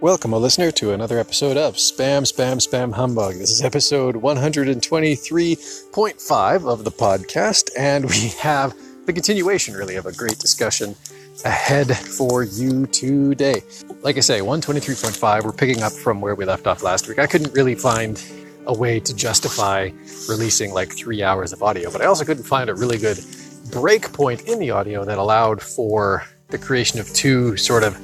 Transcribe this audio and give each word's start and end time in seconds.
Welcome, 0.00 0.32
a 0.32 0.38
listener, 0.38 0.70
to 0.70 0.92
another 0.92 1.18
episode 1.18 1.56
of 1.56 1.74
Spam, 1.74 2.22
Spam, 2.22 2.64
Spam 2.64 2.94
Humbug. 2.94 3.34
This 3.34 3.50
is 3.50 3.62
episode 3.62 4.14
123.5 4.14 6.72
of 6.72 6.84
the 6.84 6.92
podcast, 6.92 7.70
and 7.76 8.04
we 8.04 8.28
have 8.38 8.76
the 9.06 9.12
continuation, 9.12 9.74
really, 9.74 9.96
of 9.96 10.06
a 10.06 10.12
great 10.12 10.38
discussion 10.38 10.94
ahead 11.44 11.96
for 11.96 12.44
you 12.44 12.86
today. 12.86 13.60
Like 14.02 14.16
I 14.16 14.20
say, 14.20 14.38
123.5, 14.38 15.42
we're 15.42 15.50
picking 15.50 15.82
up 15.82 15.90
from 15.90 16.20
where 16.20 16.36
we 16.36 16.44
left 16.44 16.68
off 16.68 16.84
last 16.84 17.08
week. 17.08 17.18
I 17.18 17.26
couldn't 17.26 17.52
really 17.52 17.74
find 17.74 18.24
a 18.66 18.72
way 18.72 19.00
to 19.00 19.12
justify 19.12 19.90
releasing 20.28 20.72
like 20.72 20.96
three 20.96 21.24
hours 21.24 21.52
of 21.52 21.60
audio, 21.60 21.90
but 21.90 22.02
I 22.02 22.04
also 22.04 22.24
couldn't 22.24 22.44
find 22.44 22.70
a 22.70 22.74
really 22.76 22.98
good 22.98 23.18
break 23.72 24.12
point 24.12 24.42
in 24.42 24.60
the 24.60 24.70
audio 24.70 25.04
that 25.04 25.18
allowed 25.18 25.60
for 25.60 26.24
the 26.50 26.58
creation 26.58 27.00
of 27.00 27.12
two 27.14 27.56
sort 27.56 27.82
of 27.82 27.98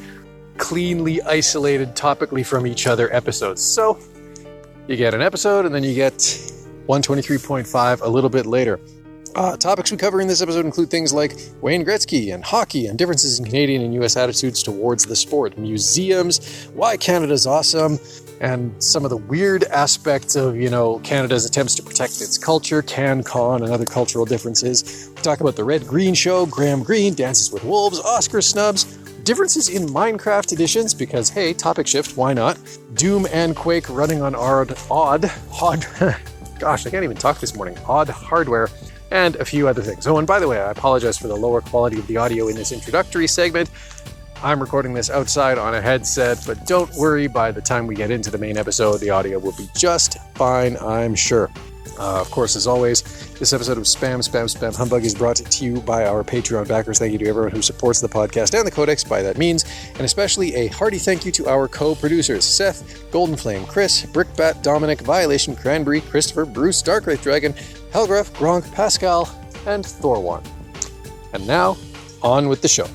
cleanly 0.58 1.22
isolated 1.22 1.94
topically 1.94 2.44
from 2.44 2.66
each 2.66 2.86
other 2.86 3.12
episodes. 3.14 3.62
So 3.62 3.98
you 4.86 4.96
get 4.96 5.14
an 5.14 5.22
episode 5.22 5.66
and 5.66 5.74
then 5.74 5.82
you 5.82 5.94
get 5.94 6.14
123.5 6.88 8.02
a 8.02 8.08
little 8.08 8.30
bit 8.30 8.46
later. 8.46 8.80
Uh, 9.34 9.56
topics 9.56 9.90
we 9.90 9.96
cover 9.96 10.20
in 10.20 10.28
this 10.28 10.40
episode 10.40 10.64
include 10.64 10.90
things 10.90 11.12
like 11.12 11.34
Wayne 11.60 11.84
Gretzky 11.84 12.32
and 12.32 12.44
hockey 12.44 12.86
and 12.86 12.96
differences 12.96 13.40
in 13.40 13.44
Canadian 13.44 13.82
and 13.82 13.92
US 13.94 14.16
attitudes 14.16 14.62
towards 14.62 15.06
the 15.06 15.16
sport, 15.16 15.58
museums, 15.58 16.68
why 16.74 16.96
Canada's 16.96 17.44
awesome, 17.44 17.98
and 18.40 18.72
some 18.80 19.04
of 19.04 19.10
the 19.10 19.16
weird 19.16 19.64
aspects 19.64 20.36
of, 20.36 20.54
you 20.54 20.70
know, 20.70 21.00
Canada's 21.00 21.44
attempts 21.44 21.74
to 21.76 21.82
protect 21.82 22.20
its 22.20 22.38
culture, 22.38 22.80
CanCon, 22.80 23.62
and 23.62 23.72
other 23.72 23.84
cultural 23.84 24.24
differences. 24.24 25.10
We 25.16 25.22
talk 25.22 25.40
about 25.40 25.56
the 25.56 25.64
Red 25.64 25.86
Green 25.86 26.14
Show, 26.14 26.46
Graham 26.46 26.84
Greene, 26.84 27.14
Dances 27.14 27.50
with 27.50 27.64
Wolves, 27.64 27.98
Oscar 28.00 28.40
snubs, 28.40 28.84
differences 29.24 29.68
in 29.70 29.86
Minecraft 29.86 30.52
editions, 30.52 30.94
because 30.94 31.30
hey, 31.30 31.52
topic 31.54 31.86
shift, 31.86 32.16
why 32.16 32.34
not? 32.34 32.58
Doom 32.94 33.26
and 33.32 33.56
Quake 33.56 33.88
running 33.88 34.22
on 34.22 34.34
odd, 34.34 34.76
odd, 34.90 35.30
odd, 35.60 35.86
gosh, 36.58 36.86
I 36.86 36.90
can't 36.90 37.04
even 37.04 37.16
talk 37.16 37.40
this 37.40 37.56
morning, 37.56 37.76
odd 37.86 38.08
hardware, 38.08 38.68
and 39.10 39.36
a 39.36 39.44
few 39.44 39.66
other 39.66 39.82
things. 39.82 40.06
Oh, 40.06 40.18
and 40.18 40.26
by 40.26 40.38
the 40.38 40.46
way, 40.46 40.60
I 40.60 40.70
apologize 40.70 41.16
for 41.16 41.28
the 41.28 41.36
lower 41.36 41.60
quality 41.60 41.98
of 41.98 42.06
the 42.06 42.18
audio 42.18 42.48
in 42.48 42.56
this 42.56 42.70
introductory 42.70 43.26
segment. 43.26 43.70
I'm 44.42 44.60
recording 44.60 44.92
this 44.92 45.08
outside 45.08 45.56
on 45.56 45.74
a 45.74 45.80
headset, 45.80 46.42
but 46.46 46.66
don't 46.66 46.92
worry, 46.94 47.26
by 47.26 47.50
the 47.50 47.62
time 47.62 47.86
we 47.86 47.94
get 47.94 48.10
into 48.10 48.30
the 48.30 48.38
main 48.38 48.58
episode, 48.58 48.98
the 48.98 49.08
audio 49.08 49.38
will 49.38 49.56
be 49.56 49.68
just 49.74 50.18
fine, 50.34 50.76
I'm 50.78 51.14
sure. 51.14 51.50
Uh, 51.98 52.20
of 52.20 52.30
course, 52.30 52.56
as 52.56 52.66
always, 52.66 53.02
this 53.38 53.52
episode 53.52 53.78
of 53.78 53.84
Spam, 53.84 54.18
Spam, 54.26 54.52
Spam 54.52 54.74
Humbug 54.74 55.04
is 55.04 55.14
brought 55.14 55.36
to 55.36 55.64
you 55.64 55.80
by 55.82 56.06
our 56.06 56.24
Patreon 56.24 56.66
backers. 56.66 56.98
Thank 56.98 57.12
you 57.12 57.18
to 57.18 57.26
everyone 57.26 57.52
who 57.52 57.62
supports 57.62 58.00
the 58.00 58.08
podcast 58.08 58.58
and 58.58 58.66
the 58.66 58.70
Codex 58.70 59.04
by 59.04 59.22
that 59.22 59.38
means, 59.38 59.64
and 59.92 60.00
especially 60.00 60.54
a 60.54 60.66
hearty 60.68 60.98
thank 60.98 61.24
you 61.24 61.32
to 61.32 61.48
our 61.48 61.68
co 61.68 61.94
producers 61.94 62.44
Seth, 62.44 63.10
Golden 63.10 63.36
Flame, 63.36 63.64
Chris, 63.66 64.04
Brickbat, 64.06 64.62
Dominic, 64.62 65.00
Violation, 65.00 65.54
Cranberry, 65.54 66.00
Christopher, 66.00 66.44
Bruce, 66.44 66.82
Darkwraith 66.82 67.22
Dragon, 67.22 67.52
Helgraf, 67.92 68.32
Gronk, 68.32 68.70
Pascal, 68.72 69.30
and 69.66 69.84
Thorwan. 69.84 70.44
And 71.32 71.46
now, 71.46 71.76
on 72.22 72.48
with 72.48 72.62
the 72.62 72.68
show. 72.68 72.88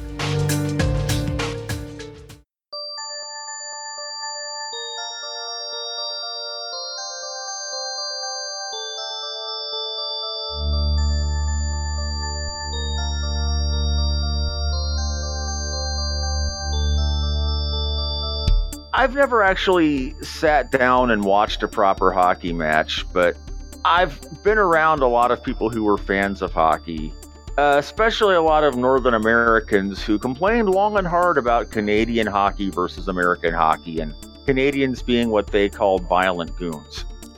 I've 18.99 19.15
never 19.15 19.41
actually 19.41 20.13
sat 20.21 20.71
down 20.71 21.11
and 21.11 21.23
watched 21.23 21.63
a 21.63 21.69
proper 21.69 22.11
hockey 22.11 22.51
match, 22.51 23.05
but 23.13 23.37
I've 23.85 24.19
been 24.43 24.57
around 24.57 24.99
a 24.99 25.07
lot 25.07 25.31
of 25.31 25.41
people 25.41 25.69
who 25.69 25.85
were 25.85 25.97
fans 25.97 26.41
of 26.41 26.51
hockey, 26.51 27.13
uh, 27.57 27.75
especially 27.77 28.35
a 28.35 28.41
lot 28.41 28.65
of 28.65 28.75
Northern 28.75 29.13
Americans 29.13 30.03
who 30.03 30.19
complained 30.19 30.69
long 30.69 30.97
and 30.97 31.07
hard 31.07 31.37
about 31.37 31.71
Canadian 31.71 32.27
hockey 32.27 32.69
versus 32.69 33.07
American 33.07 33.53
hockey, 33.53 34.01
and 34.01 34.13
Canadians 34.45 35.01
being 35.01 35.29
what 35.29 35.47
they 35.47 35.69
called 35.69 36.05
violent 36.09 36.53
goons. 36.57 37.05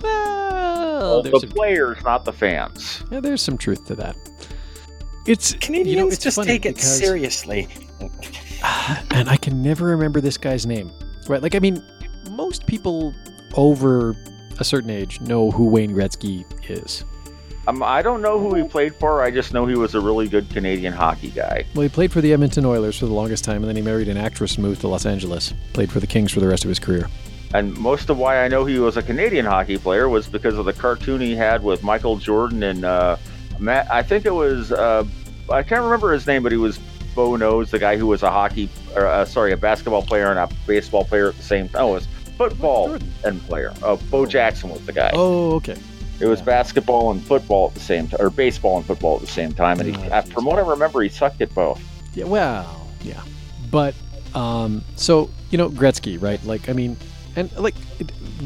well, 0.00 1.22
the 1.22 1.38
some, 1.40 1.50
players, 1.50 2.02
not 2.04 2.24
the 2.24 2.32
fans. 2.32 3.04
yeah, 3.10 3.20
there's 3.20 3.42
some 3.42 3.58
truth 3.58 3.84
to 3.84 3.94
that. 3.96 4.16
It's 5.26 5.52
Canadians 5.52 5.88
you 5.90 5.96
know, 5.96 6.08
it's 6.08 6.16
just 6.16 6.42
take 6.42 6.64
it 6.64 6.76
because- 6.76 6.98
seriously. 6.98 7.68
and 9.10 9.28
I 9.28 9.36
can 9.36 9.62
never 9.62 9.86
remember 9.86 10.20
this 10.20 10.36
guy's 10.36 10.66
name. 10.66 10.92
Right? 11.28 11.42
Like, 11.42 11.54
I 11.54 11.58
mean, 11.58 11.82
most 12.30 12.66
people 12.66 13.14
over 13.54 14.16
a 14.58 14.64
certain 14.64 14.90
age 14.90 15.20
know 15.20 15.50
who 15.50 15.66
Wayne 15.66 15.92
Gretzky 15.92 16.44
is. 16.70 17.04
Um, 17.68 17.80
I 17.82 18.02
don't 18.02 18.22
know 18.22 18.40
who 18.40 18.56
he 18.56 18.64
played 18.64 18.94
for. 18.96 19.22
I 19.22 19.30
just 19.30 19.52
know 19.52 19.66
he 19.66 19.76
was 19.76 19.94
a 19.94 20.00
really 20.00 20.28
good 20.28 20.50
Canadian 20.50 20.92
hockey 20.92 21.30
guy. 21.30 21.64
Well, 21.74 21.82
he 21.82 21.88
played 21.88 22.10
for 22.10 22.20
the 22.20 22.32
Edmonton 22.32 22.64
Oilers 22.64 22.98
for 22.98 23.06
the 23.06 23.12
longest 23.12 23.44
time, 23.44 23.58
and 23.58 23.66
then 23.66 23.76
he 23.76 23.82
married 23.82 24.08
an 24.08 24.16
actress 24.16 24.56
and 24.56 24.64
moved 24.64 24.80
to 24.80 24.88
Los 24.88 25.06
Angeles. 25.06 25.54
Played 25.72 25.92
for 25.92 26.00
the 26.00 26.06
Kings 26.06 26.32
for 26.32 26.40
the 26.40 26.48
rest 26.48 26.64
of 26.64 26.68
his 26.68 26.80
career. 26.80 27.08
And 27.54 27.76
most 27.78 28.10
of 28.10 28.18
why 28.18 28.42
I 28.42 28.48
know 28.48 28.64
he 28.64 28.78
was 28.80 28.96
a 28.96 29.02
Canadian 29.02 29.44
hockey 29.44 29.78
player 29.78 30.08
was 30.08 30.26
because 30.26 30.58
of 30.58 30.64
the 30.64 30.72
cartoon 30.72 31.20
he 31.20 31.36
had 31.36 31.62
with 31.62 31.84
Michael 31.84 32.16
Jordan 32.16 32.64
and 32.64 32.84
uh, 32.84 33.16
Matt. 33.60 33.88
I 33.92 34.02
think 34.02 34.24
it 34.24 34.34
was 34.34 34.72
uh, 34.72 35.04
I 35.50 35.62
can't 35.62 35.82
remember 35.82 36.12
his 36.12 36.26
name, 36.26 36.42
but 36.42 36.50
he 36.50 36.58
was 36.58 36.78
Bo 37.14 37.36
Knows, 37.36 37.70
the 37.70 37.78
guy 37.78 37.96
who 37.96 38.06
was 38.06 38.22
a 38.22 38.30
hockey, 38.30 38.68
or 38.96 39.06
uh, 39.06 39.24
sorry, 39.24 39.52
a 39.52 39.56
basketball 39.56 40.02
player 40.02 40.30
and 40.30 40.38
a 40.38 40.48
baseball 40.66 41.04
player 41.04 41.28
at 41.28 41.36
the 41.36 41.42
same 41.42 41.68
time. 41.68 41.82
Oh, 41.82 41.90
it 41.90 41.94
was 41.94 42.08
football 42.36 42.98
and 43.24 43.40
player. 43.42 43.72
Oh, 43.82 43.96
Bo 44.10 44.26
Jackson 44.26 44.70
was 44.70 44.84
the 44.86 44.92
guy. 44.92 45.10
Oh, 45.14 45.54
okay. 45.56 45.76
It 46.20 46.26
was 46.26 46.40
basketball 46.40 47.10
and 47.10 47.22
football 47.24 47.68
at 47.68 47.74
the 47.74 47.80
same 47.80 48.06
time, 48.08 48.20
or 48.20 48.30
baseball 48.30 48.76
and 48.76 48.86
football 48.86 49.16
at 49.16 49.22
the 49.22 49.26
same 49.26 49.52
time. 49.52 49.80
And 49.80 49.94
he, 49.96 50.02
Oh, 50.10 50.14
uh, 50.14 50.22
from 50.22 50.44
what 50.44 50.58
I 50.58 50.62
remember, 50.62 51.02
he 51.02 51.08
sucked 51.08 51.40
at 51.40 51.54
both. 51.54 51.82
Yeah, 52.14 52.24
well, 52.24 52.86
yeah. 53.02 53.20
But, 53.70 53.94
um, 54.34 54.84
so, 54.96 55.30
you 55.50 55.58
know, 55.58 55.68
Gretzky, 55.70 56.20
right? 56.20 56.42
Like, 56.44 56.68
I 56.68 56.72
mean, 56.74 56.96
and 57.34 57.50
like, 57.56 57.74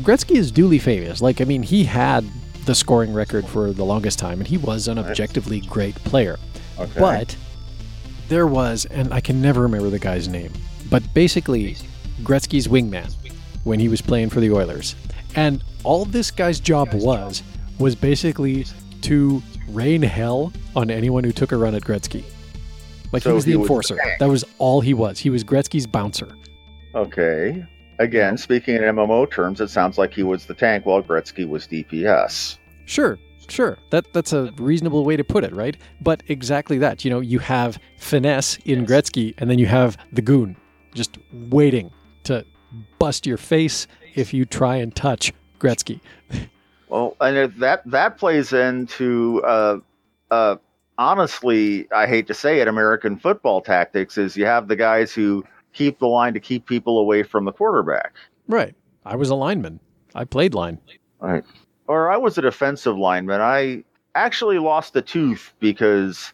Gretzky 0.02 0.36
is 0.36 0.50
duly 0.50 0.78
famous. 0.78 1.20
Like, 1.20 1.40
I 1.40 1.44
mean, 1.44 1.62
he 1.62 1.84
had 1.84 2.24
the 2.64 2.74
scoring 2.74 3.12
record 3.12 3.46
for 3.46 3.72
the 3.72 3.84
longest 3.84 4.18
time, 4.18 4.38
and 4.38 4.46
he 4.48 4.56
was 4.56 4.88
an 4.88 4.98
objectively 4.98 5.60
great 5.60 5.94
player. 5.96 6.38
Okay. 6.78 7.00
But 7.00 7.36
there 8.28 8.46
was, 8.46 8.84
and 8.86 9.12
I 9.12 9.20
can 9.20 9.40
never 9.40 9.62
remember 9.62 9.90
the 9.90 9.98
guy's 9.98 10.28
name, 10.28 10.52
but 10.90 11.02
basically, 11.14 11.76
Gretzky's 12.22 12.68
wingman 12.68 13.12
when 13.64 13.80
he 13.80 13.88
was 13.88 14.00
playing 14.00 14.30
for 14.30 14.40
the 14.40 14.50
Oilers. 14.52 14.94
And 15.34 15.62
all 15.84 16.04
this 16.04 16.30
guy's 16.30 16.60
job 16.60 16.94
was, 16.94 17.42
was 17.78 17.94
basically 17.94 18.64
to 19.02 19.42
rain 19.68 20.02
hell 20.02 20.52
on 20.74 20.90
anyone 20.90 21.24
who 21.24 21.32
took 21.32 21.52
a 21.52 21.56
run 21.56 21.74
at 21.74 21.82
Gretzky. 21.82 22.24
Like 23.12 23.22
he 23.22 23.30
was 23.30 23.44
the 23.44 23.52
he 23.52 23.58
enforcer. 23.58 23.96
tank. 23.96 24.18
that 24.18 24.28
was 24.28 24.44
all 24.58 24.80
he 24.80 24.94
was. 24.94 25.18
He 25.18 25.30
was 25.30 25.44
Gretzky's 25.44 25.86
bouncer. 25.86 26.36
Okay. 26.94 27.64
Again, 27.98 28.36
speaking 28.36 28.76
in 28.76 28.82
MMO 28.82 29.30
terms, 29.30 29.60
it 29.60 29.68
sounds 29.68 29.96
like 29.96 30.12
he 30.12 30.22
was 30.22 30.46
the 30.46 30.54
tank 30.54 30.86
while 30.86 31.02
Gretzky 31.02 31.48
was 31.48 31.66
DPS. 31.66 32.58
Sure, 32.84 33.18
sure. 33.48 33.78
That 33.90 34.12
that's 34.12 34.32
a 34.32 34.52
reasonable 34.58 35.04
way 35.04 35.16
to 35.16 35.24
put 35.24 35.44
it, 35.44 35.54
right? 35.54 35.76
But 36.00 36.22
exactly 36.28 36.78
that. 36.78 37.04
You 37.04 37.10
know, 37.10 37.20
you 37.20 37.38
have 37.40 37.78
finesse 37.98 38.56
in 38.64 38.86
Gretzky, 38.86 39.34
and 39.38 39.50
then 39.50 39.58
you 39.58 39.66
have 39.66 39.96
the 40.12 40.22
goon 40.22 40.56
just 40.94 41.18
waiting 41.32 41.90
to 42.24 42.44
bust 42.98 43.26
your 43.26 43.36
face 43.36 43.86
if 44.14 44.32
you 44.32 44.44
try 44.44 44.76
and 44.76 44.94
touch 44.94 45.32
Gretzky. 45.58 46.00
Well, 46.88 47.16
and 47.20 47.52
that 47.54 47.82
that 47.86 48.16
plays 48.16 48.52
into 48.52 49.42
uh, 49.44 49.78
uh, 50.30 50.54
honestly, 50.98 51.88
I 51.92 52.06
hate 52.06 52.26
to 52.28 52.34
say 52.34 52.60
it, 52.60 52.68
American 52.68 53.18
football 53.18 53.60
tactics 53.60 54.18
is 54.18 54.36
you 54.36 54.46
have 54.46 54.68
the 54.68 54.76
guys 54.76 55.12
who 55.12 55.44
keep 55.72 55.98
the 55.98 56.06
line 56.06 56.32
to 56.34 56.40
keep 56.40 56.66
people 56.66 56.98
away 56.98 57.22
from 57.22 57.44
the 57.44 57.52
quarterback. 57.52 58.14
Right. 58.48 58.74
I 59.04 59.16
was 59.16 59.30
a 59.30 59.34
lineman. 59.34 59.80
I 60.14 60.24
played 60.24 60.54
line. 60.54 60.78
Right. 61.20 61.44
Or 61.88 62.10
I 62.10 62.16
was 62.16 62.36
a 62.38 62.42
defensive 62.42 62.96
lineman. 62.96 63.40
I 63.40 63.84
actually 64.14 64.58
lost 64.58 64.96
a 64.96 65.02
tooth 65.02 65.52
because 65.60 66.32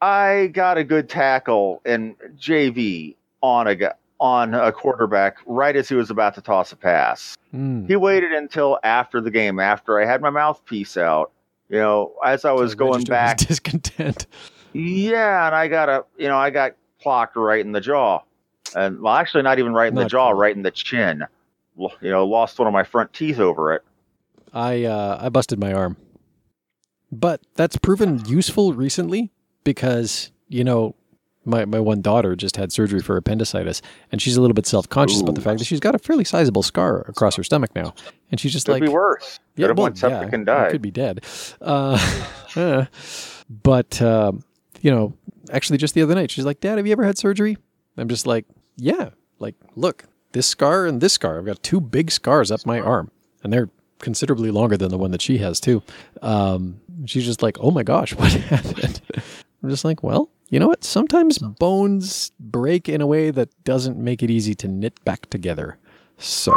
I 0.00 0.50
got 0.52 0.78
a 0.78 0.84
good 0.84 1.08
tackle 1.08 1.80
in 1.84 2.14
JV 2.36 3.16
on 3.42 3.68
a 3.68 3.94
on 4.20 4.54
a 4.54 4.70
quarterback 4.70 5.38
right 5.46 5.74
as 5.74 5.88
he 5.88 5.96
was 5.96 6.08
about 6.08 6.34
to 6.36 6.40
toss 6.40 6.70
a 6.70 6.76
pass. 6.76 7.36
Mm. 7.52 7.88
He 7.88 7.96
waited 7.96 8.32
until 8.32 8.78
after 8.84 9.20
the 9.20 9.32
game, 9.32 9.58
after 9.58 10.00
I 10.00 10.06
had 10.06 10.20
my 10.20 10.30
mouthpiece 10.30 10.96
out. 10.96 11.32
You 11.68 11.78
know, 11.78 12.12
as 12.24 12.44
I 12.44 12.52
was 12.52 12.74
going 12.74 13.04
back. 13.04 13.36
discontent. 13.48 14.26
Yeah, 14.74 15.46
and 15.46 15.54
I 15.54 15.68
got 15.68 15.88
a, 15.88 16.04
you 16.18 16.28
know, 16.28 16.36
I 16.36 16.50
got 16.50 16.74
clocked 17.02 17.36
right 17.36 17.64
in 17.64 17.72
the 17.72 17.80
jaw, 17.80 18.20
and 18.76 19.00
well, 19.00 19.14
actually, 19.14 19.42
not 19.42 19.58
even 19.58 19.72
right 19.72 19.88
in 19.88 19.94
the 19.94 20.06
jaw, 20.06 20.30
cool. 20.30 20.38
right 20.38 20.54
in 20.54 20.62
the 20.62 20.70
chin. 20.70 21.24
You 21.76 21.90
know, 22.02 22.26
lost 22.26 22.58
one 22.58 22.68
of 22.68 22.74
my 22.74 22.84
front 22.84 23.12
teeth 23.12 23.38
over 23.38 23.72
it. 23.72 23.82
I 24.52 24.84
uh, 24.84 25.18
I 25.20 25.28
busted 25.28 25.58
my 25.58 25.72
arm, 25.72 25.96
but 27.10 27.40
that's 27.54 27.76
proven 27.76 28.24
useful 28.26 28.74
recently 28.74 29.30
because 29.64 30.30
you 30.48 30.64
know 30.64 30.94
my, 31.44 31.64
my 31.64 31.80
one 31.80 32.00
daughter 32.00 32.36
just 32.36 32.56
had 32.56 32.72
surgery 32.72 33.00
for 33.00 33.16
appendicitis, 33.16 33.82
and 34.10 34.20
she's 34.22 34.36
a 34.36 34.40
little 34.40 34.54
bit 34.54 34.66
self 34.66 34.88
conscious 34.88 35.20
about 35.20 35.34
the 35.34 35.40
fact 35.40 35.58
that 35.58 35.64
she's 35.64 35.80
got 35.80 35.94
a 35.94 35.98
fairly 35.98 36.24
sizable 36.24 36.62
scar 36.62 37.00
across 37.08 37.36
her 37.36 37.42
stomach 37.42 37.74
now, 37.74 37.94
and 38.30 38.38
she's 38.38 38.52
just 38.52 38.68
like, 38.68 38.78
It 38.82 38.86
Could 38.86 38.86
like, 38.86 38.90
be 38.90 38.94
worse. 38.94 39.40
Could 39.56 39.68
have 39.68 39.78
well, 39.78 39.84
went 39.84 40.02
yeah, 40.02 40.28
and 40.32 40.46
died. 40.46 40.70
Could 40.70 40.82
be 40.82 40.90
dead. 40.90 41.24
Uh, 41.60 41.98
uh, 42.56 42.84
but 43.50 44.00
um, 44.00 44.44
you 44.80 44.90
know, 44.90 45.14
actually, 45.50 45.78
just 45.78 45.94
the 45.94 46.02
other 46.02 46.14
night, 46.14 46.30
she's 46.30 46.44
like, 46.44 46.60
"Dad, 46.60 46.78
have 46.78 46.86
you 46.86 46.92
ever 46.92 47.04
had 47.04 47.18
surgery?" 47.18 47.56
I'm 47.96 48.08
just 48.08 48.26
like, 48.26 48.46
"Yeah." 48.76 49.10
Like, 49.38 49.56
look, 49.74 50.04
this 50.32 50.46
scar 50.46 50.86
and 50.86 51.00
this 51.00 51.14
scar. 51.14 51.38
I've 51.38 51.46
got 51.46 51.62
two 51.64 51.80
big 51.80 52.12
scars 52.12 52.52
up 52.52 52.64
my 52.64 52.78
arm, 52.78 53.10
and 53.42 53.52
they're 53.52 53.70
considerably 54.02 54.50
longer 54.50 54.76
than 54.76 54.90
the 54.90 54.98
one 54.98 55.10
that 55.12 55.22
she 55.22 55.38
has 55.38 55.58
too. 55.60 55.82
Um, 56.20 56.78
she's 57.06 57.24
just 57.24 57.42
like, 57.42 57.56
"Oh 57.60 57.70
my 57.70 57.82
gosh, 57.82 58.14
what 58.16 58.30
happened?" 58.32 59.00
I'm 59.62 59.70
just 59.70 59.84
like, 59.84 60.02
"Well." 60.02 60.28
You 60.50 60.58
know 60.58 60.68
what? 60.68 60.84
Sometimes 60.84 61.38
bones 61.38 62.30
break 62.38 62.86
in 62.86 63.00
a 63.00 63.06
way 63.06 63.30
that 63.30 63.48
doesn't 63.64 63.96
make 63.96 64.22
it 64.22 64.28
easy 64.30 64.54
to 64.56 64.68
knit 64.68 65.02
back 65.02 65.30
together. 65.30 65.78
So, 66.18 66.52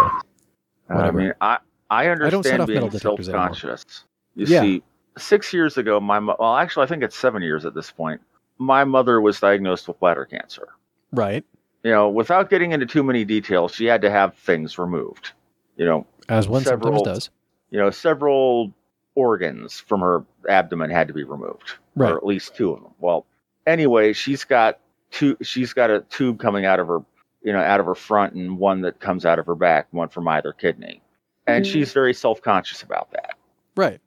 I 0.90 1.12
mean, 1.12 1.32
I 1.40 1.60
I 1.90 2.04
don't 2.04 2.18
set 2.18 2.34
understand 2.34 2.58
metal 2.58 2.66
being 2.68 2.78
anymore. 2.80 3.00
self-conscious. 3.00 4.04
You 4.36 4.48
Yeah. 4.48 4.60
see, 4.60 4.84
six 5.18 5.54
years 5.54 5.78
ago, 5.78 6.02
my 6.02 6.20
mo- 6.20 6.36
well, 6.38 6.58
actually, 6.58 6.84
I 6.84 6.88
think 6.88 7.04
it's 7.04 7.16
seven 7.16 7.42
years 7.42 7.66
at 7.66 7.74
this 7.74 7.90
point. 7.90 8.20
My 8.58 8.84
mother 8.84 9.22
was 9.22 9.40
diagnosed 9.40 9.88
with 9.88 9.98
bladder 10.02 10.26
cancer. 10.26 10.68
right. 11.14 11.46
You 11.86 11.92
know, 11.92 12.10
without 12.10 12.50
getting 12.50 12.74
into 12.74 12.86
too 12.88 13.02
many 13.04 13.24
details, 13.24 13.74
she 13.74 13.86
had 13.86 14.02
to 14.02 14.10
have 14.10 14.36
things 14.36 14.78
removed. 14.78 15.32
You 15.78 15.86
know, 15.86 16.06
As 16.30 16.48
one 16.48 16.64
Several- 16.64 16.98
sometimes 17.00 17.18
does. 17.26 17.30
you 17.70 17.80
know, 17.80 17.90
several 17.90 18.74
organs 19.16 19.80
from 19.80 20.02
her 20.02 20.24
abdomen 20.50 20.90
had 20.90 21.08
to 21.08 21.14
be 21.14 21.24
removed, 21.24 21.74
Right. 21.96 22.12
or 22.12 22.18
at 22.18 22.26
least 22.26 22.56
two 22.56 22.72
of 22.72 22.82
them. 22.82 22.92
Well, 23.00 23.26
anyway, 23.66 24.14
she's 24.14 24.44
got 24.44 24.80
two. 25.12 25.38
She's 25.42 25.72
got 25.74 25.90
a 25.90 26.02
tube 26.10 26.40
coming 26.40 26.66
out 26.66 26.80
of 26.80 26.88
her, 26.88 27.00
you 27.42 27.54
know, 27.54 27.60
out 27.62 27.80
of 27.80 27.86
her 27.86 27.96
front, 27.96 28.34
and 28.34 28.58
one 28.58 28.82
that 28.82 29.00
comes 29.00 29.26
out 29.26 29.40
of 29.40 29.46
her 29.46 29.56
back, 29.56 29.88
one 29.92 30.10
from 30.10 30.28
either 30.28 30.52
kidney, 30.52 31.02
and 31.48 31.64
Mm. 31.64 31.72
she's 31.72 31.94
very 31.94 32.14
self-conscious 32.14 32.82
about 32.84 33.12
that. 33.12 33.36
Right. 33.78 34.02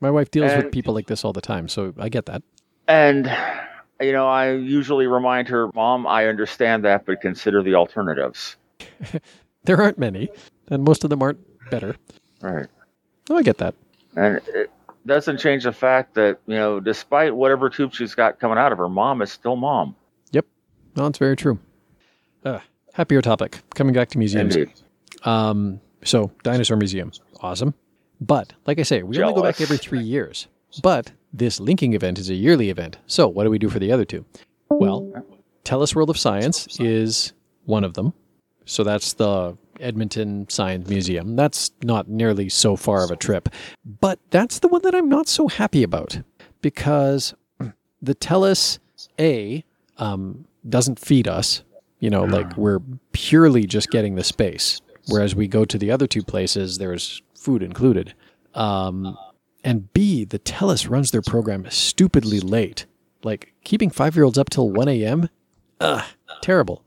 My 0.00 0.10
wife 0.10 0.30
deals 0.30 0.54
with 0.54 0.70
people 0.72 0.92
like 0.94 1.06
this 1.06 1.24
all 1.24 1.32
the 1.32 1.40
time, 1.40 1.68
so 1.68 1.94
I 1.98 2.08
get 2.08 2.26
that. 2.26 2.42
And 2.86 3.26
you 3.98 4.12
know, 4.12 4.28
I 4.28 4.52
usually 4.52 5.06
remind 5.06 5.48
her, 5.48 5.70
"Mom, 5.74 6.06
I 6.06 6.26
understand 6.26 6.84
that, 6.84 7.06
but 7.06 7.20
consider 7.22 7.62
the 7.62 7.74
alternatives." 7.74 8.56
There 9.64 9.80
aren't 9.82 9.98
many, 9.98 10.28
and 10.68 10.84
most 10.84 11.04
of 11.04 11.10
them 11.10 11.22
aren't 11.22 11.38
better. 11.70 11.96
Right. 12.40 12.66
Oh, 13.30 13.36
I 13.36 13.42
get 13.42 13.58
that. 13.58 13.74
And 14.16 14.40
it 14.48 14.70
doesn't 15.04 15.38
change 15.38 15.64
the 15.64 15.72
fact 15.72 16.14
that 16.14 16.38
you 16.46 16.54
know, 16.54 16.80
despite 16.80 17.34
whatever 17.34 17.68
tube 17.70 17.94
she's 17.94 18.14
got 18.14 18.38
coming 18.38 18.58
out 18.58 18.72
of 18.72 18.78
her, 18.78 18.88
mom 18.88 19.22
is 19.22 19.32
still 19.32 19.56
mom. 19.56 19.94
Yep. 20.32 20.46
No, 20.96 21.06
it's 21.06 21.18
very 21.18 21.36
true. 21.36 21.58
Uh, 22.44 22.60
happier 22.92 23.22
topic. 23.22 23.60
Coming 23.74 23.94
back 23.94 24.08
to 24.10 24.18
museums. 24.18 24.56
Indeed. 24.56 24.74
Um, 25.24 25.80
so 26.04 26.30
dinosaur 26.42 26.76
museum, 26.76 27.12
awesome. 27.40 27.74
But 28.20 28.52
like 28.66 28.78
I 28.78 28.82
say, 28.82 29.02
we 29.02 29.20
only 29.20 29.34
go 29.34 29.42
back 29.42 29.60
every 29.60 29.76
three 29.76 30.00
years. 30.00 30.46
But 30.82 31.12
this 31.32 31.60
linking 31.60 31.94
event 31.94 32.18
is 32.18 32.30
a 32.30 32.34
yearly 32.34 32.70
event. 32.70 32.98
So 33.06 33.28
what 33.28 33.44
do 33.44 33.50
we 33.50 33.58
do 33.58 33.68
for 33.68 33.78
the 33.78 33.92
other 33.92 34.04
two? 34.04 34.24
Well, 34.68 35.12
Telus 35.64 35.94
World 35.94 36.10
of 36.10 36.18
Science 36.18 36.80
is 36.80 37.32
one 37.64 37.84
of 37.84 37.94
them. 37.94 38.12
So 38.64 38.84
that's 38.84 39.14
the 39.14 39.56
Edmonton 39.80 40.48
Science 40.48 40.88
Museum. 40.88 41.36
That's 41.36 41.70
not 41.82 42.08
nearly 42.08 42.48
so 42.48 42.76
far 42.76 43.04
of 43.04 43.10
a 43.10 43.16
trip. 43.16 43.48
But 43.84 44.18
that's 44.30 44.58
the 44.60 44.68
one 44.68 44.82
that 44.82 44.94
I'm 44.94 45.08
not 45.08 45.28
so 45.28 45.48
happy 45.48 45.82
about 45.82 46.20
because 46.60 47.34
the 48.02 48.14
Telus 48.14 48.78
A 49.18 49.64
um, 49.98 50.46
doesn't 50.68 50.98
feed 50.98 51.28
us. 51.28 51.62
You 51.98 52.10
know, 52.10 52.24
like 52.24 52.56
we're 52.56 52.80
purely 53.12 53.66
just 53.66 53.90
getting 53.90 54.16
the 54.16 54.24
space. 54.24 54.80
Whereas 55.08 55.34
we 55.34 55.48
go 55.48 55.64
to 55.64 55.78
the 55.78 55.90
other 55.90 56.06
two 56.06 56.22
places, 56.22 56.78
there's 56.78 57.22
food 57.34 57.62
included. 57.62 58.14
Um, 58.54 59.16
and 59.64 59.92
B, 59.92 60.24
the 60.24 60.38
Telus 60.38 60.90
runs 60.90 61.10
their 61.10 61.22
program 61.22 61.66
stupidly 61.70 62.40
late. 62.40 62.86
Like 63.22 63.54
keeping 63.64 63.90
five 63.90 64.14
year 64.14 64.24
olds 64.24 64.38
up 64.38 64.50
till 64.50 64.68
1 64.70 64.88
a.m. 64.88 65.28
Ugh, 65.80 66.04
terrible. 66.42 66.82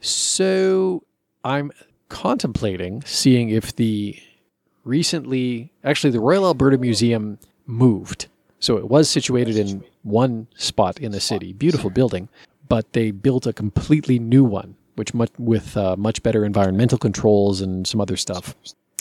So 0.00 1.04
I'm 1.44 1.72
contemplating 2.14 3.02
seeing 3.04 3.50
if 3.50 3.74
the 3.74 4.16
recently, 4.84 5.72
actually, 5.82 6.10
the 6.10 6.20
Royal 6.20 6.46
Alberta 6.46 6.78
Museum 6.78 7.38
moved. 7.66 8.28
So 8.60 8.78
it 8.78 8.88
was 8.88 9.10
situated 9.10 9.56
in 9.56 9.84
one 10.04 10.46
spot 10.54 11.00
in 11.00 11.10
the 11.10 11.20
city, 11.20 11.52
beautiful 11.52 11.90
building, 11.90 12.28
but 12.68 12.92
they 12.92 13.10
built 13.10 13.46
a 13.46 13.52
completely 13.52 14.20
new 14.20 14.44
one, 14.44 14.76
which 14.94 15.12
much, 15.12 15.30
with 15.38 15.76
uh, 15.76 15.96
much 15.96 16.22
better 16.22 16.44
environmental 16.44 16.98
controls 16.98 17.60
and 17.60 17.84
some 17.84 18.00
other 18.00 18.16
stuff, 18.16 18.54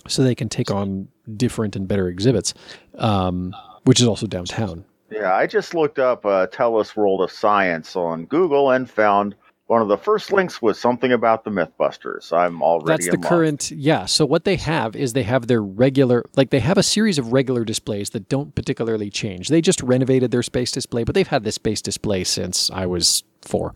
so 0.07 0.23
they 0.23 0.35
can 0.35 0.49
take 0.49 0.71
on 0.71 1.07
different 1.37 1.75
and 1.75 1.87
better 1.87 2.07
exhibits, 2.09 2.55
um, 2.97 3.55
which 3.83 4.01
is 4.01 4.07
also 4.07 4.25
downtown. 4.25 4.83
Yeah, 5.11 5.35
I 5.35 5.45
just 5.45 5.75
looked 5.75 5.99
up 5.99 6.25
uh, 6.25 6.47
Telus 6.47 6.95
World 6.95 7.21
of 7.21 7.31
Science 7.31 7.95
on 7.95 8.25
Google 8.25 8.71
and 8.71 8.89
found 8.89 9.35
one 9.67 9.81
of 9.81 9.87
the 9.87 9.97
first 9.97 10.31
links 10.31 10.61
was 10.61 10.77
something 10.77 11.11
about 11.11 11.45
the 11.45 11.49
Mythbusters. 11.49 12.33
I'm 12.33 12.61
already 12.61 13.05
That's 13.05 13.07
the 13.07 13.15
in 13.15 13.21
current, 13.21 13.71
yeah. 13.71 14.05
So 14.05 14.25
what 14.25 14.43
they 14.43 14.57
have 14.57 14.95
is 14.95 15.13
they 15.13 15.23
have 15.23 15.47
their 15.47 15.61
regular, 15.61 16.25
like 16.35 16.49
they 16.49 16.59
have 16.59 16.77
a 16.77 16.83
series 16.83 17.17
of 17.17 17.31
regular 17.31 17.63
displays 17.63 18.09
that 18.09 18.27
don't 18.27 18.53
particularly 18.55 19.09
change. 19.09 19.47
They 19.47 19.61
just 19.61 19.81
renovated 19.81 20.31
their 20.31 20.43
space 20.43 20.71
display, 20.71 21.05
but 21.05 21.15
they've 21.15 21.27
had 21.27 21.45
this 21.45 21.55
space 21.55 21.81
display 21.81 22.25
since 22.25 22.69
I 22.71 22.85
was 22.85 23.23
four. 23.41 23.73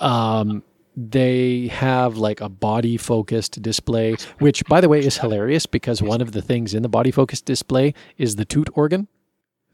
Um, 0.00 0.64
they 0.96 1.68
have 1.68 2.16
like 2.16 2.40
a 2.40 2.48
body 2.48 2.96
focused 2.96 3.62
display, 3.62 4.16
which 4.40 4.64
by 4.64 4.80
the 4.80 4.88
way 4.88 4.98
is 4.98 5.18
hilarious 5.18 5.66
because 5.66 6.02
one 6.02 6.20
of 6.20 6.32
the 6.32 6.42
things 6.42 6.74
in 6.74 6.82
the 6.82 6.88
body 6.88 7.12
focused 7.12 7.44
display 7.44 7.94
is 8.16 8.34
the 8.34 8.44
toot 8.44 8.68
organ. 8.74 9.06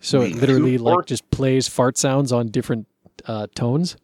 So 0.00 0.20
it 0.20 0.36
literally 0.36 0.76
like 0.76 1.06
just 1.06 1.30
plays 1.30 1.66
fart 1.66 1.96
sounds 1.96 2.30
on 2.30 2.48
different 2.48 2.86
uh, 3.26 3.46
tones 3.54 3.96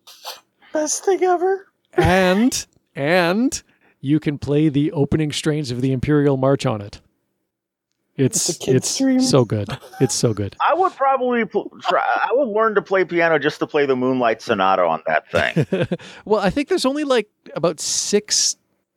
Best 0.72 1.05
thing 1.05 1.22
ever. 1.25 1.67
and 1.94 2.67
and 2.94 3.62
you 4.00 4.20
can 4.20 4.38
play 4.38 4.69
the 4.69 4.93
opening 4.93 5.32
strains 5.32 5.70
of 5.70 5.81
the 5.81 5.93
Imperial 5.93 6.37
March 6.37 6.64
on 6.67 6.81
it. 6.81 7.00
It's 8.17 8.50
It's 8.69 8.69
it's 9.00 9.28
so 9.31 9.44
good. 9.44 9.69
It's 10.00 10.14
so 10.14 10.34
good. 10.34 10.55
I 10.67 10.75
would 10.75 10.93
probably 10.93 11.44
pl- 11.46 11.70
try. 11.82 12.05
I 12.05 12.32
would 12.32 12.49
learn 12.49 12.75
to 12.75 12.82
play 12.82 13.05
piano 13.05 13.38
just 13.38 13.61
to 13.61 13.67
play 13.67 13.87
the 13.87 13.96
Moonlight 13.96 14.43
Sonata 14.43 14.82
on 14.82 15.02
that 15.06 15.31
thing. 15.31 15.87
well, 16.25 16.40
I 16.40 16.50
think 16.50 16.69
there's 16.69 16.84
only 16.84 17.05
like 17.05 17.28
about 17.55 17.81
six 17.81 18.56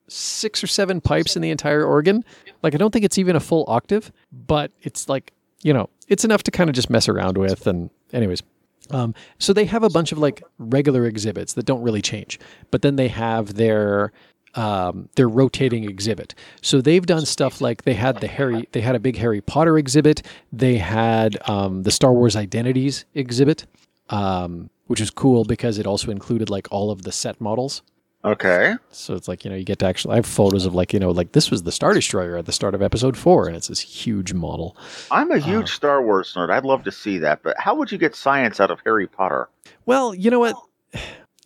six 0.09 0.63
or 0.63 0.67
seven 0.67 0.99
pipes 0.99 1.35
in 1.35 1.41
the 1.41 1.51
entire 1.51 1.85
organ. 1.85 2.23
Like 2.61 2.73
I 2.73 2.77
don't 2.77 2.91
think 2.91 3.05
it's 3.05 3.17
even 3.17 3.35
a 3.35 3.39
full 3.39 3.63
octave, 3.67 4.11
but 4.31 4.71
it's 4.81 5.07
like, 5.07 5.31
you 5.61 5.73
know, 5.73 5.89
it's 6.09 6.25
enough 6.25 6.43
to 6.43 6.51
kind 6.51 6.69
of 6.69 6.75
just 6.75 6.89
mess 6.89 7.07
around 7.07 7.37
with 7.37 7.65
and 7.65 7.89
anyways. 8.11 8.43
Um, 8.91 9.15
so 9.39 9.53
they 9.53 9.65
have 9.65 9.83
a 9.83 9.89
bunch 9.89 10.11
of 10.11 10.17
like 10.17 10.43
regular 10.57 11.05
exhibits 11.05 11.53
that 11.53 11.65
don't 11.65 11.81
really 11.81 12.01
change, 12.01 12.39
but 12.71 12.81
then 12.81 12.95
they 12.95 13.07
have 13.07 13.55
their 13.55 14.11
um, 14.55 15.09
their 15.15 15.27
rotating 15.27 15.83
exhibit. 15.85 16.35
So 16.61 16.81
they've 16.81 17.05
done 17.05 17.25
stuff 17.25 17.61
like 17.61 17.83
they 17.83 17.93
had 17.93 18.19
the 18.19 18.27
Harry, 18.27 18.67
they 18.71 18.81
had 18.81 18.95
a 18.95 18.99
big 18.99 19.17
Harry 19.17 19.41
Potter 19.41 19.77
exhibit. 19.77 20.21
They 20.51 20.77
had 20.77 21.37
um, 21.49 21.83
the 21.83 21.91
Star 21.91 22.13
Wars 22.13 22.35
Identities 22.35 23.05
exhibit, 23.15 23.65
um, 24.09 24.69
which 24.87 25.01
is 25.01 25.09
cool 25.09 25.43
because 25.43 25.79
it 25.79 25.87
also 25.87 26.11
included 26.11 26.49
like 26.49 26.67
all 26.71 26.91
of 26.91 27.03
the 27.03 27.11
set 27.11 27.41
models. 27.41 27.81
Okay. 28.25 28.75
So 28.91 29.15
it's 29.15 29.27
like 29.27 29.43
you 29.43 29.49
know 29.51 29.55
you 29.57 29.63
get 29.63 29.79
to 29.79 29.85
actually 29.85 30.13
I 30.13 30.15
have 30.17 30.25
photos 30.25 30.65
of 30.65 30.73
like 30.75 30.93
you 30.93 30.99
know 30.99 31.11
like 31.11 31.31
this 31.33 31.51
was 31.51 31.63
the 31.63 31.71
Star 31.71 31.93
Destroyer 31.93 32.37
at 32.37 32.45
the 32.45 32.51
start 32.51 32.75
of 32.75 32.81
Episode 32.81 33.17
Four, 33.17 33.47
and 33.47 33.55
it's 33.55 33.67
this 33.67 33.79
huge 33.79 34.33
model. 34.33 34.75
I'm 35.11 35.31
Uh. 35.31 35.35
a 35.35 35.39
huge 35.39 35.71
Star 35.73 36.01
Wars 36.03 36.33
nerd. 36.35 36.49
I'd 36.49 36.65
love 36.65 36.83
to 36.83 36.91
see 36.91 37.17
that, 37.19 37.43
but 37.43 37.55
how 37.59 37.75
would 37.75 37.91
you 37.91 37.97
get 37.97 38.15
science 38.15 38.59
out 38.59 38.71
of 38.71 38.79
Harry 38.85 39.07
Potter? 39.07 39.49
Well, 39.85 40.13
you 40.15 40.29
know 40.31 40.39
what? 40.39 40.55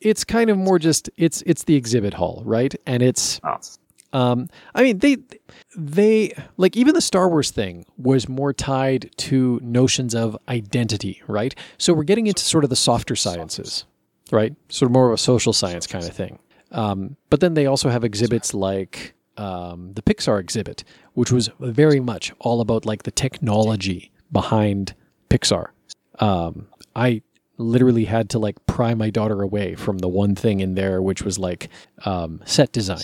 It's 0.02 0.24
kind 0.24 0.50
of 0.50 0.58
more 0.58 0.78
just 0.80 1.10
it's 1.18 1.42
it's 1.46 1.64
the 1.64 1.76
exhibit 1.76 2.14
hall, 2.14 2.44
right? 2.46 2.76
And 2.86 3.02
it's 3.02 3.40
Oh. 3.44 3.58
um 4.14 4.48
I 4.76 4.84
mean 4.84 5.00
they 5.00 5.18
they 5.76 6.34
like 6.58 6.78
even 6.78 6.94
the 6.94 7.02
Star 7.02 7.28
Wars 7.30 7.50
thing 7.52 7.86
was 7.98 8.30
more 8.30 8.54
tied 8.54 9.10
to 9.18 9.60
notions 9.64 10.14
of 10.14 10.38
identity, 10.48 11.22
right? 11.28 11.56
So 11.80 11.94
we're 11.94 12.04
getting 12.04 12.28
into 12.28 12.44
sort 12.44 12.64
of 12.64 12.70
the 12.70 12.76
softer 12.76 13.16
sciences, 13.16 13.86
right? 14.32 14.54
Sort 14.70 14.88
of 14.90 14.94
more 14.94 15.08
of 15.08 15.14
a 15.14 15.18
social 15.18 15.54
science 15.54 15.88
kind 15.88 16.06
of 16.06 16.14
thing. 16.16 16.38
Um, 16.72 17.16
but 17.30 17.40
then 17.40 17.54
they 17.54 17.66
also 17.66 17.90
have 17.90 18.04
exhibits 18.04 18.54
like 18.54 19.14
um, 19.38 19.94
the 19.94 20.02
Pixar 20.02 20.40
exhibit, 20.40 20.84
which 21.14 21.32
was 21.32 21.50
very 21.60 22.00
much 22.00 22.34
all 22.40 22.60
about 22.62 22.86
like 22.86 23.04
the 23.04 23.12
technology 23.12 24.12
behind 24.32 24.94
Pixar. 25.30 25.68
Um, 26.20 26.68
I 26.96 27.22
literally 27.58 28.06
had 28.06 28.30
to 28.32 28.40
like 28.40 28.64
pry 28.66 28.94
my 28.94 29.10
daughter 29.10 29.42
away 29.42 29.76
from 29.76 30.00
the 30.00 30.08
one 30.08 30.36
thing 30.36 30.60
in 30.60 30.76
there, 30.76 31.02
which 31.02 31.24
was 31.24 31.40
like 31.40 31.70
um, 32.06 32.42
set 32.46 32.72
design. 32.72 33.02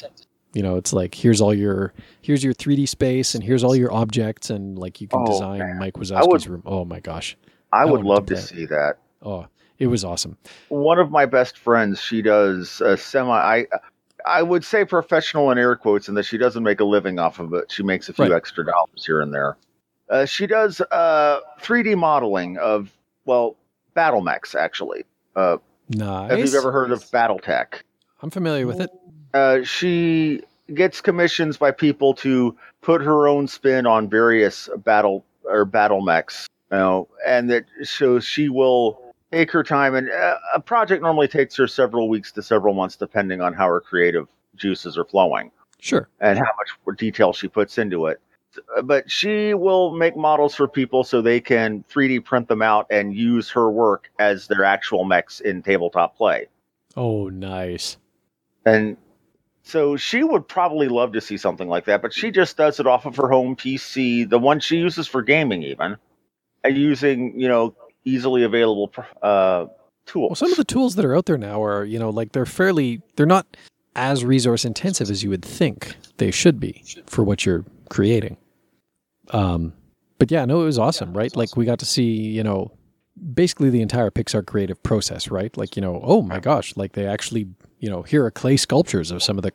You 0.53 0.62
know, 0.62 0.75
it's 0.75 0.93
like 0.93 1.15
here's 1.15 1.41
all 1.41 1.53
your 1.53 1.93
here's 2.22 2.43
your 2.43 2.53
3D 2.53 2.88
space 2.88 3.34
and 3.34 3.43
here's 3.43 3.63
all 3.63 3.75
your 3.75 3.91
objects 3.91 4.50
and 4.51 4.77
like 4.77 5.01
you 5.01 5.08
can 5.08 5.20
Oh, 5.22 5.25
design 5.32 5.60
man. 5.60 5.79
Mike 5.79 5.93
Wazowski's 5.96 6.27
would- 6.27 6.48
room. 6.48 6.63
Oh 6.65 6.86
my 6.86 7.00
gosh. 7.00 7.36
I 7.72 7.82
I 7.82 7.86
would 7.86 8.03
love 8.03 8.27
to 8.27 8.36
play. 8.36 8.43
see 8.43 8.65
that. 8.67 9.00
Oh, 9.24 9.48
It 9.84 9.88
was 9.88 10.06
awesome. 10.06 10.38
One 10.70 10.98
of 10.98 11.12
my 11.12 11.25
best 11.25 11.58
friends, 11.58 12.00
she 12.00 12.22
does 12.22 12.80
a 12.80 12.96
semi. 12.96 13.30
I 13.38 13.68
I 14.25 14.42
would 14.42 14.63
say 14.63 14.86
professional 14.86 15.52
in 15.52 15.58
air 15.58 15.75
quotes, 15.75 16.08
in 16.08 16.16
that 16.16 16.24
she 16.24 16.38
doesn't 16.38 16.63
make 16.63 16.80
a 16.80 16.86
living 16.86 17.20
off 17.20 17.40
of 17.40 17.54
it. 17.54 17.70
She 17.70 17.84
makes 17.84 18.08
a 18.08 18.13
few 18.13 18.24
Right. 18.24 18.32
extra 18.32 18.66
dollars 18.66 19.06
here 19.06 19.20
and 19.20 19.34
there. 19.34 19.58
Uh, 20.10 20.24
she 20.24 20.48
does 20.48 20.80
uh, 20.80 21.40
3D 21.60 21.98
modeling 21.98 22.58
of 22.60 22.92
well 23.25 23.58
battle 23.94 24.22
mechs 24.22 24.56
actually. 24.56 25.04
Uh, 25.36 25.58
Nice. 25.90 26.30
Have 26.32 26.40
you 26.40 26.58
ever 26.58 26.72
heard 26.72 26.92
of 26.94 27.04
BattleTech? 27.12 27.82
I'm 28.22 28.30
familiar 28.30 28.66
with 28.66 28.80
it. 28.80 28.90
uh, 29.34 29.63
she 29.63 30.42
gets 30.74 31.02
commissions 31.02 31.58
by 31.58 31.72
people 31.72 32.13
to 32.13 32.56
put 32.82 33.02
her 33.02 33.28
own 33.28 33.50
spin 33.50 33.86
on 33.86 34.10
various 34.10 34.70
battle 34.78 35.25
or 35.44 35.66
battle 35.66 36.00
mechs, 36.02 36.48
you 36.72 36.78
know, 36.78 37.10
and 37.28 37.50
that 37.50 37.66
so 37.84 38.22
she 38.22 38.48
will 38.48 39.02
take 39.34 39.52
her 39.52 39.63
time. 39.63 39.96
And 39.96 40.10
uh, 40.10 40.38
a 40.54 40.60
project 40.60 41.02
normally 41.02 41.28
takes 41.28 41.56
her 41.58 41.68
several 41.68 42.08
weeks 42.08 42.32
to 42.34 42.44
several 42.44 42.74
months, 42.74 42.96
depending 42.96 43.42
on 43.42 43.54
how 43.54 43.68
her 43.68 43.82
creative 43.82 44.28
juices 44.56 44.98
are 44.98 45.06
flowing 45.06 45.52
Sure. 45.80 46.08
and 46.20 46.38
how 46.38 46.46
much 46.86 46.98
detail 46.98 47.34
she 47.34 47.48
puts 47.48 47.78
into 47.78 48.06
it. 48.08 48.22
But 48.84 49.10
she 49.10 49.56
will 49.56 49.92
make 49.92 50.16
models 50.16 50.54
for 50.54 50.68
people 50.68 51.04
so 51.04 51.22
they 51.22 51.42
can 51.42 51.84
3D 51.92 52.24
print 52.24 52.48
them 52.48 52.62
out 52.62 52.86
and 52.92 53.16
use 53.16 53.50
her 53.50 53.72
work 53.72 54.12
as 54.20 54.48
their 54.48 54.63
actual 54.63 55.04
mechs 55.06 55.40
in 55.40 55.63
tabletop 55.63 56.16
play. 56.16 56.48
Oh, 56.96 57.30
nice. 57.30 57.98
And 58.63 58.96
so 59.63 59.98
she 59.98 60.24
would 60.24 60.48
probably 60.48 60.88
love 60.88 61.13
to 61.13 61.22
see 61.22 61.38
something 61.38 61.68
like 61.68 61.86
that, 61.86 62.04
but 62.04 62.13
she 62.13 62.30
just 62.30 62.56
does 62.56 62.80
it 62.80 62.86
off 62.86 63.08
of 63.08 63.16
her 63.16 63.28
home 63.28 63.56
PC, 63.56 64.30
the 64.30 64.38
one 64.38 64.60
she 64.60 64.78
uses 64.78 65.08
for 65.08 65.24
gaming, 65.24 65.63
even, 65.63 65.98
using 66.63 67.40
you 67.40 67.48
know 67.48 67.75
easily 68.05 68.43
available 68.43 68.91
uh, 69.22 69.67
tools. 70.05 70.29
Well, 70.29 70.36
some 70.36 70.51
of 70.51 70.57
the 70.57 70.63
tools 70.63 70.95
that 70.95 71.05
are 71.05 71.15
out 71.15 71.25
there 71.25 71.38
now 71.38 71.63
are, 71.63 71.86
you 71.86 72.00
know, 72.00 72.10
like 72.10 72.31
they're 72.31 72.45
fairly, 72.45 73.01
they're 73.15 73.25
not 73.25 73.45
as 73.95 74.25
resource 74.25 74.65
intensive 74.65 75.10
as 75.10 75.24
you 75.24 75.29
would 75.29 75.45
think 75.45 75.95
they 76.17 76.31
should 76.31 76.60
be 76.60 76.83
for 77.05 77.24
what 77.24 77.45
you're 77.45 77.65
creating. 77.89 78.38
Um, 79.29 79.74
but 80.17 80.31
yeah, 80.31 80.45
no, 80.45 80.62
it 80.62 80.65
was 80.65 80.79
awesome, 80.79 81.13
right? 81.13 81.36
Like 81.36 81.55
we 81.55 81.65
got 81.65 81.79
to 81.79 81.86
see, 81.86 82.03
you 82.03 82.43
know, 82.43 82.72
basically 83.33 83.69
the 83.69 83.81
entire 83.81 84.10
Pixar 84.10 84.45
creative 84.45 84.81
process, 84.83 85.29
right? 85.29 85.55
Like, 85.55 85.75
you 85.75 85.81
know, 85.81 86.01
oh 86.03 86.22
my 86.22 86.39
gosh, 86.39 86.75
like 86.75 86.93
they 86.93 87.05
actually, 87.05 87.48
you 87.79 87.89
know, 87.89 88.01
here 88.01 88.25
are 88.25 88.31
clay 88.31 88.57
sculptures 88.57 89.12
of 89.12 89.22
some 89.22 89.38
of 89.38 89.43
the 89.43 89.51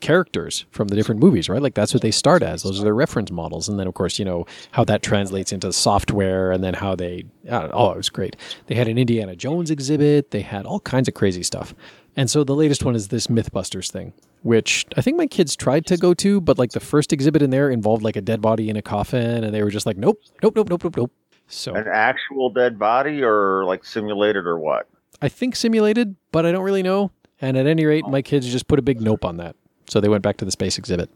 characters 0.00 0.66
from 0.70 0.88
the 0.88 0.96
different 0.96 1.20
movies, 1.20 1.48
right? 1.48 1.62
Like 1.62 1.74
that's 1.74 1.94
what 1.94 2.02
they 2.02 2.10
start 2.10 2.42
as. 2.42 2.62
Those 2.62 2.80
are 2.80 2.84
their 2.84 2.94
reference 2.94 3.30
models. 3.30 3.68
And 3.68 3.78
then, 3.78 3.86
of 3.86 3.94
course, 3.94 4.18
you 4.18 4.24
know, 4.24 4.46
how 4.72 4.84
that 4.84 5.02
translates 5.02 5.52
into 5.52 5.72
software 5.72 6.52
and 6.52 6.64
then 6.64 6.74
how 6.74 6.94
they, 6.94 7.24
know, 7.44 7.70
oh, 7.72 7.92
it 7.92 7.96
was 7.96 8.10
great. 8.10 8.36
They 8.66 8.74
had 8.74 8.88
an 8.88 8.98
Indiana 8.98 9.36
Jones 9.36 9.70
exhibit. 9.70 10.30
They 10.30 10.42
had 10.42 10.66
all 10.66 10.80
kinds 10.80 11.08
of 11.08 11.14
crazy 11.14 11.42
stuff. 11.42 11.74
And 12.16 12.28
so 12.28 12.42
the 12.42 12.56
latest 12.56 12.84
one 12.84 12.96
is 12.96 13.08
this 13.08 13.28
Mythbusters 13.28 13.90
thing, 13.90 14.12
which 14.42 14.84
I 14.96 15.00
think 15.00 15.16
my 15.16 15.26
kids 15.26 15.54
tried 15.54 15.86
to 15.86 15.96
go 15.96 16.12
to, 16.14 16.40
but 16.40 16.58
like 16.58 16.72
the 16.72 16.80
first 16.80 17.12
exhibit 17.12 17.42
in 17.42 17.50
there 17.50 17.70
involved 17.70 18.02
like 18.02 18.16
a 18.16 18.20
dead 18.20 18.40
body 18.40 18.68
in 18.68 18.76
a 18.76 18.82
coffin. 18.82 19.44
And 19.44 19.54
they 19.54 19.62
were 19.62 19.70
just 19.70 19.86
like, 19.86 19.96
nope, 19.96 20.20
nope, 20.42 20.56
nope, 20.56 20.68
nope, 20.68 20.84
nope, 20.84 20.96
nope. 20.96 21.12
So 21.46 21.74
An 21.74 21.86
actual 21.92 22.50
dead 22.50 22.78
body, 22.78 23.24
or 23.24 23.64
like 23.64 23.84
simulated, 23.84 24.46
or 24.46 24.58
what? 24.58 24.88
I 25.20 25.28
think 25.28 25.56
simulated, 25.56 26.14
but 26.30 26.46
I 26.46 26.52
don't 26.52 26.62
really 26.62 26.84
know. 26.84 27.10
And 27.40 27.56
at 27.56 27.66
any 27.66 27.84
rate, 27.86 28.04
oh. 28.06 28.10
my 28.10 28.22
kids 28.22 28.50
just 28.50 28.68
put 28.68 28.78
a 28.78 28.82
big 28.82 29.00
nope 29.00 29.24
on 29.24 29.38
that. 29.38 29.56
So 29.90 30.00
they 30.00 30.08
went 30.08 30.22
back 30.22 30.36
to 30.36 30.44
the 30.44 30.52
space 30.52 30.78
exhibit. 30.78 31.10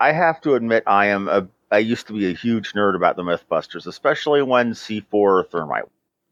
I 0.00 0.12
have 0.12 0.40
to 0.40 0.54
admit, 0.54 0.84
I 0.86 1.06
am 1.06 1.28
a. 1.28 1.46
I 1.70 1.78
used 1.78 2.06
to 2.06 2.14
be 2.14 2.28
a 2.30 2.32
huge 2.34 2.72
nerd 2.72 2.96
about 2.96 3.16
the 3.16 3.22
MythBusters, 3.22 3.86
especially 3.86 4.42
when 4.42 4.72
C4 4.72 5.48
Thermite. 5.50 5.84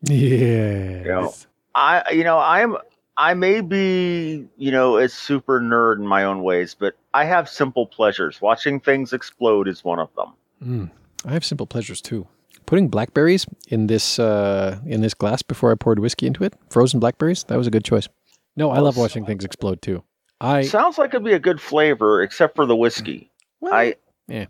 Yeah. 0.02 1.28
I, 1.74 2.10
you 2.10 2.24
know, 2.24 2.38
I'm. 2.38 2.76
I 3.18 3.34
may 3.34 3.60
be, 3.60 4.46
you 4.56 4.70
know, 4.70 4.96
a 4.96 5.08
super 5.08 5.60
nerd 5.60 5.96
in 5.96 6.06
my 6.06 6.24
own 6.24 6.42
ways, 6.42 6.74
but 6.78 6.94
I 7.12 7.24
have 7.24 7.48
simple 7.48 7.84
pleasures. 7.84 8.40
Watching 8.40 8.80
things 8.80 9.12
explode 9.12 9.68
is 9.68 9.84
one 9.84 9.98
of 9.98 10.08
them. 10.14 10.34
Mm, 10.64 10.90
I 11.26 11.32
have 11.32 11.44
simple 11.44 11.66
pleasures 11.66 12.00
too. 12.00 12.26
Putting 12.64 12.88
blackberries 12.88 13.44
in 13.68 13.88
this 13.88 14.18
uh, 14.18 14.78
in 14.86 15.02
this 15.02 15.14
glass 15.14 15.42
before 15.42 15.70
I 15.70 15.74
poured 15.74 15.98
whiskey 15.98 16.26
into 16.26 16.44
it, 16.44 16.54
frozen 16.70 16.98
blackberries, 16.98 17.44
that 17.44 17.58
was 17.58 17.66
a 17.66 17.70
good 17.70 17.84
choice. 17.84 18.08
No, 18.56 18.70
I 18.70 18.78
love 18.78 18.96
watching 18.96 19.26
things 19.26 19.44
explode 19.44 19.82
too. 19.82 20.02
I 20.40 20.62
Sounds 20.62 20.98
like 20.98 21.10
it'd 21.10 21.24
be 21.24 21.32
a 21.32 21.38
good 21.38 21.60
flavor, 21.60 22.22
except 22.22 22.54
for 22.56 22.64
the 22.66 22.76
whiskey. 22.76 23.30
well, 23.60 23.74
I 23.74 23.94
yeah, 24.28 24.46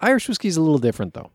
Irish 0.00 0.28
whiskey's 0.28 0.56
a 0.56 0.60
little 0.60 0.78
different 0.78 1.14
though. 1.14 1.30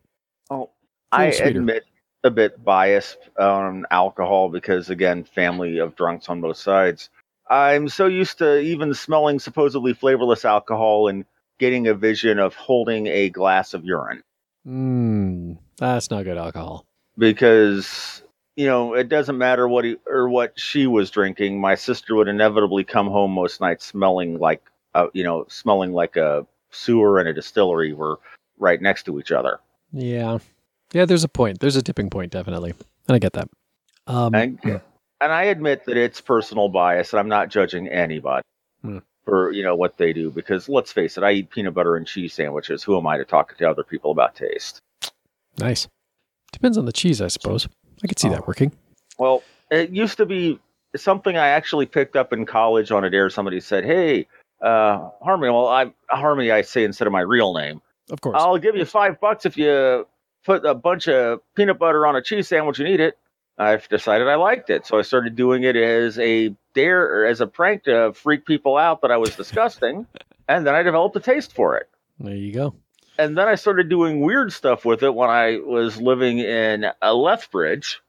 oh, 0.49 0.69
I 1.11 1.31
sweeter. 1.31 1.59
admit 1.59 1.83
a 2.23 2.29
bit 2.31 2.63
biased 2.63 3.17
on 3.39 3.85
alcohol 3.91 4.49
because 4.49 4.89
again, 4.89 5.23
family 5.23 5.77
of 5.79 5.95
drunks 5.95 6.27
on 6.29 6.41
both 6.41 6.57
sides. 6.57 7.09
I'm 7.49 7.87
so 7.89 8.07
used 8.07 8.39
to 8.39 8.59
even 8.59 8.93
smelling 8.95 9.39
supposedly 9.39 9.93
flavorless 9.93 10.45
alcohol 10.45 11.07
and 11.07 11.25
getting 11.59 11.87
a 11.87 11.93
vision 11.93 12.39
of 12.39 12.55
holding 12.55 13.05
a 13.07 13.29
glass 13.29 13.73
of 13.75 13.85
urine 13.85 14.21
Mm, 14.67 15.57
that's 15.77 16.09
not 16.09 16.23
good 16.23 16.37
alcohol. 16.39 16.85
because 17.19 18.23
you 18.55 18.65
know 18.67 18.93
it 18.93 19.09
doesn't 19.09 19.37
matter 19.37 19.67
what 19.67 19.85
he 19.85 19.97
or 20.07 20.29
what 20.29 20.59
she 20.59 20.87
was 20.87 21.09
drinking. 21.11 21.59
My 21.59 21.75
sister 21.75 22.15
would 22.15 22.27
inevitably 22.27 22.83
come 22.83 23.07
home 23.07 23.31
most 23.31 23.59
nights 23.61 23.85
smelling 23.85 24.39
like 24.39 24.61
uh, 24.93 25.07
you 25.13 25.23
know 25.23 25.45
smelling 25.49 25.93
like 25.93 26.15
a 26.15 26.45
sewer 26.71 27.19
and 27.19 27.27
a 27.27 27.33
distillery 27.33 27.93
were 27.93 28.19
right 28.57 28.81
next 28.81 29.03
to 29.03 29.19
each 29.19 29.31
other. 29.31 29.59
Yeah, 29.91 30.39
yeah. 30.93 31.05
There's 31.05 31.23
a 31.23 31.29
point. 31.29 31.59
There's 31.59 31.75
a 31.75 31.81
tipping 31.83 32.09
point, 32.09 32.31
definitely, 32.31 32.73
and 33.07 33.15
I 33.15 33.19
get 33.19 33.33
that. 33.33 33.49
Um, 34.07 34.35
And, 34.35 34.59
and 34.63 35.31
I 35.31 35.43
admit 35.45 35.85
that 35.85 35.97
it's 35.97 36.21
personal 36.21 36.69
bias, 36.69 37.11
and 37.13 37.19
I'm 37.19 37.29
not 37.29 37.49
judging 37.49 37.87
anybody 37.87 38.43
Hmm. 38.81 38.99
for 39.23 39.51
you 39.51 39.63
know 39.63 39.75
what 39.75 39.97
they 39.97 40.13
do 40.13 40.29
because 40.29 40.69
let's 40.69 40.91
face 40.91 41.17
it, 41.17 41.23
I 41.23 41.31
eat 41.31 41.49
peanut 41.49 41.73
butter 41.73 41.95
and 41.95 42.05
cheese 42.05 42.33
sandwiches. 42.33 42.83
Who 42.83 42.97
am 42.97 43.07
I 43.07 43.17
to 43.17 43.25
talk 43.25 43.57
to 43.57 43.69
other 43.69 43.83
people 43.83 44.11
about 44.11 44.35
taste? 44.35 44.79
nice. 45.57 45.87
Depends 46.51 46.77
on 46.77 46.85
the 46.85 46.91
cheese, 46.93 47.21
I 47.21 47.27
suppose. 47.29 47.67
I 48.05 48.07
could 48.07 48.19
see 48.19 48.29
that 48.29 48.47
working. 48.47 48.71
Well, 49.17 49.41
it 49.71 49.89
used 49.89 50.17
to 50.17 50.27
be 50.27 50.59
something 50.95 51.35
I 51.35 51.47
actually 51.47 51.87
picked 51.87 52.15
up 52.15 52.33
in 52.33 52.45
college 52.45 52.91
on 52.91 53.03
a 53.03 53.09
dare. 53.09 53.31
Somebody 53.31 53.59
said, 53.59 53.83
"Hey, 53.83 54.27
uh, 54.61 55.09
Harmony." 55.23 55.51
Well, 55.51 55.67
I'm 55.67 55.95
Harmony. 56.07 56.51
I 56.51 56.61
say 56.61 56.83
instead 56.83 57.07
of 57.07 57.13
my 57.13 57.21
real 57.21 57.55
name. 57.55 57.81
Of 58.11 58.21
course. 58.21 58.35
I'll 58.39 58.59
give 58.59 58.75
you 58.75 58.85
five 58.85 59.19
bucks 59.19 59.47
if 59.47 59.57
you 59.57 60.05
put 60.45 60.63
a 60.65 60.75
bunch 60.75 61.07
of 61.07 61.39
peanut 61.55 61.79
butter 61.79 62.05
on 62.05 62.15
a 62.15 62.21
cheese 62.21 62.47
sandwich 62.47 62.79
and 62.79 62.87
eat 62.87 62.99
it. 62.99 63.17
I've 63.57 63.89
decided 63.89 64.27
I 64.27 64.35
liked 64.35 64.69
it, 64.69 64.85
so 64.85 64.99
I 64.99 65.01
started 65.01 65.35
doing 65.35 65.63
it 65.63 65.75
as 65.75 66.19
a 66.19 66.53
dare 66.75 67.01
or 67.01 67.25
as 67.25 67.41
a 67.41 67.47
prank 67.47 67.85
to 67.85 68.13
freak 68.13 68.45
people 68.45 68.77
out 68.77 69.01
that 69.01 69.09
I 69.09 69.17
was 69.17 69.35
disgusting, 69.35 70.05
and 70.47 70.67
then 70.67 70.75
I 70.75 70.83
developed 70.83 71.15
a 71.15 71.21
taste 71.21 71.53
for 71.53 71.75
it. 71.77 71.89
there 72.19 72.35
you 72.35 72.53
go. 72.53 72.75
And 73.17 73.37
then 73.37 73.47
I 73.47 73.55
started 73.55 73.89
doing 73.89 74.21
weird 74.21 74.51
stuff 74.51 74.83
with 74.85 75.01
it 75.03 75.13
when 75.13 75.29
I 75.29 75.57
was 75.57 75.99
living 76.01 76.39
in 76.39 76.85
uh, 77.01 77.13
Lethbridge, 77.13 78.01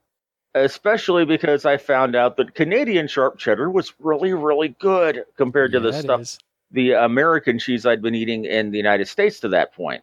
especially 0.54 1.24
because 1.24 1.64
I 1.64 1.76
found 1.76 2.16
out 2.16 2.36
that 2.38 2.54
Canadian 2.54 3.06
sharp 3.08 3.38
cheddar 3.38 3.70
was 3.70 3.92
really, 4.00 4.32
really 4.32 4.68
good 4.80 5.24
compared 5.36 5.72
to 5.72 5.80
the 5.80 5.90
Yeah, 5.92 6.00
stuff, 6.00 6.20
is. 6.22 6.38
the 6.70 6.92
American 6.92 7.58
cheese 7.58 7.86
I'd 7.86 8.02
been 8.02 8.14
eating 8.14 8.44
in 8.44 8.70
the 8.70 8.78
United 8.78 9.06
States 9.08 9.38
to 9.40 9.48
that 9.50 9.74
point. 9.74 10.02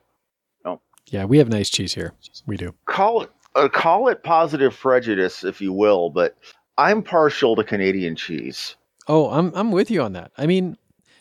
Oh. 0.63 0.79
Yeah, 1.07 1.25
we 1.25 1.37
have 1.37 1.49
nice 1.49 1.69
cheese 1.69 1.93
here. 1.93 2.13
We 2.45 2.55
do. 2.57 2.73
call 2.85 3.23
it 3.23 3.31
uh, 3.55 3.67
call 3.69 4.07
it 4.07 4.23
positive 4.23 4.75
prejudice 4.75 5.43
if 5.43 5.61
you 5.61 5.73
will, 5.73 6.09
but 6.09 6.35
I'm 6.77 7.03
partial 7.03 7.55
to 7.57 7.63
Canadian 7.63 8.15
cheese. 8.15 8.75
Oh, 9.07 9.29
I'm 9.29 9.51
I'm 9.53 9.71
with 9.71 9.91
you 9.91 10.01
on 10.01 10.13
that. 10.13 10.31
I 10.37 10.47
mean, 10.47 10.77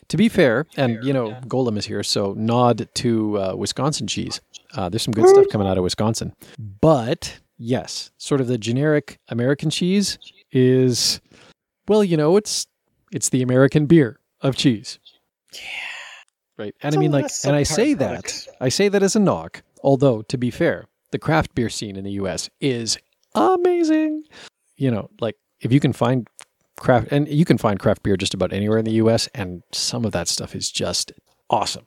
to 0.09 0.17
be 0.17 0.29
fair, 0.29 0.65
and 0.77 1.03
you 1.03 1.13
know, 1.13 1.31
Golem 1.47 1.77
is 1.77 1.85
here, 1.85 2.03
so 2.03 2.33
nod 2.37 2.87
to 2.95 3.39
uh, 3.39 3.55
Wisconsin 3.55 4.07
cheese. 4.07 4.41
Uh, 4.75 4.89
there's 4.89 5.03
some 5.03 5.13
good 5.13 5.27
stuff 5.29 5.45
coming 5.51 5.67
out 5.67 5.77
of 5.77 5.83
Wisconsin, 5.83 6.33
but 6.59 7.39
yes, 7.57 8.11
sort 8.17 8.41
of 8.41 8.47
the 8.47 8.57
generic 8.57 9.19
American 9.29 9.69
cheese 9.69 10.17
is, 10.51 11.21
well, 11.87 12.03
you 12.03 12.17
know, 12.17 12.37
it's 12.37 12.67
it's 13.11 13.29
the 13.29 13.41
American 13.41 13.85
beer 13.85 14.19
of 14.41 14.55
cheese. 14.55 14.99
Yeah. 15.53 15.59
Right, 16.55 16.75
and 16.83 16.95
I 16.95 16.99
mean, 16.99 17.11
like, 17.11 17.25
and 17.45 17.55
I 17.55 17.63
say 17.63 17.95
that 17.95 18.47
I 18.61 18.69
say 18.69 18.87
that 18.87 19.01
as 19.01 19.15
a 19.15 19.19
knock. 19.19 19.63
Although, 19.83 20.21
to 20.23 20.37
be 20.37 20.51
fair, 20.51 20.85
the 21.11 21.19
craft 21.19 21.55
beer 21.55 21.69
scene 21.69 21.95
in 21.95 22.03
the 22.03 22.11
U.S. 22.11 22.49
is 22.61 22.97
amazing. 23.33 24.23
You 24.77 24.91
know, 24.91 25.09
like 25.19 25.35
if 25.61 25.71
you 25.71 25.79
can 25.79 25.93
find 25.93 26.27
craft, 26.79 27.07
and 27.11 27.27
you 27.27 27.45
can 27.45 27.57
find 27.57 27.79
craft 27.79 28.03
beer 28.03 28.17
just 28.17 28.33
about 28.33 28.53
anywhere 28.53 28.77
in 28.77 28.85
the 28.85 28.93
U.S., 28.93 29.27
and 29.33 29.63
some 29.71 30.05
of 30.05 30.11
that 30.11 30.27
stuff 30.27 30.55
is 30.55 30.71
just 30.71 31.11
awesome. 31.49 31.85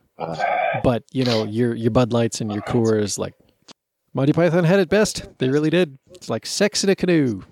But 0.83 1.05
you 1.13 1.25
know, 1.25 1.45
your 1.45 1.75
your 1.75 1.91
Bud 1.91 2.13
Lights 2.13 2.41
and 2.41 2.53
your 2.53 2.63
Coors, 2.63 3.19
like 3.19 3.35
Monty 4.15 4.33
Python 4.33 4.65
had 4.65 4.79
it 4.81 4.89
best. 4.89 5.27
They 5.39 5.49
really 5.49 5.71
did. 5.71 5.99
It's 6.13 6.31
like 6.31 6.47
sex 6.47 6.83
in 6.85 6.91
a 6.91 6.97
canoe. 6.97 7.43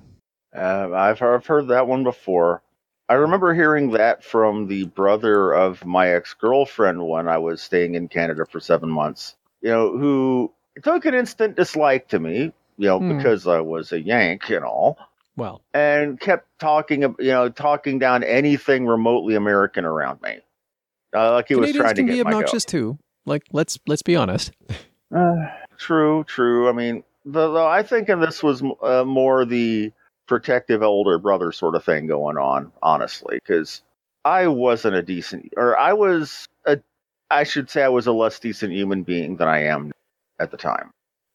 Uh, 0.57 0.89
I've 0.95 1.21
I've 1.21 1.47
heard 1.47 1.69
that 1.69 1.87
one 1.87 2.05
before. 2.05 2.63
I 3.09 3.15
remember 3.15 3.53
hearing 3.53 3.91
that 3.91 4.25
from 4.25 4.67
the 4.67 4.85
brother 4.87 5.53
of 5.53 5.85
my 5.85 6.09
ex 6.09 6.33
girlfriend 6.33 7.07
when 7.07 7.29
I 7.29 7.37
was 7.37 7.61
staying 7.61 7.97
in 7.97 8.09
Canada 8.09 8.47
for 8.51 8.61
seven 8.61 8.89
months. 8.89 9.35
You 9.61 9.71
know, 9.71 9.99
who 9.99 10.53
took 10.83 11.05
an 11.05 11.15
instant 11.15 11.57
dislike 11.57 12.09
to 12.09 12.19
me. 12.19 12.53
You 12.77 12.89
know, 12.89 12.99
Hmm. 12.99 13.17
because 13.19 13.47
I 13.47 13.61
was 13.61 13.93
a 13.93 14.01
Yank 14.01 14.49
and 14.51 14.65
all. 14.65 14.97
Well, 15.37 15.63
and 15.73 16.19
kept 16.19 16.47
talking, 16.61 17.03
you 17.03 17.15
know, 17.19 17.49
talking 17.49 17.99
down 17.99 18.23
anything 18.23 18.87
remotely 18.87 19.35
American 19.35 19.85
around 19.85 20.23
me. 20.23 20.39
Uh, 21.15 21.33
like 21.33 21.49
he 21.49 21.55
was 21.55 21.73
Canadians 21.73 21.83
trying 21.83 21.95
to 21.97 22.03
get 22.05 22.13
be 22.13 22.21
obnoxious 22.21 22.65
too. 22.65 22.99
Like 23.27 23.45
let's 23.53 23.79
let's 23.87 24.03
be 24.03 24.17
honest. 24.17 24.53
Uh, 25.15 25.47
true, 25.77 26.25
true. 26.25 26.69
I 26.69 26.73
mean, 26.73 27.05
though 27.25 27.65
I 27.65 27.85
think 27.85 28.09
in 28.09 28.19
this 28.19 28.43
was 28.43 28.65
uh, 28.83 29.05
more 29.05 29.45
the 29.45 29.93
protective 30.27 30.83
older 30.83 31.19
brother 31.19 31.53
sort 31.53 31.77
of 31.77 31.85
thing 31.85 32.09
going 32.09 32.37
on, 32.37 32.73
honestly, 32.83 33.37
because 33.37 33.83
I 34.25 34.49
wasn't 34.49 34.97
a 34.97 35.03
decent, 35.03 35.53
or 35.57 35.79
I 35.79 35.93
was 35.93 36.49
a, 36.67 36.81
I 37.31 37.45
should 37.45 37.71
say, 37.71 37.83
I 37.83 37.89
was 37.89 38.07
a 38.07 38.13
less 38.13 38.41
decent 38.41 38.73
human 38.73 39.03
being 39.03 39.37
than 39.37 39.47
I 39.47 39.65
am 39.65 39.93
at 40.41 40.51
the 40.51 40.57
time. 40.57 40.91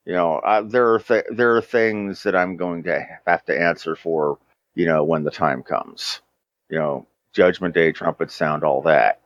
You 0.10 0.16
know, 0.16 0.42
I, 0.44 0.62
there 0.62 0.92
are 0.92 1.00
th- 1.00 1.26
there 1.30 1.56
are 1.56 1.62
things 1.62 2.24
that 2.24 2.36
I'm 2.36 2.58
going 2.58 2.82
to 2.86 3.06
have 3.28 3.46
to 3.46 3.56
answer 3.56 3.96
for. 3.96 4.40
You 4.74 4.88
know, 4.88 5.04
when 5.04 5.24
the 5.24 5.30
time 5.30 5.62
comes. 5.62 6.22
You 6.70 6.80
know, 6.80 7.08
Judgment 7.32 7.76
Day, 7.76 7.92
trumpet 7.92 8.32
sound, 8.32 8.64
all 8.64 8.82
that. 8.82 9.22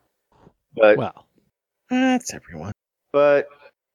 But 0.75 0.97
Well, 0.97 1.25
That's 1.89 2.33
everyone. 2.33 2.73
but 3.13 3.47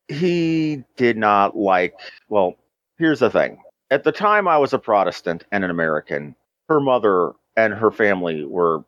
he 0.08 0.82
did 0.96 1.18
not 1.18 1.54
like 1.58 1.92
well 2.30 2.54
here's 2.96 3.18
the 3.20 3.28
thing 3.28 3.60
at 3.90 4.04
the 4.04 4.12
time 4.12 4.48
i 4.48 4.56
was 4.56 4.72
a 4.72 4.78
protestant 4.78 5.44
and 5.52 5.64
an 5.64 5.70
american 5.70 6.34
her 6.70 6.80
mother 6.80 7.32
and 7.58 7.74
her 7.74 7.90
family 7.90 8.42
were 8.46 8.82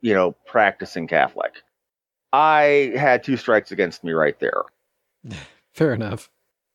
you 0.00 0.14
know 0.14 0.30
practicing 0.46 1.08
catholic 1.08 1.54
i 2.32 2.92
had 2.96 3.24
two 3.24 3.36
strikes 3.36 3.72
against 3.72 4.04
me 4.04 4.12
right 4.12 4.38
there 4.38 4.62
fair 5.74 5.92
enough. 5.92 6.30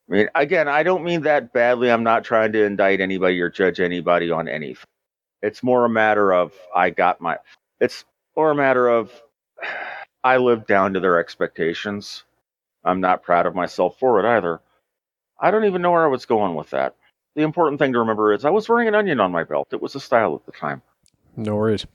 I 0.09 0.13
mean 0.13 0.29
again 0.35 0.67
i 0.67 0.83
don't 0.83 1.03
mean 1.03 1.21
that 1.21 1.53
badly 1.53 1.91
i'm 1.91 2.03
not 2.03 2.23
trying 2.23 2.51
to 2.51 2.63
indict 2.63 3.01
anybody 3.01 3.39
or 3.41 3.49
judge 3.49 3.79
anybody 3.79 4.31
on 4.31 4.47
anything 4.47 4.85
it's 5.41 5.63
more 5.63 5.85
a 5.85 5.89
matter 5.89 6.33
of 6.33 6.53
i 6.75 6.89
got 6.89 7.21
my 7.21 7.37
it's 7.79 8.05
more 8.35 8.51
a 8.51 8.55
matter 8.55 8.87
of 8.87 9.11
i 10.23 10.37
lived 10.37 10.67
down 10.67 10.93
to 10.93 10.99
their 10.99 11.19
expectations 11.19 12.23
i'm 12.83 13.01
not 13.01 13.23
proud 13.23 13.45
of 13.45 13.55
myself 13.55 13.97
for 13.99 14.19
it 14.19 14.25
either 14.37 14.61
i 15.39 15.51
don't 15.51 15.65
even 15.65 15.81
know 15.81 15.91
where 15.91 16.05
i 16.05 16.09
was 16.09 16.25
going 16.25 16.55
with 16.55 16.69
that 16.71 16.95
the 17.35 17.43
important 17.43 17.79
thing 17.79 17.93
to 17.93 17.99
remember 17.99 18.33
is 18.33 18.45
i 18.45 18.49
was 18.49 18.69
wearing 18.69 18.87
an 18.87 18.95
onion 18.95 19.19
on 19.19 19.31
my 19.31 19.43
belt 19.43 19.67
it 19.71 19.81
was 19.81 19.95
a 19.95 19.99
style 19.99 20.35
at 20.35 20.45
the 20.45 20.51
time 20.51 20.81
No 21.37 21.55
worries. 21.55 21.85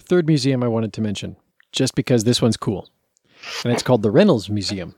Third 0.00 0.26
museum 0.26 0.62
I 0.62 0.68
wanted 0.68 0.92
to 0.94 1.00
mention, 1.00 1.36
just 1.72 1.94
because 1.94 2.24
this 2.24 2.42
one's 2.42 2.56
cool. 2.56 2.88
And 3.64 3.72
it's 3.72 3.82
called 3.82 4.02
the 4.02 4.10
Reynolds 4.10 4.50
Museum. 4.50 4.94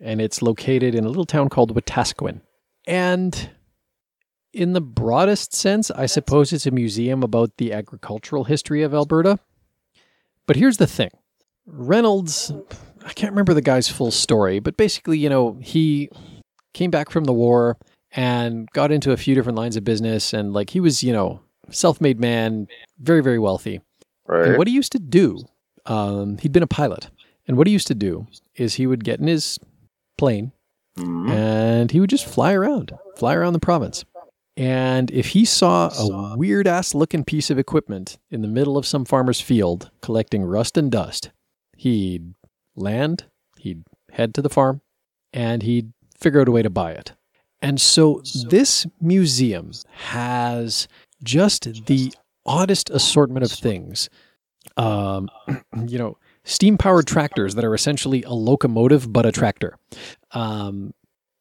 And 0.00 0.20
it's 0.20 0.42
located 0.42 0.94
in 0.94 1.04
a 1.04 1.08
little 1.08 1.24
town 1.24 1.48
called 1.48 1.74
Wetaskiwin. 1.74 2.40
And 2.86 3.50
in 4.52 4.72
the 4.72 4.80
broadest 4.80 5.54
sense, 5.54 5.90
I 5.90 6.06
suppose 6.06 6.52
it's 6.52 6.66
a 6.66 6.70
museum 6.70 7.22
about 7.22 7.56
the 7.58 7.72
agricultural 7.72 8.44
history 8.44 8.82
of 8.82 8.94
Alberta. 8.94 9.38
But 10.46 10.56
here's 10.56 10.78
the 10.78 10.86
thing 10.86 11.10
Reynolds, 11.66 12.52
I 13.04 13.12
can't 13.12 13.32
remember 13.32 13.54
the 13.54 13.62
guy's 13.62 13.88
full 13.88 14.10
story, 14.10 14.58
but 14.58 14.76
basically, 14.76 15.18
you 15.18 15.28
know, 15.28 15.58
he 15.60 16.08
came 16.74 16.90
back 16.90 17.10
from 17.10 17.24
the 17.24 17.32
war 17.32 17.76
and 18.12 18.68
got 18.72 18.90
into 18.90 19.12
a 19.12 19.16
few 19.16 19.34
different 19.34 19.58
lines 19.58 19.76
of 19.76 19.84
business. 19.84 20.32
And 20.32 20.52
like 20.52 20.70
he 20.70 20.80
was, 20.80 21.02
you 21.02 21.12
know, 21.12 21.40
self 21.70 22.00
made 22.00 22.18
man, 22.18 22.68
very, 22.98 23.22
very 23.22 23.38
wealthy. 23.38 23.80
right 24.26 24.48
And 24.48 24.58
what 24.58 24.66
he 24.66 24.72
used 24.72 24.92
to 24.92 24.98
do, 24.98 25.38
um, 25.86 26.38
he'd 26.38 26.52
been 26.52 26.62
a 26.62 26.68
pilot. 26.68 27.10
And 27.46 27.56
what 27.56 27.66
he 27.66 27.72
used 27.72 27.86
to 27.88 27.94
do 27.94 28.26
is 28.56 28.74
he 28.74 28.86
would 28.86 29.04
get 29.04 29.20
in 29.20 29.26
his 29.26 29.58
plane 30.18 30.52
Mhm. 30.98 31.30
and 31.30 31.90
he 31.92 32.00
would 32.00 32.10
just 32.10 32.26
fly 32.26 32.52
around, 32.52 32.92
fly 33.16 33.34
around 33.34 33.52
the 33.54 33.58
province. 33.60 34.04
And 34.56 35.10
if 35.12 35.28
he 35.28 35.44
saw 35.44 35.88
a 35.96 36.36
weird 36.36 36.66
ass 36.66 36.92
looking 36.92 37.24
piece 37.24 37.48
of 37.48 37.58
equipment 37.58 38.18
in 38.28 38.42
the 38.42 38.48
middle 38.48 38.76
of 38.76 38.84
some 38.84 39.04
farmer's 39.04 39.40
field 39.40 39.90
collecting 40.02 40.42
rust 40.44 40.76
and 40.76 40.90
dust, 40.90 41.30
he'd 41.76 42.34
land, 42.74 43.26
he'd 43.58 43.84
head 44.10 44.34
to 44.34 44.42
the 44.42 44.48
farm, 44.50 44.80
and 45.32 45.62
he'd 45.62 45.92
figure 46.18 46.40
out 46.40 46.48
a 46.48 46.50
way 46.50 46.62
to 46.62 46.70
buy 46.70 46.90
it. 46.90 47.12
And 47.62 47.80
so 47.80 48.20
this 48.48 48.84
museum 49.00 49.70
has 50.10 50.88
just 51.22 51.86
the 51.86 52.12
oddest 52.44 52.90
assortment 52.90 53.44
of 53.44 53.52
things. 53.52 54.08
Um, 54.76 55.28
you 55.86 55.98
know, 55.98 56.16
steam 56.48 56.78
powered 56.78 57.06
tractors 57.06 57.54
that 57.54 57.64
are 57.64 57.74
essentially 57.74 58.22
a 58.22 58.32
locomotive 58.32 59.12
but 59.12 59.26
a 59.26 59.32
tractor. 59.32 59.76
Um, 60.32 60.94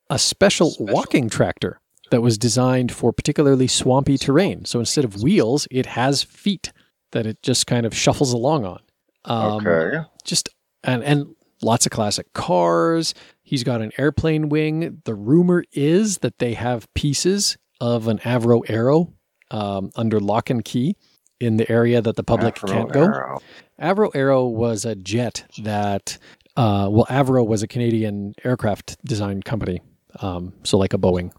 a 0.10 0.20
special 0.20 0.76
walking 0.80 1.30
tractor 1.30 1.82
that 2.12 2.22
was 2.22 2.38
designed 2.38 2.92
for 2.92 3.12
particularly 3.12 3.68
swampy 3.68 4.18
terrain. 4.18 4.64
So 4.66 4.80
instead 4.80 5.04
of 5.04 5.22
wheels, 5.22 5.68
it 5.70 5.86
has 5.86 6.24
feet 6.24 6.72
that 7.12 7.26
it 7.26 7.42
just 7.42 7.68
kind 7.68 7.86
of 7.86 7.96
shuffles 7.96 8.32
along 8.32 8.66
on. 8.66 8.80
Um, 9.26 9.68
okay 9.68 10.04
just 10.28 10.50
and 10.84 11.04
and 11.04 11.36
lots 11.64 11.88
of 11.88 11.92
classic 11.92 12.32
cars. 12.34 13.16
He's 13.42 13.64
got 13.64 13.82
an 13.82 13.92
airplane 13.98 14.50
wing. 14.50 15.02
The 15.06 15.16
rumor 15.16 15.64
is 15.72 16.20
that 16.20 16.38
they 16.38 16.54
have 16.54 16.94
pieces 16.94 17.58
of 17.82 18.08
an 18.08 18.20
Avro 18.20 18.70
Arrow 18.70 19.14
um, 19.50 19.90
under 19.96 20.20
lock 20.20 20.52
and 20.52 20.64
key 20.64 20.96
in 21.40 21.58
the 21.58 21.72
area 21.72 22.02
that 22.02 22.16
the 22.16 22.24
public 22.24 22.56
can't 22.56 22.92
go. 22.92 23.06
Arrow. 23.06 23.40
Avro 23.82 24.10
Arrow 24.16 24.46
was 24.46 24.86
a 24.86 24.96
jet 24.96 25.46
that, 25.60 26.18
uh, 26.56 26.88
well, 26.92 27.06
Avro 27.10 27.46
was 27.46 27.64
a 27.64 27.68
Canadian 27.68 28.34
aircraft 28.44 28.98
design 29.06 29.44
company, 29.44 29.82
um, 30.22 30.54
so 30.64 30.78
like 30.78 30.94
a 30.94 30.98
Boeing. 30.98 31.32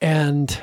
And 0.00 0.56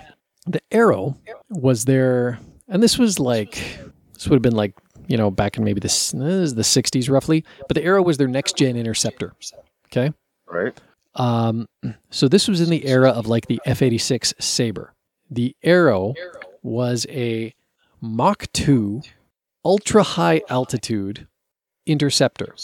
the 0.46 0.62
Arrow 0.72 1.18
was 1.50 1.86
there, 1.86 2.40
and 2.68 2.82
this 2.82 2.98
was 2.98 3.20
like, 3.20 3.80
this 4.14 4.28
would 4.28 4.36
have 4.36 4.42
been 4.42 4.56
like, 4.56 4.74
you 5.08 5.18
know, 5.18 5.32
back 5.32 5.58
in 5.58 5.64
maybe 5.64 5.80
the, 5.80 5.88
this 5.88 6.14
is 6.14 6.56
the 6.56 6.62
60s 6.62 7.10
roughly, 7.10 7.44
but 7.68 7.76
the 7.76 7.84
Arrow 7.84 8.02
was 8.02 8.18
their 8.18 8.28
next 8.28 8.56
gen 8.56 8.76
interceptor. 8.78 9.34
Okay. 9.88 10.14
right 10.48 10.80
Um, 11.16 11.68
so 12.12 12.28
this 12.28 12.48
was 12.48 12.62
in 12.62 12.70
the 12.70 12.86
era 12.86 13.10
of 13.10 13.28
like 13.28 13.48
the 13.48 13.60
F 13.66 13.82
86 13.82 14.34
Sabre. 14.40 14.94
The 15.32 15.56
Arrow 15.64 16.14
was 16.62 17.06
a 17.10 17.54
Mach 18.02 18.46
2 18.54 19.02
ultra 19.64 20.04
high 20.04 20.42
altitude 20.50 21.28
interceptor 21.86 22.56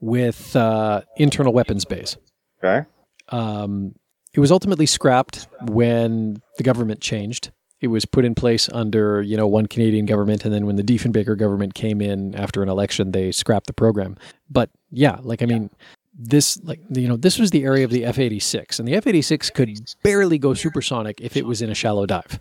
with 0.00 0.56
uh, 0.56 1.02
internal 1.16 1.52
weapons 1.52 1.84
bays. 1.84 2.16
okay 2.62 2.86
Um, 3.28 3.94
it 4.34 4.40
was 4.40 4.50
ultimately 4.50 4.86
scrapped 4.86 5.46
when 5.68 6.42
the 6.56 6.62
government 6.62 7.00
changed. 7.00 7.50
It 7.80 7.88
was 7.88 8.04
put 8.04 8.24
in 8.24 8.34
place 8.34 8.68
under, 8.72 9.20
you 9.22 9.36
know, 9.36 9.46
one 9.46 9.66
Canadian 9.66 10.06
government, 10.06 10.44
and 10.44 10.54
then 10.54 10.66
when 10.66 10.76
the 10.76 10.84
Diefenbaker 10.84 11.36
government 11.36 11.74
came 11.74 12.00
in 12.00 12.34
after 12.34 12.62
an 12.62 12.68
election, 12.68 13.10
they 13.10 13.32
scrapped 13.32 13.66
the 13.66 13.72
program. 13.72 14.16
But 14.48 14.70
yeah, 14.90 15.18
like 15.22 15.42
I 15.42 15.46
mean, 15.46 15.68
this 16.14 16.62
like 16.62 16.80
you 16.90 17.08
know 17.08 17.16
this 17.16 17.38
was 17.38 17.50
the 17.50 17.64
area 17.64 17.84
of 17.84 17.90
the 17.90 18.04
F-86, 18.04 18.78
and 18.78 18.86
the 18.86 18.94
F-86 18.94 19.52
could 19.52 19.78
barely 20.02 20.38
go 20.38 20.54
supersonic 20.54 21.20
if 21.20 21.36
it 21.36 21.44
was 21.44 21.60
in 21.60 21.70
a 21.70 21.74
shallow 21.74 22.06
dive. 22.06 22.38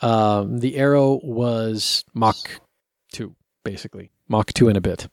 Um, 0.00 0.58
the 0.58 0.76
Arrow 0.76 1.20
was 1.22 2.04
Mach 2.14 2.36
basically 3.64 4.10
Mach 4.28 4.52
two 4.52 4.68
and 4.68 4.76
a 4.76 4.80
bit, 4.80 5.08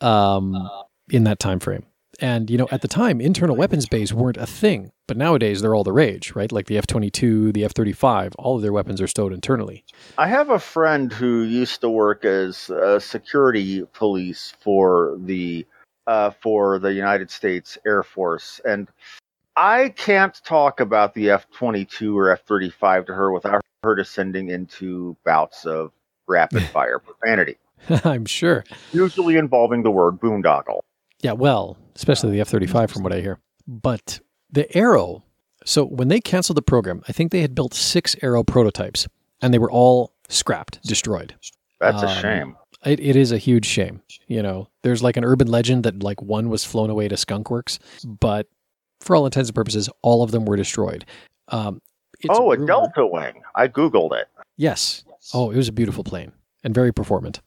um, 0.00 0.68
in 1.10 1.24
that 1.24 1.38
time 1.38 1.60
frame. 1.60 1.84
And 2.20 2.50
you 2.50 2.56
know, 2.56 2.68
at 2.70 2.80
the 2.80 2.88
time, 2.88 3.20
internal 3.20 3.56
weapons 3.56 3.86
bays 3.86 4.12
weren't 4.12 4.36
a 4.36 4.46
thing, 4.46 4.92
but 5.06 5.16
nowadays 5.16 5.60
they're 5.60 5.74
all 5.74 5.84
the 5.84 5.92
rage, 5.92 6.34
right? 6.34 6.50
Like 6.50 6.66
the 6.66 6.78
F 6.78 6.86
twenty 6.86 7.10
two, 7.10 7.52
the 7.52 7.64
F 7.64 7.72
thirty 7.72 7.92
five, 7.92 8.34
all 8.36 8.56
of 8.56 8.62
their 8.62 8.72
weapons 8.72 9.00
are 9.00 9.06
stowed 9.06 9.32
internally. 9.32 9.84
I 10.16 10.28
have 10.28 10.50
a 10.50 10.58
friend 10.58 11.12
who 11.12 11.42
used 11.42 11.80
to 11.82 11.90
work 11.90 12.24
as 12.24 12.70
a 12.70 13.00
security 13.00 13.84
police 13.92 14.54
for 14.60 15.16
the 15.20 15.66
uh, 16.06 16.30
for 16.30 16.78
the 16.78 16.92
United 16.92 17.30
States 17.30 17.76
Air 17.86 18.02
Force, 18.02 18.60
and 18.64 18.88
I 19.56 19.90
can't 19.90 20.40
talk 20.44 20.80
about 20.80 21.12
the 21.14 21.30
F 21.30 21.50
twenty 21.50 21.84
two 21.84 22.18
or 22.18 22.30
F 22.30 22.42
thirty 22.46 22.70
five 22.70 23.06
to 23.06 23.14
her 23.14 23.30
without 23.30 23.60
her 23.82 23.94
descending 23.94 24.48
into 24.48 25.16
bouts 25.24 25.66
of 25.66 25.92
rapid 26.26 26.62
fire 26.72 26.98
profanity, 26.98 27.56
I'm 28.04 28.24
sure. 28.26 28.64
usually 28.92 29.36
involving 29.36 29.82
the 29.82 29.90
word 29.90 30.18
boondoggle. 30.20 30.80
Yeah, 31.22 31.32
well, 31.32 31.76
especially 31.94 32.30
the 32.32 32.40
F 32.40 32.48
35 32.48 32.90
from 32.90 33.02
what 33.02 33.12
I 33.12 33.20
hear. 33.20 33.38
But 33.66 34.20
the 34.50 34.74
Arrow, 34.76 35.24
so 35.64 35.84
when 35.84 36.08
they 36.08 36.20
canceled 36.20 36.56
the 36.56 36.62
program, 36.62 37.02
I 37.08 37.12
think 37.12 37.32
they 37.32 37.40
had 37.40 37.54
built 37.54 37.74
six 37.74 38.14
Arrow 38.22 38.42
prototypes 38.44 39.08
and 39.40 39.52
they 39.52 39.58
were 39.58 39.70
all 39.70 40.12
scrapped, 40.28 40.82
destroyed. 40.82 41.34
That's 41.80 42.02
a 42.02 42.08
Um, 42.08 42.20
shame. 42.22 42.56
It, 42.84 43.00
it 43.00 43.16
is 43.16 43.32
a 43.32 43.38
huge 43.38 43.66
shame. 43.66 44.02
You 44.28 44.42
know, 44.42 44.68
there's 44.82 45.02
like 45.02 45.16
an 45.16 45.24
urban 45.24 45.48
legend 45.48 45.84
that 45.84 46.02
like 46.02 46.22
one 46.22 46.48
was 46.48 46.64
flown 46.64 46.90
away 46.90 47.08
to 47.08 47.16
Skunk 47.16 47.50
Works, 47.50 47.78
but 48.04 48.46
for 49.00 49.16
all 49.16 49.24
intents 49.26 49.48
and 49.48 49.54
purposes, 49.54 49.88
all 50.02 50.22
of 50.22 50.30
them 50.30 50.44
were 50.44 50.56
destroyed. 50.56 51.04
Um, 51.48 51.80
it's 52.20 52.28
Oh, 52.38 52.48
a 52.52 52.56
rumored- 52.56 52.66
Delta 52.68 53.06
Wing. 53.06 53.42
I 53.54 53.68
googled 53.68 54.12
it. 54.12 54.28
Yes. 54.56 55.04
Oh, 55.34 55.50
it 55.50 55.56
was 55.56 55.68
a 55.68 55.72
beautiful 55.72 56.04
plane 56.04 56.32
and 56.64 56.74
very 56.74 56.92
performant. 56.92 57.40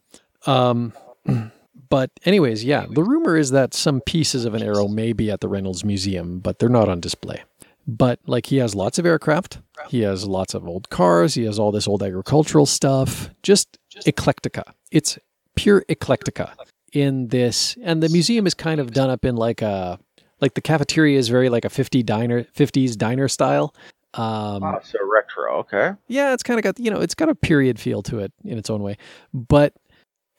Um, 0.45 0.93
but 1.89 2.12
anyways, 2.25 2.63
yeah, 2.63 2.86
the 2.89 3.04
rumor 3.04 3.38
is 3.38 3.52
that 3.52 3.73
some 3.73 4.02
pieces 4.02 4.45
of 4.45 4.54
an 4.54 4.63
arrow 4.63 4.88
may 4.88 5.13
be 5.13 5.32
at 5.32 5.41
the 5.41 5.47
Reynolds 5.47 5.84
Museum, 5.84 6.39
but 6.39 6.60
they're 6.60 6.69
not 6.69 6.89
on 6.89 6.99
display. 6.99 7.43
But 7.88 8.19
like 8.28 8.47
he 8.47 8.58
has 8.58 8.75
lots 8.75 8.99
of 8.99 9.06
aircraft, 9.06 9.60
he 9.88 10.02
has 10.02 10.25
lots 10.28 10.54
of 10.54 10.67
old 10.67 10.89
cars, 10.89 11.34
he 11.34 11.45
has 11.45 11.58
all 11.58 11.71
this 11.71 11.88
old 11.88 12.04
agricultural 12.04 12.67
stuff, 12.67 13.32
just 13.41 13.80
eclectica. 14.06 14.63
It's 14.91 15.17
pure 15.56 15.84
eclectica 15.89 16.52
in 16.93 17.28
this 17.28 17.78
and 17.84 18.02
the 18.02 18.10
museum 18.10 18.47
is 18.47 18.54
kind 18.54 18.80
of 18.80 18.91
done 18.91 19.10
up 19.10 19.25
in 19.25 19.36
like 19.36 19.62
a 19.62 19.99
like 20.41 20.54
the 20.54 20.62
cafeteria 20.62 21.17
is 21.19 21.28
very 21.28 21.49
like 21.49 21.65
a 21.65 21.69
50 21.69 22.02
diner 22.04 22.43
50s 22.45 22.95
diner 22.95 23.28
style. 23.28 23.73
Um 24.13 24.63
Ah, 24.63 24.80
so 24.84 24.97
retro. 25.12 25.58
Okay. 25.60 25.91
yeah, 26.08 26.34
it's 26.34 26.43
kind 26.43 26.60
of 26.60 26.63
got 26.63 26.80
you 26.80 26.89
know, 26.91 26.99
it's 27.02 27.15
got 27.15 27.28
a 27.30 27.36
period 27.36 27.80
feel 27.80 28.02
to 28.04 28.19
it 28.19 28.32
in 28.45 28.58
its 28.58 28.69
own 28.69 28.82
way. 28.84 28.97
But 29.34 29.73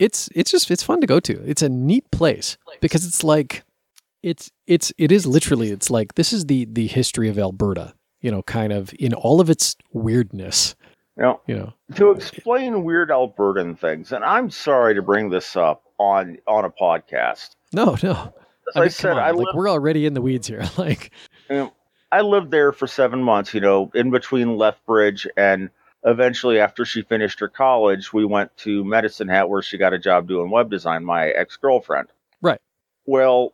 it's 0.01 0.31
it's 0.35 0.51
just 0.51 0.71
it's 0.71 0.83
fun 0.83 1.01
to 1.03 1.07
go 1.07 1.21
to. 1.21 1.41
It's 1.49 1.63
a 1.63 1.69
neat 1.69 2.11
place 2.11 2.57
because 2.81 3.07
it's 3.07 3.23
like 3.23 3.63
it's 4.23 4.51
it's 4.67 4.93
it 4.99 5.13
is 5.13 5.27
literally 5.27 5.71
it's 5.71 5.91
like 5.91 6.15
this 6.15 6.33
is 6.33 6.47
the 6.47 6.65
the 6.65 6.87
history 6.89 7.29
of 7.29 7.39
Alberta, 7.39 7.95
you 8.21 8.31
know, 8.31 8.43
kind 8.43 8.73
of 8.73 8.93
in 8.99 9.13
all 9.13 9.41
of 9.41 9.51
its 9.51 9.77
weirdness, 9.93 10.75
You 11.17 11.23
know, 11.23 11.41
you 11.47 11.55
know. 11.55 11.75
to 11.97 12.11
explain 12.13 12.83
weird 12.83 13.11
Albertan 13.11 13.79
things, 13.79 14.11
and 14.11 14.25
I'm 14.25 14.51
sorry 14.51 14.95
to 14.95 15.03
bring 15.03 15.29
this 15.29 15.55
up 15.55 15.85
on 15.99 16.39
on 16.49 16.65
a 16.65 16.71
podcast. 16.71 17.51
No, 17.73 17.97
no. 18.03 18.33
As 18.71 18.77
I, 18.77 18.81
I, 18.81 18.83
mean, 18.83 18.91
said, 18.91 19.13
on, 19.13 19.19
I 19.19 19.31
like 19.33 19.47
lived, 19.47 19.57
we're 19.57 19.71
already 19.71 20.07
in 20.07 20.15
the 20.15 20.23
weeds 20.23 20.49
here. 20.49 20.65
Like 20.79 21.11
you 21.51 21.57
know, 21.57 21.73
I 22.11 22.23
lived 22.23 22.51
there 22.51 22.73
for 22.73 22.87
seven 22.87 23.23
months. 23.23 23.53
You 23.53 23.61
know, 23.61 23.91
in 23.95 24.11
between 24.11 24.57
Lethbridge 24.57 25.29
and 25.37 25.69
eventually, 26.05 26.59
after 26.59 26.85
she 26.85 27.03
finished 27.03 27.41
her 27.41 27.49
college, 27.49 28.13
we 28.13 28.25
went 28.25 28.57
to 28.59 28.85
Medicine 28.85 29.29
Hat, 29.29 29.49
where 29.49 29.63
she 29.63 29.79
got 29.79 29.93
a 29.93 29.99
job 29.99 30.29
doing 30.29 30.51
web 30.51 30.71
design. 30.71 31.05
My 31.05 31.29
ex 31.29 31.57
girlfriend. 31.57 32.09
Right. 32.43 32.61
Well, 33.07 33.53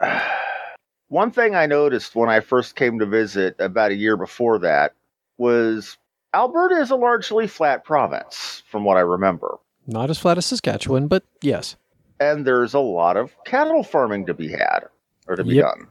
one 1.08 1.30
thing 1.30 1.54
I 1.54 1.66
noticed 1.66 2.14
when 2.14 2.28
I 2.28 2.40
first 2.40 2.76
came 2.76 2.98
to 2.98 3.06
visit 3.06 3.56
about 3.58 3.90
a 3.90 3.94
year 3.94 4.16
before 4.16 4.58
that 4.60 4.94
was 5.38 5.96
Alberta 6.34 6.76
is 6.76 6.90
a 6.90 6.96
largely 6.96 7.46
flat 7.46 7.84
province, 7.84 8.62
from 8.70 8.84
what 8.84 8.96
I 8.96 9.00
remember. 9.00 9.56
not 9.86 10.10
as 10.10 10.18
flat 10.18 10.38
as 10.38 10.46
Saskatchewan, 10.46 11.08
but 11.08 11.24
yes. 11.42 11.76
and 12.20 12.46
there's 12.46 12.74
a 12.74 12.80
lot 12.80 13.16
of 13.16 13.32
cattle 13.44 13.82
farming 13.82 14.26
to 14.26 14.34
be 14.34 14.48
had 14.48 14.80
or 15.26 15.36
to 15.36 15.44
be 15.44 15.56
Yep. 15.56 15.64
done. 15.64 15.86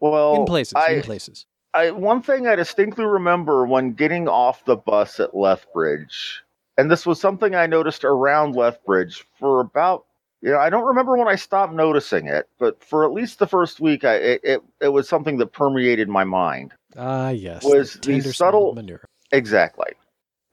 Well, 0.00 0.36
in 0.36 0.44
places, 0.46 0.74
I, 0.76 0.92
in 0.94 1.02
places. 1.02 1.46
I 1.74 1.90
one 1.90 2.22
thing 2.22 2.46
I 2.46 2.54
distinctly 2.56 3.04
remember 3.04 3.66
when 3.66 3.92
getting 3.92 4.28
off 4.28 4.64
the 4.64 4.76
bus 4.76 5.20
at 5.20 5.34
Lethbridge, 5.34 6.42
and 6.76 6.90
this 6.90 7.06
was 7.06 7.20
something 7.20 7.54
I 7.54 7.66
noticed 7.66 8.04
around 8.04 8.54
Lethbridge 8.54 9.24
for 9.38 9.60
about 9.60 10.04
you 10.42 10.50
know 10.50 10.58
I 10.58 10.70
don't 10.70 10.84
remember 10.86 11.16
when 11.16 11.28
I 11.28 11.36
stopped 11.36 11.72
noticing 11.72 12.26
it, 12.26 12.48
but 12.58 12.82
for 12.84 13.04
at 13.04 13.12
least 13.12 13.38
the 13.38 13.46
first 13.46 13.80
week, 13.80 14.04
I 14.04 14.14
it 14.16 14.40
it, 14.44 14.62
it 14.80 14.88
was 14.88 15.08
something 15.08 15.38
that 15.38 15.52
permeated 15.52 16.08
my 16.08 16.24
mind. 16.24 16.72
Ah, 16.96 17.30
yes. 17.30 17.64
was 17.64 17.94
the 17.94 18.00
tender 18.00 18.32
subtle- 18.32 18.74
manure. 18.74 19.08
Exactly. 19.32 19.92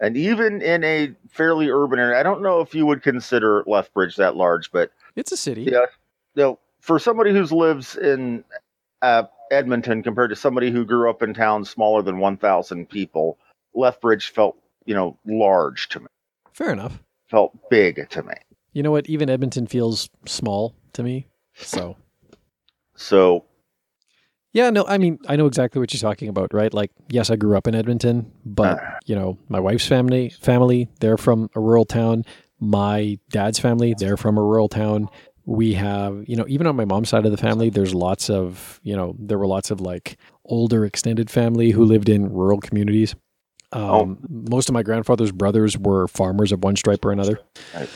And 0.01 0.15
even 0.15 0.61
in 0.61 0.85
a 0.85 1.13
fairly 1.29 1.69
urban 1.69 1.99
area, 1.99 2.17
I 2.17 2.23
don't 2.23 2.41
know 2.41 2.61
if 2.61 2.73
you 2.73 2.85
would 2.85 3.03
consider 3.03 3.65
Lethbridge 3.67 4.15
that 4.15 4.37
large, 4.37 4.71
but 4.71 4.91
It's 5.17 5.33
a 5.33 5.37
city. 5.37 5.63
Yeah. 5.63 5.87
you 6.35 6.43
know, 6.43 6.59
for 6.79 6.97
somebody 6.99 7.33
who 7.33 7.43
lives 7.43 7.97
in 7.97 8.45
uh, 9.01 9.23
Edmonton 9.51 10.03
compared 10.03 10.29
to 10.29 10.35
somebody 10.35 10.71
who 10.71 10.85
grew 10.85 11.09
up 11.09 11.21
in 11.21 11.33
towns 11.33 11.69
smaller 11.69 12.01
than 12.01 12.19
1,000 12.19 12.89
people, 12.89 13.37
Lethbridge 13.73 14.29
felt, 14.31 14.57
you 14.85 14.95
know, 14.95 15.17
large 15.25 15.89
to 15.89 15.99
me, 15.99 16.07
Fair 16.53 16.71
enough. 16.71 16.99
felt 17.29 17.69
big 17.69 18.09
to 18.09 18.23
me. 18.23 18.33
You 18.73 18.83
know 18.83 18.91
what? 18.91 19.07
Even 19.09 19.29
Edmonton 19.29 19.67
feels 19.67 20.09
small 20.25 20.75
to 20.93 21.03
me. 21.03 21.27
So 21.55 21.97
So, 22.95 23.45
Yeah, 24.51 24.69
no, 24.69 24.85
I 24.87 24.97
mean, 24.97 25.19
I 25.27 25.35
know 25.35 25.45
exactly 25.45 25.79
what 25.79 25.93
you're 25.93 25.99
talking 26.01 26.29
about, 26.29 26.53
right? 26.53 26.73
Like, 26.73 26.91
yes, 27.09 27.29
I 27.29 27.35
grew 27.35 27.55
up 27.57 27.67
in 27.67 27.75
Edmonton, 27.75 28.31
but 28.45 28.79
uh. 28.79 28.97
you 29.05 29.15
know, 29.15 29.37
my 29.47 29.59
wife's 29.59 29.85
family, 29.87 30.29
family, 30.29 30.87
they're 30.99 31.17
from 31.17 31.49
a 31.55 31.59
rural 31.59 31.85
town. 31.85 32.25
My 32.59 33.17
dad's 33.29 33.57
family, 33.59 33.95
they're 33.97 34.17
from 34.17 34.37
a 34.37 34.43
rural 34.43 34.67
town. 34.67 35.07
We 35.49 35.73
have, 35.73 36.23
you 36.27 36.35
know, 36.35 36.45
even 36.47 36.67
on 36.67 36.75
my 36.75 36.85
mom's 36.85 37.09
side 37.09 37.25
of 37.25 37.31
the 37.31 37.37
family, 37.37 37.71
there's 37.71 37.95
lots 37.95 38.29
of, 38.29 38.79
you 38.83 38.95
know, 38.95 39.15
there 39.17 39.39
were 39.39 39.47
lots 39.47 39.71
of 39.71 39.81
like 39.81 40.17
older 40.45 40.85
extended 40.85 41.31
family 41.31 41.71
who 41.71 41.85
lived 41.85 42.07
in 42.07 42.31
rural 42.31 42.59
communities. 42.59 43.15
Um, 43.71 44.19
Most 44.29 44.69
of 44.69 44.73
my 44.73 44.83
grandfather's 44.83 45.31
brothers 45.31 45.75
were 45.75 46.07
farmers 46.07 46.51
of 46.51 46.63
one 46.63 46.75
stripe 46.75 47.03
or 47.03 47.11
another. 47.11 47.39
there 47.73 47.87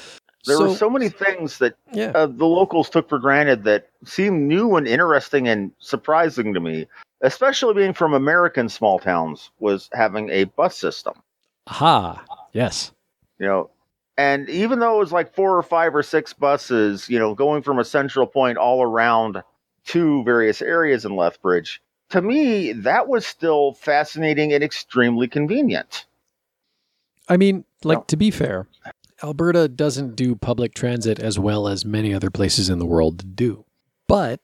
so, 0.43 0.69
were 0.69 0.75
so 0.75 0.89
many 0.89 1.09
things 1.09 1.59
that 1.59 1.75
yeah, 1.93 2.11
uh, 2.15 2.25
the 2.25 2.45
locals 2.45 2.89
took 2.89 3.07
for 3.07 3.19
granted 3.19 3.63
that 3.65 3.89
seemed 4.03 4.47
new 4.47 4.75
and 4.75 4.87
interesting 4.87 5.47
and 5.47 5.71
surprising 5.77 6.55
to 6.55 6.59
me, 6.59 6.87
especially 7.21 7.75
being 7.75 7.93
from 7.93 8.15
American 8.15 8.67
small 8.67 8.97
towns, 8.97 9.51
was 9.59 9.91
having 9.93 10.29
a 10.31 10.45
bus 10.45 10.75
system. 10.75 11.13
aha, 11.67 12.25
yes, 12.51 12.91
you 13.37 13.45
know 13.45 13.69
and 14.17 14.49
even 14.49 14.79
though 14.79 14.95
it 14.95 14.99
was 14.99 15.11
like 15.11 15.33
four 15.33 15.57
or 15.57 15.63
five 15.63 15.95
or 15.95 16.03
six 16.03 16.33
buses 16.33 17.09
you 17.09 17.17
know 17.19 17.33
going 17.33 17.61
from 17.61 17.79
a 17.79 17.85
central 17.85 18.27
point 18.27 18.57
all 18.57 18.81
around 18.81 19.41
to 19.85 20.23
various 20.23 20.61
areas 20.61 21.05
in 21.05 21.15
lethbridge 21.15 21.81
to 22.09 22.21
me 22.21 22.71
that 22.73 23.07
was 23.07 23.25
still 23.25 23.73
fascinating 23.73 24.53
and 24.53 24.63
extremely 24.63 25.27
convenient 25.27 26.05
I 27.29 27.37
mean, 27.37 27.63
like 27.83 27.99
No. 27.99 28.03
to 28.07 28.17
be 28.17 28.31
fair, 28.31 28.67
Alberta 29.23 29.67
doesn't 29.67 30.15
do 30.15 30.35
public 30.35 30.73
transit 30.73 31.19
as 31.19 31.39
well 31.39 31.67
as 31.67 31.85
many 31.85 32.13
other 32.13 32.29
places 32.29 32.69
in 32.69 32.79
the 32.79 32.85
world 32.85 33.35
do. 33.35 33.63
But 34.07 34.41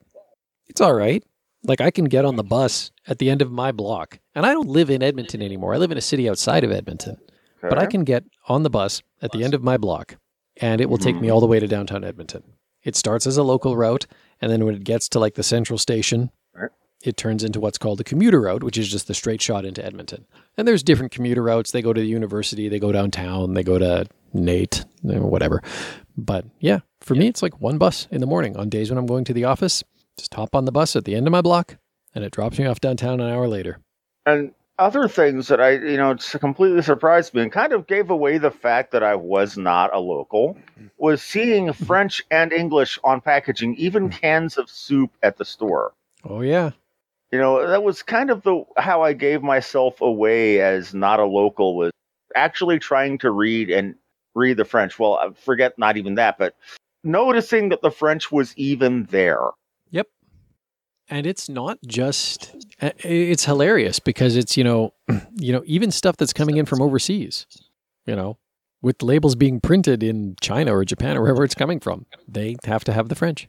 it's 0.68 0.80
all 0.80 0.94
right. 0.94 1.24
Like 1.64 1.82
I 1.82 1.92
can 1.92 2.06
get 2.06 2.24
on 2.24 2.38
the 2.38 2.44
bus 2.44 2.92
at 3.06 3.20
the 3.20 3.30
end 3.30 3.42
of 3.42 3.52
my 3.52 3.74
block. 3.74 4.20
And 4.34 4.46
I 4.46 4.54
don't 4.54 4.70
live 4.70 4.90
in 4.90 5.04
Edmonton 5.04 5.42
anymore. 5.42 5.74
I 5.74 5.78
live 5.78 5.92
in 5.92 5.98
a 5.98 6.02
city 6.02 6.30
outside 6.30 6.64
of 6.64 6.72
Edmonton. 6.72 7.18
But 7.62 7.78
I 7.80 7.86
can 7.86 8.04
get 8.04 8.24
on 8.48 8.64
the 8.64 8.70
bus 8.70 9.02
at 9.22 9.32
the 9.32 9.44
end 9.44 9.54
of 9.54 9.64
my 9.64 9.78
block 9.78 10.18
and 10.58 10.82
it 10.82 10.90
will 10.90 10.98
take 10.98 11.16
me 11.16 11.24
mm-hmm. 11.28 11.34
all 11.34 11.40
the 11.40 11.48
way 11.48 11.60
to 11.60 11.68
downtown 11.68 12.04
Edmonton. 12.04 12.44
It 12.84 12.96
starts 12.96 13.28
as 13.28 13.38
a 13.38 13.44
local 13.44 13.76
route 13.76 14.06
and 14.42 14.52
then 14.52 14.66
when 14.66 14.76
it 14.76 14.84
gets 14.84 15.10
to 15.10 15.20
like 15.20 15.36
the 15.36 15.44
central 15.44 15.78
station, 15.78 16.32
Right. 16.54 16.70
it 17.04 17.18
turns 17.18 17.44
into 17.44 17.60
what's 17.60 17.78
called 17.78 18.00
a 18.02 18.04
commuter 18.04 18.42
route, 18.42 18.64
which 18.64 18.78
is 18.78 18.90
just 18.90 19.08
the 19.08 19.14
straight 19.14 19.42
shot 19.42 19.66
into 19.66 19.86
Edmonton. 19.86 20.26
And 20.58 20.68
there's 20.68 20.84
different 20.84 21.12
commuter 21.12 21.44
routes. 21.44 21.72
They 21.72 21.82
go 21.82 21.94
to 21.94 22.02
the 22.02 22.08
university, 22.08 22.70
they 22.70 22.80
go 22.80 22.92
downtown, 22.92 23.54
they 23.54 23.64
go 23.64 23.78
to 23.80 24.06
NAIT, 24.34 24.86
or 25.10 25.22
whatever. 25.22 25.62
But 26.18 26.46
yeah, 26.60 26.80
for 27.02 27.16
me, 27.16 27.28
it's 27.28 27.42
like 27.42 27.60
one 27.62 27.78
bus 27.78 28.08
in 28.12 28.22
the 28.22 28.28
morning 28.28 28.58
on 28.58 28.70
days 28.70 28.90
when 28.90 28.98
I'm 28.98 29.06
going 29.06 29.24
to 29.26 29.34
the 29.34 29.46
office. 29.46 29.84
Just 30.18 30.34
hop 30.34 30.54
on 30.56 30.66
the 30.66 30.72
bus 30.72 30.96
at 30.96 31.06
the 31.06 31.16
end 31.16 31.28
of 31.28 31.32
my 31.32 31.42
block, 31.42 31.78
and 32.14 32.24
it 32.26 32.32
drops 32.32 32.60
me 32.60 32.66
off 32.66 32.82
downtown 32.82 33.22
an 33.22 33.30
hour 33.30 33.48
later. 33.48 33.80
and 34.26 34.54
other 34.80 35.08
things 35.08 35.48
that 35.50 35.60
i 35.60 35.72
you 35.72 35.98
know 35.98 36.16
completely 36.40 36.82
surprised 36.82 37.34
me 37.34 37.42
and 37.42 37.52
kind 37.52 37.74
of 37.74 37.86
gave 37.86 38.10
away 38.10 38.38
the 38.38 38.50
fact 38.50 38.92
that 38.92 39.04
i 39.04 39.14
was 39.14 39.58
not 39.58 39.94
a 39.94 40.00
local 40.00 40.56
mm-hmm. 40.56 40.88
was 40.98 41.22
seeing 41.22 41.68
mm-hmm. 41.68 41.86
french 41.86 42.24
and 42.32 42.54
english 42.54 42.98
on 43.04 43.22
packaging 43.22 43.76
even 43.76 44.10
mm-hmm. 44.10 44.20
cans 44.20 44.58
of 44.58 44.70
soup 44.70 45.12
at 45.22 45.38
the 45.38 45.46
store. 45.46 45.94
Oh 46.24 46.42
yeah, 46.42 46.72
you 47.32 47.40
know 47.40 47.66
that 47.68 47.84
was 47.84 48.02
kind 48.02 48.30
of 48.30 48.42
the 48.44 48.64
how 48.78 49.04
i 49.04 49.14
gave 49.14 49.44
myself 49.44 50.02
away 50.02 50.60
as 50.62 50.94
not 50.94 51.20
a 51.20 51.26
local 51.26 51.76
was 51.78 51.92
actually 52.36 52.80
trying 52.80 53.18
to 53.20 53.32
read 53.32 53.70
and 53.70 53.96
read 54.36 54.58
the 54.58 54.66
french. 54.66 54.98
Well 54.98 55.16
I 55.16 55.30
forget 55.34 55.78
not 55.78 55.98
even 55.98 56.16
that 56.16 56.38
but 56.38 56.56
noticing 57.04 57.70
that 57.70 57.82
the 57.82 57.92
french 57.92 58.32
was 58.32 58.54
even 58.58 59.06
there. 59.06 59.48
Yep. 59.92 60.08
And 61.10 61.26
it's 61.26 61.50
not 61.50 61.80
just 61.86 62.69
it's 62.82 63.46
hilarious 63.46 64.00
because 64.00 64.36
it's, 64.36 64.58
you 64.58 64.64
know, 64.64 64.94
you 65.36 65.54
know, 65.54 65.64
even 65.66 65.92
stuff 65.92 66.18
that's 66.18 66.34
coming 66.34 66.58
in 66.58 66.66
from 66.66 66.82
overseas, 66.82 67.46
you 68.06 68.16
know, 68.16 68.38
with 68.82 69.02
labels 69.02 69.36
being 69.36 69.60
printed 69.60 70.04
in 70.04 70.36
China 70.42 70.76
or 70.76 70.86
Japan 70.86 71.18
or 71.18 71.22
wherever 71.22 71.44
it's 71.44 71.56
coming 71.56 71.80
from. 71.80 72.06
They 72.28 72.56
have 72.66 72.84
to 72.86 72.94
have 72.94 73.10
the 73.10 73.16
French. 73.16 73.48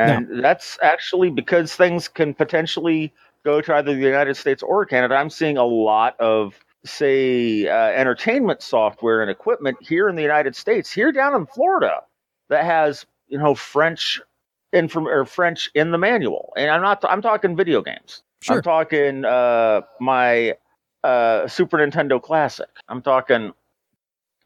and 0.00 0.44
that's 0.44 0.78
actually 0.82 1.30
because 1.30 1.74
things 1.74 2.08
can 2.08 2.32
potentially 2.34 3.12
go 3.44 3.60
to 3.60 3.74
either 3.74 3.94
the 3.94 4.00
united 4.00 4.36
states 4.36 4.62
or 4.62 4.84
canada 4.86 5.14
i'm 5.14 5.30
seeing 5.30 5.56
a 5.56 5.64
lot 5.64 6.18
of 6.20 6.58
say 6.84 7.68
uh, 7.68 7.90
entertainment 7.90 8.62
software 8.62 9.20
and 9.20 9.30
equipment 9.30 9.76
here 9.80 10.08
in 10.08 10.16
the 10.16 10.22
united 10.22 10.56
states 10.56 10.90
here 10.90 11.12
down 11.12 11.34
in 11.34 11.46
florida 11.46 12.02
that 12.48 12.64
has 12.64 13.04
you 13.28 13.38
know 13.38 13.54
french 13.54 14.20
inform 14.72 15.06
or 15.06 15.24
french 15.24 15.70
in 15.74 15.90
the 15.90 15.98
manual 15.98 16.52
and 16.56 16.70
i'm 16.70 16.80
not 16.80 17.04
i'm 17.08 17.20
talking 17.20 17.54
video 17.56 17.82
games 17.82 18.22
Sure. 18.42 18.56
i'm 18.56 18.62
talking 18.62 19.24
uh 19.24 19.82
my 20.00 20.54
uh 21.04 21.46
super 21.46 21.78
nintendo 21.78 22.22
classic 22.22 22.68
i'm 22.88 23.02
talking 23.02 23.42
you 23.44 23.52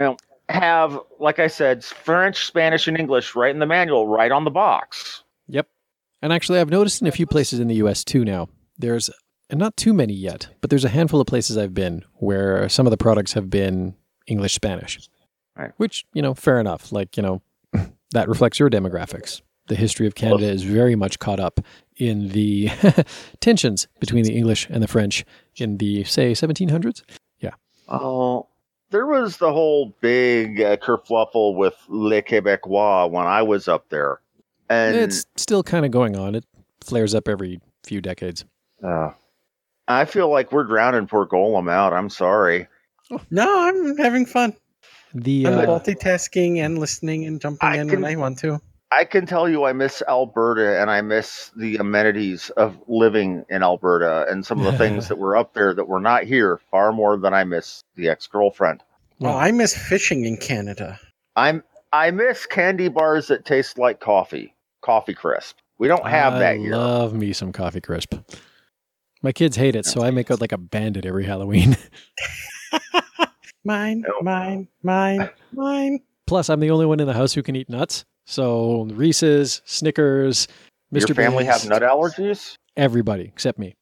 know 0.01 0.17
have 0.49 0.99
like 1.19 1.39
i 1.39 1.47
said 1.47 1.83
french 1.85 2.45
spanish 2.47 2.87
and 2.87 2.99
english 2.99 3.35
right 3.35 3.51
in 3.55 3.61
the 3.61 3.67
manual 3.67 4.07
right 4.07 4.33
on 4.33 4.45
the 4.45 4.51
box 4.51 5.25
Yep. 5.49 5.69
And 6.23 6.33
actually 6.33 6.59
I've 6.59 6.71
noticed 6.71 7.01
in 7.01 7.07
a 7.07 7.13
few 7.13 7.27
places 7.27 7.61
in 7.61 7.69
the 7.69 7.77
US 7.77 8.05
too 8.05 8.25
now. 8.25 8.49
There's 8.79 9.11
and 9.51 9.61
not 9.61 9.77
too 9.77 9.93
many 9.93 10.15
yet, 10.15 10.49
but 10.61 10.71
there's 10.71 10.85
a 10.85 10.89
handful 10.89 11.21
of 11.21 11.27
places 11.27 11.59
I've 11.59 11.75
been 11.75 12.03
where 12.15 12.69
some 12.69 12.87
of 12.87 12.91
the 12.91 12.97
products 12.97 13.35
have 13.35 13.51
been 13.51 13.95
English 14.27 14.55
Spanish. 14.55 15.09
Right. 15.57 15.73
Which, 15.77 16.05
you 16.15 16.23
know, 16.23 16.35
fair 16.35 16.59
enough. 16.59 16.93
Like, 16.93 17.17
you 17.17 17.23
know, 17.23 17.43
that 18.13 18.29
reflects 18.29 18.59
your 18.59 18.71
demographics. 18.71 19.43
The 19.67 19.75
history 19.77 20.07
of 20.07 20.15
Canada 20.15 20.47
is 20.47 20.63
very 20.63 20.95
much 20.95 21.19
caught 21.19 21.41
up 21.41 21.61
in 21.97 22.29
the 22.29 22.69
tensions 23.41 23.87
between 24.01 24.25
the 24.25 24.35
English 24.37 24.67
and 24.71 24.83
the 24.83 24.89
French 24.89 25.25
in 25.57 25.79
the 25.79 26.05
say 26.05 26.33
1700s. 26.33 27.03
Yeah. 27.41 27.51
Oh, 27.89 28.49
there 28.91 29.07
was 29.07 29.39
the 29.39 29.53
whole 29.53 29.95
big 30.01 30.61
uh, 30.61 30.77
kerfluffle 30.77 31.57
with 31.57 31.75
Les 31.89 32.23
Québécois 32.23 33.11
when 33.11 33.27
I 33.27 33.43
was 33.43 33.69
up 33.69 33.89
there, 33.89 34.21
and 34.69 34.97
it's 34.97 35.25
still 35.37 35.63
kind 35.63 35.85
of 35.85 35.91
going 35.91 36.17
on. 36.17 36.35
It 36.35 36.45
flares 36.83 37.15
up 37.15 37.29
every 37.29 37.61
few 37.85 38.01
decades. 38.01 38.45
uh, 38.83 39.11
I 39.87 40.05
feel 40.07 40.31
like 40.31 40.51
we're 40.53 40.65
drowning 40.65 41.07
poor 41.07 41.27
Golem 41.27 41.71
out. 41.71 41.93
I'm 41.93 42.09
sorry. 42.09 42.69
No, 43.31 43.67
I'm 43.69 43.97
having 43.99 44.25
fun. 44.25 44.55
The 45.13 45.47
I'm 45.47 45.59
uh, 45.59 45.63
multitasking 45.67 46.57
and 46.59 46.79
listening 46.79 47.27
and 47.27 47.39
jumping 47.41 47.59
I 47.69 47.77
in 47.77 47.89
can- 47.91 48.01
when 48.01 48.11
I 48.13 48.17
want 48.17 48.39
to. 48.41 48.61
I 48.93 49.05
can 49.05 49.27
tell 49.27 49.49
you, 49.49 49.65
I 49.65 49.73
miss 49.73 50.03
Alberta, 50.09 50.81
and 50.81 50.89
I 50.91 51.01
miss 51.01 51.51
the 51.57 51.77
amenities 51.77 52.51
of 52.51 52.77
living 52.87 53.45
in 53.49 53.63
Alberta, 53.63 54.27
and 54.31 54.47
some 54.47 54.61
of 54.65 54.71
the 54.71 54.79
things 54.79 55.09
that 55.09 55.17
were 55.19 55.37
up 55.37 55.55
there 55.55 55.75
that 55.75 55.89
were 55.89 56.01
not 56.01 56.25
here, 56.25 56.61
far 56.71 56.93
more 56.93 57.17
than 57.17 57.35
I 57.35 57.43
miss 57.45 57.83
the 57.97 58.09
ex-girlfriend. 58.09 58.83
Well, 59.19 59.37
I 59.37 59.51
miss 59.51 59.77
fishing 59.77 60.25
in 60.25 60.37
Canada. 60.37 60.99
I'm 61.37 61.63
I 61.93 62.11
miss 62.11 62.47
candy 62.47 62.89
bars 62.89 63.29
that 63.29 63.45
taste 63.45 63.79
like 63.79 64.01
coffee, 64.01 64.55
coffee 64.81 65.15
crisp. 65.15 65.57
We 65.79 65.89
don't 65.89 66.07
have 66.07 66.35
I 66.35 66.39
that 66.41 66.57
here. 66.59 66.77
love 66.77 67.15
me 67.15 67.33
some 67.33 67.53
coffee 67.53 67.81
crisp. 67.81 68.15
My 69.23 69.33
kids 69.33 69.57
hate 69.57 69.75
it, 69.75 69.87
so 69.87 70.03
I 70.05 70.11
make 70.11 70.31
out 70.31 70.41
like 70.41 70.53
a 70.53 70.59
bandit 70.59 71.07
every 71.07 71.25
Halloween. 71.25 71.77
Mine, 73.65 74.03
No. 74.07 74.21
mine, 74.21 74.69
mine, 74.83 75.31
mine. 75.53 76.01
Plus, 76.27 76.51
I'm 76.51 76.61
the 76.61 76.71
only 76.71 76.85
one 76.87 77.01
in 77.01 77.07
the 77.07 77.15
house 77.15 77.33
who 77.33 77.43
can 77.43 77.57
eat 77.57 77.71
nuts. 77.71 78.05
So 78.27 78.85
Reese's, 78.93 79.63
Snickers, 79.65 80.49
Mr. 80.93 81.09
Your 81.09 81.15
family 81.15 81.45
Beast, 81.45 81.63
have 81.63 81.71
nut 81.71 81.83
allergies? 81.83 82.57
Everybody 82.77 83.25
except 83.25 83.59
me. 83.59 83.75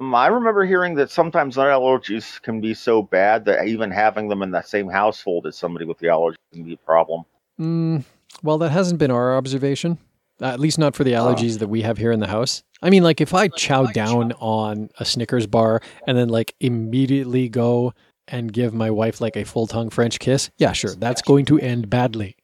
Um, 0.00 0.14
I 0.14 0.26
remember 0.26 0.64
hearing 0.64 0.94
that 0.96 1.10
sometimes 1.10 1.56
nut 1.56 1.68
allergies 1.68 2.40
can 2.42 2.60
be 2.60 2.74
so 2.74 3.02
bad 3.02 3.44
that 3.46 3.66
even 3.66 3.90
having 3.90 4.28
them 4.28 4.42
in 4.42 4.50
the 4.50 4.62
same 4.62 4.88
household 4.88 5.46
as 5.46 5.56
somebody 5.56 5.84
with 5.84 5.98
the 5.98 6.08
allergy 6.08 6.38
can 6.52 6.64
be 6.64 6.74
a 6.74 6.78
problem. 6.78 7.24
Mm, 7.60 8.04
well, 8.42 8.58
that 8.58 8.70
hasn't 8.70 8.98
been 8.98 9.10
our 9.10 9.36
observation. 9.36 9.98
At 10.40 10.60
least 10.60 10.78
not 10.78 10.94
for 10.94 11.02
the 11.02 11.12
allergies 11.12 11.60
that 11.60 11.68
we 11.68 11.80
have 11.80 11.96
here 11.96 12.12
in 12.12 12.20
the 12.20 12.26
house. 12.26 12.62
I 12.82 12.90
mean, 12.90 13.02
like 13.02 13.22
if 13.22 13.32
I 13.32 13.48
chow 13.48 13.86
down 13.86 14.32
on 14.32 14.90
a 14.98 15.04
Snickers 15.06 15.46
bar 15.46 15.80
and 16.06 16.18
then 16.18 16.28
like 16.28 16.54
immediately 16.60 17.48
go 17.48 17.94
and 18.28 18.52
give 18.52 18.74
my 18.74 18.90
wife 18.90 19.22
like 19.22 19.36
a 19.36 19.44
full 19.44 19.66
tongue 19.66 19.88
French 19.88 20.18
kiss, 20.18 20.50
yeah, 20.58 20.72
sure, 20.72 20.94
that's 20.94 21.22
going 21.22 21.46
to 21.46 21.58
end 21.58 21.88
badly. 21.88 22.36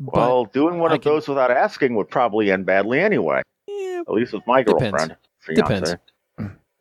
Well, 0.00 0.46
doing 0.46 0.78
one 0.78 0.92
I 0.92 0.96
of 0.96 1.02
can- 1.02 1.12
those 1.12 1.28
without 1.28 1.50
asking 1.50 1.94
would 1.96 2.08
probably 2.08 2.50
end 2.50 2.66
badly 2.66 3.00
anyway. 3.00 3.42
yeah, 3.66 4.00
At 4.06 4.12
least 4.12 4.32
with 4.32 4.46
my 4.46 4.62
Depends. 4.62 4.90
girlfriend. 4.90 5.16
Fiance. 5.40 5.62
Depends. 5.62 5.96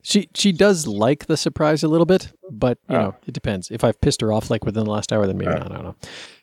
she 0.01 0.29
she 0.33 0.51
does 0.53 0.87
like 0.87 1.25
the 1.27 1.35
surprise 1.37 1.83
a 1.83 1.87
little 1.89 2.05
bit, 2.05 2.31
but 2.49 2.77
you 2.89 2.95
Oh. 2.95 3.01
know, 3.01 3.15
it 3.27 3.33
depends. 3.33 3.69
If 3.71 3.83
I've 3.83 3.99
pissed 4.01 4.21
her 4.21 4.31
off 4.31 4.49
like 4.49 4.63
within 4.65 4.85
the 4.85 4.91
last 4.91 5.11
hour, 5.11 5.27
then 5.27 5.37
maybe 5.37 5.51
Oh. 5.51 5.57
not. 5.57 5.71
I 5.71 5.75
don't 5.75 5.83
know. 5.83 5.95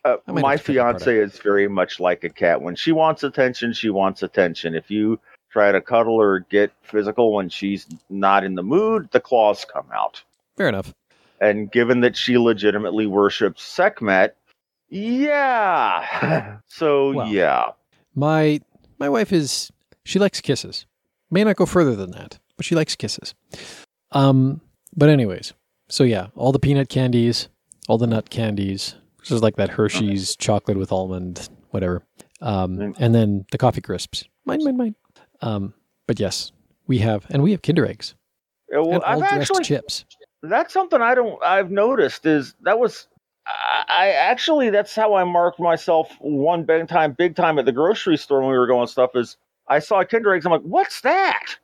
Uh, 0.05 0.17
I 0.29 0.33
my 0.33 0.51
have 0.53 0.61
to 0.61 0.67
pick 0.67 0.77
that 0.77 0.83
part 0.83 1.03
fiance 1.03 1.17
is 1.19 1.39
very 1.39 1.67
much 1.69 1.99
like 1.99 2.23
a 2.25 2.29
cat. 2.29 2.61
When 2.63 2.75
she 2.77 2.93
wants 2.93 3.23
attention, 3.25 3.73
she 3.73 3.89
wants 3.91 4.23
attention. 4.23 4.75
If 4.75 4.91
you 4.91 5.19
try 5.51 5.73
to 5.73 5.81
cuddle 5.81 6.21
or 6.21 6.41
get 6.51 6.71
physical 6.83 7.33
when 7.33 7.49
she's 7.49 7.87
not 8.11 8.45
in 8.45 8.55
the 8.55 8.63
mood, 8.63 9.09
the 9.13 9.21
claws 9.21 9.65
come 9.65 9.87
out. 9.95 10.23
Fair 10.59 10.69
enough. 10.69 10.93
And 11.41 11.71
given 11.71 12.01
that 12.01 12.17
she 12.17 12.37
legitimately 12.39 13.07
worships 13.07 13.63
Sekhmet, 13.63 14.37
yeah. 14.89 16.59
so 16.67 17.13
Well. 17.13 17.29
yeah. 17.29 17.71
My 18.15 18.61
my 18.99 19.09
wife 19.09 19.33
is 19.33 19.71
she 20.05 20.19
likes 20.19 20.41
kisses. 20.41 20.87
May 21.31 21.45
not 21.45 21.57
go 21.57 21.67
further 21.67 21.95
than 21.97 22.13
that, 22.13 22.39
but 22.57 22.65
she 22.65 22.75
likes 22.75 22.95
kisses. 22.95 23.35
Um, 24.13 24.61
but 24.97 25.09
anyways, 25.09 25.53
so 25.89 26.05
yeah, 26.05 26.29
all 26.35 26.53
the 26.53 26.59
peanut 26.59 26.89
candies, 26.89 27.49
all 27.89 27.99
the 27.99 28.07
nut 28.07 28.31
candies, 28.31 28.95
which 29.19 29.31
is 29.31 29.43
like 29.43 29.57
that 29.57 29.71
Hershey's 29.71 30.37
chocolate 30.37 30.79
with 30.79 30.93
almond, 30.93 31.49
whatever. 31.71 32.03
Um, 32.41 32.95
and 32.99 33.15
then 33.15 33.47
the 33.51 33.59
coffee 33.59 33.81
crisps. 33.81 34.25
Mine, 34.45 34.63
mine, 34.63 34.77
mine. 34.77 34.95
Um, 35.43 35.75
but 36.07 36.21
yes, 36.21 36.53
we 36.87 36.99
have, 36.99 37.27
and 37.31 37.43
we 37.43 37.51
have 37.51 37.63
Kinder 37.63 37.85
eggs 37.87 38.15
Uh, 38.75 38.83
Well, 38.83 38.95
and 38.95 39.03
all 39.03 39.23
I've 39.23 39.31
dressed 39.31 39.51
actually 39.51 39.65
chips. 39.65 40.05
that's 40.43 40.73
something 40.73 41.03
I 41.03 41.15
don't 41.15 41.43
I've 41.43 41.71
noticed 41.71 42.25
is 42.27 42.55
that 42.63 42.79
was 42.79 43.09
I, 43.47 43.85
I 43.89 44.09
actually 44.09 44.71
that's 44.71 44.95
how 44.95 45.15
I 45.15 45.25
marked 45.25 45.61
myself 45.61 46.11
one 46.21 46.65
big 46.65 46.89
time 46.89 47.13
big 47.13 47.37
time 47.37 47.59
at 47.59 47.65
the 47.65 47.73
grocery 47.73 48.17
store 48.17 48.41
when 48.41 48.51
we 48.51 48.59
were 48.59 48.67
going 48.67 48.87
stuff 48.87 49.11
is 49.15 49.37
I 49.69 49.79
saw 49.79 50.05
Kinder 50.05 50.35
eggs. 50.35 50.45
I'm 50.47 50.53
like 50.53 50.63
what's 50.63 51.01
that? 51.03 51.57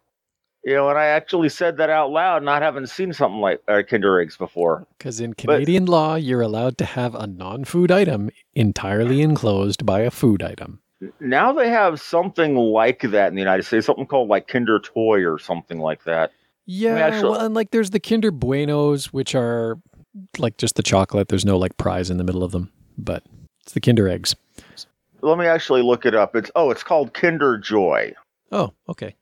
You 0.64 0.74
know 0.74 0.88
and 0.90 0.98
I 0.98 1.06
actually 1.06 1.48
said 1.48 1.76
that 1.78 1.90
out 1.90 2.10
loud 2.10 2.44
not 2.44 2.62
having 2.62 2.86
seen 2.86 3.12
something 3.12 3.40
like 3.40 3.60
uh, 3.66 3.82
Kinder 3.88 4.20
eggs 4.20 4.36
before. 4.36 4.86
Because 4.96 5.20
in 5.20 5.34
Canadian 5.34 5.86
law, 5.86 6.14
you're 6.14 6.40
allowed 6.40 6.78
to 6.78 6.84
have 6.84 7.14
a 7.16 7.26
non-food 7.26 7.90
item 7.90 8.30
entirely 8.54 9.22
enclosed 9.22 9.84
by 9.84 10.00
a 10.00 10.10
food 10.10 10.42
item. 10.42 10.80
now 11.18 11.52
they 11.52 11.68
have 11.68 12.00
something 12.00 12.54
like 12.54 13.00
that 13.02 13.28
in 13.28 13.34
the 13.34 13.40
United 13.40 13.64
States 13.64 13.86
something 13.86 14.06
called 14.06 14.28
like 14.28 14.46
Kinder 14.46 14.78
Toy 14.78 15.24
or 15.24 15.38
something 15.40 15.78
like 15.80 16.04
that. 16.04 16.30
Yeah, 16.64 16.94
actually- 16.94 17.30
well, 17.30 17.40
and 17.40 17.54
like 17.56 17.72
there's 17.72 17.90
the 17.90 17.98
Kinder 17.98 18.30
Buenos, 18.30 19.12
which 19.12 19.34
are 19.34 19.80
like 20.38 20.56
just 20.58 20.76
the 20.76 20.82
chocolate. 20.82 21.28
There's 21.28 21.44
no 21.44 21.58
like 21.58 21.76
prize 21.76 22.10
in 22.10 22.16
the 22.18 22.24
middle 22.24 22.42
of 22.44 22.52
them, 22.52 22.70
but 22.98 23.22
it's 23.62 23.72
the 23.72 23.80
Kinder 23.80 24.08
eggs. 24.08 24.34
let 25.20 25.38
me 25.38 25.46
actually 25.46 25.82
look 25.82 26.04
it 26.04 26.14
up 26.16 26.34
it's 26.34 26.50
oh 26.56 26.70
it's 26.70 26.82
called 26.82 27.14
Kinder 27.14 27.56
Joy 27.56 28.12
Oh, 28.50 28.72
okay. 28.88 29.14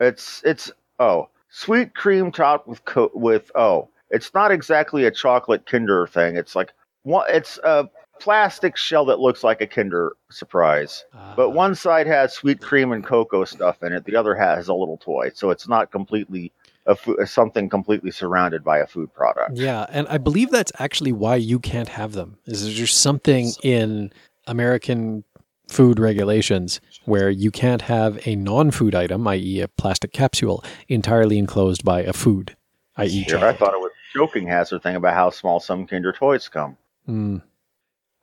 It's 0.00 0.42
it's 0.44 0.70
oh 0.98 1.28
sweet 1.48 1.94
cream 1.94 2.30
topped 2.30 2.68
with 2.68 2.84
co- 2.84 3.10
with 3.14 3.50
oh 3.54 3.88
it's 4.10 4.32
not 4.34 4.50
exactly 4.50 5.04
a 5.04 5.10
chocolate 5.10 5.64
Kinder 5.66 6.06
thing. 6.06 6.36
It's 6.36 6.54
like 6.56 6.72
one 7.04 7.24
it's 7.30 7.58
a 7.64 7.88
plastic 8.20 8.76
shell 8.76 9.04
that 9.06 9.20
looks 9.20 9.42
like 9.44 9.60
a 9.60 9.66
Kinder 9.66 10.16
surprise. 10.30 11.04
But 11.36 11.48
Ah, 11.48 11.52
one 11.52 11.74
side 11.74 12.06
has 12.08 12.32
sweet 12.34 12.60
cream 12.60 12.92
and 12.92 13.04
cocoa 13.04 13.44
stuff 13.44 13.82
in 13.82 13.92
it. 13.92 14.04
The 14.04 14.16
other 14.16 14.34
has 14.34 14.68
a 14.68 14.74
little 14.74 14.96
toy. 14.98 15.30
So 15.34 15.50
it's 15.50 15.68
not 15.68 15.90
completely 15.90 16.52
a 16.88 16.96
fo- 16.96 17.22
something 17.24 17.68
completely 17.68 18.10
surrounded 18.10 18.64
by 18.64 18.78
a 18.78 18.86
food 18.86 19.12
product. 19.14 19.56
yeah, 19.56 19.86
and 19.90 20.08
I 20.08 20.18
believe 20.18 20.50
that's 20.50 20.72
actually 20.80 21.12
why 21.12 21.36
you 21.36 21.60
can't 21.60 21.88
have 21.88 22.12
them. 22.12 22.38
Is 22.46 22.64
there's 22.64 22.74
just 22.74 22.98
something 22.98 23.52
in 23.62 24.10
American 24.46 25.22
food 25.68 26.00
regulations 26.00 26.80
where 27.04 27.28
you 27.30 27.50
can't 27.50 27.82
have 27.82 28.26
a 28.26 28.34
non-food 28.34 28.94
item, 28.94 29.28
i.e., 29.28 29.60
a 29.60 29.68
plastic 29.68 30.12
capsule, 30.12 30.64
entirely 30.88 31.38
enclosed 31.38 31.84
by 31.84 32.00
a 32.02 32.12
food, 32.14 32.56
i.e., 32.96 33.08
Here, 33.08 33.36
I 33.36 33.52
thought 33.52 33.74
it 33.74 33.80
was 33.80 33.92
a 33.92 34.18
joking 34.18 34.46
hazard 34.48 34.82
thing 34.82 34.96
about 34.96 35.12
how 35.14 35.28
small 35.30 35.60
some 35.60 35.86
Kinder 35.86 36.12
toys 36.12 36.48
come. 36.48 36.78
Mm. 37.06 37.42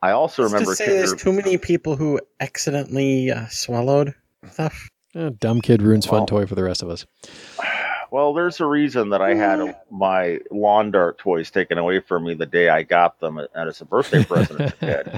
I 0.01 0.11
also 0.11 0.41
Let's 0.41 0.53
remember 0.53 0.71
just 0.71 0.77
say 0.79 0.85
Kinder. 0.85 0.97
there's 0.97 1.21
too 1.21 1.31
many 1.31 1.57
people 1.59 1.95
who 1.95 2.19
accidentally 2.39 3.29
uh, 3.31 3.45
swallowed 3.49 4.15
stuff. 4.51 4.89
Eh, 5.13 5.29
dumb 5.39 5.61
kid 5.61 5.83
ruins 5.83 6.05
fun 6.07 6.21
Well- 6.21 6.25
toy 6.25 6.45
for 6.47 6.55
the 6.55 6.63
rest 6.63 6.81
of 6.81 6.89
us. 6.89 7.05
Well, 8.15 8.33
there's 8.33 8.61
a 8.61 8.65
reason 8.65 9.09
that 9.09 9.21
I 9.21 9.33
had 9.33 9.75
my 9.91 10.39
lawn 10.49 10.89
dart 10.89 11.17
toys 11.17 11.51
taken 11.51 11.77
away 11.77 11.99
from 11.99 12.23
me 12.23 12.33
the 12.33 12.45
day 12.45 12.69
I 12.69 12.81
got 12.81 13.19
them 13.19 13.41
as 13.53 13.81
a 13.81 13.85
birthday 13.85 14.23
present 14.23 14.61
as 14.61 14.71
a 14.71 14.75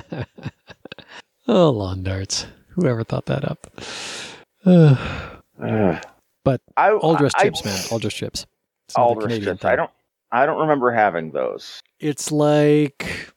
kid. 0.09 0.25
oh, 1.47 1.69
lawn 1.69 2.01
darts. 2.01 2.47
Whoever 2.69 3.03
thought 3.03 3.27
that 3.27 3.45
up? 3.45 3.67
Uh, 5.59 5.99
But 6.43 6.61
I, 6.75 6.91
all 6.93 7.15
dressed 7.15 7.35
I- 7.37 7.43
chips, 7.43 7.63
man. 7.63 7.79
All 7.91 7.99
dressed 7.99 8.17
chips. 8.17 8.47
It's 8.87 8.95
dressed 8.95 9.43
chips. 9.43 9.61
thing. 9.61 9.71
I 9.71 9.75
don't. 9.75 9.91
I 10.31 10.47
don't 10.47 10.59
remember 10.61 10.89
having 10.89 11.29
those. 11.29 11.79
It's 11.99 12.31
like 12.31 13.31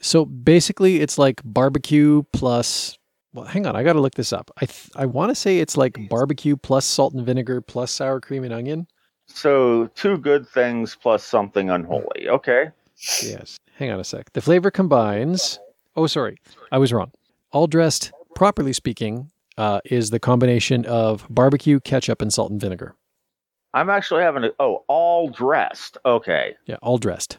so 0.00 0.24
basically 0.24 1.00
it's 1.00 1.18
like 1.18 1.40
barbecue 1.44 2.22
plus 2.32 2.96
well 3.34 3.46
hang 3.46 3.66
on, 3.66 3.74
I 3.74 3.82
got 3.82 3.94
to 3.94 4.00
look 4.00 4.14
this 4.14 4.32
up. 4.32 4.50
I 4.58 4.66
th- 4.66 4.90
I 4.94 5.06
want 5.06 5.30
to 5.30 5.34
say 5.34 5.58
it's 5.58 5.76
like 5.76 6.08
barbecue 6.08 6.56
plus 6.56 6.84
salt 6.84 7.14
and 7.14 7.26
vinegar 7.26 7.60
plus 7.60 7.90
sour 7.90 8.20
cream 8.20 8.44
and 8.44 8.52
onion. 8.52 8.86
So 9.26 9.86
two 9.94 10.18
good 10.18 10.48
things 10.48 10.96
plus 11.00 11.24
something 11.24 11.70
unholy. 11.70 12.28
Okay. 12.28 12.70
Yes. 13.22 13.56
Hang 13.76 13.90
on 13.90 13.98
a 14.00 14.04
sec. 14.04 14.32
The 14.32 14.40
flavor 14.42 14.70
combines 14.70 15.58
Oh, 15.94 16.06
sorry. 16.06 16.38
I 16.70 16.78
was 16.78 16.92
wrong. 16.92 17.12
All 17.50 17.66
dressed 17.66 18.12
properly 18.34 18.72
speaking 18.72 19.30
uh, 19.58 19.80
is 19.84 20.10
the 20.10 20.18
combination 20.18 20.86
of 20.86 21.26
barbecue, 21.28 21.80
ketchup 21.80 22.22
and 22.22 22.32
salt 22.32 22.50
and 22.50 22.60
vinegar. 22.60 22.94
I'm 23.74 23.90
actually 23.90 24.22
having 24.22 24.44
a. 24.44 24.50
Oh, 24.58 24.84
all 24.88 25.28
dressed. 25.28 25.98
Okay. 26.04 26.56
Yeah, 26.66 26.76
all 26.82 26.98
dressed. 26.98 27.38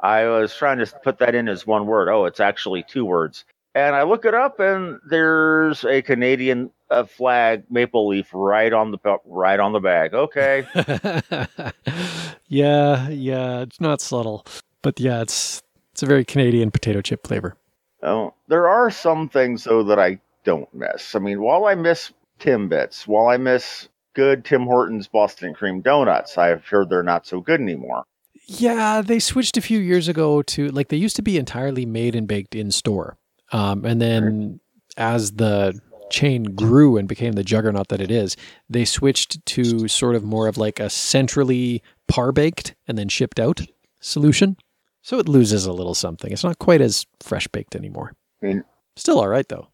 I 0.00 0.26
was 0.26 0.54
trying 0.54 0.78
to 0.78 0.86
put 1.02 1.18
that 1.18 1.34
in 1.34 1.48
as 1.48 1.66
one 1.66 1.86
word. 1.86 2.08
Oh, 2.08 2.26
it's 2.26 2.40
actually 2.40 2.82
two 2.82 3.04
words. 3.04 3.44
And 3.76 3.94
I 3.94 4.04
look 4.04 4.24
it 4.24 4.32
up, 4.32 4.58
and 4.58 4.98
there's 5.06 5.84
a 5.84 6.00
Canadian 6.00 6.70
uh, 6.90 7.04
flag 7.04 7.64
maple 7.68 8.08
leaf 8.08 8.30
right 8.32 8.72
on 8.72 8.90
the 8.90 9.18
right 9.26 9.60
on 9.60 9.72
the 9.72 9.80
bag. 9.80 10.14
Okay. 10.14 10.66
yeah, 12.48 13.10
yeah, 13.10 13.60
it's 13.60 13.78
not 13.78 14.00
subtle, 14.00 14.46
but 14.80 14.98
yeah, 14.98 15.20
it's 15.20 15.62
it's 15.92 16.02
a 16.02 16.06
very 16.06 16.24
Canadian 16.24 16.70
potato 16.70 17.02
chip 17.02 17.26
flavor. 17.26 17.54
Oh, 18.02 18.32
there 18.48 18.66
are 18.66 18.90
some 18.90 19.28
things 19.28 19.64
though 19.64 19.82
that 19.82 19.98
I 19.98 20.20
don't 20.44 20.72
miss. 20.72 21.14
I 21.14 21.18
mean, 21.18 21.42
while 21.42 21.66
I 21.66 21.74
miss 21.74 22.12
Timbits. 22.40 23.06
While 23.06 23.28
I 23.28 23.36
miss 23.36 23.88
good 24.14 24.44
Tim 24.44 24.64
Hortons 24.64 25.08
Boston 25.08 25.54
cream 25.54 25.80
donuts, 25.80 26.38
I've 26.38 26.66
heard 26.66 26.90
they're 26.90 27.02
not 27.02 27.26
so 27.26 27.40
good 27.40 27.60
anymore. 27.60 28.04
Yeah, 28.46 29.02
they 29.02 29.18
switched 29.18 29.56
a 29.56 29.62
few 29.62 29.78
years 29.78 30.08
ago 30.08 30.42
to 30.42 30.68
like 30.68 30.88
they 30.88 30.96
used 30.96 31.16
to 31.16 31.22
be 31.22 31.36
entirely 31.36 31.84
made 31.84 32.14
and 32.14 32.28
baked 32.28 32.54
in 32.54 32.70
store. 32.70 33.16
Um, 33.52 33.84
and 33.84 34.00
then 34.00 34.60
as 34.96 35.32
the 35.32 35.78
chain 36.10 36.44
grew 36.44 36.96
and 36.96 37.08
became 37.08 37.32
the 37.32 37.44
juggernaut 37.44 37.88
that 37.88 38.00
it 38.00 38.10
is, 38.10 38.36
they 38.68 38.84
switched 38.84 39.44
to 39.46 39.88
sort 39.88 40.14
of 40.14 40.24
more 40.24 40.46
of 40.48 40.56
like 40.56 40.78
a 40.80 40.88
centrally 40.90 41.82
par 42.08 42.32
baked 42.32 42.74
and 42.86 42.96
then 42.96 43.08
shipped 43.08 43.40
out 43.40 43.60
solution. 44.00 44.56
So 45.02 45.18
it 45.18 45.28
loses 45.28 45.66
a 45.66 45.72
little 45.72 45.94
something. 45.94 46.32
It's 46.32 46.44
not 46.44 46.58
quite 46.58 46.80
as 46.80 47.06
fresh 47.20 47.46
baked 47.48 47.76
anymore. 47.76 48.12
Mean, 48.42 48.64
Still 48.96 49.20
all 49.20 49.28
right 49.28 49.48
though. 49.48 49.68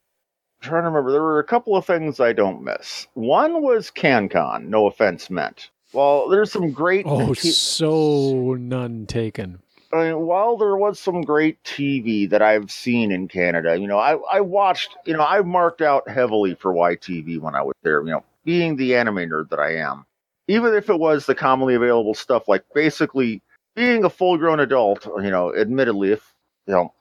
trying 0.61 0.82
to 0.82 0.88
remember, 0.88 1.12
there 1.12 1.22
were 1.22 1.38
a 1.38 1.44
couple 1.44 1.76
of 1.76 1.87
things 1.87 2.20
I 2.20 2.32
don't 2.32 2.62
miss. 2.62 3.06
One 3.14 3.62
was 3.62 3.90
CanCon, 3.90 4.66
no 4.66 4.87
offense 4.87 5.30
meant. 5.30 5.70
Well, 5.92 6.28
there's 6.28 6.50
some 6.50 6.70
great. 6.72 7.04
Oh, 7.06 7.32
so 7.35 8.54
none 8.58 9.06
taken. 9.06 9.61
I 9.92 10.05
mean, 10.05 10.20
while 10.20 10.57
there 10.57 10.76
was 10.76 10.98
some 10.98 11.20
great 11.20 11.62
TV 11.64 12.28
that 12.31 12.40
I've 12.40 12.70
seen 12.70 13.12
in 13.12 13.28
Canada, 13.28 13.78
you 13.78 13.87
know, 13.87 13.98
I, 13.98 14.16
I 14.33 14.40
watched, 14.40 14.96
you 15.05 15.12
know, 15.12 15.24
I 15.24 15.42
marked 15.42 15.83
out 15.83 16.09
heavily 16.09 16.55
for 16.55 16.72
YTV 16.72 17.38
when 17.40 17.55
I 17.55 17.62
was 17.62 17.74
there, 17.83 18.00
you 18.02 18.11
know, 18.11 18.24
being 18.44 18.76
the 18.76 18.96
anime 18.96 19.16
nerd 19.16 19.50
that 19.50 19.61
I 19.61 19.76
am. 19.76 20.07
Even 20.48 20.74
if 20.74 20.88
it 20.88 20.98
was 20.98 21.26
the 21.26 21.35
commonly 21.35 21.74
available 21.74 22.14
stuff, 22.14 22.48
like 22.48 22.64
basically 22.74 23.42
being 23.76 24.05
a 24.05 24.11
full 24.11 24.38
grown 24.38 24.61
adult, 24.61 25.05
you 25.05 25.31
know, 25.31 25.55
admittedly, 25.55 26.12
if, 26.12 26.35
you 26.66 26.72
know, 26.72 26.94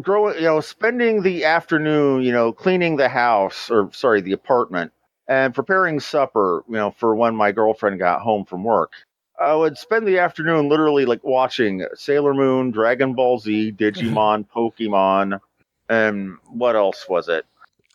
growing, 0.00 0.36
you 0.36 0.42
know, 0.42 0.60
spending 0.60 1.22
the 1.22 1.44
afternoon, 1.44 2.22
you 2.22 2.32
know, 2.32 2.52
cleaning 2.52 2.96
the 2.96 3.08
house 3.08 3.70
or, 3.70 3.90
sorry, 3.92 4.20
the 4.20 4.32
apartment 4.32 4.92
and 5.26 5.54
preparing 5.54 6.00
supper, 6.00 6.64
you 6.68 6.74
know, 6.74 6.90
for 6.90 7.14
when 7.14 7.34
my 7.34 7.50
girlfriend 7.50 7.98
got 7.98 8.20
home 8.20 8.44
from 8.44 8.62
work. 8.62 8.92
I 9.40 9.54
would 9.54 9.78
spend 9.78 10.06
the 10.06 10.18
afternoon 10.18 10.68
literally 10.68 11.06
like 11.06 11.24
watching 11.24 11.84
Sailor 11.94 12.34
Moon, 12.34 12.70
Dragon 12.70 13.14
Ball 13.14 13.38
Z, 13.38 13.72
Digimon, 13.72 14.46
Pokemon, 14.54 15.40
and 15.88 16.36
what 16.48 16.76
else 16.76 17.06
was 17.08 17.28
it? 17.28 17.46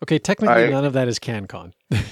Okay, 0.03 0.17
technically 0.19 0.65
I- 0.65 0.69
none 0.69 0.85
of 0.85 0.93
that 0.93 1.07
is 1.07 1.19
CanCon. 1.19 1.73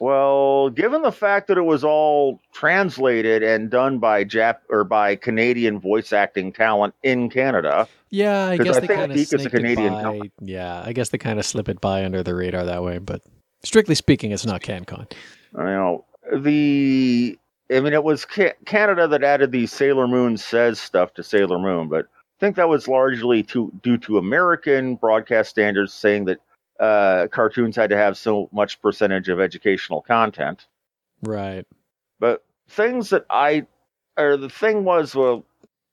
Well, 0.00 0.68
given 0.70 1.02
the 1.02 1.12
fact 1.12 1.46
that 1.46 1.56
it 1.58 1.62
was 1.62 1.84
all 1.84 2.40
translated 2.52 3.44
and 3.44 3.70
done 3.70 4.00
by 4.00 4.24
Jap 4.24 4.56
or 4.68 4.82
by 4.82 5.14
Canadian 5.14 5.78
voice 5.78 6.12
acting 6.12 6.52
talent 6.52 6.94
in 7.04 7.30
Canada, 7.30 7.86
Yeah, 8.10 8.46
I 8.46 8.56
guess 8.56 8.78
I 8.78 8.80
they 8.80 8.86
kind 8.88 9.12
of 9.12 9.16
Geek 9.16 9.32
is 9.32 9.46
a 9.46 9.48
snaked 9.48 9.54
it 9.78 9.90
by. 9.90 10.20
Yeah, 10.40 10.82
I 10.84 10.92
guess 10.92 11.10
they 11.10 11.18
kind 11.18 11.38
of 11.38 11.46
slip 11.46 11.68
it 11.68 11.80
by 11.80 12.04
under 12.04 12.24
the 12.24 12.34
radar 12.34 12.64
that 12.64 12.82
way. 12.82 12.98
But 12.98 13.22
strictly 13.62 13.94
speaking, 13.94 14.32
it's 14.32 14.44
not 14.44 14.60
CanCon. 14.62 15.12
you 15.56 15.62
know, 15.62 16.04
the 16.36 17.38
I 17.72 17.80
mean, 17.80 17.92
it 17.92 18.04
was 18.04 18.24
ca- 18.24 18.54
Canada 18.66 19.08
that 19.08 19.24
added 19.24 19.52
the 19.52 19.66
Sailor 19.66 20.06
Moon 20.06 20.36
says 20.36 20.78
stuff 20.78 21.14
to 21.14 21.22
Sailor 21.22 21.58
Moon, 21.58 21.88
but 21.88 22.06
I 22.06 22.38
think 22.40 22.56
that 22.56 22.68
was 22.68 22.88
largely 22.88 23.42
to 23.44 23.72
due 23.82 23.98
to 23.98 24.18
American 24.18 24.96
broadcast 24.96 25.50
standards 25.50 25.94
saying 25.94 26.26
that 26.26 26.38
uh, 26.80 27.28
cartoons 27.28 27.76
had 27.76 27.90
to 27.90 27.96
have 27.96 28.18
so 28.18 28.48
much 28.52 28.80
percentage 28.82 29.28
of 29.28 29.40
educational 29.40 30.02
content. 30.02 30.66
Right. 31.22 31.64
But 32.18 32.44
things 32.68 33.10
that 33.10 33.24
I, 33.30 33.66
or 34.16 34.36
the 34.36 34.50
thing 34.50 34.84
was, 34.84 35.14
well, 35.14 35.44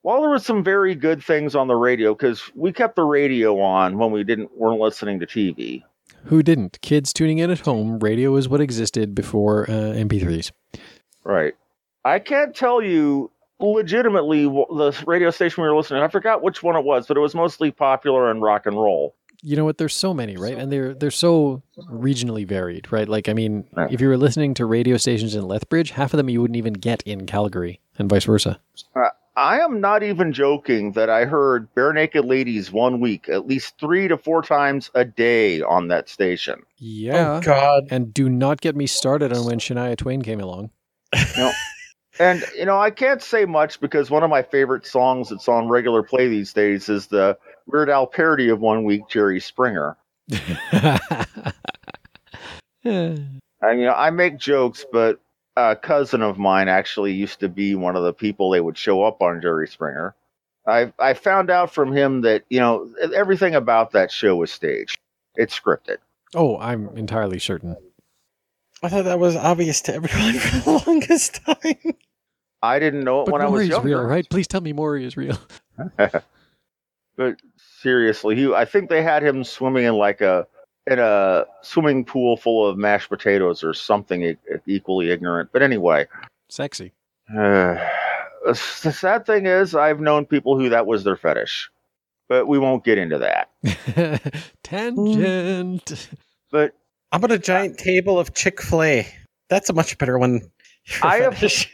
while 0.01 0.21
there 0.21 0.31
was 0.31 0.45
some 0.45 0.63
very 0.63 0.95
good 0.95 1.23
things 1.23 1.55
on 1.55 1.67
the 1.67 1.75
radio, 1.75 2.13
because 2.13 2.49
we 2.55 2.71
kept 2.71 2.95
the 2.95 3.03
radio 3.03 3.59
on 3.59 3.97
when 3.97 4.11
we 4.11 4.23
didn't 4.23 4.57
weren't 4.57 4.79
listening 4.79 5.19
to 5.19 5.27
TV. 5.27 5.83
Who 6.25 6.41
didn't? 6.41 6.81
Kids 6.81 7.13
tuning 7.13 7.37
in 7.37 7.51
at 7.51 7.61
home. 7.61 7.99
Radio 7.99 8.35
is 8.35 8.49
what 8.49 8.61
existed 8.61 9.13
before 9.13 9.69
uh, 9.69 9.93
MP3s. 9.93 10.51
Right. 11.23 11.53
I 12.05 12.19
can't 12.19 12.55
tell 12.55 12.81
you 12.81 13.31
legitimately 13.59 14.45
wh- 14.45 14.69
the 14.75 15.03
radio 15.05 15.31
station 15.31 15.61
we 15.63 15.69
were 15.69 15.75
listening. 15.75 15.99
to. 16.01 16.05
I 16.05 16.07
forgot 16.09 16.41
which 16.41 16.63
one 16.63 16.75
it 16.75 16.83
was, 16.85 17.07
but 17.07 17.17
it 17.17 17.19
was 17.19 17.35
mostly 17.35 17.71
popular 17.71 18.31
in 18.31 18.39
rock 18.41 18.65
and 18.65 18.75
roll. 18.77 19.15
You 19.41 19.55
know 19.55 19.63
what? 19.65 19.77
There's 19.77 19.95
so 19.95 20.13
many, 20.13 20.35
right? 20.35 20.57
And 20.57 20.69
they're 20.71 20.93
they're 20.93 21.11
so 21.11 21.61
regionally 21.89 22.45
varied, 22.45 22.91
right? 22.91 23.07
Like, 23.07 23.29
I 23.29 23.33
mean, 23.33 23.65
Right. 23.73 23.91
if 23.91 24.01
you 24.01 24.09
were 24.09 24.17
listening 24.17 24.53
to 24.55 24.65
radio 24.65 24.97
stations 24.97 25.33
in 25.33 25.47
Lethbridge, 25.47 25.91
half 25.91 26.13
of 26.13 26.17
them 26.17 26.29
you 26.29 26.41
wouldn't 26.41 26.57
even 26.57 26.73
get 26.73 27.01
in 27.03 27.25
Calgary, 27.25 27.79
and 27.97 28.09
vice 28.09 28.25
versa. 28.25 28.59
Uh, 28.95 29.09
I 29.37 29.59
am 29.61 29.79
not 29.79 30.03
even 30.03 30.33
joking 30.33 30.91
that 30.93 31.09
I 31.09 31.23
heard 31.23 31.73
Barenaked 31.73 32.25
Ladies 32.27 32.69
one 32.73 32.99
week 32.99 33.29
at 33.29 33.47
least 33.47 33.79
three 33.79 34.09
to 34.09 34.17
four 34.17 34.41
times 34.41 34.91
a 34.93 35.05
day 35.05 35.61
on 35.61 35.87
that 35.87 36.09
station. 36.09 36.63
Yeah. 36.77 37.37
Oh 37.37 37.41
God. 37.41 37.85
And 37.91 38.13
do 38.13 38.27
not 38.27 38.59
get 38.59 38.75
me 38.75 38.87
started 38.87 39.31
on 39.31 39.45
when 39.45 39.59
Shania 39.59 39.95
Twain 39.97 40.21
came 40.21 40.41
along. 40.41 40.71
And 42.19 42.43
you 42.55 42.65
know, 42.65 42.77
I 42.77 42.91
can't 42.91 43.21
say 43.21 43.45
much 43.45 43.79
because 43.79 44.11
one 44.11 44.23
of 44.23 44.29
my 44.29 44.43
favorite 44.43 44.85
songs 44.85 45.29
that's 45.29 45.47
on 45.47 45.69
regular 45.69 46.03
play 46.03 46.27
these 46.27 46.51
days 46.51 46.89
is 46.89 47.07
the 47.07 47.37
Weird 47.65 47.89
Al 47.89 48.07
parody 48.07 48.49
of 48.49 48.59
One 48.59 48.83
Week 48.83 49.07
Jerry 49.07 49.39
Springer. 49.39 49.95
I 50.31 50.95
mean, 53.63 53.89
I 53.89 54.09
make 54.09 54.37
jokes, 54.37 54.85
but 54.91 55.19
a 55.55 55.75
cousin 55.75 56.21
of 56.21 56.37
mine 56.37 56.67
actually 56.67 57.13
used 57.13 57.39
to 57.39 57.49
be 57.49 57.75
one 57.75 57.95
of 57.95 58.03
the 58.03 58.13
people 58.13 58.49
they 58.49 58.61
would 58.61 58.77
show 58.77 59.03
up 59.03 59.21
on 59.21 59.41
Jerry 59.41 59.67
Springer. 59.67 60.13
I 60.67 60.91
I 60.99 61.13
found 61.13 61.49
out 61.49 61.73
from 61.73 61.95
him 61.95 62.21
that 62.21 62.43
you 62.49 62.59
know 62.59 62.89
everything 63.15 63.55
about 63.55 63.91
that 63.91 64.11
show 64.11 64.35
was 64.35 64.51
staged. 64.51 64.97
It's 65.35 65.57
scripted. 65.57 65.97
oh, 66.35 66.57
I'm 66.59 66.89
entirely 66.97 67.39
certain. 67.39 67.77
I 68.83 68.89
thought 68.89 69.05
that 69.05 69.19
was 69.19 69.35
obvious 69.35 69.81
to 69.83 69.93
everyone 69.95 70.33
for 70.39 70.57
the 70.57 70.83
longest 70.85 71.39
time. 71.45 71.95
I 72.61 72.79
didn't 72.79 73.03
know 73.03 73.21
it 73.21 73.25
But 73.25 73.33
when 73.33 73.41
I 73.41 73.45
was 73.45 73.51
Maury's 73.51 73.69
younger. 73.69 73.87
real, 73.87 74.01
right? 74.03 74.29
Please 74.29 74.47
tell 74.47 74.61
me 74.61 74.73
Maury 74.73 75.05
is 75.05 75.15
real. 75.17 75.37
But 77.17 77.35
seriously, 77.81 78.35
he 78.37 78.53
I 78.53 78.63
think 78.65 78.89
they 78.89 79.03
had 79.03 79.23
him 79.23 79.43
swimming 79.43 79.83
in 79.83 79.95
like 79.95 80.21
a 80.21 80.47
in 80.89 80.99
a 80.99 81.45
swimming 81.61 82.05
pool 82.05 82.37
full 82.37 82.65
of 82.65 82.77
mashed 82.77 83.09
potatoes 83.09 83.61
or 83.61 83.73
something 83.73 84.23
e- 84.23 84.37
equally 84.65 85.11
ignorant. 85.11 85.49
But 85.51 85.61
anyway, 85.61 86.07
Sexy. 86.47 86.93
uh, 87.37 87.75
the 88.45 88.55
sad 88.55 89.25
thing 89.25 89.47
is 89.47 89.75
I've 89.75 89.99
known 89.99 90.25
people 90.27 90.57
who 90.57 90.69
that 90.69 90.85
was 90.87 91.03
their 91.03 91.17
fetish. 91.17 91.69
But 92.29 92.47
we 92.47 92.57
won't 92.57 92.85
get 92.85 92.97
into 92.97 93.17
that. 93.17 93.49
Tangent. 94.63 96.07
But 96.51 96.73
I'm 97.11 97.19
about 97.23 97.31
a 97.35 97.39
giant 97.39 97.77
table 97.79 98.17
of 98.19 98.33
Chick 98.33 98.61
Fil 98.61 98.83
A? 98.83 99.07
That's 99.49 99.69
a 99.69 99.73
much 99.73 99.97
better 99.97 100.17
one. 100.17 100.41
for 100.85 101.07
I 101.07 101.17
have- 101.21 101.33
fetish. 101.37 101.73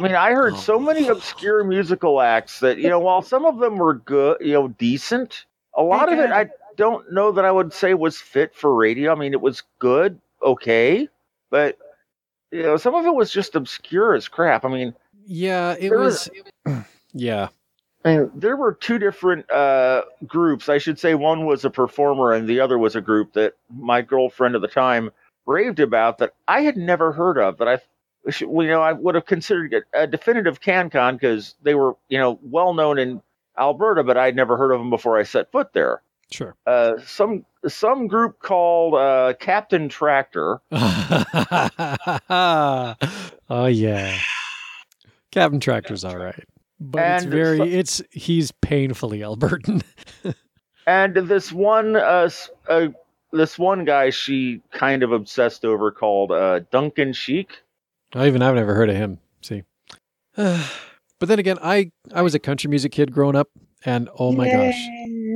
I 0.00 0.02
mean, 0.02 0.14
I 0.14 0.32
heard 0.32 0.54
Oh, 0.54 0.56
so 0.56 0.78
many 0.78 1.08
obscure 1.08 1.62
musical 1.62 2.22
acts 2.22 2.60
that, 2.60 2.78
you 2.78 2.88
know, 2.88 2.98
while 2.98 3.20
some 3.20 3.44
of 3.44 3.58
them 3.58 3.76
were 3.76 3.94
good, 3.94 4.38
you 4.40 4.54
know, 4.54 4.68
decent, 4.68 5.44
a 5.74 5.82
lot 5.82 6.10
of 6.10 6.18
it 6.18 6.30
I 6.30 6.48
don't 6.76 7.12
know 7.12 7.30
that 7.32 7.44
I 7.44 7.50
would 7.52 7.72
say 7.74 7.92
was 7.92 8.18
fit 8.18 8.54
for 8.54 8.74
radio. 8.74 9.12
I 9.12 9.14
mean, 9.14 9.34
it 9.34 9.42
was 9.42 9.62
good, 9.78 10.18
okay, 10.42 11.06
but, 11.50 11.76
you 12.50 12.62
know, 12.62 12.78
some 12.78 12.94
of 12.94 13.04
it 13.04 13.14
was 13.14 13.30
just 13.30 13.54
obscure 13.54 14.14
as 14.14 14.26
crap. 14.26 14.64
I 14.64 14.68
mean, 14.68 14.94
Yeah, 15.26 15.72
it 15.78 15.90
There 15.90 15.98
was. 15.98 16.30
Yeah. 17.12 17.48
I 18.04 18.16
mean, 18.16 18.30
there 18.34 18.56
were 18.56 18.72
two 18.72 18.98
different 18.98 19.50
uh, 19.50 20.02
groups. 20.26 20.68
I 20.70 20.78
should 20.78 20.98
say 20.98 21.14
one 21.14 21.44
was 21.44 21.64
a 21.64 21.70
performer 21.70 22.32
and 22.32 22.48
the 22.48 22.60
other 22.60 22.78
was 22.78 22.96
a 22.96 23.00
group 23.02 23.34
that 23.34 23.54
my 23.68 24.00
girlfriend 24.00 24.54
at 24.54 24.62
the 24.62 24.68
time 24.68 25.10
raved 25.44 25.80
about 25.80 26.18
that 26.18 26.32
I 26.48 26.62
had 26.62 26.76
never 26.78 27.12
heard 27.12 27.36
of. 27.36 27.58
That 27.58 27.68
I, 27.68 27.76
should- 27.76 27.84
you 28.40 28.66
know, 28.66 28.82
I 28.82 28.92
would 28.92 29.14
have 29.14 29.26
considered 29.26 29.72
it 29.72 29.84
a 29.94 30.06
definitive 30.06 30.60
CanCon 30.60 31.14
because 31.14 31.54
they 31.62 31.74
were, 31.74 31.96
you 32.08 32.18
know, 32.18 32.38
well 32.42 32.74
known 32.74 32.98
in 32.98 33.22
Alberta, 33.58 34.04
but 34.04 34.16
I'd 34.16 34.36
never 34.36 34.56
heard 34.56 34.72
of 34.72 34.80
them 34.80 34.90
before 34.90 35.18
I 35.18 35.22
set 35.22 35.50
foot 35.52 35.72
there. 35.72 36.02
Sure. 36.30 36.54
Uh, 36.66 36.92
some 37.04 37.44
some 37.66 38.06
group 38.06 38.38
called 38.38 38.94
uh, 38.94 39.34
Captain 39.40 39.88
Tractor. 39.88 40.60
oh 43.50 43.66
yeah. 43.66 44.16
Captain 45.32 45.60
Tractor's 45.60 46.04
all 46.04 46.16
right. 46.16 46.44
But 46.78 47.02
it's 47.16 47.24
very 47.24 47.58
so- 47.58 47.64
it's 47.64 48.02
he's 48.10 48.52
painfully 48.52 49.20
Albertan. 49.20 49.82
And 50.86 51.14
this 51.14 51.52
one, 51.52 51.94
uh, 51.94 52.28
uh, 52.68 52.88
this 53.32 53.58
one 53.58 53.84
guy, 53.84 54.10
she 54.10 54.60
kind 54.72 55.04
of 55.04 55.12
obsessed 55.12 55.64
over 55.64 55.92
called 55.92 56.32
uh, 56.32 56.60
Duncan 56.72 57.12
Sheik. 57.12 57.62
I 58.14 58.26
even 58.26 58.42
I've 58.42 58.54
never 58.54 58.74
heard 58.74 58.90
of 58.90 58.96
him. 58.96 59.18
See. 59.42 59.62
but 60.36 60.68
then 61.20 61.38
again, 61.38 61.58
I 61.62 61.92
I 62.12 62.22
was 62.22 62.34
a 62.34 62.38
country 62.38 62.68
music 62.68 62.92
kid 62.92 63.12
growing 63.12 63.36
up 63.36 63.48
and 63.84 64.08
oh 64.18 64.32
my 64.32 64.48
gosh. 64.50 64.78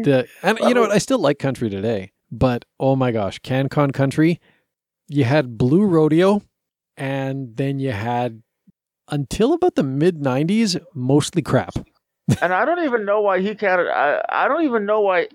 The 0.04 0.26
and 0.42 0.58
you 0.58 0.74
know 0.74 0.82
what, 0.82 0.90
I 0.90 0.98
still 0.98 1.18
like 1.18 1.38
country 1.38 1.70
today, 1.70 2.12
but 2.30 2.64
oh 2.78 2.96
my 2.96 3.12
gosh, 3.12 3.40
CanCon 3.40 3.92
country, 3.92 4.40
you 5.08 5.24
had 5.24 5.56
Blue 5.56 5.84
Rodeo 5.84 6.42
and 6.96 7.56
then 7.56 7.78
you 7.78 7.92
had 7.92 8.42
until 9.08 9.52
about 9.52 9.74
the 9.74 9.82
mid 9.82 10.20
90s 10.20 10.80
mostly 10.94 11.42
crap. 11.42 11.74
and 12.40 12.52
I 12.52 12.64
don't 12.64 12.84
even 12.84 13.04
know 13.04 13.20
why 13.20 13.40
he 13.40 13.54
can't. 13.54 13.80
I, 13.82 14.22
I 14.28 14.48
don't 14.48 14.64
even 14.64 14.86
know 14.86 15.00
why. 15.00 15.28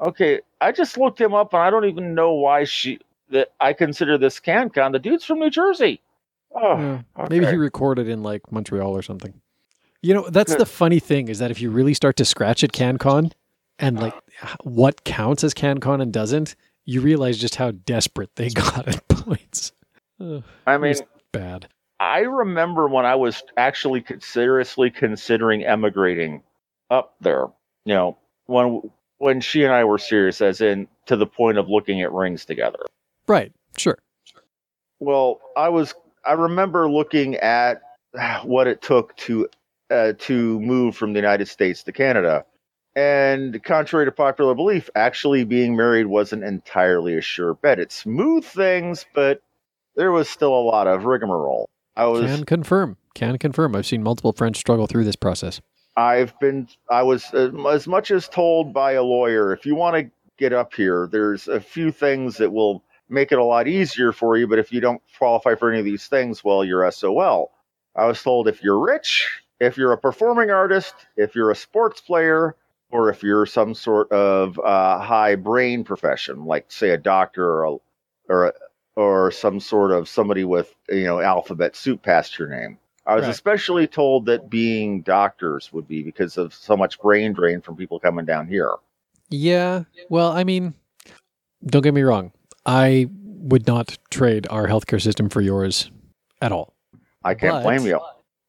Okay, 0.00 0.40
I 0.60 0.72
just 0.72 0.98
looked 0.98 1.20
him 1.20 1.34
up, 1.34 1.54
and 1.54 1.62
I 1.62 1.70
don't 1.70 1.84
even 1.84 2.14
know 2.14 2.32
why 2.32 2.64
she 2.64 2.98
that 3.30 3.52
I 3.60 3.72
consider 3.72 4.18
this 4.18 4.38
CanCon. 4.40 4.92
The 4.92 4.98
dude's 4.98 5.24
from 5.24 5.38
New 5.38 5.50
Jersey. 5.50 6.00
Oh, 6.54 6.78
Yeah. 6.78 7.26
Maybe 7.28 7.46
he 7.46 7.56
recorded 7.56 8.08
in 8.08 8.22
like 8.22 8.50
Montreal 8.52 8.96
or 8.96 9.02
something. 9.02 9.40
You 10.02 10.14
know, 10.14 10.28
that's 10.28 10.54
the 10.54 10.66
funny 10.66 11.00
thing 11.00 11.28
is 11.28 11.38
that 11.38 11.50
if 11.50 11.60
you 11.60 11.70
really 11.70 11.94
start 11.94 12.16
to 12.16 12.24
scratch 12.24 12.62
at 12.62 12.72
CanCon 12.72 13.32
and 13.78 13.98
like 13.98 14.14
what 14.62 15.04
counts 15.04 15.42
as 15.44 15.54
CanCon 15.54 16.02
and 16.02 16.12
doesn't, 16.12 16.56
you 16.84 17.00
realize 17.00 17.38
just 17.38 17.56
how 17.56 17.70
desperate 17.70 18.30
they 18.36 18.48
got 18.50 18.86
at 18.86 19.08
points. 19.08 19.72
Ugh, 20.20 20.42
I 20.66 20.76
mean, 20.78 20.94
bad. 21.32 21.68
I 22.00 22.20
remember 22.20 22.86
when 22.88 23.06
I 23.06 23.14
was 23.14 23.42
actually 23.56 24.04
seriously 24.20 24.90
considering 24.90 25.64
emigrating 25.64 26.42
up 26.90 27.14
there. 27.20 27.46
You 27.84 27.94
know, 27.94 28.18
when 28.46 28.90
when 29.18 29.40
she 29.40 29.64
and 29.64 29.72
I 29.72 29.84
were 29.84 29.98
serious, 29.98 30.40
as 30.42 30.60
in 30.60 30.86
to 31.06 31.16
the 31.16 31.26
point 31.26 31.56
of 31.56 31.68
looking 31.68 32.02
at 32.02 32.12
rings 32.12 32.44
together. 32.44 32.80
Right. 33.26 33.52
Sure. 33.78 33.98
Well, 35.00 35.40
I 35.56 35.70
was. 35.70 35.94
I 36.26 36.32
remember 36.32 36.88
looking 36.90 37.36
at 37.36 37.82
what 38.44 38.66
it 38.66 38.82
took 38.82 39.16
to 39.16 39.48
uh, 39.90 40.12
to 40.18 40.60
move 40.60 40.96
from 40.96 41.12
the 41.12 41.18
United 41.18 41.46
States 41.46 41.82
to 41.84 41.92
Canada, 41.92 42.44
and 42.96 43.62
contrary 43.62 44.06
to 44.06 44.12
popular 44.12 44.54
belief, 44.54 44.88
actually 44.94 45.44
being 45.44 45.76
married 45.76 46.06
wasn't 46.06 46.44
entirely 46.44 47.16
a 47.16 47.20
sure 47.20 47.54
bet. 47.54 47.78
It 47.78 47.92
smoothed 47.92 48.46
things, 48.46 49.04
but 49.14 49.42
there 49.96 50.12
was 50.12 50.28
still 50.28 50.54
a 50.54 50.62
lot 50.62 50.86
of 50.86 51.04
rigmarole. 51.04 51.68
I 51.96 52.06
was. 52.06 52.24
Can 52.24 52.44
confirm. 52.44 52.96
Can 53.14 53.38
confirm. 53.38 53.76
I've 53.76 53.86
seen 53.86 54.02
multiple 54.02 54.32
friends 54.32 54.58
struggle 54.58 54.86
through 54.86 55.04
this 55.04 55.16
process. 55.16 55.60
I've 55.96 56.38
been. 56.40 56.68
I 56.90 57.02
was 57.02 57.32
uh, 57.34 57.50
as 57.68 57.86
much 57.86 58.10
as 58.10 58.28
told 58.28 58.72
by 58.72 58.92
a 58.92 59.02
lawyer. 59.02 59.52
If 59.52 59.66
you 59.66 59.74
want 59.74 59.96
to 59.96 60.10
get 60.38 60.52
up 60.52 60.74
here, 60.74 61.08
there's 61.10 61.46
a 61.46 61.60
few 61.60 61.92
things 61.92 62.38
that 62.38 62.52
will 62.52 62.82
make 63.08 63.32
it 63.32 63.38
a 63.38 63.44
lot 63.44 63.68
easier 63.68 64.12
for 64.12 64.36
you. 64.36 64.46
But 64.46 64.58
if 64.58 64.72
you 64.72 64.80
don't 64.80 65.02
qualify 65.18 65.54
for 65.54 65.70
any 65.70 65.78
of 65.78 65.84
these 65.84 66.06
things, 66.06 66.42
well, 66.42 66.64
you're 66.64 66.90
SOL. 66.90 67.52
I 67.96 68.06
was 68.06 68.22
told 68.22 68.48
if 68.48 68.62
you're 68.62 68.78
rich, 68.78 69.28
if 69.60 69.76
you're 69.76 69.92
a 69.92 69.98
performing 69.98 70.50
artist, 70.50 70.94
if 71.16 71.34
you're 71.34 71.50
a 71.50 71.56
sports 71.56 72.00
player, 72.00 72.56
or 72.90 73.10
if 73.10 73.22
you're 73.22 73.46
some 73.46 73.74
sort 73.74 74.10
of 74.12 74.58
uh, 74.58 74.98
high 74.98 75.34
brain 75.34 75.84
profession, 75.84 76.44
like 76.44 76.70
say 76.70 76.90
a 76.90 76.98
doctor 76.98 77.44
or 77.44 77.64
a, 77.64 77.76
or 78.28 78.44
a, 78.46 78.52
or 78.96 79.30
some 79.30 79.58
sort 79.60 79.90
of 79.90 80.08
somebody 80.08 80.44
with 80.44 80.72
you 80.88 81.04
know 81.04 81.20
alphabet 81.20 81.76
soup 81.76 82.02
past 82.02 82.38
your 82.38 82.48
name. 82.48 82.78
I 83.06 83.16
was 83.16 83.24
Right. 83.24 83.30
especially 83.30 83.86
told 83.86 84.26
that 84.26 84.48
being 84.48 85.02
doctors 85.02 85.72
would 85.72 85.86
be 85.86 86.02
because 86.02 86.38
of 86.38 86.54
so 86.54 86.76
much 86.76 86.98
brain 87.00 87.32
drain 87.32 87.60
from 87.60 87.76
people 87.76 88.00
coming 88.00 88.24
down 88.24 88.48
here. 88.48 88.72
Yeah. 89.28 89.84
Well, 90.08 90.32
I 90.32 90.44
mean, 90.44 90.74
don't 91.66 91.82
get 91.82 91.94
me 91.94 92.02
wrong. 92.02 92.32
I 92.66 93.08
would 93.10 93.66
not 93.66 93.98
trade 94.10 94.46
our 94.50 94.66
healthcare 94.66 95.00
system 95.00 95.28
for 95.28 95.40
yours 95.40 95.90
at 96.40 96.52
all. 96.52 96.74
I 97.24 97.34
can't 97.34 97.54
But- 97.54 97.62
blame 97.64 97.86
you. 97.86 98.00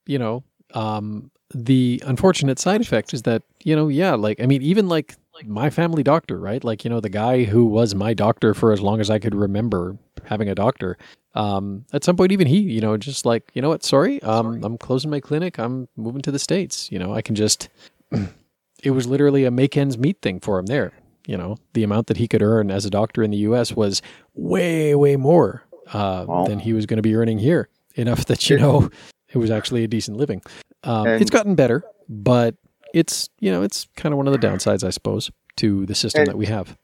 You 0.06 0.20
know, 0.20 0.44
um, 0.74 1.32
the 1.54 2.02
unfortunate 2.06 2.60
side 2.60 2.82
effect 2.82 3.14
is 3.14 3.24
that, 3.24 3.44
you 3.64 3.76
know, 3.76 3.88
yeah, 3.88 4.14
like, 4.16 4.40
I 4.42 4.46
mean, 4.46 4.62
even 4.62 4.88
like 4.88 5.16
my 5.46 5.70
family 5.70 6.04
doctor, 6.04 6.40
right? 6.40 6.64
Like, 6.64 6.84
you 6.86 6.90
know, 6.90 7.00
the 7.02 7.10
guy 7.10 7.44
who 7.44 7.66
was 7.66 7.94
my 7.96 8.14
doctor 8.14 8.54
for 8.54 8.72
as 8.72 8.80
long 8.82 9.02
as 9.02 9.10
I 9.10 9.20
could 9.20 9.36
remember 9.36 9.98
having 10.26 10.48
a 10.50 10.56
doctor. 10.56 10.98
Um, 11.34 11.86
at 11.92 12.04
some 12.06 12.16
point, 12.16 12.32
even 12.32 12.48
he, 12.48 12.60
you 12.60 12.80
know, 12.82 12.96
just 12.96 13.26
like, 13.26 13.52
you 13.54 13.62
know 13.62 13.68
what, 13.70 13.84
sorry, 13.84 14.22
um, 14.24 14.64
I'm 14.64 14.78
closing 14.78 15.12
my 15.12 15.20
clinic. 15.20 15.60
I'm 15.60 15.90
moving 15.98 16.22
to 16.22 16.32
the 16.32 16.40
States. 16.40 16.90
You 16.92 17.00
know, 17.00 17.14
I 17.14 17.22
can 17.22 17.36
just, 17.36 17.68
it 18.84 18.92
was 18.92 19.08
literally 19.08 19.44
a 19.44 19.52
make 19.52 19.76
ends 19.76 19.98
meet 19.98 20.22
thing 20.22 20.40
for 20.40 20.58
him 20.60 20.68
there. 20.68 20.94
You 21.26 21.38
know, 21.38 21.58
the 21.74 21.84
amount 21.84 22.08
that 22.08 22.18
he 22.18 22.28
could 22.28 22.42
earn 22.42 22.70
as 22.70 22.86
a 22.86 22.90
doctor 22.90 23.24
in 23.24 23.32
the 23.32 23.38
US 23.38 23.76
was 23.76 24.02
way, 24.34 24.96
way 24.96 25.16
more 25.16 25.64
uh, 25.94 26.26
Wow. 26.28 26.46
than 26.46 26.60
he 26.60 26.74
was 26.74 26.86
going 26.86 26.98
to 26.98 27.04
be 27.04 27.16
earning 27.16 27.40
here. 27.40 27.70
Enough 27.96 28.26
that, 28.26 28.50
you 28.50 28.58
know, 28.58 28.90
it 29.30 29.38
was 29.38 29.50
actually 29.50 29.84
a 29.84 29.88
decent 29.88 30.18
living. 30.18 30.42
Um, 30.84 31.08
it's 31.08 31.32
gotten 31.32 31.56
better, 31.56 31.84
but 32.10 32.56
it's, 32.94 33.30
you 33.40 33.52
know, 33.52 33.64
it's 33.64 33.88
kind 33.96 34.14
of 34.14 34.18
one 34.18 34.28
of 34.28 34.34
the 34.34 34.48
downsides, 34.48 34.86
I 34.86 34.90
suppose, 34.90 35.32
to 35.58 35.86
the 35.86 35.96
system 35.96 36.26
that 36.26 36.38
we 36.38 36.46
have. 36.46 36.78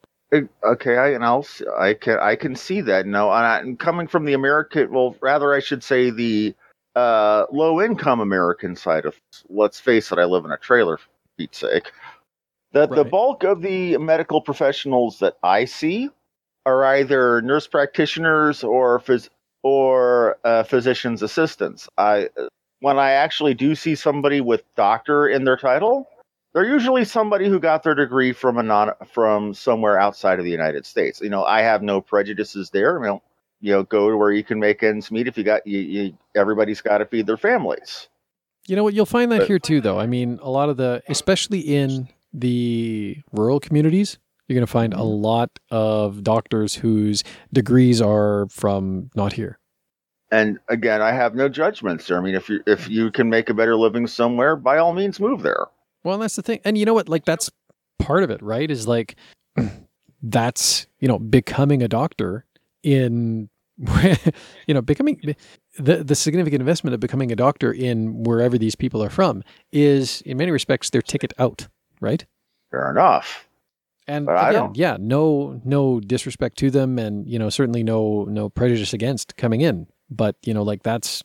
Okay, 0.63 0.97
I, 0.97 1.09
and 1.09 1.25
I'll 1.25 1.45
I 1.77 1.93
can 1.93 2.17
I 2.19 2.37
can 2.37 2.55
see 2.55 2.79
that. 2.81 3.05
No, 3.05 3.29
and, 3.31 3.45
I, 3.45 3.59
and 3.59 3.77
coming 3.77 4.07
from 4.07 4.23
the 4.23 4.33
American, 4.33 4.89
well, 4.89 5.15
rather 5.19 5.53
I 5.53 5.59
should 5.59 5.83
say 5.83 6.09
the 6.09 6.55
uh, 6.95 7.45
low 7.51 7.81
income 7.81 8.21
American 8.21 8.77
side 8.77 9.05
of. 9.05 9.15
Let's 9.49 9.81
face 9.81 10.09
it, 10.11 10.19
I 10.19 10.23
live 10.23 10.45
in 10.45 10.51
a 10.51 10.57
trailer. 10.57 10.97
For 10.97 11.09
Pete's 11.37 11.57
sake, 11.57 11.91
the 12.73 12.87
Right. 12.87 13.09
bulk 13.11 13.43
of 13.43 13.61
the 13.61 13.97
medical 13.97 14.41
professionals 14.41 15.19
that 15.19 15.35
I 15.43 15.65
see 15.65 16.09
are 16.65 16.83
either 16.85 17.41
nurse 17.41 17.67
practitioners 17.67 18.63
or 18.63 18.99
phys- 18.99 19.29
or 19.63 20.37
uh, 20.43 20.63
physician's 20.63 21.21
assistants. 21.21 21.87
I 21.97 22.29
when 22.79 22.97
I 22.97 23.11
actually 23.11 23.53
do 23.53 23.75
see 23.75 23.93
somebody 23.95 24.41
with 24.41 24.63
doctor 24.75 25.27
in 25.27 25.43
their 25.43 25.57
title, 25.57 26.07
they're 26.53 26.65
usually 26.65 27.05
somebody 27.05 27.47
who 27.47 27.59
got 27.59 27.83
their 27.83 27.93
degree 27.93 28.31
from 28.33 28.57
a 28.57 28.63
non 28.63 28.91
from 29.11 29.53
somewhere 29.53 29.99
outside 29.99 30.39
of 30.39 30.45
the 30.45 30.51
United 30.51 30.85
States. 30.85 31.21
You 31.21 31.29
know, 31.29 31.43
I 31.45 31.61
have 31.61 31.81
no 31.83 32.01
prejudices 32.01 32.69
there. 32.71 32.97
You 32.99 33.05
know, 33.05 33.21
you 33.59 33.71
know, 33.73 33.83
go 33.83 34.09
to 34.09 34.17
where 34.17 34.31
you 34.31 34.43
can 34.43 34.59
make 34.59 34.81
ends 34.81 35.11
meet. 35.11 35.27
If 35.27 35.37
you 35.37 35.43
got 35.43 35.65
you, 35.67 35.79
you 35.79 36.17
everybody's 36.35 36.81
got 36.81 36.99
to 36.99 37.05
feed 37.05 37.27
their 37.27 37.37
families. 37.37 38.07
You 38.67 38.75
know 38.75 38.83
what? 38.83 38.93
You'll 38.93 39.05
find 39.05 39.31
that 39.31 39.39
But- 39.39 39.47
here 39.47 39.59
too, 39.59 39.81
though. 39.81 39.99
I 39.99 40.05
mean, 40.07 40.39
a 40.41 40.49
lot 40.49 40.69
of 40.69 40.77
the, 40.77 41.01
especially 41.07 41.59
in 41.59 42.07
the 42.33 43.17
rural 43.31 43.59
communities, 43.59 44.17
you're 44.47 44.55
going 44.55 44.65
to 44.65 44.71
find 44.71 44.93
a 44.93 44.97
mm-hmm. 44.97 45.23
lot 45.23 45.49
of 45.69 46.23
doctors 46.23 46.75
whose 46.75 47.23
degrees 47.53 48.01
are 48.01 48.47
from 48.49 49.09
not 49.15 49.33
here. 49.33 49.59
And 50.31 50.59
again, 50.69 51.01
I 51.01 51.11
have 51.11 51.35
no 51.35 51.49
judgments 51.49 52.07
there. 52.07 52.17
I 52.17 52.21
mean, 52.21 52.35
if 52.35 52.49
you 52.49 52.61
if 52.65 52.87
you 52.89 53.11
can 53.11 53.29
make 53.29 53.49
a 53.49 53.53
better 53.53 53.75
living 53.75 54.07
somewhere, 54.07 54.55
by 54.55 54.77
all 54.77 54.93
means, 54.93 55.19
move 55.19 55.41
there. 55.41 55.67
Well, 56.03 56.17
that's 56.17 56.35
the 56.35 56.41
thing. 56.41 56.59
And 56.63 56.77
you 56.77 56.85
know 56.85 56.93
what? 56.93 57.09
Like, 57.09 57.25
that's 57.25 57.51
part 57.99 58.23
of 58.23 58.29
it, 58.29 58.41
right? 58.41 58.69
Is 58.69 58.87
like, 58.87 59.15
that's, 60.23 60.87
you 60.99 61.07
know, 61.07 61.19
becoming 61.19 61.83
a 61.83 61.87
doctor 61.87 62.45
in, 62.81 63.49
you 64.67 64.73
know, 64.73 64.81
becoming 64.81 65.35
the, 65.77 66.03
the 66.03 66.15
significant 66.15 66.61
investment 66.61 66.93
of 66.93 66.99
becoming 66.99 67.31
a 67.31 67.35
doctor 67.35 67.71
in 67.71 68.23
wherever 68.23 68.57
these 68.57 68.75
people 68.75 69.03
are 69.03 69.09
from 69.09 69.43
is, 69.71 70.21
in 70.21 70.37
many 70.37 70.51
respects, 70.51 70.89
their 70.89 71.01
ticket 71.01 71.33
out, 71.37 71.67
right? 72.01 72.25
Fair 72.71 72.91
enough. 72.91 73.47
And 74.07 74.25
But 74.25 74.49
again, 74.49 74.71
yeah, 74.73 74.97
no, 74.99 75.61
no 75.63 75.99
disrespect 76.01 76.57
to 76.57 76.71
them, 76.71 76.99
and 76.99 77.27
you 77.27 77.39
know, 77.39 77.49
certainly 77.49 77.83
no, 77.83 78.25
no 78.25 78.49
prejudice 78.49 78.93
against 78.93 79.37
coming 79.37 79.61
in. 79.61 79.87
But 80.09 80.35
you 80.43 80.53
know, 80.53 80.63
like 80.63 80.83
that's 80.83 81.23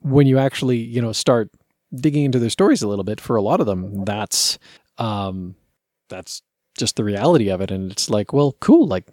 when 0.00 0.26
you 0.26 0.38
actually, 0.38 0.76
you 0.76 1.00
know, 1.00 1.12
start 1.12 1.50
digging 1.94 2.24
into 2.24 2.38
their 2.38 2.50
stories 2.50 2.82
a 2.82 2.88
little 2.88 3.04
bit. 3.04 3.20
For 3.20 3.36
a 3.36 3.42
lot 3.42 3.60
of 3.60 3.66
them, 3.66 4.04
that's, 4.04 4.58
um, 4.98 5.54
that's 6.08 6.42
just 6.76 6.96
the 6.96 7.04
reality 7.04 7.48
of 7.48 7.60
it, 7.60 7.70
and 7.70 7.90
it's 7.90 8.10
like, 8.10 8.32
well, 8.32 8.52
cool, 8.60 8.86
like, 8.86 9.06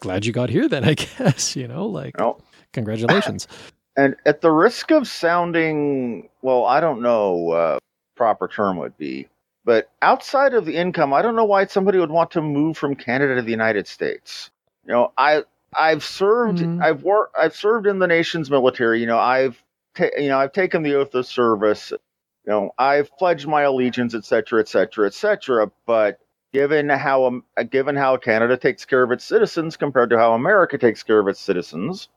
glad 0.00 0.26
you 0.26 0.32
got 0.32 0.50
here, 0.50 0.68
then 0.68 0.84
I 0.88 0.94
guess, 0.94 1.56
you 1.56 1.66
know, 1.68 1.86
like, 1.86 2.18
No. 2.18 2.38
congratulations. 2.72 3.46
And 3.96 4.14
at 4.26 4.42
the 4.42 4.52
risk 4.52 4.92
of 4.92 5.08
sounding, 5.08 6.28
well, 6.40 6.66
I 6.66 6.78
don't 6.78 7.02
know 7.02 7.50
uh, 7.50 7.78
proper 8.14 8.46
term 8.46 8.76
would 8.76 8.96
be, 8.96 9.26
but 9.68 9.90
outside 10.00 10.54
of 10.54 10.64
the 10.64 10.76
income, 10.76 11.12
I 11.12 11.20
don't 11.20 11.36
know 11.36 11.44
why 11.44 11.66
somebody 11.66 11.98
would 11.98 12.10
want 12.10 12.30
to 12.30 12.40
move 12.40 12.78
from 12.78 12.94
Canada 12.94 13.34
to 13.34 13.42
the 13.42 13.50
United 13.50 13.86
States. 13.86 14.50
You 14.86 14.94
know, 14.94 15.12
I 15.18 15.42
I've 15.74 16.02
served, 16.02 16.60
Mhm. 16.60 16.82
I've 16.82 17.02
worked, 17.02 17.36
I've 17.36 17.54
served 17.54 17.86
in 17.86 17.98
the 17.98 18.06
nation's 18.06 18.50
military. 18.50 18.98
You 19.00 19.06
know, 19.06 19.18
I've 19.18 19.62
ta- 19.94 20.16
you 20.16 20.30
know 20.30 20.38
I've 20.38 20.52
taken 20.54 20.82
the 20.84 20.94
oath 20.94 21.14
of 21.14 21.26
service. 21.26 21.90
You 21.90 21.98
know, 22.46 22.70
I've 22.78 23.14
pledged 23.18 23.46
my 23.46 23.60
allegiance, 23.60 24.14
et 24.14 24.24
cetera, 24.24 24.58
et 24.60 24.68
cetera, 24.68 25.06
et 25.06 25.12
cetera. 25.12 25.70
But 25.84 26.18
given 26.54 26.88
how 26.88 27.26
um, 27.26 27.44
given 27.68 27.94
how 27.94 28.16
Canada 28.16 28.56
takes 28.56 28.86
care 28.86 29.02
of 29.02 29.12
its 29.12 29.24
citizens 29.24 29.76
compared 29.76 30.08
to 30.08 30.16
how 30.16 30.32
America 30.32 30.78
takes 30.78 31.02
care 31.02 31.18
of 31.18 31.28
its 31.28 31.40
citizens, 31.40 32.08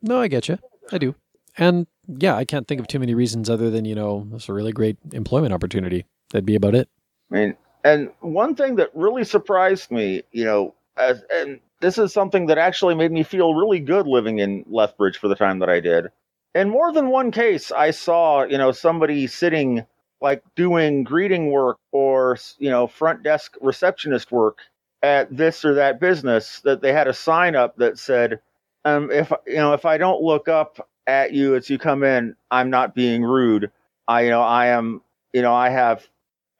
no, 0.00 0.22
I 0.22 0.28
get 0.28 0.48
you, 0.48 0.58
I 0.90 0.96
do, 0.96 1.14
and 1.58 1.86
yeah, 2.08 2.36
I 2.36 2.44
can't 2.44 2.66
think 2.66 2.80
of 2.80 2.86
too 2.86 2.98
many 2.98 3.14
reasons 3.14 3.50
other 3.50 3.70
than 3.70 3.84
you 3.84 3.94
know, 3.94 4.26
it's 4.34 4.48
a 4.48 4.52
really 4.52 4.72
great 4.72 4.96
employment 5.12 5.52
opportunity. 5.52 6.06
That'd 6.30 6.46
be 6.46 6.56
about 6.56 6.74
it. 6.74 6.88
I 7.30 7.34
mean, 7.34 7.56
and 7.84 8.10
one 8.20 8.54
thing 8.54 8.76
that 8.76 8.90
really 8.94 9.24
surprised 9.24 9.90
me, 9.90 10.22
you 10.32 10.44
know, 10.44 10.74
as, 10.96 11.22
and 11.32 11.60
this 11.80 11.98
is 11.98 12.12
something 12.12 12.46
that 12.46 12.58
actually 12.58 12.94
made 12.94 13.12
me 13.12 13.22
feel 13.22 13.54
really 13.54 13.80
good 13.80 14.06
living 14.06 14.38
in 14.38 14.64
Lethbridge 14.68 15.18
for 15.18 15.28
the 15.28 15.34
time 15.34 15.58
that 15.60 15.68
I 15.68 15.80
did. 15.80 16.06
In 16.54 16.70
more 16.70 16.92
than 16.92 17.08
one 17.08 17.30
case, 17.30 17.70
I 17.70 17.90
saw, 17.90 18.44
you 18.44 18.58
know, 18.58 18.72
somebody 18.72 19.26
sitting 19.26 19.84
like 20.20 20.42
doing 20.54 21.04
greeting 21.04 21.50
work 21.50 21.78
or, 21.92 22.38
you 22.58 22.70
know, 22.70 22.86
front 22.86 23.22
desk 23.22 23.56
receptionist 23.60 24.32
work 24.32 24.58
at 25.02 25.34
this 25.36 25.64
or 25.64 25.74
that 25.74 26.00
business 26.00 26.60
that 26.60 26.80
they 26.80 26.92
had 26.92 27.06
a 27.06 27.12
sign 27.12 27.54
up 27.54 27.76
that 27.76 27.98
said, 27.98 28.40
um, 28.84 29.10
if, 29.10 29.30
you 29.46 29.56
know, 29.56 29.74
if 29.74 29.84
I 29.84 29.98
don't 29.98 30.22
look 30.22 30.48
up 30.48 30.88
at 31.06 31.32
you 31.32 31.54
as 31.54 31.70
you 31.70 31.78
come 31.78 32.02
in, 32.02 32.34
I'm 32.50 32.70
not 32.70 32.94
being 32.94 33.22
rude. 33.22 33.70
I, 34.08 34.22
you 34.22 34.30
know, 34.30 34.42
I 34.42 34.66
am, 34.66 35.02
you 35.32 35.42
know, 35.42 35.54
I 35.54 35.70
have 35.70 36.06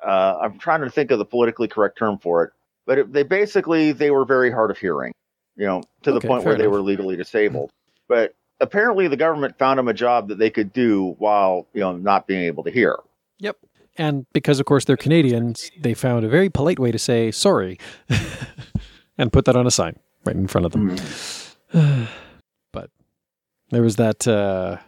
uh, 0.05 0.39
I'm 0.43 0.59
trying 0.59 0.83
to 0.83 0.91
think 0.91 1.11
of 1.11 1.19
the 1.19 1.25
politically 1.25 1.69
correct 1.69 1.99
term 1.99 2.19
for 2.19 2.45
it, 2.45 2.53
but 2.87 2.99
it, 2.99 3.13
they 3.13 3.23
basically 3.23 3.93
they 3.93 4.11
were 4.11 4.25
very 4.25 4.51
hard 4.51 4.71
of 4.71 4.79
hearing. 4.79 5.13
you 5.57 5.67
know, 5.67 5.83
to 6.03 6.13
the 6.13 6.19
Okay, 6.19 6.29
point 6.29 6.45
where 6.45 6.57
they 6.57 6.69
were 6.69 6.83
legally 6.83 7.17
disabled. 7.17 7.71
But 8.09 8.35
apparently, 8.61 9.09
the 9.09 9.17
government 9.17 9.59
found 9.59 9.79
them 9.79 9.89
a 9.89 9.95
job 9.95 10.29
that 10.29 10.39
they 10.39 10.51
could 10.51 10.73
do 10.73 11.15
while 11.19 11.67
you 11.73 11.81
know 11.81 11.97
not 11.97 12.27
being 12.27 12.43
able 12.43 12.63
to 12.65 12.71
hear. 12.71 12.97
Yep. 13.39 13.57
And 13.99 14.27
because, 14.35 14.61
of 14.61 14.67
course, 14.67 14.85
they're 14.85 14.97
Canadians, 14.99 15.71
they 15.81 15.95
found 15.95 16.25
a 16.25 16.29
very 16.29 16.51
polite 16.51 16.79
way 16.79 16.93
to 16.93 16.99
say 16.99 17.31
sorry 17.31 17.79
and 19.19 19.33
put 19.33 19.47
that 19.47 19.57
on 19.57 19.67
a 19.67 19.71
sign 19.71 19.99
right 20.27 20.37
in 20.37 20.47
front 20.47 20.67
of 20.67 20.73
them. 20.73 20.97
but 21.73 22.09
there 23.71 23.83
was 23.83 23.97
that. 23.97 24.27
Uh, 24.27 24.79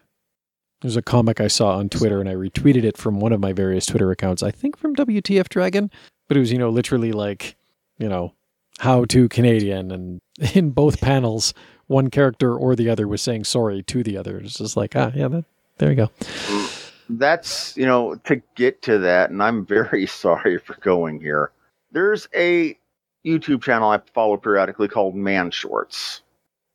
there's 0.81 0.97
a 0.97 1.03
comic 1.03 1.41
I 1.41 1.49
saw 1.49 1.77
on 1.77 1.89
Twitter, 1.89 2.21
and 2.21 2.29
I 2.29 2.35
retweeted 2.35 2.85
it 2.85 2.97
from 2.97 3.19
one 3.19 3.33
of 3.33 3.41
my 3.41 3.53
various 3.53 3.85
Twitter 3.85 4.13
accounts. 4.13 4.43
I 4.43 4.53
think 4.53 4.77
from 4.77 4.95
WTF 4.95 5.49
Dragon, 5.49 5.91
but 6.29 6.37
it 6.37 6.41
was 6.41 6.53
you 6.53 6.59
know 6.59 6.71
literally 6.71 7.13
like 7.13 7.57
you 7.99 8.09
know 8.09 8.35
how 8.79 9.05
to 9.07 9.29
Canadian, 9.29 9.91
and 9.91 10.21
in 10.55 10.71
both 10.71 11.01
panels, 11.01 11.53
one 11.87 12.11
character 12.11 12.57
or 12.57 12.77
the 12.77 12.89
other 12.89 13.09
was 13.09 13.23
saying 13.23 13.45
sorry 13.45 13.83
to 13.85 14.03
the 14.03 14.17
other. 14.17 14.39
It's 14.39 14.59
just 14.59 14.77
like 14.77 14.95
ah 14.95 15.11
yeah, 15.15 15.29
that, 15.29 15.45
there 15.79 15.91
you 15.91 15.97
go. 15.97 16.11
That's 17.11 17.77
you 17.77 17.87
know 17.87 18.15
to 18.25 18.41
get 18.55 18.83
to 18.83 18.99
that, 18.99 19.31
and 19.31 19.43
I'm 19.43 19.67
very 19.67 20.07
sorry 20.09 20.59
for 20.59 20.75
going 20.81 21.21
here. 21.21 21.51
There's 21.91 22.29
a 22.35 22.79
YouTube 23.27 23.63
channel 23.63 23.91
I 23.91 24.01
follow 24.15 24.37
periodically 24.37 24.89
called 24.89 25.17
Man 25.17 25.51
Shorts, 25.51 26.23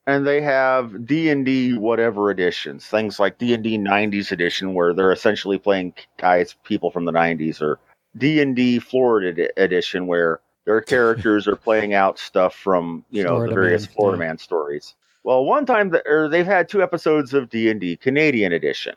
and 0.06 0.28
they 0.28 0.41
have 0.41 1.06
D 1.06 1.30
and 1.30 1.45
D 1.45 1.78
whatever 1.78 2.30
editions, 2.30 2.86
things 2.86 3.20
like 3.20 3.38
D 3.38 3.54
and 3.54 3.64
D 3.64 3.78
'90s 3.78 4.32
edition, 4.32 4.74
where 4.74 4.93
they're 4.93 5.12
essentially 5.12 5.58
playing 5.58 5.93
guys, 6.18 6.56
people 6.64 6.91
from 6.91 7.06
the 7.06 7.12
'90s, 7.12 7.62
or 7.62 7.80
D 8.18 8.41
and 8.41 8.56
D 8.56 8.80
Florida 8.80 9.30
edi- 9.30 9.54
edition, 9.58 10.08
where 10.08 10.41
their 10.66 10.82
characters 10.93 11.47
are 11.47 11.56
playing 11.56 11.93
out 11.93 12.20
stuff 12.20 12.56
from 12.56 13.06
you 13.12 13.24
know 13.24 13.36
Florida 13.36 13.49
the 13.49 13.62
various 13.62 13.88
Man, 13.88 13.95
Florida 13.95 14.24
yeah. 14.24 14.28
Man 14.28 14.38
stories. 14.38 14.95
Well, 15.24 15.45
one 15.45 15.66
time, 15.66 15.89
the, 15.91 16.04
or 16.08 16.28
they've 16.28 16.45
had 16.45 16.68
two 16.68 16.84
episodes 16.84 17.34
of 17.34 17.49
D 17.49 17.70
and 17.70 17.80
D 17.80 17.95
Canadian 17.95 18.51
edition. 18.51 18.95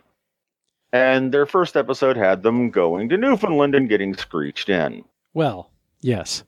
And 0.93 1.33
their 1.33 1.47
first 1.47 1.77
episode 1.77 2.17
had 2.17 2.43
them 2.43 2.71
going 2.71 3.09
to 3.09 3.17
Newfoundland 3.17 3.75
and 3.75 3.89
getting 3.89 4.17
screeched 4.17 4.69
in. 4.69 5.05
Well, 5.35 5.71
yes. 6.01 6.45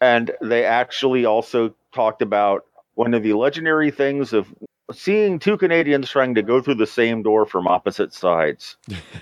And 0.00 0.32
they 0.42 0.64
actually 0.64 1.24
also 1.24 1.74
talked 1.94 2.20
about 2.20 2.66
one 2.96 3.14
of 3.14 3.22
the 3.22 3.34
legendary 3.34 3.90
things 3.90 4.32
of 4.32 4.52
seeing 4.92 5.38
two 5.38 5.56
Canadians 5.56 6.10
trying 6.10 6.34
to 6.34 6.42
go 6.42 6.60
through 6.60 6.74
the 6.74 6.86
same 6.86 7.22
door 7.22 7.46
from 7.46 7.68
opposite 7.68 8.12
sides. 8.12 8.76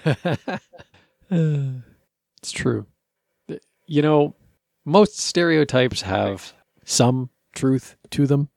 it's 1.31 2.53
true. 2.53 2.87
You 3.87 4.03
know, 4.03 4.35
most 4.85 5.19
stereotypes 5.19 6.03
have 6.03 6.55
some 6.85 7.31
truth 7.53 7.97
to 8.11 8.27
them. 8.27 8.49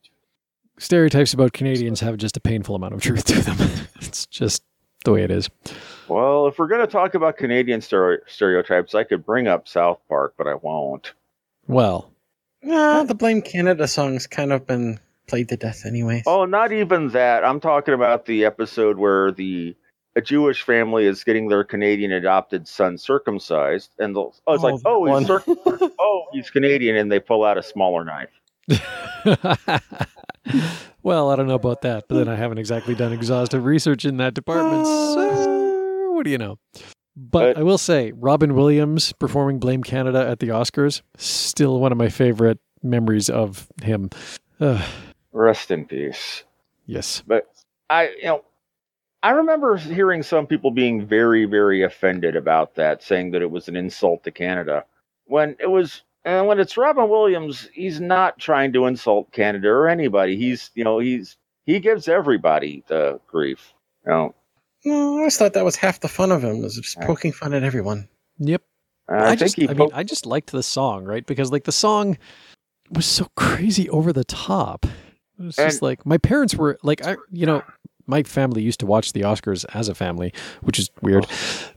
Stereotypes 0.77 1.33
about 1.33 1.53
Canadians 1.53 1.99
have 2.01 2.17
just 2.17 2.37
a 2.37 2.39
painful 2.39 2.75
amount 2.75 2.93
of 2.93 3.01
truth 3.01 3.25
to 3.25 3.41
them. 3.41 3.57
it's 4.01 4.27
just 4.27 4.63
the 5.03 5.11
way 5.11 5.23
it 5.23 5.31
is. 5.31 5.49
Well, 6.07 6.47
if 6.47 6.59
we're 6.59 6.67
going 6.67 6.81
to 6.81 6.87
talk 6.87 7.15
about 7.15 7.37
Canadian 7.37 7.81
stereotypes, 7.81 8.93
I 8.93 9.03
could 9.03 9.25
bring 9.25 9.47
up 9.47 9.67
South 9.67 9.99
Park, 10.07 10.35
but 10.37 10.47
I 10.47 10.53
won't. 10.53 11.13
Well, 11.67 12.11
Nah, 12.61 13.03
the 13.03 13.15
Blame 13.15 13.41
Canada 13.41 13.87
song's 13.87 14.27
kind 14.27 14.51
of 14.51 14.65
been 14.65 14.99
played 15.27 15.49
to 15.49 15.57
death 15.57 15.85
anyway. 15.85 16.23
Oh, 16.25 16.45
not 16.45 16.71
even 16.71 17.09
that. 17.09 17.43
I'm 17.43 17.59
talking 17.59 17.93
about 17.93 18.25
the 18.25 18.45
episode 18.45 18.97
where 18.97 19.31
the 19.31 19.75
a 20.17 20.21
Jewish 20.21 20.63
family 20.63 21.05
is 21.05 21.23
getting 21.23 21.47
their 21.47 21.63
Canadian 21.63 22.11
adopted 22.11 22.67
son 22.67 22.97
circumcised, 22.97 23.91
and 23.99 24.15
the, 24.15 24.21
oh, 24.21 24.33
it's 24.47 24.63
like, 24.63 24.75
that 24.75 24.81
oh, 24.85 24.95
oh 24.95 24.99
one. 24.99 25.21
he's 25.21 25.27
circ- 25.27 25.43
oh, 25.99 26.23
he's 26.33 26.49
Canadian, 26.49 26.95
and 26.95 27.11
they 27.11 27.19
pull 27.19 27.43
out 27.43 27.57
a 27.57 27.63
smaller 27.63 28.03
knife. 28.03 28.31
well, 31.03 31.29
I 31.29 31.35
don't 31.35 31.47
know 31.47 31.53
about 31.53 31.83
that, 31.83 32.05
but 32.09 32.15
then 32.17 32.27
I 32.27 32.35
haven't 32.35 32.57
exactly 32.57 32.95
done 32.95 33.13
exhaustive 33.13 33.63
research 33.63 34.05
in 34.05 34.17
that 34.17 34.33
department. 34.33 34.87
So, 34.87 36.11
what 36.13 36.25
do 36.25 36.31
you 36.31 36.39
know? 36.39 36.57
But, 37.15 37.53
But- 37.53 37.57
I 37.57 37.63
will 37.63 37.77
say, 37.77 38.11
Robin 38.15 38.55
Williams 38.55 39.13
performing 39.13 39.59
Blame 39.59 39.83
Canada 39.83 40.27
at 40.27 40.39
the 40.39 40.47
Oscars, 40.47 41.03
still 41.17 41.79
one 41.79 41.91
of 41.91 41.97
my 41.99 42.09
favorite 42.09 42.59
memories 42.81 43.29
of 43.29 43.67
him. 43.83 44.09
Ugh, 44.59 44.81
Rest 45.31 45.71
in 45.71 45.85
peace. 45.85 46.43
yes. 46.85 47.23
But 47.25 47.47
I, 47.89 48.09
you 48.17 48.25
know, 48.25 48.43
I 49.23 49.31
remember 49.31 49.77
hearing 49.77 50.23
some 50.23 50.47
people 50.47 50.71
being 50.71 51.05
very, 51.05 51.45
very 51.45 51.83
offended 51.83 52.35
about 52.35 52.75
that, 52.75 53.01
saying 53.01 53.31
that 53.31 53.41
it 53.41 53.51
was 53.51 53.67
an 53.67 53.75
insult 53.75 54.23
to 54.23 54.31
Canada. 54.31 54.85
When 55.25 55.55
it 55.59 55.69
was, 55.69 56.03
and 56.23 56.47
when 56.47 56.59
it's 56.59 56.77
Robin 56.77 57.09
Williams, 57.09 57.69
he's 57.73 57.99
not 57.99 58.37
trying 58.37 58.73
to 58.73 58.85
insult 58.85 59.31
Canada 59.31 59.69
or 59.69 59.87
anybody. 59.87 60.37
He's, 60.37 60.71
you 60.75 60.83
know, 60.83 60.99
he's 60.99 61.37
he 61.65 61.79
gives 61.79 62.07
everybody 62.07 62.83
the 62.87 63.19
grief. 63.27 63.73
You 64.05 64.11
know, 64.11 64.35
No, 64.85 65.15
I 65.15 65.17
always 65.19 65.37
thought 65.37 65.53
that 65.53 65.65
was 65.65 65.75
half 65.75 65.99
the 65.99 66.07
fun 66.07 66.31
of 66.31 66.43
him, 66.43 66.61
was 66.61 66.75
just 66.77 66.99
poking 67.01 67.31
fun 67.31 67.53
at 67.53 67.63
everyone. 67.63 68.07
Yep. 68.39 68.61
And 69.09 69.21
I, 69.21 69.25
I, 69.25 69.27
think 69.29 69.39
just, 69.39 69.55
he. 69.55 69.69
I 69.69 69.73
mean, 69.73 69.89
I 69.93 70.03
just 70.03 70.25
liked 70.25 70.51
the 70.51 70.63
song, 70.63 71.05
right? 71.05 71.25
Because 71.25 71.51
like 71.51 71.63
the 71.63 71.71
song 71.71 72.17
was 72.91 73.05
so 73.05 73.27
crazy 73.35 73.89
over 73.89 74.13
the 74.13 74.23
top. 74.23 74.85
It 75.39 75.43
was 75.45 75.55
just 75.55 75.81
like 75.81 76.05
my 76.05 76.17
parents 76.17 76.55
were 76.55 76.77
like, 76.83 77.05
I, 77.05 77.17
you 77.31 77.45
know, 77.45 77.63
my 78.07 78.23
family 78.23 78.61
used 78.61 78.79
to 78.79 78.85
watch 78.85 79.13
the 79.13 79.21
Oscars 79.21 79.65
as 79.73 79.89
a 79.89 79.95
family, 79.95 80.33
which 80.61 80.79
is 80.79 80.89
weird. 81.01 81.27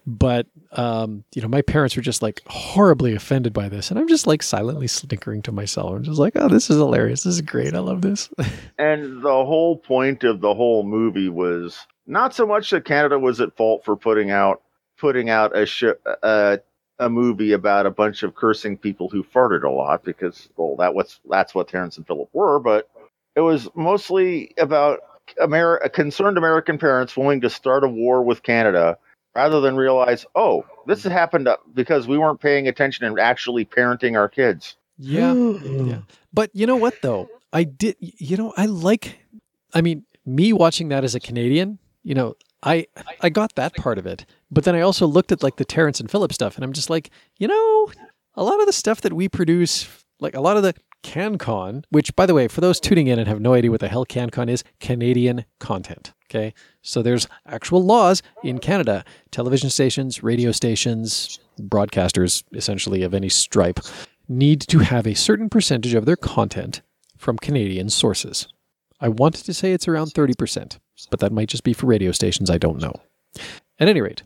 But 0.06 0.46
um, 0.72 1.24
you 1.34 1.42
know, 1.42 1.48
my 1.48 1.62
parents 1.62 1.96
were 1.96 2.02
just 2.02 2.22
like 2.22 2.40
horribly 2.46 3.14
offended 3.14 3.52
by 3.52 3.68
this, 3.68 3.90
and 3.90 3.98
I'm 3.98 4.08
just 4.08 4.26
like 4.26 4.42
silently 4.42 4.86
snickering 4.86 5.42
to 5.42 5.52
myself. 5.52 5.92
I'm 5.92 6.04
just 6.04 6.18
like, 6.20 6.34
oh, 6.36 6.48
this 6.48 6.70
is 6.70 6.76
hilarious. 6.76 7.24
This 7.24 7.34
is 7.34 7.42
great. 7.42 7.74
I 7.74 7.80
love 7.80 8.02
this. 8.02 8.30
And 8.78 9.22
the 9.22 9.28
whole 9.28 9.76
point 9.76 10.24
of 10.24 10.40
the 10.40 10.54
whole 10.54 10.84
movie 10.84 11.28
was 11.28 11.86
not 12.06 12.34
so 12.34 12.46
much 12.46 12.70
that 12.70 12.86
Canada 12.86 13.18
was 13.18 13.38
at 13.40 13.54
fault 13.54 13.84
for 13.84 13.94
putting 13.94 14.30
out 14.30 14.62
putting 14.96 15.28
out 15.28 15.56
a 15.56 15.66
sh- 15.66 15.84
a, 16.22 16.60
a 16.98 17.10
movie 17.10 17.52
about 17.52 17.84
a 17.84 17.90
bunch 17.90 18.22
of 18.22 18.34
cursing 18.34 18.78
people 18.78 19.10
who 19.10 19.22
farted 19.22 19.64
a 19.64 19.70
lot 19.70 20.02
because 20.02 20.48
well 20.56 20.76
that 20.76 20.94
was 20.94 21.20
that's 21.28 21.54
what 21.54 21.68
Terrance 21.68 21.98
and 21.98 22.06
Phillip 22.06 22.30
were, 22.32 22.58
but 22.58 22.88
it 23.40 23.42
was 23.42 23.68
mostly 23.74 24.52
about 24.58 25.00
Amer- 25.40 25.88
concerned 25.94 26.36
American 26.36 26.76
parents 26.76 27.16
willing 27.16 27.40
to 27.40 27.48
start 27.48 27.84
a 27.84 27.88
war 27.88 28.22
with 28.22 28.42
Canada 28.42 28.98
rather 29.34 29.62
than 29.62 29.76
realize, 29.76 30.26
oh, 30.34 30.66
this 30.86 31.04
has 31.04 31.12
happened 31.12 31.48
because 31.72 32.06
we 32.06 32.18
weren't 32.18 32.38
paying 32.38 32.68
attention 32.68 33.06
and 33.06 33.18
actually 33.18 33.64
parenting 33.64 34.14
our 34.14 34.28
kids. 34.28 34.76
yeah. 34.98 35.32
Yeah. 35.32 36.00
But 36.32 36.50
you 36.52 36.66
know 36.66 36.76
what 36.76 36.94
though? 37.02 37.28
I 37.52 37.64
did 37.64 37.96
you 37.98 38.36
know, 38.36 38.52
I 38.56 38.66
like 38.66 39.18
I 39.72 39.80
mean, 39.80 40.04
me 40.26 40.52
watching 40.52 40.90
that 40.90 41.02
as 41.02 41.14
a 41.14 41.20
Canadian, 41.20 41.78
you 42.04 42.14
know, 42.14 42.34
I 42.62 42.86
I 43.20 43.30
got 43.30 43.54
that 43.54 43.74
part 43.74 43.96
of 43.98 44.06
it. 44.06 44.26
But 44.50 44.64
then 44.64 44.76
I 44.76 44.82
also 44.82 45.06
looked 45.06 45.32
at 45.32 45.42
like 45.42 45.56
the 45.56 45.64
Terrance 45.64 45.98
and 45.98 46.10
Phillip 46.10 46.32
stuff 46.32 46.56
and 46.56 46.64
I'm 46.64 46.74
just 46.74 46.90
like, 46.90 47.10
you 47.38 47.48
know, 47.48 47.90
a 48.34 48.44
lot 48.44 48.60
of 48.60 48.66
the 48.66 48.72
stuff 48.72 49.00
that 49.00 49.14
we 49.14 49.28
produce, 49.28 49.88
like 50.20 50.34
a 50.36 50.40
lot 50.40 50.56
of 50.58 50.62
the 50.62 50.74
CanCon, 51.02 51.84
which 51.90 52.14
by 52.16 52.26
the 52.26 52.34
way, 52.34 52.48
for 52.48 52.60
those 52.60 52.80
tuning 52.80 53.06
in 53.06 53.18
and 53.18 53.28
have 53.28 53.40
no 53.40 53.54
idea 53.54 53.70
what 53.70 53.80
the 53.80 53.88
hell 53.88 54.06
CanCon 54.06 54.48
is, 54.48 54.64
Canadian 54.80 55.44
content. 55.58 56.12
Okay. 56.30 56.54
So 56.82 57.02
there's 57.02 57.26
actual 57.46 57.82
laws 57.82 58.22
in 58.44 58.58
Canada. 58.58 59.04
Television 59.32 59.68
stations, 59.68 60.22
radio 60.22 60.52
stations, 60.52 61.40
broadcasters 61.60 62.44
essentially 62.52 63.02
of 63.02 63.14
any 63.14 63.28
stripe 63.28 63.80
need 64.28 64.60
to 64.60 64.78
have 64.78 65.06
a 65.06 65.14
certain 65.14 65.48
percentage 65.48 65.94
of 65.94 66.06
their 66.06 66.16
content 66.16 66.82
from 67.18 67.36
Canadian 67.36 67.90
sources. 67.90 68.46
I 69.00 69.08
wanted 69.08 69.44
to 69.46 69.54
say 69.54 69.72
it's 69.72 69.88
around 69.88 70.08
30%, 70.14 70.78
but 71.10 71.20
that 71.20 71.32
might 71.32 71.48
just 71.48 71.64
be 71.64 71.72
for 71.72 71.86
radio 71.86 72.12
stations. 72.12 72.48
I 72.48 72.58
don't 72.58 72.80
know. 72.80 72.92
At 73.78 73.88
any 73.88 74.00
rate, 74.00 74.22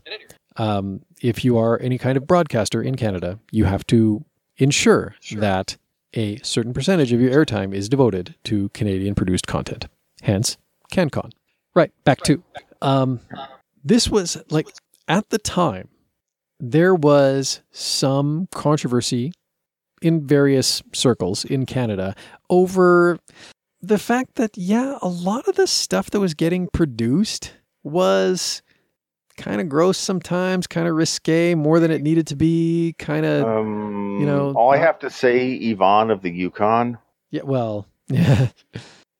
um, 0.57 1.01
if 1.21 1.43
you 1.43 1.57
are 1.57 1.79
any 1.81 1.97
kind 1.97 2.17
of 2.17 2.27
broadcaster 2.27 2.81
in 2.81 2.95
Canada, 2.95 3.39
you 3.51 3.65
have 3.65 3.85
to 3.87 4.23
ensure 4.57 5.15
that 5.37 5.77
a 6.15 6.37
certain 6.37 6.73
percentage 6.73 7.11
of 7.11 7.21
your 7.21 7.31
airtime 7.31 7.73
is 7.73 7.89
devoted 7.89 8.35
to 8.45 8.69
Canadian 8.69 9.15
produced 9.15 9.47
content. 9.47 9.87
Hence, 10.21 10.57
CanCon. 10.91 11.31
Right, 11.75 11.91
back 12.03 12.21
to. 12.23 12.41
Um, 12.81 13.19
this 13.83 14.09
was 14.09 14.41
like, 14.49 14.67
at 15.07 15.29
the 15.29 15.37
time, 15.37 15.89
there 16.59 16.95
was 16.95 17.61
some 17.71 18.47
controversy 18.51 19.33
in 20.01 20.25
various 20.25 20.81
circles 20.93 21.45
in 21.45 21.65
Canada 21.65 22.15
over 22.49 23.19
the 23.81 23.97
fact 23.97 24.35
that, 24.35 24.57
yeah, 24.57 24.97
a 25.01 25.07
lot 25.07 25.47
of 25.47 25.55
the 25.55 25.67
stuff 25.67 26.09
that 26.11 26.19
was 26.19 26.33
getting 26.33 26.67
produced 26.71 27.53
was 27.83 28.61
kind 29.37 29.61
of 29.61 29.69
gross 29.69 29.97
sometimes, 29.97 30.67
kind 30.67 30.87
of 30.87 30.95
risque, 30.95 31.55
more 31.55 31.79
than 31.79 31.91
it 31.91 32.01
needed 32.01 32.27
to 32.27 32.35
be, 32.35 32.95
kind 32.99 33.25
of. 33.25 33.47
Um, 33.47 34.17
you 34.19 34.25
know, 34.25 34.53
all 34.53 34.73
I 34.73 34.77
have 34.77 34.99
to 34.99 35.09
say, 35.09 35.53
Yvonne 35.53 36.11
of 36.11 36.21
the 36.21 36.31
Yukon. 36.31 36.97
Yeah, 37.31 37.43
well, 37.43 37.87
yeah. 38.07 38.47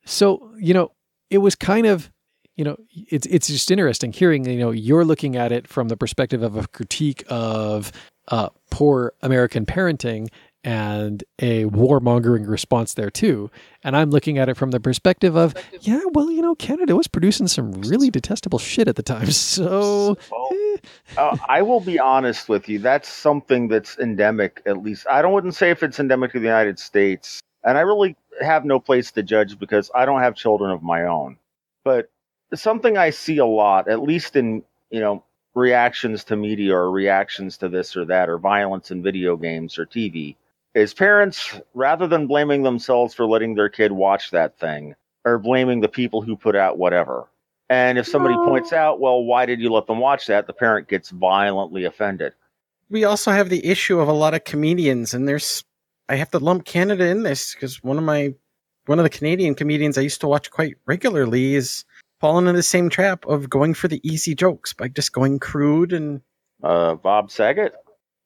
So, 0.05 0.51
you 0.57 0.73
know, 0.73 0.91
it 1.29 1.39
was 1.39 1.55
kind 1.55 1.87
of, 1.87 2.11
you 2.55 2.63
know, 2.63 2.77
it's 3.09 3.25
it's 3.25 3.47
just 3.47 3.71
interesting 3.71 4.13
hearing, 4.13 4.45
you 4.45 4.59
know, 4.59 4.71
you're 4.71 5.03
looking 5.03 5.35
at 5.35 5.51
it 5.51 5.67
from 5.67 5.87
the 5.89 5.97
perspective 5.97 6.43
of 6.43 6.55
a 6.55 6.67
critique 6.67 7.23
of 7.27 7.91
uh, 8.29 8.49
poor 8.69 9.13
American 9.21 9.65
parenting, 9.65 10.29
and 10.65 11.23
a 11.37 11.65
warmongering 11.65 12.47
response 12.47 12.95
there 12.95 13.11
too. 13.11 13.51
And 13.83 13.95
I'm 13.95 14.09
looking 14.09 14.39
at 14.39 14.49
it 14.49 14.57
from 14.57 14.71
the 14.71 14.79
perspective 14.79 15.37
of, 15.37 15.53
yeah, 15.81 16.01
well, 16.11 16.31
you 16.31 16.41
know, 16.41 16.55
Canada 16.55 16.95
was 16.95 17.07
producing 17.07 17.47
some 17.47 17.71
really 17.83 18.09
detestable 18.09 18.57
shit 18.57 18.87
at 18.87 18.95
the 18.97 19.03
time. 19.03 19.29
So, 19.45 20.17
Well, 20.31 20.49
eh, 20.51 20.77
uh, 21.17 21.37
I 21.47 21.61
will 21.61 21.79
be 21.79 21.99
honest 21.99 22.49
with 22.49 22.67
you. 22.67 22.79
That's 22.79 23.07
something 23.07 23.67
that's 23.67 23.97
endemic, 23.99 24.61
at 24.65 24.81
least. 24.81 25.05
I 25.09 25.21
don't 25.21 25.33
wouldn't 25.33 25.53
say 25.53 25.69
if 25.69 25.83
it's 25.83 25.99
endemic 25.99 26.31
to 26.31 26.39
the 26.39 26.45
United 26.45 26.79
States, 26.79 27.41
and 27.63 27.77
I 27.77 27.81
really 27.81 28.15
have 28.41 28.65
no 28.65 28.79
place 28.79 29.11
to 29.11 29.23
judge 29.23 29.59
because 29.59 29.91
I 29.93 30.05
don't 30.05 30.21
have 30.21 30.35
children 30.35 30.71
of 30.71 30.81
my 30.81 31.03
own. 31.03 31.37
But 31.83 32.09
something 32.55 32.97
I 32.97 33.11
see 33.11 33.37
a 33.37 33.45
lot, 33.45 33.87
at 33.87 34.01
least 34.01 34.35
in 34.35 34.63
you 34.89 34.99
know 34.99 35.23
reactions 35.53 36.23
to 36.25 36.35
media 36.35 36.75
or 36.75 36.89
reactions 36.89 37.57
to 37.57 37.69
this 37.69 37.95
or 37.95 38.05
that 38.05 38.29
or 38.29 38.39
violence 38.39 38.89
in 38.89 39.03
video 39.03 39.37
games 39.37 39.77
or 39.77 39.85
TV, 39.85 40.35
is 40.75 40.93
parents 40.93 41.59
rather 41.73 42.05
than 42.05 42.27
blaming 42.27 42.61
themselves 42.63 43.13
for 43.13 43.25
letting 43.25 43.55
their 43.55 43.69
kid 43.69 43.91
watch 43.93 44.29
that 44.31 44.59
thing, 44.59 44.93
are 45.25 45.39
blaming 45.39 45.79
the 45.81 45.87
people 45.87 46.21
who 46.21 46.35
put 46.35 46.55
out 46.55 46.77
whatever. 46.77 47.27
And 47.69 47.97
if 47.97 48.07
somebody 48.07 48.35
points 48.35 48.71
out, 48.73 48.99
well, 48.99 49.23
why 49.23 49.47
did 49.47 49.59
you 49.59 49.71
let 49.73 49.87
them 49.87 49.97
watch 49.99 50.27
that? 50.27 50.45
The 50.45 50.53
parent 50.53 50.87
gets 50.87 51.09
violently 51.09 51.85
offended. 51.85 52.33
We 52.91 53.05
also 53.05 53.31
have 53.31 53.49
the 53.49 53.65
issue 53.65 53.99
of 53.99 54.07
a 54.07 54.13
lot 54.13 54.35
of 54.35 54.43
comedians, 54.43 55.15
and 55.15 55.27
there's 55.27 55.63
I 56.07 56.17
have 56.17 56.29
to 56.31 56.37
lump 56.39 56.65
Canada 56.65 57.07
in 57.07 57.23
this 57.23 57.55
because 57.55 57.81
one 57.83 57.97
of 57.97 58.03
my 58.03 58.35
one 58.85 58.99
of 58.99 59.03
the 59.03 59.09
Canadian 59.09 59.55
comedians 59.55 59.97
I 59.97 60.01
used 60.01 60.21
to 60.21 60.27
watch 60.27 60.51
quite 60.51 60.75
regularly 60.85 61.55
is 61.55 61.83
fallen 62.21 62.45
into 62.45 62.57
the 62.57 62.63
same 62.63 62.89
trap 62.89 63.25
of 63.25 63.49
going 63.49 63.73
for 63.73 63.87
the 63.87 63.99
easy 64.07 64.35
jokes 64.35 64.71
by 64.73 64.87
just 64.89 65.13
going 65.13 65.39
crude 65.39 65.91
and 65.93 66.21
Uh, 66.61 66.93
Bob 66.93 67.31
Saget? 67.31 67.73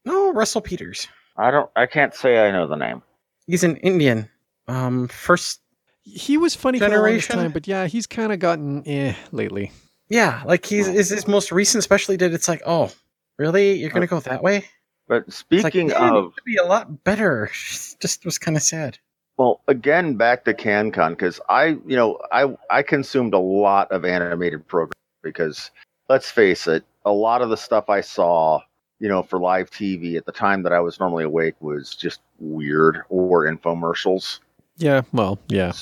no 0.04 0.34
Russell 0.34 0.60
Peters. 0.62 1.08
I 1.40 1.52
don't. 1.52 1.70
I 1.76 1.86
can't 1.86 2.14
say 2.14 2.46
I 2.46 2.52
know 2.52 2.68
the 2.68 2.76
name. 2.76 3.02
He's 3.48 3.64
an 3.64 3.78
Indian. 3.78 4.30
Um, 4.68 5.08
first, 5.08 5.62
he 6.04 6.38
was 6.38 6.54
funny 6.54 6.80
for 6.80 6.86
the 6.90 6.92
longest 6.98 7.28
Generation? 7.30 7.36
time, 7.38 7.52
but 7.52 7.68
yeah, 7.68 7.88
he's 7.88 8.06
kind 8.06 8.32
of 8.32 8.40
gotten 8.40 8.84
eh 8.88 9.16
lately. 9.32 9.72
yeah, 10.10 10.44
like 10.46 10.66
he's 10.66 10.88
is 10.88 11.10
his 11.10 11.28
most 11.28 11.52
recent 11.52 11.84
specially 11.84 12.18
did. 12.18 12.34
It's 12.34 12.48
like, 12.48 12.62
oh, 12.66 12.92
really? 13.38 13.74
You're 13.74 13.90
gonna 13.90 14.06
go 14.06 14.20
that 14.20 14.44
way? 14.44 14.66
But 15.08 15.24
It's 15.28 15.42
like, 15.52 15.72
speaking 15.74 15.92
of, 15.94 16.34
be 16.46 16.58
a 16.58 16.66
lot 16.66 17.04
better. 17.04 17.50
Just 18.00 18.26
was 18.26 18.38
kind 18.38 18.56
of 18.58 18.62
sad. 18.62 19.00
well, 19.38 19.62
again, 19.68 20.16
back 20.16 20.44
to 20.46 20.54
CanCon 20.54 21.12
because 21.12 21.40
I, 21.50 21.78
you 21.88 21.96
know, 21.96 22.20
I 22.32 22.54
I 22.70 22.84
consumed 22.84 23.34
a 23.34 23.40
lot 23.40 23.92
of 23.92 24.04
animated 24.06 24.68
programs 24.68 24.94
because 25.24 25.72
let's 26.10 26.30
face 26.30 26.68
it, 26.68 26.84
a 27.06 27.12
lot 27.12 27.42
of 27.42 27.50
the 27.50 27.58
stuff 27.58 27.90
I 27.90 28.02
saw, 28.02 28.60
you 29.00 29.08
know, 29.08 29.24
for 29.24 29.40
live 29.40 29.70
TV 29.72 30.16
at 30.16 30.26
the 30.26 30.32
time 30.32 30.64
that 30.64 30.74
I 30.74 30.80
was 30.80 31.00
normally 31.00 31.24
awake 31.24 31.56
was 31.60 31.96
just 31.96 32.22
weird 32.40 33.02
or 33.10 33.46
infomercials. 33.46 34.40
Yeah, 34.78 35.02
well, 35.12 35.40
yeah. 35.48 35.74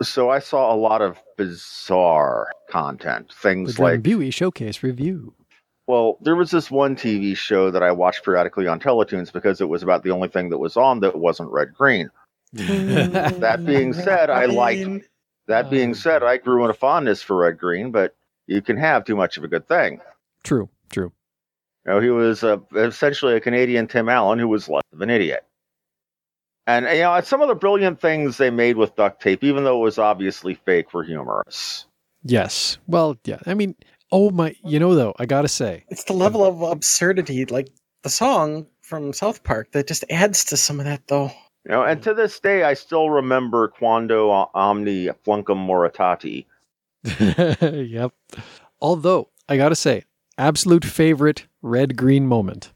So 0.00 0.30
I 0.30 0.40
saw 0.40 0.74
a 0.74 0.76
lot 0.76 1.00
of 1.00 1.18
bizarre 1.36 2.48
content, 2.68 3.32
things 3.32 3.74
Drum 3.74 3.90
like 3.90 4.02
Buey 4.02 4.32
Showcase 4.32 4.82
review. 4.82 5.32
Well, 5.86 6.16
there 6.20 6.36
was 6.36 6.50
this 6.50 6.70
one 6.70 6.96
TV 6.96 7.36
show 7.36 7.70
that 7.70 7.82
I 7.82 7.92
watched 7.92 8.24
periodically 8.24 8.66
on 8.66 8.80
Teletoons 8.80 9.32
because 9.32 9.60
it 9.60 9.68
was 9.68 9.82
about 9.82 10.02
the 10.02 10.10
only 10.10 10.28
thing 10.28 10.48
that 10.50 10.58
was 10.58 10.76
on 10.76 11.00
that 11.00 11.18
wasn't 11.18 11.50
red 11.50 11.74
green. 11.74 12.10
Mm. 12.54 13.40
That 13.40 13.64
being 13.64 13.92
said, 13.92 14.30
I 14.30 14.46
liked. 14.46 15.08
That 15.48 15.70
being 15.70 15.94
said, 15.94 16.22
I 16.22 16.36
grew 16.36 16.64
in 16.64 16.70
a 16.70 16.74
fondness 16.74 17.20
for 17.22 17.36
red 17.36 17.58
green, 17.58 17.90
but 17.90 18.14
you 18.46 18.62
can 18.62 18.76
have 18.76 19.04
too 19.04 19.16
much 19.16 19.36
of 19.36 19.44
a 19.44 19.48
good 19.48 19.66
thing. 19.66 20.00
True, 20.44 20.68
true. 20.90 21.12
You 21.86 21.92
know, 21.92 22.00
he 22.00 22.10
was 22.10 22.44
uh, 22.44 22.58
essentially 22.76 23.34
a 23.34 23.40
Canadian 23.40 23.86
Tim 23.88 24.08
Allen 24.08 24.38
who 24.38 24.48
was 24.48 24.68
less 24.68 24.84
of 24.92 25.00
an 25.00 25.10
idiot. 25.10 25.44
And 26.66 26.86
you 26.86 27.02
know, 27.02 27.20
some 27.22 27.42
of 27.42 27.48
the 27.48 27.56
brilliant 27.56 28.00
things 28.00 28.36
they 28.36 28.50
made 28.50 28.76
with 28.76 28.94
duct 28.94 29.20
tape, 29.20 29.42
even 29.42 29.64
though 29.64 29.80
it 29.80 29.84
was 29.84 29.98
obviously 29.98 30.54
fake, 30.54 30.94
were 30.94 31.02
humorous. 31.02 31.86
Yes. 32.22 32.78
Well, 32.86 33.18
yeah. 33.24 33.40
I 33.46 33.54
mean, 33.54 33.74
oh 34.12 34.30
my, 34.30 34.54
you 34.64 34.78
know, 34.78 34.94
though, 34.94 35.14
I 35.18 35.26
gotta 35.26 35.48
say, 35.48 35.84
It's 35.88 36.04
the 36.04 36.12
level 36.12 36.44
of 36.44 36.62
absurdity, 36.62 37.46
like 37.46 37.68
the 38.02 38.10
song 38.10 38.66
from 38.82 39.12
South 39.12 39.42
Park, 39.42 39.72
that 39.72 39.88
just 39.88 40.04
adds 40.10 40.44
to 40.46 40.56
some 40.56 40.78
of 40.78 40.86
that, 40.86 41.06
though. 41.08 41.32
You 41.64 41.72
know, 41.72 41.82
and 41.82 42.02
to 42.02 42.14
this 42.14 42.38
day, 42.38 42.64
I 42.64 42.74
still 42.74 43.10
remember 43.10 43.68
Quando 43.68 44.30
Omni 44.54 45.08
Flunkus 45.24 45.56
Moritati. 45.56 46.46
yep. 47.90 48.12
Although, 48.80 49.28
I 49.48 49.56
gotta 49.56 49.76
say, 49.76 50.04
absolute 50.38 50.84
favorite 50.84 51.46
red 51.60 51.96
green 51.96 52.26
moment 52.26 52.72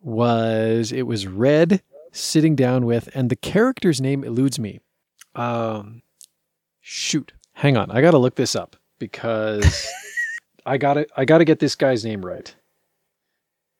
was 0.00 0.92
it 0.92 1.02
was 1.02 1.26
Red 1.26 1.82
sitting 2.12 2.56
down 2.56 2.86
with, 2.86 3.08
and 3.14 3.30
the 3.30 3.36
character's 3.36 4.00
name 4.00 4.24
eludes 4.24 4.58
me. 4.58 4.80
Um, 5.34 6.02
shoot, 6.80 7.32
hang 7.52 7.76
on, 7.76 7.90
I 7.90 8.00
gotta 8.00 8.18
look 8.18 8.34
this 8.34 8.56
up 8.56 8.76
because 8.98 9.88
I 10.66 10.78
gotta 10.78 11.06
I 11.16 11.24
gotta 11.24 11.44
get 11.44 11.58
this 11.58 11.74
guy's 11.74 12.04
name 12.04 12.24
right. 12.24 12.54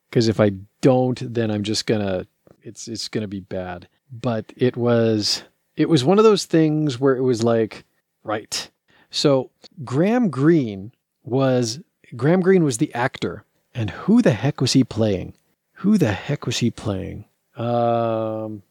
Because 0.09 0.29
if 0.29 0.41
I 0.41 0.53
don't, 0.81 1.33
then 1.33 1.51
I'm 1.51 1.63
just 1.63 1.87
gonna 1.87 2.27
it's 2.63 2.89
it's 2.89 3.09
gonna 3.09 3.29
be 3.29 3.41
bad. 3.41 3.89
But 4.13 4.53
it 4.57 4.77
was 4.77 5.43
it 5.77 5.89
was 5.89 6.05
one 6.05 6.19
of 6.19 6.25
those 6.25 6.45
things 6.45 6.99
where 6.99 7.17
it 7.17 7.23
was 7.23 7.43
like 7.43 7.85
right. 8.23 8.71
So 9.11 9.51
Graham 9.85 10.31
Greene 10.31 10.93
was 11.25 11.81
Graham 12.17 12.41
Greene 12.41 12.65
was 12.65 12.79
the 12.79 12.93
actor, 12.95 13.45
and 13.75 13.91
who 13.91 14.23
the 14.23 14.33
heck 14.33 14.61
was 14.61 14.73
he 14.73 14.85
playing? 14.85 15.35
Who 15.75 15.99
the 15.99 16.13
heck 16.13 16.47
was 16.47 16.59
he 16.59 16.71
playing? 16.71 17.25
Um, 17.57 18.63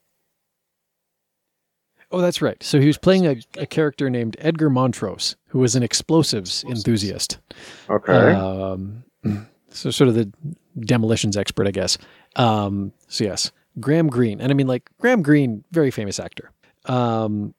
oh, 2.12 2.20
that's 2.20 2.42
right. 2.42 2.62
So 2.62 2.80
he 2.80 2.88
was 2.88 2.98
playing 2.98 3.26
a, 3.26 3.38
a 3.58 3.66
character 3.66 4.10
named 4.10 4.36
Edgar 4.40 4.70
Montrose, 4.70 5.36
who 5.48 5.60
was 5.60 5.76
an 5.76 5.84
explosives 5.84 6.64
enthusiast. 6.66 7.40
Okay. 7.90 8.14
Um, 8.14 9.04
so 9.70 9.92
sort 9.92 10.08
of 10.08 10.16
the 10.16 10.32
demolitions 10.80 11.38
expert, 11.38 11.68
I 11.68 11.72
guess. 11.72 11.98
Um, 12.36 12.94
so 13.08 13.24
yes, 13.24 13.52
Graham 13.80 14.08
Greene, 14.08 14.42
and 14.42 14.52
I 14.52 14.56
mean 14.56 14.68
like 14.68 14.90
Graham 15.00 15.22
Greene, 15.22 15.64
very 15.72 15.92
famous 15.92 16.20
actor. 16.20 16.52
Um, 16.86 17.54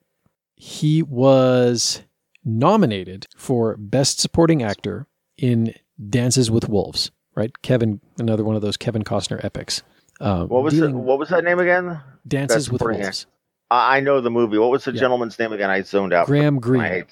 he 0.55 1.03
was 1.03 2.03
nominated 2.45 3.26
for 3.37 3.76
Best 3.76 4.20
Supporting 4.20 4.62
Actor 4.62 5.07
in 5.41 5.74
Dances 6.09 6.51
with 6.51 6.68
Wolves. 6.68 7.11
Right, 7.34 7.62
Kevin, 7.62 8.01
another 8.18 8.45
one 8.45 8.57
of 8.57 8.62
those 8.62 8.76
Kevin 8.76 9.03
Costner 9.05 9.43
epics. 9.45 9.82
Um, 10.20 10.49
what 10.49 10.62
was 10.62 10.74
dealing- 10.74 11.05
What 11.05 11.18
was 11.18 11.28
that 11.30 11.45
name 11.45 11.59
again? 11.61 12.01
Dances 12.26 12.70
with 12.70 12.82
Wolves? 12.82 13.26
I, 13.70 13.97
I 13.99 14.01
know 14.01 14.20
the 14.20 14.30
movie. 14.30 14.59
What 14.59 14.70
was 14.70 14.84
the 14.84 14.93
Yeah. 14.93 15.01
gentleman's 15.01 15.38
name 15.38 15.53
again? 15.53 15.70
I 15.70 15.80
zoned 15.82 16.12
out. 16.12 16.26
Graham 16.26 16.57
I 16.57 16.61
Greene. 16.61 16.82
hate. 16.84 17.07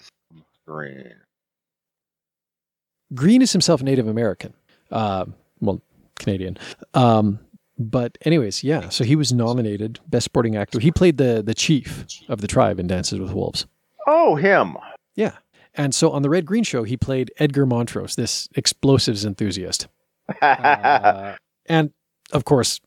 Green. 0.66 1.14
Green 3.14 3.40
is 3.42 3.52
himself 3.52 3.82
Native 3.82 4.06
American, 4.06 4.52
uh, 4.90 5.24
well, 5.60 5.80
Canadian. 6.16 6.58
Um, 6.94 7.38
but 7.78 8.18
anyways, 8.22 8.62
yeah. 8.62 8.88
So 8.90 9.04
he 9.04 9.16
was 9.16 9.32
nominated 9.32 10.00
Best 10.08 10.24
Supporting 10.24 10.56
Actor. 10.56 10.80
He 10.80 10.90
played 10.90 11.16
the 11.16 11.42
the 11.42 11.54
chief 11.54 12.04
of 12.28 12.40
the 12.42 12.46
tribe 12.48 12.78
in 12.78 12.86
Dances 12.86 13.18
with 13.18 13.32
Wolves. 13.32 13.66
Oh, 14.06 14.34
him. 14.34 14.76
Yeah. 15.14 15.32
And 15.78 15.94
so 15.94 16.10
on 16.10 16.22
the 16.22 16.28
Red 16.28 16.44
Green 16.44 16.64
Show, 16.64 16.82
he 16.82 16.96
played 16.96 17.32
Edgar 17.38 17.64
Montrose, 17.64 18.16
this 18.16 18.48
explosives 18.56 19.24
enthusiast, 19.24 19.86
Uh, 20.42 21.36
and 21.66 21.90
of 22.32 22.44
course, 22.44 22.80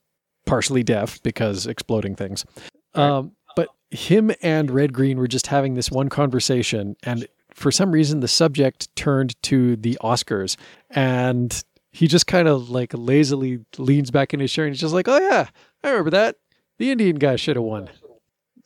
partially 0.46 0.84
deaf 0.84 1.24
because 1.24 1.66
exploding 1.66 2.16
things. 2.16 2.46
Um, 2.94 3.32
but 3.56 3.70
him 3.90 4.32
and 4.44 4.70
Red 4.70 4.94
Green 4.94 5.18
were 5.18 5.28
just 5.28 5.48
having 5.48 5.74
this 5.74 5.90
one 5.90 6.10
conversation, 6.10 6.96
and 7.04 7.28
for 7.56 7.72
some 7.72 7.92
reason, 7.92 8.20
the 8.20 8.28
subject 8.28 8.94
turned 8.96 9.42
to 9.44 9.76
the 9.76 9.98
Oscars, 10.04 10.58
and 10.92 11.64
he 11.92 12.08
just 12.08 12.28
kind 12.28 12.48
of 12.48 12.70
like 12.70 12.92
lazily 12.94 13.60
leans 13.78 14.12
back 14.12 14.34
in 14.34 14.40
his 14.40 14.52
chair 14.52 14.66
and 14.66 14.74
he's 14.74 14.82
just 14.82 14.94
like, 14.94 15.08
"Oh 15.08 15.20
yeah, 15.20 15.48
I 15.84 15.90
remember 15.90 16.12
that. 16.12 16.38
The 16.78 16.92
Indian 16.92 17.18
guy 17.18 17.38
should 17.38 17.56
have 17.56 17.66
won." 17.66 17.90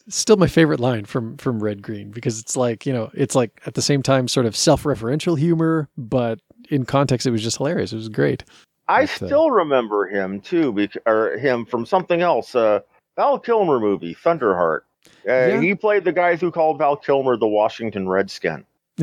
Still 0.08 0.38
my 0.38 0.48
favorite 0.48 0.80
line 0.80 1.06
from 1.06 1.38
from 1.38 1.62
Red 1.64 1.82
Green 1.82 2.12
because 2.12 2.40
it's 2.40 2.56
like 2.56 2.86
you 2.86 2.94
know 2.94 3.10
it's 3.14 3.34
like 3.36 3.60
at 3.66 3.74
the 3.74 3.82
same 3.82 4.04
time 4.04 4.28
sort 4.28 4.46
of 4.46 4.56
self-referential 4.56 5.38
humor, 5.38 5.90
but 5.98 6.40
in 6.70 6.86
context 6.86 7.26
it 7.26 7.32
was 7.32 7.42
just 7.42 7.58
hilarious. 7.58 7.92
It 7.92 7.98
was 7.98 8.10
great. 8.10 8.44
I 8.88 9.02
But, 9.02 9.24
uh, 9.24 9.26
still 9.28 9.50
remember 9.52 10.08
him 10.08 10.42
too, 10.42 10.72
bec- 10.72 10.98
or 11.08 11.38
him 11.38 11.66
from 11.66 11.86
something 11.88 12.22
else. 12.22 12.54
Uh, 12.54 12.82
Val 13.16 13.40
Kilmer 13.40 13.80
movie, 13.80 14.14
Thunderheart. 14.16 14.82
Uh, 15.28 15.32
Yeah. 15.32 15.62
He 15.62 15.74
played 15.74 16.04
the 16.04 16.12
guy 16.12 16.36
who 16.36 16.52
called 16.52 16.78
Val 16.78 16.96
Kilmer 16.98 17.36
the 17.38 17.48
Washington 17.48 18.08
Redskin. 18.08 18.64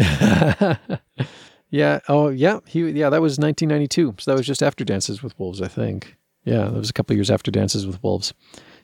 yeah. 1.70 2.00
Oh, 2.08 2.28
yeah. 2.28 2.60
He. 2.66 2.88
Yeah. 2.90 3.10
That 3.10 3.20
was 3.22 3.38
1992. 3.38 4.14
So 4.18 4.30
that 4.30 4.36
was 4.36 4.46
just 4.46 4.62
after 4.62 4.84
Dances 4.84 5.22
with 5.22 5.38
Wolves, 5.38 5.60
I 5.60 5.68
think. 5.68 6.16
Yeah, 6.44 6.64
that 6.64 6.74
was 6.74 6.90
a 6.90 6.92
couple 6.92 7.14
of 7.14 7.18
years 7.18 7.30
after 7.30 7.50
Dances 7.50 7.86
with 7.86 8.02
Wolves. 8.02 8.34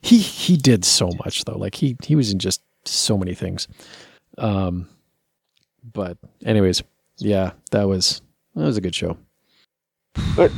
He 0.00 0.18
he 0.18 0.56
did 0.56 0.84
so 0.84 1.10
much 1.24 1.44
though. 1.44 1.58
Like 1.58 1.74
he 1.74 1.96
he 2.02 2.16
was 2.16 2.32
in 2.32 2.38
just 2.38 2.62
so 2.84 3.18
many 3.18 3.34
things. 3.34 3.68
Um, 4.38 4.88
but 5.92 6.18
anyways, 6.44 6.82
yeah, 7.18 7.52
that 7.70 7.88
was 7.88 8.22
that 8.54 8.64
was 8.64 8.76
a 8.76 8.80
good 8.80 8.94
show. 8.94 9.16
But 10.36 10.52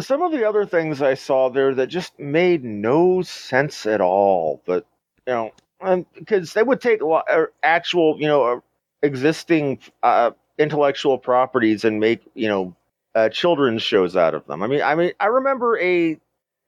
some 0.00 0.22
of 0.22 0.32
the 0.32 0.44
other 0.48 0.64
things 0.64 1.02
I 1.02 1.14
saw 1.14 1.50
there 1.50 1.74
that 1.74 1.88
just 1.88 2.18
made 2.18 2.64
no 2.64 3.22
sense 3.22 3.86
at 3.86 4.00
all, 4.00 4.62
but 4.66 4.86
you 5.26 5.32
know, 5.32 6.06
because 6.14 6.54
they 6.54 6.62
would 6.62 6.80
take 6.80 7.00
uh, 7.02 7.44
actual, 7.62 8.20
you 8.20 8.26
know, 8.26 8.44
uh, 8.44 8.60
existing 9.02 9.78
uh, 10.02 10.30
intellectual 10.58 11.18
properties 11.18 11.84
and 11.84 12.00
make, 12.00 12.22
you 12.34 12.48
know, 12.48 12.74
uh, 13.14 13.28
children's 13.28 13.82
shows 13.82 14.16
out 14.16 14.34
of 14.34 14.46
them. 14.46 14.62
I 14.62 14.66
mean, 14.66 14.82
I 14.82 14.94
mean, 14.94 15.12
I 15.20 15.26
remember 15.26 15.78
a 15.78 16.18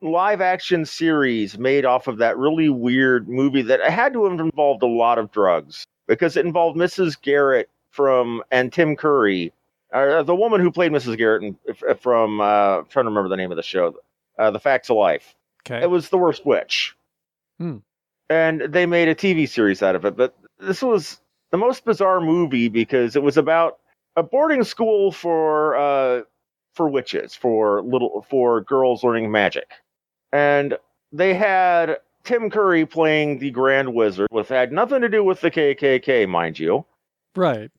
live 0.05 0.41
action 0.41 0.85
series 0.85 1.59
made 1.59 1.85
off 1.85 2.07
of 2.07 2.19
that 2.19 2.37
really 2.37 2.69
weird 2.69 3.29
movie 3.29 3.63
that 3.63 3.81
had 3.91 4.13
to 4.13 4.25
have 4.25 4.39
involved 4.39 4.83
a 4.83 4.87
lot 4.87 5.19
of 5.19 5.33
drugs 5.33 5.87
because 6.07 6.37
it 6.37 6.45
involved 6.45 6.77
Mrs. 6.77 7.21
Garrett 7.21 7.71
from 7.91 8.43
and 8.51 8.73
Tim 8.73 8.97
Curry, 8.97 9.53
uh, 9.93 10.23
the 10.23 10.37
woman 10.37 10.61
who 10.61 10.71
played 10.71 10.93
Mrs. 10.93 11.17
Garrett 11.17 11.43
in, 11.43 11.57
from 11.99 12.41
uh, 12.41 12.79
I'm 12.79 12.87
trying 12.87 13.05
to 13.05 13.11
remember 13.11 13.31
the 13.31 13.37
name 13.37 13.51
of 13.51 13.57
the 13.57 13.63
show, 13.63 13.97
uh, 14.39 14.51
The 14.51 14.61
Facts 14.61 14.91
of 14.91 14.97
Life. 14.97 15.35
Okay. 15.67 15.83
It 15.83 15.89
was 15.89 16.11
the 16.11 16.19
worst 16.19 16.45
witch. 16.45 16.95
Hmm. 17.59 17.79
And 18.29 18.61
they 18.61 18.87
made 18.87 19.09
a 19.09 19.15
TV 19.15 19.49
series 19.49 19.83
out 19.83 19.97
of 19.97 20.05
it. 20.05 20.17
But 20.17 20.37
this 20.59 20.83
was 20.83 21.21
the 21.51 21.59
most 21.59 21.85
bizarre 21.85 22.21
movie 22.21 22.69
because 22.69 23.17
it 23.17 23.23
was 23.23 23.37
about 23.37 23.79
a 24.17 24.23
boarding 24.23 24.65
school 24.65 25.13
for 25.13 25.77
uh, 25.77 26.23
for 26.75 26.89
witches, 26.89 27.35
for 27.35 27.83
little 27.83 28.27
for 28.29 28.61
girls 28.61 29.05
learning 29.05 29.31
magic. 29.31 29.71
And 30.35 30.77
they 31.13 31.33
had 31.33 31.99
Tim 32.25 32.51
Curry 32.51 32.85
playing 32.85 33.39
the 33.39 33.53
Grand 33.53 33.95
Wizard, 33.95 34.27
which 34.31 34.49
had 34.49 34.73
nothing 34.73 35.01
to 35.01 35.09
do 35.09 35.23
with 35.23 35.41
the 35.41 35.51
KKK, 35.51 36.29
mind 36.29 36.59
you. 36.59 36.85
right. 37.37 37.71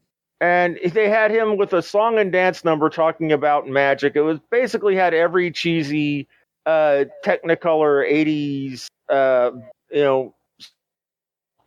And 0.42 0.78
they 0.94 1.10
had 1.10 1.32
him 1.32 1.58
with 1.58 1.74
a 1.74 1.82
song 1.82 2.18
and 2.18 2.32
dance 2.32 2.66
number 2.66 2.90
talking 2.90 3.32
about 3.32 3.68
magic. 3.68 4.16
It 4.16 4.22
was 4.22 4.40
basically 4.52 4.96
had 4.96 5.14
every 5.14 5.52
cheesy 5.52 6.28
uh 6.66 7.06
technicolor 7.24 8.04
80s 8.12 8.88
uh 9.10 9.52
you 9.92 10.02
know 10.02 10.34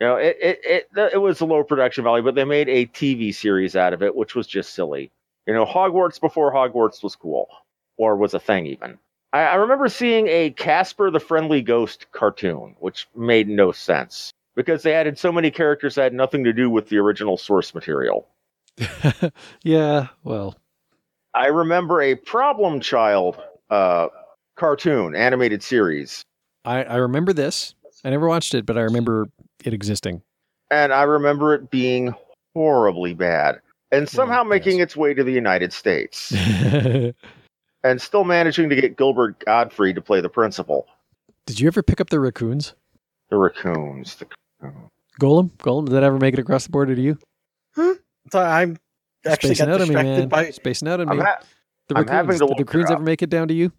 you 0.01 0.07
know 0.07 0.17
it, 0.17 0.37
it 0.41 0.61
it 0.65 0.89
it 1.15 1.19
was 1.19 1.41
a 1.41 1.45
low 1.45 1.63
production 1.63 2.05
value 2.05 2.25
but 2.25 2.35
they 2.35 2.45
made 2.45 2.69
a 2.69 2.87
tv 2.87 3.33
series 3.33 3.77
out 3.77 3.93
of 3.93 4.03
it 4.03 4.17
which 4.17 4.35
was 4.35 4.47
just 4.47 4.75
silly 4.75 5.13
you 5.47 5.55
know 5.55 5.65
hogwarts 5.65 6.21
before 6.21 6.53
hogwarts 6.53 7.03
was 7.03 7.15
cool 7.15 7.49
or 7.97 8.17
was 8.17 8.35
a 8.35 8.41
thing 8.41 8.67
even 8.67 8.99
i, 9.33 9.41
I 9.41 9.55
remember 9.55 9.89
seeing 9.89 10.29
a 10.29 10.51
casper 10.51 11.11
the 11.11 11.21
friendly 11.21 11.63
ghost 11.63 12.07
cartoon 12.13 12.75
which 12.81 13.09
made 13.17 13.49
no 13.49 13.73
sense 13.73 14.31
because 14.55 14.83
they 14.83 14.95
added 14.95 15.19
so 15.19 15.31
many 15.31 15.51
characters 15.51 15.95
that 15.95 16.05
had 16.05 16.15
nothing 16.15 16.45
to 16.45 16.53
do 16.53 16.69
with 16.71 16.89
the 16.89 16.99
original 16.99 17.37
source 17.37 17.75
material 17.75 18.27
yeah. 19.65 20.09
Well. 20.23 20.57
i 21.35 21.47
remember 21.47 22.01
a 22.01 22.15
problem 22.15 22.81
child 22.81 23.41
uh 23.71 24.09
cartoon 24.57 25.15
animated 25.15 25.63
series 25.63 26.25
I, 26.65 26.85
I 26.85 26.97
remember 26.97 27.33
this. 27.33 27.75
I 28.05 28.11
never 28.11 28.29
watched 28.29 28.55
it, 28.55 28.67
but 28.67 28.77
I 28.77 28.83
remember 28.83 29.29
it 29.65 29.73
existing. 29.73 30.23
and 30.71 30.93
I 30.93 31.03
remember 31.05 31.55
it 31.55 31.71
being 31.71 32.15
horribly 32.55 33.15
bad, 33.15 33.61
and 33.91 34.09
somehow 34.09 34.43
yes. 34.43 34.51
making 34.51 34.81
its 34.81 34.97
way 34.97 35.15
to 35.15 35.25
the 35.25 35.33
United 35.33 35.73
States, 35.73 36.33
and 37.85 38.01
still 38.01 38.25
managing 38.25 38.69
to 38.71 38.77
get 38.77 38.97
Gilbert 38.97 39.45
Gottfried 39.45 39.95
to 39.97 40.01
play 40.03 40.21
the 40.21 40.29
principal. 40.29 40.87
Did 41.47 41.61
you 41.61 41.67
ever 41.67 41.83
pick 41.83 42.01
up 42.01 42.11
the 42.11 42.21
raccoons? 42.21 42.75
The 43.31 43.37
raccoons. 43.37 44.17
The, 44.17 44.27
Golem? 45.21 45.51
Golem? 45.59 45.87
Did 45.87 45.95
that 45.95 46.03
ever 46.03 46.19
make 46.19 46.35
it 46.35 46.41
across 46.41 46.65
the 46.65 46.71
border 46.71 46.95
to 46.95 47.01
you? 47.01 47.19
So 47.77 48.41
I'm 48.41 48.77
actually 49.27 49.55
Spacing 49.55 49.67
got 49.67 49.75
out 49.75 49.81
on 49.83 49.89
me, 49.89 49.95
man. 49.95 50.29
by. 50.29 50.51
Spacing 50.51 50.89
out 50.89 51.01
on 51.01 51.09
I'm 51.09 51.19
me. 51.19 51.25
ha- 51.25 51.41
the 51.89 51.97
I'm 51.99 52.05
raccoons. 52.05 52.39
to 52.41 52.47
Did 52.47 52.57
the 52.59 52.65
raccoons 52.65 52.91
ever 52.91 53.03
make 53.03 53.23
it 53.23 53.31
down 53.31 53.49
to 53.49 53.55
you? 53.55 53.73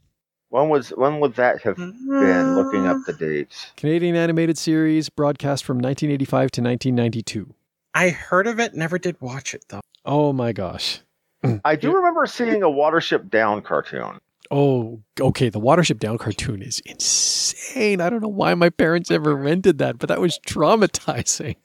when 0.49 0.67
was 0.69 0.89
when 0.89 1.19
would 1.19 1.35
that 1.35 1.61
have 1.61 1.75
been? 1.75 2.55
Looking 2.55 2.87
up 2.87 2.97
the 3.05 3.13
dates. 3.13 3.67
Canadian 3.77 4.15
animated 4.15 4.57
series 4.57 5.07
broadcast 5.09 5.63
from 5.63 5.77
1985 5.77 6.39
to 6.51 6.61
1992. 6.61 7.53
I 7.93 8.09
heard 8.09 8.47
of 8.47 8.59
it, 8.59 8.73
never 8.73 8.97
did 8.97 9.19
watch 9.21 9.53
it 9.53 9.65
though. 9.69 9.81
Oh 10.05 10.33
my 10.33 10.51
gosh. 10.53 11.01
Mm. 11.43 11.61
I 11.63 11.75
do 11.75 11.95
remember 11.95 12.25
seeing 12.25 12.63
a 12.63 12.67
Watership 12.67 13.29
Down 13.29 13.61
cartoon. 13.61 14.19
Oh, 14.51 14.99
okay. 15.19 15.49
The 15.49 15.59
Watership 15.59 15.99
Down 15.99 16.17
cartoon 16.17 16.61
is 16.61 16.79
insane. 16.85 18.01
I 18.01 18.09
don't 18.09 18.21
know 18.21 18.27
why 18.27 18.55
my 18.55 18.69
parents 18.69 19.11
ever 19.11 19.35
rented 19.35 19.77
that, 19.77 19.99
but 19.99 20.09
that 20.09 20.19
was 20.19 20.39
traumatizing. 20.47 21.55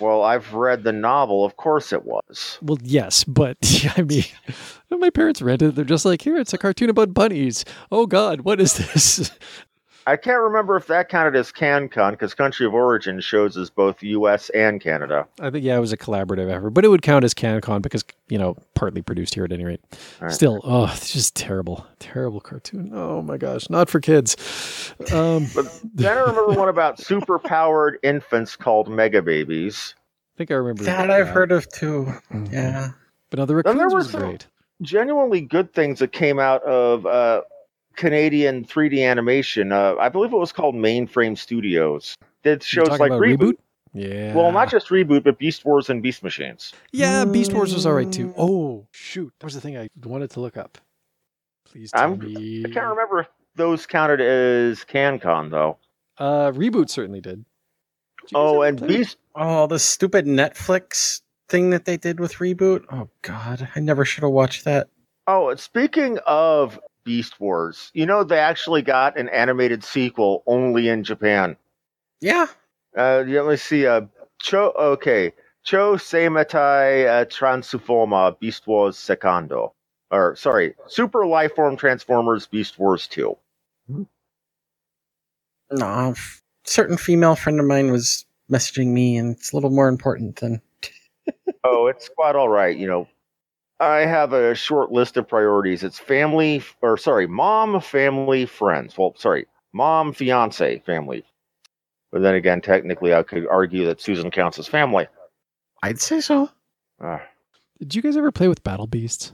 Well, 0.00 0.22
I've 0.22 0.52
read 0.52 0.82
the 0.82 0.92
novel. 0.92 1.44
Of 1.44 1.56
course, 1.56 1.92
it 1.92 2.04
was. 2.04 2.58
Well, 2.62 2.78
yes, 2.82 3.22
but 3.24 3.58
I 3.96 4.02
mean, 4.02 4.24
my 4.90 5.10
parents 5.10 5.40
rented 5.40 5.70
it. 5.70 5.74
They're 5.76 5.84
just 5.84 6.04
like, 6.04 6.22
here, 6.22 6.36
it's 6.36 6.52
a 6.52 6.58
cartoon 6.58 6.90
about 6.90 7.14
bunnies. 7.14 7.64
Oh 7.92 8.06
God, 8.06 8.40
what 8.40 8.60
is 8.60 8.74
this? 8.74 9.30
I 10.10 10.16
can't 10.16 10.40
remember 10.40 10.74
if 10.76 10.88
that 10.88 11.08
counted 11.08 11.36
as 11.36 11.52
CanCon 11.52 12.10
because 12.10 12.34
Country 12.34 12.66
of 12.66 12.74
Origin 12.74 13.20
shows 13.20 13.56
as 13.56 13.70
both 13.70 14.02
U.S. 14.02 14.48
and 14.50 14.80
Canada. 14.80 15.24
I 15.40 15.50
think 15.50 15.64
yeah, 15.64 15.76
it 15.76 15.80
was 15.80 15.92
a 15.92 15.96
collaborative 15.96 16.50
effort, 16.50 16.70
but 16.70 16.84
it 16.84 16.88
would 16.88 17.02
count 17.02 17.24
as 17.24 17.32
CanCon 17.32 17.80
because 17.80 18.04
you 18.28 18.36
know 18.36 18.56
partly 18.74 19.02
produced 19.02 19.34
here 19.36 19.44
at 19.44 19.52
any 19.52 19.64
rate. 19.64 19.80
Right. 20.20 20.32
Still, 20.32 20.60
oh, 20.64 20.86
it's 20.92 21.12
just 21.12 21.36
terrible, 21.36 21.86
terrible 22.00 22.40
cartoon. 22.40 22.90
Oh 22.92 23.22
my 23.22 23.36
gosh, 23.36 23.70
not 23.70 23.88
for 23.88 24.00
kids. 24.00 24.36
Um, 25.12 25.46
But 25.54 25.66
then 25.94 26.18
I 26.18 26.20
remember 26.22 26.48
one 26.58 26.68
about 26.68 26.98
super 26.98 27.38
powered 27.38 27.98
infants 28.02 28.56
called 28.56 28.88
Mega 28.88 29.22
Babies. 29.22 29.94
I 30.34 30.38
think 30.38 30.50
I 30.50 30.54
remember 30.54 30.82
That 30.82 31.08
I've 31.10 31.28
heard 31.28 31.52
of 31.52 31.68
too. 31.68 32.12
Mhm. 32.32 32.52
Yeah. 32.52 32.88
But 33.30 33.38
no, 33.38 33.46
the 33.46 33.62
Then 33.62 33.76
there 33.76 33.86
raccoons 33.86 33.92
were 33.92 33.98
was 33.98 34.10
some- 34.10 34.20
great. 34.22 34.46
Genuinely 34.82 35.42
good 35.42 35.72
things 35.72 35.98
that 36.00 36.10
came 36.10 36.38
out 36.40 36.62
of 36.64 37.04
uh, 37.06 37.42
Canadian 38.00 38.64
3D 38.64 39.06
animation. 39.06 39.72
Uh, 39.72 39.94
I 40.00 40.08
believe 40.08 40.32
it 40.32 40.36
was 40.36 40.52
called 40.52 40.74
Mainframe 40.74 41.36
Studios. 41.36 42.16
That 42.44 42.62
shows 42.62 42.88
like 42.88 42.98
about 43.10 43.20
Reboot. 43.20 43.58
Yeah. 43.92 44.34
Well, 44.34 44.50
not 44.52 44.70
just 44.70 44.88
Reboot, 44.88 45.22
but 45.24 45.38
Beast 45.38 45.66
Wars 45.66 45.90
and 45.90 46.02
Beast 46.02 46.22
Machines. 46.22 46.72
Yeah, 46.92 47.26
Beast 47.26 47.52
Wars 47.52 47.74
was 47.74 47.84
all 47.84 47.92
right 47.92 48.06
Mm. 48.06 48.12
too. 48.12 48.34
Oh 48.38 48.86
shoot, 48.92 49.32
that 49.38 49.44
was 49.46 49.52
the 49.54 49.60
thing 49.60 49.76
I 49.76 49.88
wanted 50.02 50.30
to 50.30 50.40
look 50.40 50.56
up. 50.56 50.78
Please 51.66 51.90
tell 51.92 52.00
I'm- 52.00 52.18
me. 52.18 52.64
I 52.64 52.70
can't 52.70 52.86
remember 52.86 53.20
if 53.20 53.26
those 53.56 53.84
counted 53.86 54.20
as 54.22 54.82
CanCon, 54.84 55.50
though. 55.50 55.76
Uh, 56.16 56.50
reboot 56.52 56.88
certainly 56.88 57.20
did. 57.20 57.44
Did 58.26 58.32
Oh, 58.34 58.62
and 58.62 58.78
play- 58.78 58.88
Beast. 58.88 59.18
Oh, 59.34 59.66
the 59.66 59.78
stupid 59.78 60.24
Netflix 60.24 61.20
thing 61.50 61.68
that 61.70 61.84
they 61.84 61.98
did 61.98 62.18
with 62.18 62.34
reboot. 62.36 62.84
Oh 62.90 63.08
God, 63.22 63.68
I 63.76 63.80
never 63.80 64.04
should 64.06 64.22
have 64.22 64.32
watched 64.32 64.64
that. 64.64 64.88
Oh, 65.26 65.54
speaking 65.56 66.18
of 66.26 66.78
Beast 67.04 67.40
Wars, 67.40 67.90
you 67.94 68.06
know, 68.06 68.24
they 68.24 68.38
actually 68.38 68.82
got 68.82 69.18
an 69.18 69.28
animated 69.28 69.84
sequel 69.84 70.42
only 70.46 70.88
in 70.88 71.04
Japan. 71.04 71.56
Yeah. 72.20 72.46
Uh, 72.96 73.24
let 73.26 73.46
me 73.46 73.56
see. 73.56 73.86
Uh, 73.86 74.02
Cho, 74.40 74.72
okay. 74.78 75.32
Cho 75.62 75.94
Seimatai 75.94 77.06
uh, 77.06 77.24
Transforma 77.26 78.38
Beast 78.38 78.66
Wars 78.66 78.98
Secondo. 78.98 79.74
Or, 80.10 80.34
sorry, 80.34 80.74
Super 80.88 81.20
Lifeform 81.20 81.78
Transformers 81.78 82.46
Beast 82.46 82.78
Wars 82.78 83.06
2. 83.06 83.36
No, 85.72 86.14
certain 86.64 86.96
female 86.96 87.36
friend 87.36 87.60
of 87.60 87.66
mine 87.66 87.92
was 87.92 88.24
messaging 88.50 88.88
me, 88.88 89.16
and 89.16 89.36
it's 89.36 89.52
a 89.52 89.56
little 89.56 89.70
more 89.70 89.88
important 89.88 90.36
than. 90.36 90.60
oh, 91.64 91.86
it's 91.86 92.08
quite 92.08 92.34
all 92.34 92.48
right. 92.48 92.76
You 92.76 92.88
know, 92.88 93.08
I 93.80 94.00
have 94.00 94.32
a 94.34 94.54
short 94.54 94.92
list 94.92 95.16
of 95.16 95.26
priorities. 95.26 95.82
It's 95.82 95.98
family, 95.98 96.62
or 96.82 96.96
sorry, 96.98 97.26
mom, 97.26 97.80
family, 97.80 98.44
friends. 98.46 98.96
Well, 98.98 99.14
sorry, 99.16 99.46
mom, 99.72 100.12
fiance, 100.12 100.80
family. 100.80 101.24
But 102.12 102.22
then 102.22 102.34
again, 102.34 102.60
technically, 102.60 103.14
I 103.14 103.22
could 103.22 103.46
argue 103.48 103.86
that 103.86 104.00
Susan 104.00 104.30
counts 104.30 104.58
as 104.58 104.66
family. 104.66 105.06
I'd 105.82 106.00
say 106.00 106.20
so. 106.20 106.50
Uh, 107.02 107.18
Did 107.78 107.94
you 107.94 108.02
guys 108.02 108.16
ever 108.16 108.30
play 108.30 108.48
with 108.48 108.62
Battle 108.62 108.86
Beasts? 108.86 109.32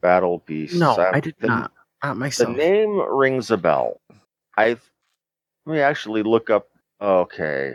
Battle 0.00 0.42
Beasts. 0.46 0.78
No, 0.78 0.92
Uh, 0.92 1.10
I 1.12 1.20
did 1.20 1.34
the- 1.40 1.48
not. 1.48 1.72
Not 2.04 2.16
The 2.16 2.46
name 2.46 3.00
rings 3.12 3.50
a 3.50 3.56
bell. 3.56 4.00
I 4.56 4.76
let 5.66 5.74
me 5.74 5.80
actually 5.80 6.22
look 6.22 6.48
up. 6.48 6.68
Okay. 7.00 7.74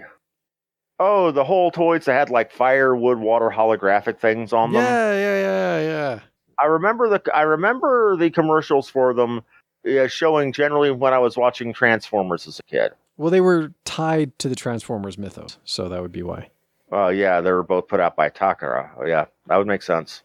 Oh, 1.00 1.32
the 1.32 1.44
whole 1.44 1.72
toys 1.72 2.06
that 2.06 2.14
had 2.14 2.30
like 2.30 2.52
firewood 2.52 3.18
water 3.18 3.50
holographic 3.50 4.20
things 4.20 4.54
on 4.54 4.72
them. 4.72 4.84
Yeah, 4.84 5.14
yeah, 5.14 5.42
yeah, 5.42 5.82
yeah. 5.82 6.20
I 6.60 6.68
remember 6.68 7.10
the 7.10 7.22
I 7.36 7.42
remember 7.42 8.16
the 8.16 8.30
commercials 8.30 8.90
for 8.90 9.14
them 9.14 9.42
uh, 9.88 10.08
showing 10.08 10.54
generally 10.54 10.92
when 10.92 11.14
I 11.14 11.20
was 11.20 11.36
watching 11.36 11.74
Transformers 11.74 12.48
as 12.48 12.60
a 12.60 12.64
kid. 12.64 12.92
Well, 13.18 13.32
they 13.32 13.42
were 13.42 13.74
tied 13.86 14.38
to 14.40 14.50
the 14.50 14.56
Transformers 14.56 15.18
mythos, 15.18 15.58
so 15.64 15.90
that 15.90 16.02
would 16.02 16.12
be 16.12 16.24
why. 16.24 16.50
Oh 16.92 17.10
yeah, 17.10 17.42
they 17.42 17.52
were 17.52 17.64
both 17.64 17.88
put 17.88 18.00
out 18.00 18.16
by 18.16 18.30
Takara. 18.30 18.92
Oh 18.98 19.06
yeah, 19.06 19.26
that 19.48 19.58
would 19.58 19.68
make 19.68 19.82
sense. 19.82 20.24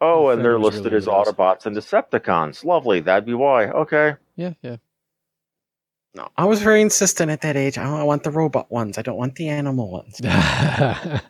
Oh, 0.00 0.28
and 0.28 0.44
they're 0.44 0.58
listed 0.58 0.86
really 0.86 0.96
as. 0.96 1.06
Autobots 1.06 1.66
and 1.66 1.76
Decepticons. 1.76 2.64
Lovely, 2.64 3.00
that'd 3.00 3.24
be 3.24 3.34
why. 3.34 3.66
Okay. 3.66 4.14
Yeah, 4.36 4.54
yeah. 4.62 4.76
No, 6.16 6.28
I 6.36 6.46
was 6.46 6.62
very 6.62 6.80
insistent 6.80 7.30
at 7.30 7.42
that 7.42 7.56
age. 7.56 7.76
I 7.76 8.02
want 8.02 8.22
the 8.22 8.30
robot 8.30 8.72
ones. 8.72 8.96
I 8.96 9.02
don't 9.02 9.18
want 9.18 9.34
the 9.34 9.48
animal 9.48 9.90
ones. 9.90 10.18
I 10.24 11.20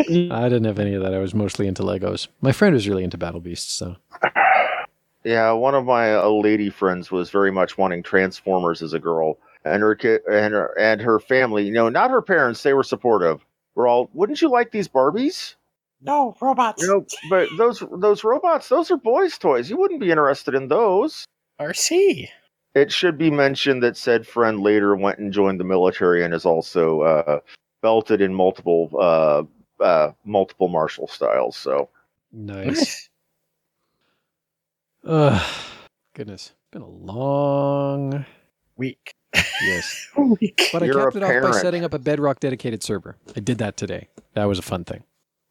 didn't 0.00 0.64
have 0.64 0.80
any 0.80 0.94
of 0.94 1.02
that. 1.02 1.14
I 1.14 1.18
was 1.18 1.32
mostly 1.32 1.68
into 1.68 1.82
Legos. 1.82 2.26
My 2.40 2.50
friend 2.50 2.74
was 2.74 2.88
really 2.88 3.04
into 3.04 3.16
Battle 3.16 3.40
Beasts, 3.40 3.72
so 3.72 3.96
Yeah, 5.24 5.52
one 5.52 5.74
of 5.74 5.84
my 5.84 6.14
uh, 6.16 6.28
lady 6.28 6.70
friends 6.70 7.10
was 7.12 7.30
very 7.30 7.52
much 7.52 7.78
wanting 7.78 8.02
Transformers 8.02 8.82
as 8.82 8.92
a 8.94 8.98
girl, 8.98 9.38
and 9.64 9.80
her 9.82 9.94
kid 9.94 10.22
and 10.30 10.54
her 10.54 10.76
and 10.78 11.00
her 11.00 11.20
family. 11.20 11.64
You 11.64 11.72
know, 11.72 11.88
not 11.88 12.10
her 12.10 12.22
parents. 12.22 12.62
They 12.62 12.74
were 12.74 12.82
supportive. 12.82 13.44
We're 13.76 13.86
all. 13.86 14.10
Wouldn't 14.12 14.42
you 14.42 14.50
like 14.50 14.72
these 14.72 14.88
Barbies? 14.88 15.54
No 16.00 16.36
robots. 16.40 16.82
You 16.82 16.88
know, 16.88 17.06
but 17.30 17.48
those 17.58 17.82
those 17.92 18.24
robots, 18.24 18.68
those 18.68 18.90
are 18.90 18.96
boys' 18.96 19.38
toys. 19.38 19.70
You 19.70 19.76
wouldn't 19.76 20.00
be 20.00 20.10
interested 20.10 20.54
in 20.54 20.68
those. 20.68 21.24
RC. 21.60 22.28
It 22.78 22.92
should 22.92 23.18
be 23.18 23.30
mentioned 23.30 23.82
that 23.82 23.96
said 23.96 24.26
friend 24.26 24.60
later 24.60 24.94
went 24.94 25.18
and 25.18 25.32
joined 25.32 25.58
the 25.58 25.64
military 25.64 26.24
and 26.24 26.32
is 26.32 26.44
also 26.44 27.00
uh, 27.02 27.40
belted 27.82 28.20
in 28.20 28.32
multiple 28.32 28.90
uh, 28.98 29.42
uh, 29.82 30.12
multiple 30.24 30.68
martial 30.68 31.08
styles. 31.08 31.56
So 31.56 31.88
Nice. 32.32 33.08
Ugh, 35.04 35.42
goodness, 36.14 36.52
been 36.70 36.82
a 36.82 36.88
long 36.88 38.24
week. 38.76 39.12
yes, 39.34 40.08
Weak. 40.16 40.68
but 40.72 40.82
I 40.82 40.86
You're 40.86 41.04
capped 41.04 41.16
a 41.16 41.18
it 41.18 41.44
off 41.44 41.52
by 41.52 41.58
setting 41.58 41.84
up 41.84 41.94
a 41.94 41.98
Bedrock 41.98 42.40
dedicated 42.40 42.82
server. 42.82 43.16
I 43.36 43.40
did 43.40 43.58
that 43.58 43.76
today. 43.76 44.08
That 44.34 44.44
was 44.44 44.58
a 44.58 44.62
fun 44.62 44.84
thing. 44.84 45.04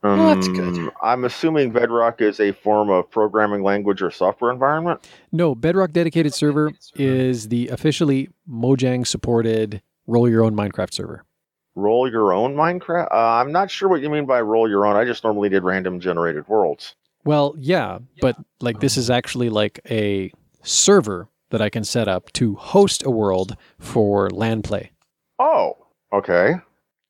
Um, 0.03 0.19
Well, 0.19 0.35
that's 0.35 0.47
good. 0.47 0.91
I'm 1.01 1.25
assuming 1.25 1.71
Bedrock 1.71 2.21
is 2.21 2.39
a 2.39 2.51
form 2.51 2.89
of 2.89 3.09
programming 3.09 3.63
language 3.63 4.01
or 4.01 4.11
software 4.11 4.51
environment. 4.51 5.07
No, 5.31 5.55
Bedrock 5.55 5.91
dedicated 5.91 6.33
server 6.33 6.71
is 6.95 7.49
the 7.49 7.67
officially 7.69 8.29
Mojang 8.49 9.05
supported 9.05 9.81
roll 10.05 10.29
your 10.29 10.43
own 10.43 10.55
Minecraft 10.55 10.93
server. 10.93 11.23
Roll 11.75 12.09
your 12.09 12.33
own 12.33 12.55
Minecraft. 12.55 13.07
Uh, 13.11 13.15
I'm 13.15 13.51
not 13.51 13.69
sure 13.69 13.87
what 13.87 14.01
you 14.01 14.09
mean 14.09 14.25
by 14.25 14.41
roll 14.41 14.69
your 14.69 14.85
own. 14.85 14.95
I 14.95 15.05
just 15.05 15.23
normally 15.23 15.49
did 15.49 15.63
random 15.63 15.99
generated 15.99 16.47
worlds. 16.47 16.95
Well, 17.23 17.55
yeah, 17.57 17.99
but 18.21 18.37
like 18.61 18.79
this 18.79 18.97
is 18.97 19.09
actually 19.09 19.49
like 19.49 19.79
a 19.89 20.31
server 20.63 21.27
that 21.49 21.61
I 21.61 21.69
can 21.69 21.83
set 21.83 22.07
up 22.07 22.31
to 22.33 22.55
host 22.55 23.03
a 23.05 23.11
world 23.11 23.55
for 23.79 24.29
LAN 24.29 24.61
play. 24.61 24.91
Oh, 25.39 25.77
okay. 26.11 26.55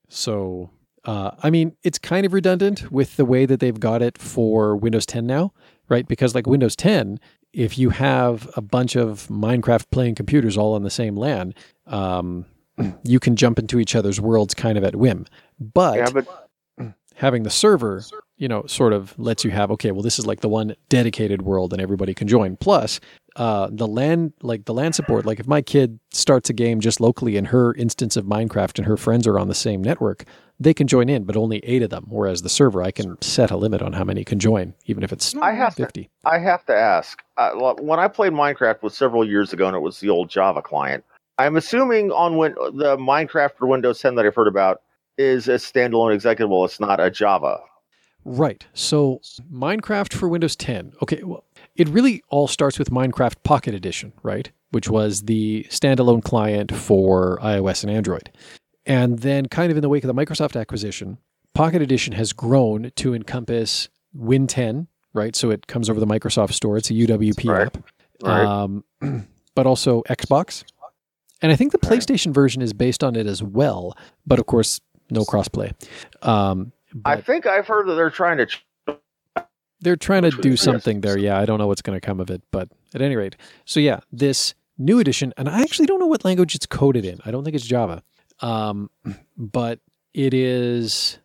So, 0.10 0.70
uh, 1.08 1.32
I 1.42 1.50
mean, 1.50 1.76
it's 1.84 1.98
kind 1.98 2.26
of 2.26 2.34
redundant 2.34 2.92
with 2.92 3.16
the 3.16 3.24
way 3.24 3.46
that 3.46 3.62
they've 3.62 3.80
got 3.80 4.02
it 4.02 4.18
for 4.18 4.76
Windows 4.76 5.06
10 5.06 5.26
now, 5.26 5.54
right? 5.88 6.06
Because 6.06 6.36
like 6.36 6.46
Windows 6.46 6.76
10, 6.76 7.18
if 7.54 7.78
you 7.78 7.92
have 7.92 8.50
a 8.58 8.62
bunch 8.62 8.98
of 8.98 9.26
Minecraft 9.28 9.90
playing 9.90 10.16
computers 10.16 10.58
all 10.58 10.76
on 10.76 10.84
the 10.84 10.90
same 10.90 11.16
LAN, 11.16 11.56
um, 11.88 12.46
you 13.04 13.22
can 13.22 13.38
jump 13.38 13.58
into 13.58 13.80
each 13.80 13.96
other's 13.96 14.20
worlds 14.20 14.54
kind 14.54 14.78
of 14.78 14.84
at 14.84 14.98
whim. 14.98 15.26
But 15.62 15.96
yeah, 15.96 16.10
but 16.10 16.50
having 17.16 17.44
the 17.44 17.50
server, 17.50 18.04
you 18.36 18.50
know, 18.50 18.66
sort 18.66 18.92
of 18.92 19.18
lets 19.18 19.46
you 19.46 19.52
have 19.52 19.72
okay, 19.72 19.92
well, 19.92 20.04
this 20.04 20.20
is 20.20 20.28
like 20.28 20.42
the 20.42 20.50
one 20.50 20.76
dedicated 20.90 21.42
world 21.42 21.72
and 21.72 21.82
everybody 21.82 22.14
can 22.14 22.28
join. 22.28 22.58
Plus, 22.58 23.00
uh, 23.38 23.70
the 23.72 23.88
LAN, 23.88 24.34
like 24.42 24.66
the 24.66 24.74
LAN 24.74 24.92
support, 24.92 25.26
like 25.26 25.40
if 25.40 25.48
my 25.48 25.62
kid 25.62 26.02
starts 26.12 26.50
a 26.50 26.54
game 26.54 26.82
just 26.82 27.00
locally 27.00 27.38
in 27.38 27.46
her 27.46 27.74
instance 27.76 28.18
of 28.18 28.26
Minecraft 28.26 28.78
and 28.80 28.88
her 28.88 28.98
friends 28.98 29.26
are 29.26 29.40
on 29.40 29.48
the 29.48 29.56
same 29.56 29.82
network, 29.82 30.26
they 30.60 30.74
can 30.74 30.88
join 30.88 31.10
in, 31.10 31.24
but 31.24 31.38
only 31.38 31.60
eight 31.60 31.82
of 31.84 31.90
them. 31.90 32.06
Whereas 32.10 32.42
the 32.42 32.50
server, 32.50 32.82
I 32.82 32.92
can 32.92 33.22
set 33.22 33.52
a 33.52 33.58
limit 33.58 33.82
on 33.82 33.94
how 33.94 34.04
many 34.04 34.24
can 34.24 34.40
join, 34.40 34.74
even 34.86 35.04
if 35.04 35.14
it's 35.14 35.36
I 35.36 35.54
have 35.54 35.76
to 35.76 35.84
50. 35.84 36.10
I 36.26 36.40
have 36.40 36.66
to 36.66 36.76
ask. 36.76 37.22
Uh, 37.38 37.74
when 37.80 38.00
I 38.00 38.08
played 38.08 38.34
Minecraft 38.34 38.82
was 38.82 38.96
several 38.96 39.28
years 39.28 39.54
ago, 39.54 39.68
and 39.68 39.76
it 39.76 39.82
was 39.82 40.00
the 40.00 40.10
old 40.10 40.30
Java 40.30 40.62
client. 40.62 41.04
I'm 41.38 41.56
assuming 41.56 42.12
on 42.12 42.38
when 42.38 42.54
the 42.54 42.98
Minecraft 42.98 43.58
for 43.58 43.68
Windows 43.68 44.00
10 44.00 44.16
that 44.16 44.26
I've 44.26 44.36
heard 44.36 44.48
about 44.48 44.82
is 45.18 45.48
a 45.48 45.54
standalone 45.54 46.16
executable. 46.16 46.66
It's 46.66 46.80
not 46.80 47.00
a 47.00 47.12
Java. 47.12 47.60
Right. 48.26 48.66
So 48.74 49.22
Minecraft 49.52 50.14
for 50.14 50.28
Windows 50.28 50.56
10. 50.56 50.94
Okay. 51.04 51.22
Well, 51.24 51.46
it 51.76 51.88
really 51.90 52.24
all 52.30 52.48
starts 52.48 52.80
with 52.80 52.90
Minecraft 52.90 53.36
Pocket 53.44 53.74
Edition, 53.76 54.14
right? 54.24 54.52
Which 54.72 54.90
was 54.90 55.24
the 55.24 55.66
standalone 55.70 56.24
client 56.24 56.76
for 56.76 57.38
iOS 57.42 57.84
and 57.84 57.92
Android. 57.92 58.32
And 58.88 59.20
then, 59.20 59.48
kind 59.48 59.70
of 59.70 59.78
in 59.78 59.82
the 59.82 59.90
wake 59.90 60.04
of 60.04 60.08
the 60.08 60.20
Microsoft 60.26 60.60
acquisition, 60.60 61.18
Pocket 61.54 61.82
Edition 61.82 62.14
has 62.14 62.34
grown 62.34 62.92
to 62.96 63.14
encompass 63.14 63.90
Win 64.14 64.48
10, 64.48 64.88
right? 65.14 65.36
So 65.36 65.52
it 65.52 65.68
comes 65.68 65.90
over 65.90 66.00
the 66.00 66.08
Microsoft 66.08 66.54
Store. 66.54 66.78
It's 66.78 66.90
a 66.90 66.94
UWP 66.94 67.50
Right. 67.50 67.66
app. 67.68 67.78
Right. 68.24 68.46
Um, 68.46 68.84
but 69.56 69.68
also 69.68 70.02
Xbox. 70.04 70.64
And 71.42 71.52
I 71.52 71.56
think 71.56 71.74
the 71.74 71.80
Right. 71.84 72.00
PlayStation 72.00 72.34
version 72.34 72.62
is 72.62 72.74
based 72.74 73.04
on 73.04 73.16
it 73.16 73.28
as 73.28 73.44
well. 73.44 73.96
But 74.26 74.40
of 74.40 74.46
course, 74.46 74.80
no 75.12 75.22
crossplay. 75.26 75.74
Um, 76.26 76.72
I 77.06 77.20
think 77.22 77.46
I've 77.46 77.68
heard 77.68 77.88
that 77.88 77.96
they're 77.96 78.10
trying 78.10 78.38
to. 78.38 78.98
they're 79.82 79.96
trying 79.98 80.24
to 80.24 80.32
do 80.32 80.56
something 80.56 81.02
there. 81.02 81.18
Yeah, 81.18 81.38
I 81.38 81.46
don't 81.46 81.60
know 81.60 81.68
what's 81.68 81.82
going 81.82 82.00
to 82.00 82.04
come 82.06 82.20
of 82.20 82.32
it, 82.32 82.42
but 82.52 82.70
at 82.96 83.02
any 83.02 83.16
rate, 83.16 83.36
so 83.66 83.80
yeah, 83.80 84.00
this 84.12 84.56
new 84.78 85.00
edition, 85.00 85.34
and 85.38 85.48
I 85.50 85.62
actually 85.62 85.86
don't 85.86 86.00
know 86.00 86.08
what 86.08 86.24
language 86.26 86.56
it's 86.56 86.66
coded 86.66 87.06
in. 87.06 87.20
I 87.26 87.32
don't 87.32 87.44
think 87.44 87.56
it's 87.56 87.66
Java, 87.66 88.02
um, 88.42 88.90
but 89.38 89.80
it 90.14 90.34
is 90.34 91.20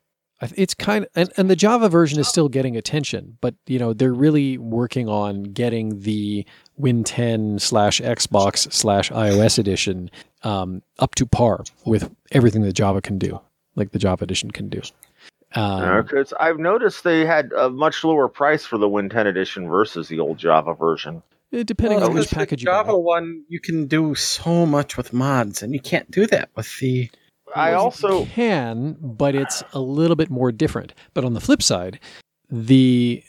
it's 0.56 0.74
kind 0.74 1.04
of, 1.04 1.10
and, 1.14 1.32
and 1.36 1.48
the 1.48 1.56
Java 1.56 1.88
version 1.88 2.18
is 2.18 2.26
still 2.26 2.48
getting 2.48 2.76
attention, 2.76 3.38
but 3.40 3.54
you 3.66 3.78
know 3.78 3.92
they're 3.92 4.12
really 4.12 4.58
working 4.58 5.08
on 5.08 5.44
getting 5.44 6.00
the 6.00 6.44
Win 6.76 7.04
10 7.04 7.58
slash 7.58 8.00
Xbox 8.00 8.72
slash 8.72 9.10
iOS 9.10 9.58
edition 9.58 10.10
um, 10.42 10.82
up 10.98 11.14
to 11.16 11.26
par 11.26 11.62
with 11.84 12.14
everything 12.32 12.62
that 12.62 12.72
Java 12.72 13.00
can 13.00 13.18
do, 13.18 13.40
like 13.76 13.92
the 13.92 13.98
Java 13.98 14.24
edition 14.24 14.50
can 14.50 14.68
do. 14.68 14.80
Um, 15.54 16.02
Because 16.02 16.32
I've 16.40 16.58
noticed 16.58 17.04
they 17.04 17.24
had 17.24 17.52
a 17.52 17.70
much 17.70 18.02
lower 18.04 18.28
price 18.28 18.64
for 18.64 18.78
the 18.78 18.88
Win 18.88 19.08
10 19.08 19.26
edition 19.26 19.68
versus 19.68 20.08
the 20.08 20.18
old 20.18 20.38
Java 20.38 20.74
version. 20.74 21.22
Eh, 21.52 21.62
depending 21.64 22.00
Well, 22.00 22.08
on 22.10 22.14
which 22.14 22.30
package 22.30 22.62
you 22.62 22.66
buy. 22.66 22.72
Java 22.82 22.98
one, 22.98 23.44
you 23.48 23.60
can 23.60 23.86
do 23.86 24.14
so 24.14 24.66
much 24.66 24.96
with 24.96 25.12
mods, 25.12 25.62
and 25.62 25.72
you 25.74 25.80
can't 25.80 26.10
do 26.10 26.26
that 26.28 26.50
with 26.56 26.78
the. 26.78 27.10
I 27.54 27.74
also 27.74 28.24
can, 28.26 28.96
but 29.00 29.34
it's 29.34 29.62
a 29.74 29.80
little 29.80 30.16
bit 30.16 30.30
more 30.30 30.50
different. 30.52 30.94
But 31.12 31.24
on 31.24 31.34
the 31.34 31.40
flip 31.40 31.62
side, 31.62 32.00
the 32.50 33.22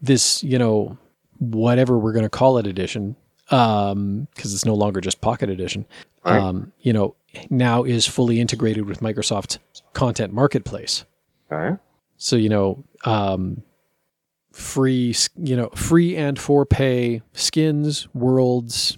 this 0.00 0.42
you 0.44 0.58
know 0.58 0.96
whatever 1.38 1.98
we're 1.98 2.12
going 2.12 2.22
to 2.24 2.28
call 2.30 2.58
it 2.58 2.66
edition, 2.66 3.16
um, 3.50 4.28
because 4.34 4.54
it's 4.54 4.64
no 4.64 4.74
longer 4.74 5.00
just 5.00 5.20
Pocket 5.20 5.50
Edition, 5.50 5.84
Right. 6.24 6.38
um, 6.40 6.72
you 6.80 6.92
know, 6.92 7.14
now 7.50 7.82
is 7.82 8.06
fully 8.06 8.40
integrated 8.40 8.86
with 8.86 9.00
Microsoft 9.00 9.58
Content 9.92 10.32
Marketplace. 10.32 11.04
okay. 11.50 11.76
So 12.18 12.36
you 12.36 12.48
know, 12.48 12.84
um, 13.04 13.62
free, 14.56 15.14
you 15.36 15.54
know, 15.54 15.68
free 15.74 16.16
and 16.16 16.38
for 16.38 16.64
pay 16.64 17.22
skins, 17.32 18.08
worlds, 18.14 18.96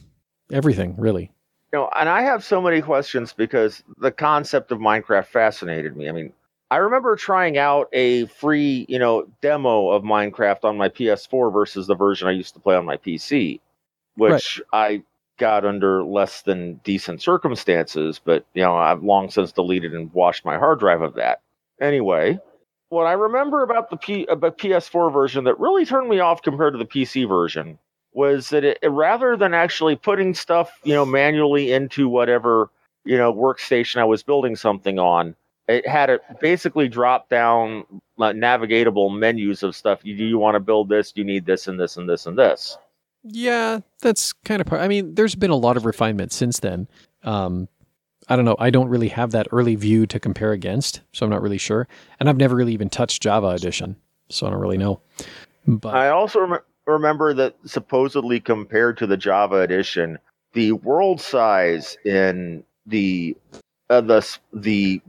everything 0.53 0.95
really. 0.97 1.33
You 1.73 1.81
know, 1.81 1.91
and 1.99 2.09
I 2.09 2.23
have 2.23 2.45
so 2.45 2.63
many 2.63 2.81
questions 2.81 3.33
because 3.33 3.83
the 3.99 4.13
concept 4.13 4.73
of 4.73 4.79
Minecraft 4.79 5.27
fascinated 5.27 5.97
me. 5.97 6.09
I 6.09 6.13
mean, 6.13 6.33
I 6.71 6.77
remember 6.77 7.17
trying 7.17 7.59
out 7.59 7.89
a 7.93 8.27
free, 8.27 8.87
you 8.89 8.99
know, 8.99 9.27
demo 9.43 9.91
of 9.91 10.03
Minecraft 10.03 10.65
on 10.65 10.77
my 10.77 10.89
PS4 10.89 11.53
versus 11.53 11.87
the 11.87 11.95
version 11.95 12.29
I 12.29 12.33
used 12.33 12.55
to 12.55 12.61
play 12.61 12.77
on 12.77 12.85
my 12.85 12.97
PC, 12.97 13.61
which 14.17 14.63
I 14.73 15.03
got 15.39 15.65
under 15.65 16.05
less 16.05 16.43
than 16.43 16.75
decent 16.85 17.23
circumstances, 17.23 18.21
but 18.23 18.45
you 18.55 18.63
know, 18.63 18.77
I've 18.77 19.03
long 19.03 19.31
since 19.31 19.53
deleted 19.53 19.95
and 19.95 20.13
washed 20.13 20.45
my 20.45 20.59
hard 20.59 20.79
drive 20.81 21.03
of 21.03 21.15
that. 21.15 21.41
Anyway, 21.81 22.39
what 22.91 23.07
I 23.07 23.13
remember 23.13 23.63
about 23.63 23.91
the 23.91 23.97
P- 23.97 24.27
about 24.27 24.59
PS4 24.59 25.13
version 25.13 25.45
that 25.45 25.59
really 25.59 25.85
turned 25.85 26.09
me 26.09 26.21
off 26.21 26.43
compared 26.43 26.75
to 26.75 26.79
the 26.79 26.87
PC 26.87 27.29
version 27.29 27.79
was 28.13 28.49
that 28.51 28.65
it, 28.65 28.79
rather 28.83 29.37
than 29.37 29.55
actually 29.55 29.97
putting 29.97 30.35
stuff, 30.35 30.81
you 30.83 30.95
know, 30.95 31.05
manually 31.05 31.73
into 31.73 32.09
whatever, 32.09 32.71
you 33.05 33.17
know, 33.17 33.33
workstation 33.33 33.97
I 33.99 34.05
was 34.05 34.23
building 34.23 34.57
something 34.57 34.99
on, 34.99 35.35
it 35.69 35.87
had 35.87 36.09
it 36.11 36.23
basically 36.41 36.89
drop 36.89 37.29
down 37.29 37.85
uh, 38.19 38.33
navigatable 38.33 39.17
menus 39.17 39.63
of 39.63 39.77
stuff. 39.77 40.01
You, 40.03 40.17
do 40.17 40.25
you 40.25 40.39
want 40.39 40.55
to 40.55 40.61
build 40.61 40.89
this? 40.89 41.13
You 41.15 41.25
need 41.25 41.45
this 41.45 41.69
and 41.69 41.79
this 41.79 41.97
and 41.97 42.09
this 42.09 42.27
and 42.27 42.39
this? 42.39 42.79
Yeah, 43.23 43.81
that's 44.01 44.33
kind 44.33 44.61
of 44.61 44.67
part. 44.67 44.81
I 44.81 44.89
mean, 44.89 45.15
there's 45.15 45.35
been 45.35 45.51
a 45.51 45.57
lot 45.57 45.77
of 45.77 45.85
refinement 45.85 46.33
since 46.33 46.61
then. 46.61 46.89
Um, 47.23 47.69
I 48.29 48.37
don't 48.37 48.45
know. 48.45 48.57
I 48.59 48.71
don't 48.71 48.89
really 48.89 49.09
have 49.09 49.31
that 49.31 49.49
early 49.53 49.75
view 49.75 50.07
to 50.07 50.21
compare 50.21 50.53
against, 50.53 51.01
so 51.13 51.25
I'm 51.25 51.31
not 51.31 51.43
really 51.43 51.59
sure. 51.59 51.89
And 52.21 52.29
I've 52.29 52.37
never 52.37 52.55
really 52.55 52.75
even 52.75 52.91
touched 52.91 53.23
Java 53.23 53.49
Edition, 53.49 53.97
so 54.29 54.47
I 54.47 54.51
don't 54.51 54.61
really 54.61 54.79
know. 54.79 55.01
But 55.67 55.95
I 55.95 56.11
also 56.11 56.41
rem- 56.41 56.61
remember 56.87 57.35
that 57.35 57.57
supposedly 57.65 58.41
compared 58.41 58.97
to 58.99 59.07
the 59.07 59.17
Java 59.17 59.57
edition, 59.61 60.19
the 60.53 60.73
world 60.73 61.21
size 61.21 61.97
in 62.05 62.65
the 62.87 63.37
uh, 63.91 64.01
the 64.01 64.39
the 64.53 65.01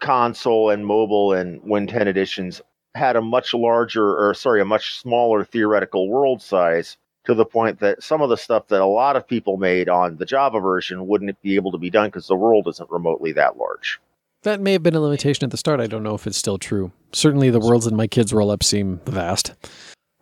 console 0.00 0.70
and 0.70 0.86
mobile 0.86 1.32
and 1.32 1.60
Win 1.62 1.86
10 1.86 2.08
editions 2.08 2.60
had 2.94 3.16
a 3.16 3.22
much 3.22 3.54
larger, 3.54 4.16
or 4.16 4.34
sorry, 4.34 4.60
a 4.60 4.64
much 4.64 4.98
smaller 4.98 5.44
theoretical 5.44 6.08
world 6.08 6.42
size. 6.42 6.96
To 7.26 7.34
the 7.34 7.44
point 7.44 7.80
that 7.80 8.02
some 8.02 8.22
of 8.22 8.30
the 8.30 8.36
stuff 8.36 8.68
that 8.68 8.80
a 8.80 8.86
lot 8.86 9.14
of 9.14 9.26
people 9.28 9.56
made 9.58 9.88
on 9.88 10.16
the 10.16 10.24
Java 10.24 10.58
version 10.58 11.06
wouldn't 11.06 11.40
be 11.42 11.54
able 11.56 11.70
to 11.72 11.78
be 11.78 11.90
done 11.90 12.08
because 12.08 12.26
the 12.26 12.34
world 12.34 12.66
isn't 12.68 12.90
remotely 12.90 13.32
that 13.32 13.56
large. 13.58 14.00
that 14.42 14.58
may 14.60 14.72
have 14.72 14.82
been 14.82 14.94
a 14.94 15.00
limitation 15.00 15.44
at 15.44 15.50
the 15.50 15.58
start. 15.58 15.80
I 15.80 15.86
don't 15.86 16.02
know 16.02 16.14
if 16.14 16.26
it's 16.26 16.38
still 16.38 16.56
true. 16.58 16.92
Certainly, 17.12 17.50
the 17.50 17.60
worlds 17.60 17.86
in 17.86 17.94
my 17.94 18.06
kids' 18.06 18.32
roll 18.32 18.50
up 18.50 18.62
seem 18.62 19.00
vast. 19.04 19.52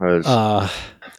Uh, 0.00 0.68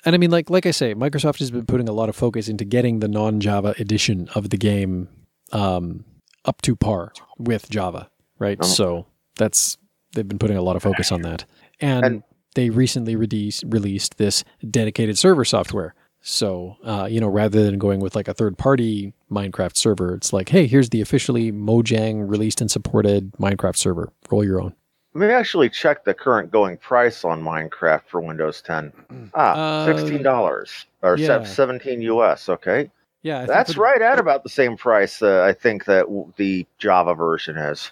and 0.05 0.15
I 0.15 0.17
mean, 0.17 0.31
like 0.31 0.49
like 0.49 0.65
I 0.65 0.71
say, 0.71 0.95
Microsoft 0.95 1.39
has 1.39 1.51
been 1.51 1.65
putting 1.65 1.89
a 1.89 1.93
lot 1.93 2.09
of 2.09 2.15
focus 2.15 2.47
into 2.47 2.65
getting 2.65 2.99
the 2.99 3.07
non-Java 3.07 3.75
edition 3.79 4.29
of 4.35 4.49
the 4.51 4.57
game 4.57 5.09
um, 5.51 6.05
up 6.45 6.61
to 6.63 6.75
par 6.75 7.11
with 7.37 7.69
Java, 7.69 8.09
right? 8.37 8.57
Oh. 8.61 8.65
So 8.65 9.05
that's 9.37 9.77
they've 10.13 10.27
been 10.27 10.39
putting 10.39 10.57
a 10.57 10.61
lot 10.61 10.75
of 10.75 10.83
focus 10.83 11.11
on 11.11 11.21
that, 11.23 11.45
and, 11.79 12.05
And- 12.05 12.23
they 12.55 12.69
recently 12.69 13.15
released 13.15 13.63
released 13.67 14.17
this 14.17 14.43
dedicated 14.69 15.17
server 15.17 15.45
software. 15.45 15.93
So 16.21 16.75
uh, 16.83 17.07
you 17.09 17.19
know, 17.21 17.27
rather 17.29 17.63
than 17.63 17.77
going 17.79 17.99
with 18.01 18.15
like 18.15 18.27
a 18.27 18.33
third 18.33 18.57
party 18.57 19.13
Minecraft 19.31 19.77
server, 19.77 20.13
it's 20.15 20.33
like, 20.33 20.49
hey, 20.49 20.67
here's 20.67 20.89
the 20.89 21.01
officially 21.01 21.51
Mojang 21.51 22.29
released 22.29 22.59
and 22.61 22.69
supported 22.69 23.31
Minecraft 23.39 23.77
server. 23.77 24.11
Roll 24.29 24.43
your 24.43 24.61
own. 24.61 24.73
Let 25.15 25.27
me 25.27 25.33
actually 25.33 25.69
check 25.69 26.03
the 26.03 26.13
current 26.13 26.51
going 26.51 26.77
price 26.77 27.23
on 27.25 27.41
Minecraft 27.41 28.03
for 28.07 28.21
Windows 28.21 28.61
10. 28.61 28.91
Ah, 29.33 29.53
Uh, 29.81 29.85
sixteen 29.85 30.21
dollars 30.23 30.85
or 31.01 31.17
yeah. 31.17 31.43
seventeen 31.43 32.01
US. 32.03 32.47
Okay, 32.49 32.91
Yeah, 33.23 33.39
I 33.41 33.45
that's 33.45 33.73
for- 33.73 33.81
right 33.81 34.01
at 34.01 34.19
about 34.19 34.43
the 34.43 34.49
same 34.49 34.75
price. 34.77 35.21
Uh, 35.21 35.41
I 35.43 35.53
think 35.53 35.85
that 35.85 36.01
w- 36.05 36.31
the 36.37 36.67
Java 36.79 37.15
version 37.15 37.57
is. 37.57 37.91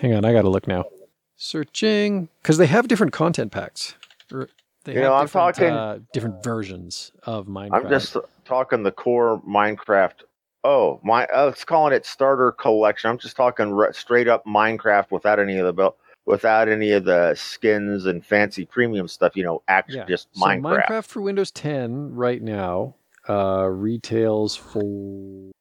Hang 0.00 0.14
on, 0.14 0.24
I 0.24 0.32
got 0.32 0.42
to 0.42 0.50
look 0.50 0.66
now. 0.66 0.84
Searching 1.36 2.28
because 2.42 2.58
they 2.58 2.66
have 2.66 2.88
different 2.88 3.12
content 3.12 3.52
packs. 3.52 3.94
Or 4.32 4.48
They 4.84 4.92
You 4.94 5.00
have 5.00 5.08
know, 5.08 5.14
I'm 5.14 5.24
different, 5.26 5.56
talking- 5.56 5.72
uh, 5.72 5.98
different 6.12 6.42
versions 6.44 7.12
of 7.24 7.46
Minecraft. 7.46 7.84
I'm 7.84 7.88
just 7.88 8.16
talking 8.44 8.82
the 8.82 8.92
core 8.92 9.40
Minecraft. 9.48 10.22
Oh, 10.64 10.98
my! 11.04 11.26
Uh, 11.26 11.48
it's 11.48 11.64
calling 11.64 11.92
it 11.92 12.04
starter 12.06 12.50
collection. 12.52 13.10
I'm 13.10 13.18
just 13.18 13.36
talking 13.36 13.70
re- 13.72 13.92
straight 13.92 14.26
up 14.28 14.44
Minecraft 14.46 15.10
without 15.12 15.38
any 15.38 15.58
of 15.58 15.66
the 15.66 15.72
bel- 15.72 15.96
without 16.24 16.68
any 16.68 16.90
of 16.92 17.04
the 17.04 17.34
skins 17.36 18.06
and 18.06 18.24
fancy 18.24 18.64
premium 18.64 19.06
stuff. 19.06 19.36
You 19.36 19.44
know, 19.44 19.62
actually 19.68 19.98
Yeah. 19.98 20.04
just 20.06 20.28
So 20.34 20.44
Minecraft. 20.46 20.86
Minecraft 20.88 21.04
for 21.04 21.20
Windows 21.20 21.50
10 21.52 22.14
right 22.14 22.42
now 22.42 22.94
uh, 23.28 23.66
retails 23.70 24.56
for 24.56 25.52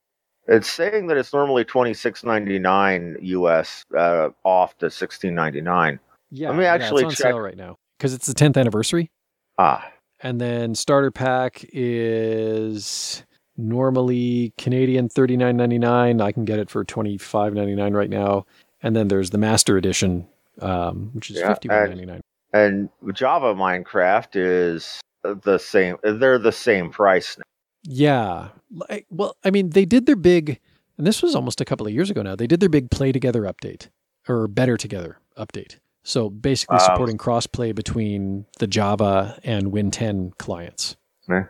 It's 0.47 0.69
saying 0.69 1.07
that 1.07 1.17
it's 1.17 1.33
normally 1.33 1.63
twenty 1.65 1.93
six 1.93 2.23
ninety 2.23 2.59
nine 2.59 3.17
US 3.21 3.85
uh, 3.97 4.29
off 4.43 4.77
to 4.77 4.89
sixteen 4.91 5.33
ninety 5.35 5.61
nine. 5.61 5.99
yeah. 6.31 6.49
Let 6.49 6.57
me 6.57 6.63
yeah, 6.63 6.73
actually 6.73 7.03
it's 7.03 7.05
on 7.05 7.11
check. 7.11 7.31
sale 7.31 7.39
right 7.39 7.57
now 7.57 7.77
because 7.97 8.13
it's 8.13 8.27
the 8.27 8.33
10th 8.33 8.57
anniversary. 8.57 9.09
Ah, 9.57 9.89
And 10.19 10.39
then 10.41 10.75
starter 10.75 11.11
pack 11.11 11.65
is 11.71 13.23
normally 13.57 14.53
Canadian 14.57 15.07
39.99. 15.07 16.21
I 16.21 16.31
can 16.33 16.43
get 16.45 16.59
it 16.59 16.69
for 16.69 16.83
25.99 16.83 17.93
right 17.95 18.09
now. 18.09 18.45
And 18.83 18.95
then 18.95 19.07
there's 19.07 19.29
the 19.29 19.37
master 19.37 19.77
edition, 19.77 20.27
um, 20.61 21.09
which 21.13 21.31
is 21.31 21.37
Yeah, 21.39 21.53
51.99. 21.55 22.19
and 22.53 22.89
Java 23.13 23.55
Minecraft 23.55 24.29
is 24.35 24.99
the 25.23 25.57
same. 25.57 25.95
They're 26.03 26.37
the 26.37 26.51
same 26.51 26.89
price. 26.91 27.37
Now. 27.37 27.43
Yeah. 27.87 28.49
Like, 28.89 29.05
well, 29.09 29.37
I 29.43 29.51
mean, 29.51 29.69
they 29.69 29.85
did 29.85 30.05
their 30.05 30.15
big, 30.15 30.59
and 30.97 31.05
this 31.05 31.21
was 31.21 31.35
almost 31.35 31.61
a 31.61 31.65
couple 31.65 31.85
of 31.87 31.93
years 31.93 32.09
ago 32.09 32.21
now. 32.21 32.35
They 32.35 32.47
did 32.47 32.59
their 32.59 32.69
big 32.69 32.89
Play 32.91 33.11
Together 33.11 33.43
update 33.43 33.89
or 34.27 34.47
Better 34.47 34.75
Together 34.77 35.19
update. 35.37 35.77
So 36.03 36.29
basically, 36.29 36.75
Wow. 36.77 36.85
supporting 36.85 37.17
crossplay 37.17 37.73
between 37.73 38.45
the 38.59 38.67
Java 38.67 39.39
and 39.43 39.71
Win 39.71 39.91
10 39.91 40.33
clients. 40.37 40.95
Yeah. 41.27 41.45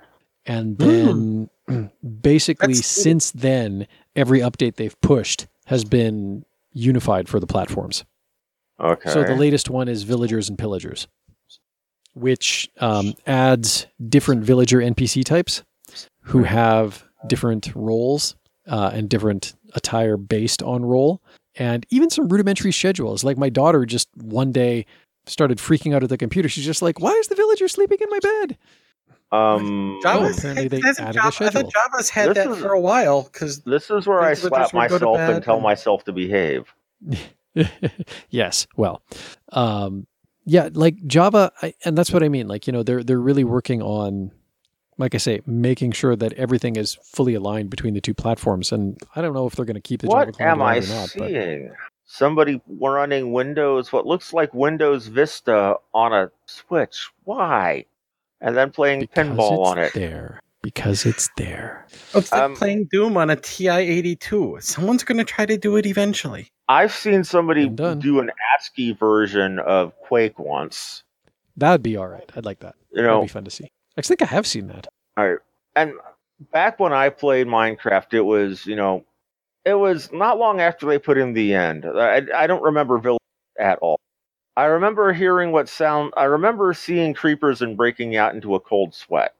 And 0.46 0.78
then 0.78 1.50
basically, 2.22 2.74
That's- 2.74 2.86
since 2.86 3.32
then, 3.32 3.88
every 4.16 4.40
update 4.40 4.76
they've 4.76 5.00
pushed 5.02 5.48
has 5.66 5.84
been 5.84 6.46
unified 6.72 7.28
for 7.28 7.40
the 7.40 7.48
platforms. 7.48 8.06
Okay. 8.80 9.10
So 9.10 9.24
the 9.24 9.36
latest 9.36 9.70
one 9.70 9.88
is 9.88 10.04
Villagers 10.04 10.50
and 10.50 10.58
Pillagers, 10.58 11.08
which 12.14 12.70
um, 12.80 13.14
adds 13.26 13.88
different 14.10 14.44
villager 14.44 14.80
NPC 14.80 15.24
types 15.24 15.64
who 16.26 16.43
have 16.43 17.03
different 17.28 17.71
roles 17.76 18.36
uh, 18.67 18.91
and 18.93 19.09
different 19.09 19.53
attire 19.73 20.17
based 20.17 20.61
on 20.63 20.84
role, 20.84 21.21
and 21.55 21.86
even 21.89 22.09
some 22.09 22.28
rudimentary 22.28 22.71
schedules. 22.71 23.23
Like 23.23 23.38
my 23.38 23.49
daughter 23.49 23.86
just 23.86 24.09
one 24.15 24.51
day 24.51 24.86
started 25.28 25.57
freaking 25.59 25.95
out 25.95 26.03
at 26.03 26.09
the 26.09 26.17
computer. 26.17 26.49
She's 26.49 26.65
just 26.65 26.82
like, 26.82 26.99
"Why 26.99 27.11
is 27.11 27.28
the 27.28 27.36
villager 27.36 27.67
sleeping 27.67 27.97
in 28.01 28.09
my 28.09 28.19
bed?" 28.19 28.57
um, 29.32 29.99
Java's, 30.03 30.38
apparently 30.38 30.67
they 30.67 30.80
hasn't 30.82 31.07
added 31.09 31.19
a 31.19 31.23
Java, 31.32 31.45
I 31.45 31.49
thought 31.49 31.73
Java's 31.73 32.09
had 32.09 32.30
This 32.30 32.38
that 32.38 32.51
is- 32.51 32.57
for 32.59 32.71
a 32.73 32.80
while 32.80 33.23
because 33.23 33.61
this 33.61 33.89
is 33.89 34.07
where 34.07 34.21
I 34.21 34.34
slap 34.34 34.71
would 34.71 34.89
go 34.89 34.97
to 34.99 35.05
myself 35.05 35.17
and 35.17 35.43
tell 35.43 35.55
and- 35.55 35.63
myself 35.63 36.03
to 36.05 36.13
behave. 36.13 36.73
yes. 38.30 38.67
Well, 38.76 39.01
um, 39.51 40.07
yeah, 40.45 40.69
like 40.73 40.95
Java, 41.07 41.51
I, 41.61 41.73
and 41.84 41.97
that's 41.97 42.11
what 42.11 42.23
I 42.23 42.30
mean. 42.30 42.47
Like 42.47 42.67
you 42.67 42.73
know, 42.73 42.84
they're 42.84 43.03
they're 43.03 43.19
really 43.19 43.43
working 43.43 43.82
on, 43.82 44.32
like 44.98 45.14
I 45.16 45.18
say, 45.18 45.41
making 45.46 45.91
sure 45.91 46.16
that 46.16 46.34
everything 46.34 46.76
is 46.76 46.96
fully 47.04 47.34
aligned 47.36 47.70
between 47.70 47.93
the 47.93 48.02
two 48.02 48.14
platforms. 48.14 48.72
And 48.72 48.98
I 49.16 49.22
don't 49.22 49.34
know 49.34 49.46
if 49.48 49.56
they're 49.56 49.66
going 49.66 49.76
to 49.76 49.82
keep 49.82 50.02
the 50.02 50.08
Java 50.08 50.26
What 50.28 50.36
client 50.38 50.52
am 50.54 50.62
I 50.62 50.76
alive 50.76 50.89
or 50.89 50.93
not. 50.93 51.14
But 51.18 51.28
seeing? 51.30 51.72
Somebody 52.06 52.62
running 52.80 53.32
Windows, 53.34 53.91
what 53.91 54.06
looks 54.06 54.32
like 54.32 54.54
Windows 54.54 55.08
Vista 55.08 55.76
on 55.93 56.14
a 56.14 56.32
Switch. 56.46 57.10
Why? 57.24 57.86
And 58.41 58.56
then 58.56 58.70
playing 58.72 59.00
because 59.02 59.28
pinball 59.28 59.52
it's 59.52 59.70
on 59.70 59.78
it. 59.80 59.93
there, 59.93 60.39
because 60.62 61.06
it's 61.06 61.30
there. 61.36 61.88
it's 62.14 62.32
like 62.32 62.41
Um, 62.41 62.56
playing 62.56 62.88
Doom 62.91 63.18
on 63.18 63.30
a 63.32 63.36
TI-82. 63.36 64.62
Someone's 64.62 65.04
going 65.04 65.18
to 65.18 65.24
try 65.24 65.46
to 65.48 65.58
do 65.58 65.78
it 65.78 65.86
eventually. 65.88 66.48
I've 66.70 66.93
seen 66.93 67.24
somebody 67.24 67.68
do 67.70 68.20
an 68.20 68.32
ASCII 68.58 68.93
version 68.93 69.60
of 69.60 69.98
Quake 70.00 70.38
once. 70.39 71.04
That'd 71.58 71.82
be 71.84 71.98
all 71.98 72.08
right. 72.08 72.30
I'd 72.36 72.46
like 72.46 72.60
that. 72.60 72.76
You 72.91 72.98
That'd 73.02 73.10
know, 73.12 73.22
be 73.22 73.28
fun 73.28 73.46
to 73.46 73.52
see. 73.52 73.72
I 73.98 74.02
think 74.02 74.22
I 74.22 74.26
have 74.26 74.46
seen 74.48 74.68
that. 74.68 74.88
All 75.18 75.28
right. 75.30 75.39
And 75.76 75.93
back 76.52 76.80
when 76.80 76.93
I 76.93 77.10
played 77.10 77.48
Minecraft, 77.48 78.14
it 78.14 78.22
was 78.22 78.66
you 78.66 78.76
know, 78.76 79.04
it 79.66 79.74
was 79.76 80.12
not 80.12 80.38
long 80.38 80.60
after 80.62 80.86
they 80.86 81.00
put 81.00 81.18
in 81.18 81.34
the 81.34 81.54
end. 81.54 81.86
I, 81.86 82.22
I 82.36 82.48
don't 82.48 82.64
remember 82.64 82.98
Village 82.98 83.20
at 83.60 83.80
all. 83.80 84.00
I 84.58 84.66
remember 84.66 85.12
hearing 85.14 85.52
what 85.52 85.68
sound. 85.68 86.14
I 86.16 86.26
remember 86.26 86.74
seeing 86.74 87.14
creepers 87.14 87.62
and 87.62 87.76
breaking 87.76 88.16
out 88.16 88.34
into 88.36 88.56
a 88.56 88.60
cold 88.60 88.93
sweat. 88.93 89.34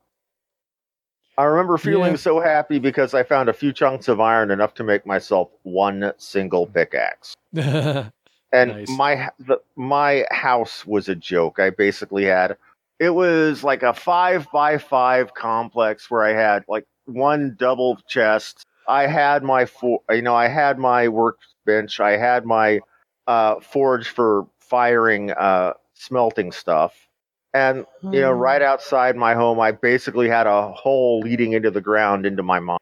I 1.38 1.44
remember 1.44 1.78
feeling 1.78 2.12
Yeah. 2.12 2.18
so 2.18 2.40
happy 2.40 2.80
because 2.80 3.14
I 3.14 3.24
found 3.24 3.50
a 3.50 3.54
few 3.54 3.74
chunks 3.74 4.08
of 4.08 4.22
iron 4.22 4.52
enough 4.52 4.74
to 4.76 4.84
make 4.86 5.06
myself 5.06 5.50
one 5.64 6.14
single 6.18 6.66
pickaxe. 6.68 7.34
And 8.54 8.72
Nice. 8.72 8.90
my 8.90 9.30
the, 9.40 9.60
my 9.76 10.24
house 10.32 10.86
was 10.86 11.10
a 11.10 11.16
joke. 11.16 11.60
I 11.60 11.72
basically 11.72 12.24
had 12.24 12.56
it 13.00 13.10
was 13.10 13.64
like 13.64 13.84
a 13.84 13.94
five 13.94 14.48
by 14.52 14.78
five 14.78 15.34
complex 15.34 16.10
where 16.10 16.24
I 16.24 16.34
had 16.34 16.64
like 16.68 16.86
one 17.06 17.56
double 17.58 17.98
chest. 18.08 18.66
I 18.88 19.08
had 19.08 19.44
my 19.44 19.66
for 19.66 20.02
you 20.10 20.22
know 20.22 20.36
I 20.36 20.48
had 20.48 20.78
my 20.78 21.08
workbench. 21.08 22.00
I 22.00 22.18
had 22.18 22.46
my 22.46 22.80
uh, 23.28 23.60
forge 23.60 24.10
for 24.10 24.48
firing 24.60 25.32
uh, 25.32 25.74
smelting 25.94 26.52
stuff. 26.52 26.94
And 27.54 27.86
you 28.04 28.20
know, 28.20 28.32
right 28.32 28.62
outside 28.62 29.16
my 29.16 29.34
home, 29.34 29.62
I 29.62 29.72
basically 29.72 30.28
had 30.28 30.46
a 30.46 30.72
hole 30.74 31.22
leading 31.22 31.54
into 31.54 31.72
the 31.72 31.80
ground 31.80 32.26
into 32.26 32.44
my 32.44 32.60
mine, 32.60 32.78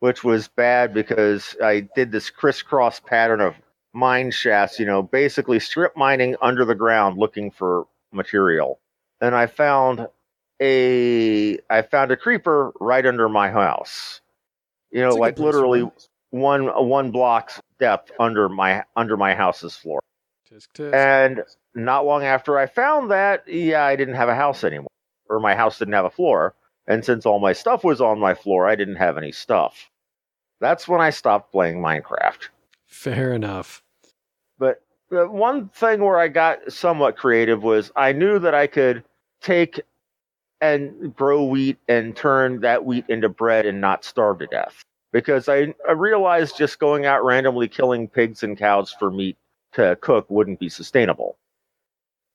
which 0.00 0.24
was 0.24 0.48
bad 0.48 0.92
because 0.92 1.56
I 1.62 1.88
did 1.94 2.10
this 2.10 2.28
crisscross 2.28 2.98
pattern 2.98 3.40
of 3.40 3.54
mine 3.92 4.32
shafts, 4.32 4.80
you 4.80 4.86
know, 4.86 5.02
basically 5.02 5.60
strip 5.60 5.96
mining 5.96 6.34
under 6.42 6.64
the 6.64 6.74
ground 6.74 7.18
looking 7.18 7.52
for 7.52 7.86
material. 8.12 8.80
And 9.20 9.34
I 9.34 9.46
found 9.46 10.08
a 10.60 11.58
I 11.70 11.82
found 11.82 12.10
a 12.10 12.16
creeper 12.16 12.72
right 12.80 13.04
under 13.04 13.28
my 13.28 13.50
house. 13.50 14.20
You 14.90 15.00
know, 15.00 15.10
That's 15.10 15.20
like 15.20 15.38
literally 15.38 15.90
one 16.30 16.66
one 16.66 17.10
block's 17.10 17.60
depth 17.78 18.12
under 18.18 18.48
my 18.48 18.84
under 18.96 19.16
my 19.16 19.34
house's 19.34 19.76
floor. 19.76 20.00
Tisk, 20.50 20.68
tisk. 20.74 20.94
And 20.94 21.42
not 21.74 22.04
long 22.04 22.24
after 22.24 22.58
I 22.58 22.66
found 22.66 23.10
that, 23.10 23.46
yeah, 23.46 23.84
I 23.84 23.96
didn't 23.96 24.14
have 24.14 24.28
a 24.28 24.34
house 24.34 24.64
anymore, 24.64 24.88
or 25.28 25.40
my 25.40 25.54
house 25.54 25.78
didn't 25.78 25.94
have 25.94 26.04
a 26.04 26.10
floor. 26.10 26.54
And 26.86 27.04
since 27.04 27.24
all 27.24 27.38
my 27.38 27.52
stuff 27.52 27.84
was 27.84 28.00
on 28.00 28.18
my 28.18 28.34
floor, 28.34 28.68
I 28.68 28.74
didn't 28.74 28.96
have 28.96 29.16
any 29.16 29.30
stuff. 29.30 29.90
That's 30.60 30.88
when 30.88 31.00
I 31.00 31.10
stopped 31.10 31.52
playing 31.52 31.80
Minecraft. 31.80 32.48
Fair 32.86 33.32
enough. 33.32 33.82
The 35.10 35.28
one 35.28 35.68
thing 35.70 36.00
where 36.00 36.18
I 36.18 36.28
got 36.28 36.72
somewhat 36.72 37.16
creative 37.16 37.62
was 37.62 37.90
I 37.96 38.12
knew 38.12 38.38
that 38.38 38.54
I 38.54 38.66
could 38.66 39.04
take 39.40 39.80
and 40.60 41.14
grow 41.14 41.44
wheat 41.44 41.78
and 41.88 42.14
turn 42.14 42.60
that 42.60 42.84
wheat 42.84 43.04
into 43.08 43.28
bread 43.28 43.66
and 43.66 43.80
not 43.80 44.04
starve 44.04 44.38
to 44.38 44.46
death. 44.46 44.84
Because 45.12 45.48
I, 45.48 45.74
I 45.88 45.92
realized 45.92 46.56
just 46.56 46.78
going 46.78 47.06
out 47.06 47.24
randomly 47.24 47.66
killing 47.66 48.06
pigs 48.06 48.42
and 48.42 48.56
cows 48.56 48.94
for 48.96 49.10
meat 49.10 49.36
to 49.72 49.96
cook 50.00 50.26
wouldn't 50.30 50.60
be 50.60 50.68
sustainable. 50.68 51.36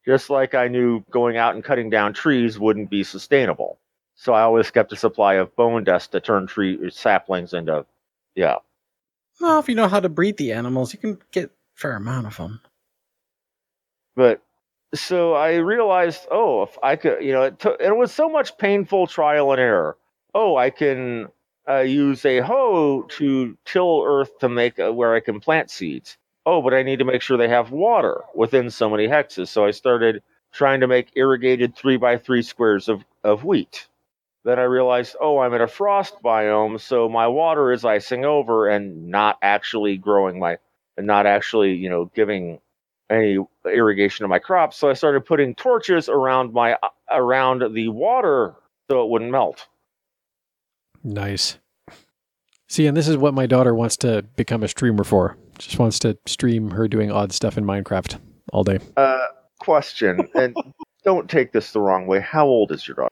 Just 0.06 0.30
like 0.30 0.54
I 0.54 0.68
knew 0.68 1.04
going 1.10 1.38
out 1.38 1.56
and 1.56 1.64
cutting 1.64 1.90
down 1.90 2.14
trees 2.14 2.60
wouldn't 2.60 2.90
be 2.90 3.04
sustainable. 3.04 3.80
So 4.16 4.34
I 4.34 4.42
always 4.42 4.70
kept 4.72 4.92
a 4.92 4.98
supply 4.98 5.36
of 5.36 5.56
bone 5.56 5.84
dust 5.84 6.12
to 6.12 6.20
turn 6.20 6.48
tree 6.48 6.90
saplings 6.90 7.54
into, 7.54 7.86
yeah. 8.36 8.58
Well, 9.40 9.60
if 9.60 9.70
you 9.70 9.76
know 9.76 9.88
how 9.88 10.00
to 10.00 10.10
breed 10.10 10.38
the 10.38 10.52
animals, 10.52 10.94
you 10.94 11.00
can 11.00 11.18
get 11.32 11.52
fair 11.76 11.96
amount 11.96 12.28
of 12.28 12.38
them. 12.38 12.62
But 14.16 14.42
so 14.94 15.34
I 15.34 15.56
realized, 15.56 16.26
oh, 16.32 16.64
if 16.64 16.78
I 16.82 16.96
could, 16.96 17.24
you 17.24 17.34
know, 17.34 17.44
it 17.44 17.60
took, 17.60 17.80
it 17.80 17.96
was 17.96 18.14
so 18.14 18.30
much 18.30 18.58
painful 18.58 19.08
trial 19.08 19.52
and 19.52 19.60
error. 19.60 19.98
Oh, 20.34 20.56
I 20.56 20.70
can, 20.70 21.28
uh, 21.68 21.80
use 21.80 22.26
a 22.26 22.40
hoe 22.40 23.04
to 23.04 23.58
till 23.66 24.04
earth 24.06 24.38
to 24.40 24.50
make 24.50 24.80
uh, 24.80 24.94
where 24.94 25.16
I 25.16 25.20
can 25.20 25.40
plant 25.40 25.70
seeds. 25.70 26.18
Oh, 26.46 26.62
but 26.62 26.74
I 26.74 26.84
need 26.84 27.00
to 27.00 27.06
make 27.06 27.22
sure 27.22 27.38
they 27.38 27.50
have 27.50 27.72
water 27.72 28.22
within 28.36 28.70
so 28.70 28.90
many 28.90 29.08
hexes. 29.08 29.48
So 29.48 29.66
I 29.66 29.72
started 29.72 30.22
trying 30.52 30.80
to 30.82 30.88
make 30.88 31.12
irrigated 31.16 31.76
three 31.76 31.98
by 31.98 32.18
three 32.18 32.44
squares 32.44 32.88
of, 32.88 33.04
of 33.24 33.44
wheat. 33.44 33.88
Then 34.44 34.60
I 34.60 34.64
realized, 34.64 35.16
oh, 35.20 35.40
I'm 35.40 35.56
in 35.56 35.62
a 35.62 35.68
frost 35.68 36.22
biome, 36.24 36.80
so 36.80 37.10
my 37.10 37.28
water 37.28 37.72
is 37.72 37.84
icing 37.84 38.26
over 38.26 38.70
and 38.70 39.08
not 39.08 39.40
actually 39.42 39.98
growing 39.98 40.40
my, 40.40 40.60
not 40.98 41.26
actually, 41.26 41.74
you 41.74 41.90
know, 41.90 42.12
giving 42.16 42.60
any 43.10 43.38
irrigation 43.66 44.24
to 44.24 44.28
my 44.28 44.40
crops. 44.40 44.78
So 44.78 44.90
I 44.90 44.94
started 44.94 45.26
putting 45.26 45.56
torches 45.56 46.10
around 46.10 46.54
my 46.54 46.78
around 47.12 47.64
the 47.74 47.90
water 47.90 48.56
so 48.90 49.04
it 49.04 49.10
wouldn't 49.10 49.32
melt. 49.32 49.68
Nice. 51.04 51.58
See, 52.68 52.88
and 52.88 52.98
this 52.98 53.08
is 53.08 53.18
what 53.18 53.34
my 53.34 53.46
daughter 53.46 53.76
wants 53.76 53.96
to 53.98 54.24
become 54.36 54.64
a 54.64 54.68
streamer 54.68 55.04
for. 55.04 55.38
Just 55.60 55.78
wants 55.78 56.00
to 56.00 56.18
stream 56.26 56.72
her 56.72 56.88
doing 56.88 57.12
odd 57.12 57.32
stuff 57.32 57.58
in 57.58 57.64
Minecraft 57.64 58.20
all 58.52 58.64
day. 58.64 58.80
Uh, 58.98 59.28
question, 59.60 60.28
and 60.34 60.56
don't 61.04 61.30
take 61.30 61.52
this 61.52 61.72
the 61.72 61.80
wrong 61.80 62.08
way. 62.08 62.20
How 62.20 62.46
old 62.48 62.72
is 62.72 62.88
your 62.88 62.96
daughter? 62.96 63.10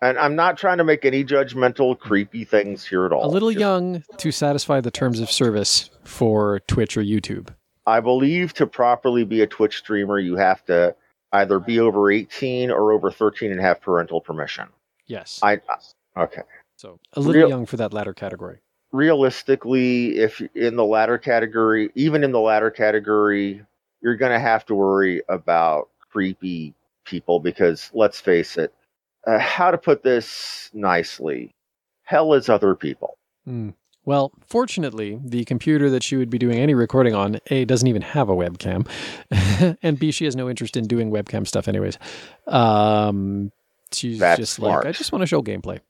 And 0.00 0.16
I'm 0.16 0.36
not 0.36 0.56
trying 0.56 0.78
to 0.78 0.84
make 0.84 1.04
any 1.04 1.24
judgmental, 1.24 1.98
creepy 1.98 2.44
things 2.44 2.86
here 2.86 3.04
at 3.04 3.12
all. 3.12 3.26
A 3.26 3.32
little 3.32 3.50
Just- 3.50 3.60
young 3.60 4.04
to 4.18 4.30
satisfy 4.30 4.80
the 4.80 4.92
terms 4.92 5.18
of 5.18 5.30
service 5.30 5.90
for 6.08 6.60
Twitch 6.60 6.96
or 6.96 7.02
YouTube. 7.02 7.54
I 7.86 8.00
believe 8.00 8.54
to 8.54 8.66
properly 8.66 9.24
be 9.24 9.42
a 9.42 9.46
Twitch 9.46 9.78
streamer, 9.78 10.18
you 10.18 10.36
have 10.36 10.64
to 10.66 10.96
either 11.32 11.60
be 11.60 11.78
over 11.78 12.10
18 12.10 12.70
or 12.70 12.92
over 12.92 13.10
13 13.10 13.52
and 13.52 13.60
have 13.60 13.80
parental 13.80 14.20
permission. 14.20 14.68
Yes. 15.06 15.40
I 15.42 15.60
okay. 16.16 16.42
so 16.76 16.98
a 17.12 17.20
little 17.20 17.34
Real- 17.34 17.48
young 17.48 17.66
for 17.66 17.76
that 17.76 17.92
latter 17.92 18.14
category. 18.14 18.60
Realistically, 18.90 20.16
if 20.16 20.40
in 20.54 20.76
the 20.76 20.84
latter 20.84 21.18
category, 21.18 21.90
even 21.94 22.24
in 22.24 22.32
the 22.32 22.40
latter 22.40 22.70
category, 22.70 23.62
you're 24.00 24.16
going 24.16 24.32
to 24.32 24.38
have 24.38 24.64
to 24.66 24.74
worry 24.74 25.22
about 25.28 25.90
creepy 26.10 26.74
people 27.04 27.38
because 27.38 27.90
let's 27.92 28.18
face 28.18 28.56
it, 28.56 28.72
uh, 29.26 29.38
how 29.38 29.70
to 29.70 29.76
put 29.76 30.02
this 30.02 30.70
nicely, 30.72 31.54
hell 32.04 32.32
is 32.32 32.48
other 32.48 32.74
people. 32.74 33.18
Hmm. 33.44 33.70
Well, 34.08 34.32
fortunately, 34.46 35.20
the 35.22 35.44
computer 35.44 35.90
that 35.90 36.02
she 36.02 36.16
would 36.16 36.30
be 36.30 36.38
doing 36.38 36.56
any 36.56 36.72
recording 36.72 37.14
on, 37.14 37.40
A, 37.50 37.66
doesn't 37.66 37.86
even 37.86 38.00
have 38.00 38.30
a 38.30 38.34
webcam, 38.34 38.88
and 39.82 39.98
B, 39.98 40.12
she 40.12 40.24
has 40.24 40.34
no 40.34 40.48
interest 40.48 40.78
in 40.78 40.86
doing 40.86 41.10
webcam 41.10 41.46
stuff 41.46 41.68
anyways. 41.68 41.98
Um, 42.46 43.52
she's 43.92 44.18
That's 44.18 44.38
just 44.40 44.54
smart. 44.54 44.86
like, 44.86 44.94
I 44.94 44.96
just 44.96 45.12
want 45.12 45.20
to 45.20 45.26
show 45.26 45.42
gameplay. 45.42 45.80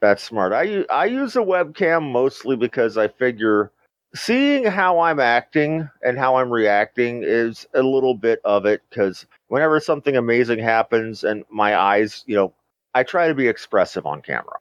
That's 0.00 0.22
smart. 0.22 0.54
I, 0.54 0.86
I 0.88 1.04
use 1.04 1.36
a 1.36 1.40
webcam 1.40 2.10
mostly 2.10 2.56
because 2.56 2.96
I 2.96 3.08
figure 3.08 3.70
seeing 4.14 4.64
how 4.64 5.00
I'm 5.00 5.20
acting 5.20 5.86
and 6.02 6.18
how 6.18 6.36
I'm 6.36 6.48
reacting 6.50 7.24
is 7.24 7.66
a 7.74 7.82
little 7.82 8.14
bit 8.14 8.40
of 8.42 8.64
it 8.64 8.80
because 8.88 9.26
whenever 9.48 9.80
something 9.80 10.16
amazing 10.16 10.60
happens 10.60 11.24
and 11.24 11.44
my 11.50 11.76
eyes, 11.76 12.24
you 12.26 12.36
know, 12.36 12.54
I 12.94 13.02
try 13.02 13.28
to 13.28 13.34
be 13.34 13.48
expressive 13.48 14.06
on 14.06 14.22
camera. 14.22 14.56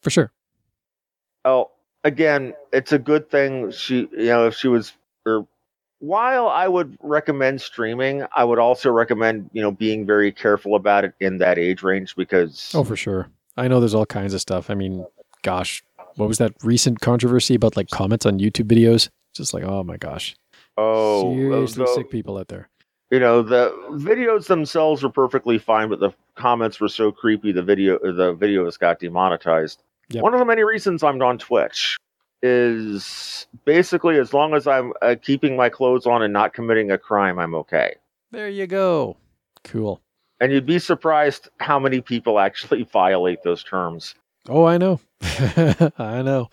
For 0.00 0.10
sure. 0.10 0.30
Oh, 1.44 1.72
again, 2.04 2.54
it's 2.72 2.92
a 2.92 2.98
good 2.98 3.30
thing 3.30 3.70
she, 3.70 4.08
you 4.12 4.26
know, 4.26 4.46
if 4.46 4.54
she 4.54 4.68
was, 4.68 4.92
or 5.26 5.46
while 5.98 6.48
I 6.48 6.66
would 6.66 6.96
recommend 7.02 7.60
streaming, 7.60 8.24
I 8.34 8.44
would 8.44 8.58
also 8.58 8.90
recommend, 8.90 9.50
you 9.52 9.60
know, 9.62 9.70
being 9.70 10.06
very 10.06 10.32
careful 10.32 10.74
about 10.76 11.04
it 11.04 11.14
in 11.20 11.38
that 11.38 11.58
age 11.58 11.82
range 11.82 12.16
because 12.16 12.72
Oh, 12.74 12.84
for 12.84 12.96
sure. 12.96 13.28
I 13.56 13.68
know 13.68 13.80
there's 13.80 13.94
all 13.94 14.06
kinds 14.06 14.32
of 14.34 14.40
stuff. 14.40 14.70
I 14.70 14.74
mean, 14.74 15.04
gosh, 15.42 15.82
what 16.16 16.28
was 16.28 16.38
that 16.38 16.52
recent 16.62 17.00
controversy 17.00 17.54
about 17.54 17.76
like 17.76 17.90
comments 17.90 18.24
on 18.24 18.38
YouTube 18.38 18.66
videos? 18.66 19.08
Just 19.34 19.52
like, 19.52 19.64
oh 19.64 19.84
my 19.84 19.96
gosh. 19.96 20.34
oh, 20.78 21.34
Seriously 21.34 21.86
sick 21.94 22.10
people 22.10 22.38
out 22.38 22.48
there. 22.48 22.68
you 23.10 23.20
know 23.20 23.42
the 23.42 23.70
videos 23.90 24.46
themselves 24.46 25.02
were 25.02 25.10
perfectly 25.10 25.58
fine 25.58 25.88
but 25.88 25.98
the 26.00 26.10
comments 26.36 26.80
were 26.80 26.88
so 26.88 27.10
creepy 27.12 27.50
the 27.52 27.62
video 27.62 27.98
the 27.98 28.34
videos 28.34 28.78
got 28.78 28.98
demonetized 29.00 29.82
Yep. 30.10 30.22
one 30.22 30.34
of 30.34 30.40
the 30.40 30.44
many 30.46 30.62
reasons 30.62 31.02
i'm 31.02 31.20
on 31.22 31.38
twitch 31.38 31.96
is 32.42 33.46
basically 33.64 34.18
as 34.18 34.32
long 34.32 34.54
as 34.54 34.66
i'm 34.66 34.92
uh, 35.02 35.14
keeping 35.22 35.56
my 35.56 35.68
clothes 35.68 36.06
on 36.06 36.22
and 36.22 36.32
not 36.32 36.52
committing 36.54 36.90
a 36.90 36.98
crime 36.98 37.38
i'm 37.38 37.54
okay 37.54 37.94
There 38.30 38.48
you 38.48 38.66
go. 38.66 39.16
Cool. 39.64 40.00
and 40.40 40.50
you'd 40.52 40.66
be 40.66 40.78
surprised 40.78 41.48
how 41.58 41.78
many 41.78 42.00
people 42.00 42.38
actually 42.38 42.82
violate 42.92 43.42
those 43.42 43.62
terms 43.62 44.14
Oh, 44.48 44.64
I 44.64 44.78
know. 44.78 44.98
I 45.98 46.22
know. 46.22 46.48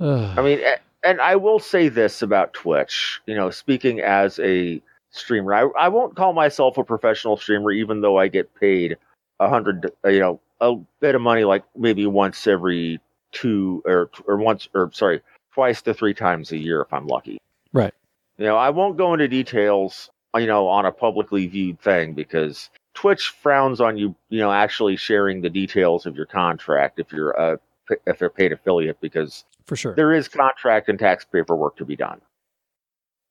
I 0.00 0.40
mean, 0.40 0.58
and 1.04 1.20
I 1.20 1.36
will 1.36 1.58
say 1.58 1.90
this 1.90 2.22
about 2.22 2.54
Twitch. 2.54 3.20
You 3.26 3.34
know, 3.34 3.50
speaking 3.50 4.00
as 4.00 4.38
a 4.38 4.80
streamer, 5.10 5.52
I, 5.52 5.68
I 5.78 5.88
won't 5.88 6.16
call 6.16 6.32
myself 6.32 6.78
a 6.78 6.82
professional 6.82 7.36
streamer, 7.36 7.72
even 7.72 8.00
though 8.00 8.16
I 8.18 8.28
get 8.28 8.52
paid 8.58 8.96
a 9.38 9.50
hundred, 9.50 9.92
you 10.06 10.18
know, 10.18 10.40
a 10.60 10.74
bit 11.00 11.14
of 11.14 11.20
money, 11.20 11.44
like 11.44 11.64
maybe 11.76 12.06
once 12.06 12.46
every 12.46 13.00
two 13.32 13.82
or 13.84 14.10
or 14.26 14.36
once 14.36 14.68
or 14.74 14.90
sorry, 14.92 15.22
twice 15.52 15.82
to 15.82 15.94
three 15.94 16.14
times 16.14 16.52
a 16.52 16.58
year 16.58 16.82
if 16.82 16.92
I'm 16.92 17.06
lucky. 17.06 17.38
Right. 17.72 17.94
You 18.38 18.46
know, 18.46 18.56
I 18.56 18.70
won't 18.70 18.96
go 18.96 19.14
into 19.14 19.28
details, 19.28 20.10
you 20.34 20.46
know, 20.46 20.68
on 20.68 20.86
a 20.86 20.92
publicly 20.92 21.46
viewed 21.46 21.80
thing 21.80 22.14
because 22.14 22.70
Twitch 22.94 23.28
frowns 23.28 23.80
on 23.80 23.96
you, 23.96 24.14
you 24.28 24.40
know, 24.40 24.52
actually 24.52 24.96
sharing 24.96 25.40
the 25.40 25.50
details 25.50 26.06
of 26.06 26.16
your 26.16 26.26
contract 26.26 26.98
if 26.98 27.12
you're 27.12 27.30
a 27.32 27.58
if 28.06 28.20
you're 28.20 28.28
a 28.28 28.32
paid 28.32 28.52
affiliate 28.52 29.00
because 29.00 29.44
For 29.66 29.76
sure. 29.76 29.94
there 29.94 30.12
is 30.12 30.28
contract 30.28 30.88
and 30.88 30.98
tax 30.98 31.24
paperwork 31.24 31.60
work 31.60 31.76
to 31.76 31.84
be 31.84 31.96
done. 31.96 32.20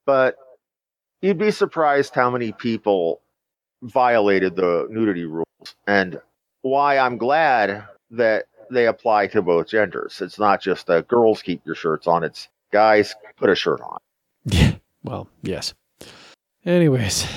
But 0.06 0.38
you'd 1.22 1.38
be 1.38 1.52
surprised 1.52 2.14
how 2.14 2.30
many 2.30 2.52
people 2.52 3.22
violated 3.82 4.56
the 4.56 4.88
nudity 4.90 5.26
rules 5.26 5.46
and 5.88 6.20
why 6.66 6.97
I'm 6.97 7.18
glad 7.18 7.84
that 8.09 8.45
they 8.72 8.88
apply 8.88 9.28
to 9.28 9.41
both 9.43 9.68
genders. 9.68 10.20
It's 10.20 10.39
not 10.39 10.61
just 10.61 10.89
uh, 10.89 11.01
girls 11.01 11.43
keep 11.43 11.61
your 11.63 11.76
shirts 11.76 12.07
on, 12.07 12.24
it's 12.24 12.49
guys 12.74 13.13
put 13.38 13.49
a 13.51 13.55
shirt 13.55 13.80
on. 13.82 13.99
Yeah. 14.45 14.72
Well, 15.03 15.30
yes. 15.43 15.76
Anyways, 16.66 17.28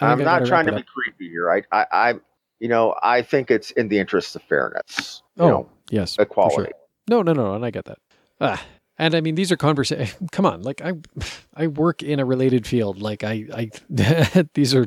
I'm 0.00 0.18
not 0.18 0.44
trying 0.46 0.66
to 0.66 0.72
be 0.72 0.82
creepy 0.82 1.28
here. 1.30 1.52
I, 1.52 1.62
I, 1.70 1.86
I, 1.92 2.14
you 2.58 2.66
know, 2.68 2.96
I 3.00 3.22
think 3.22 3.52
it's 3.52 3.70
in 3.72 3.86
the 3.88 3.98
interest 4.00 4.34
of 4.34 4.42
fairness. 4.42 5.22
You 5.36 5.46
know, 5.46 5.56
Oh, 5.56 5.68
yes. 5.90 6.16
equality. 6.18 6.56
sure. 6.56 6.68
No, 7.08 7.22
no, 7.22 7.32
no, 7.32 7.54
and 7.54 7.64
I 7.64 7.70
get 7.70 7.84
that. 7.84 7.98
Ah, 8.40 8.60
and 8.98 9.14
I 9.14 9.20
mean, 9.20 9.36
these 9.36 9.52
are 9.52 9.56
conversations. 9.56 10.28
Come 10.32 10.46
on, 10.46 10.62
like 10.62 10.80
I, 10.82 10.94
I 11.54 11.68
work 11.68 12.02
in 12.02 12.18
a 12.18 12.24
related 12.24 12.66
field. 12.66 13.00
Like 13.00 13.22
I, 13.22 13.70
I, 13.88 14.44
these 14.54 14.74
are. 14.74 14.86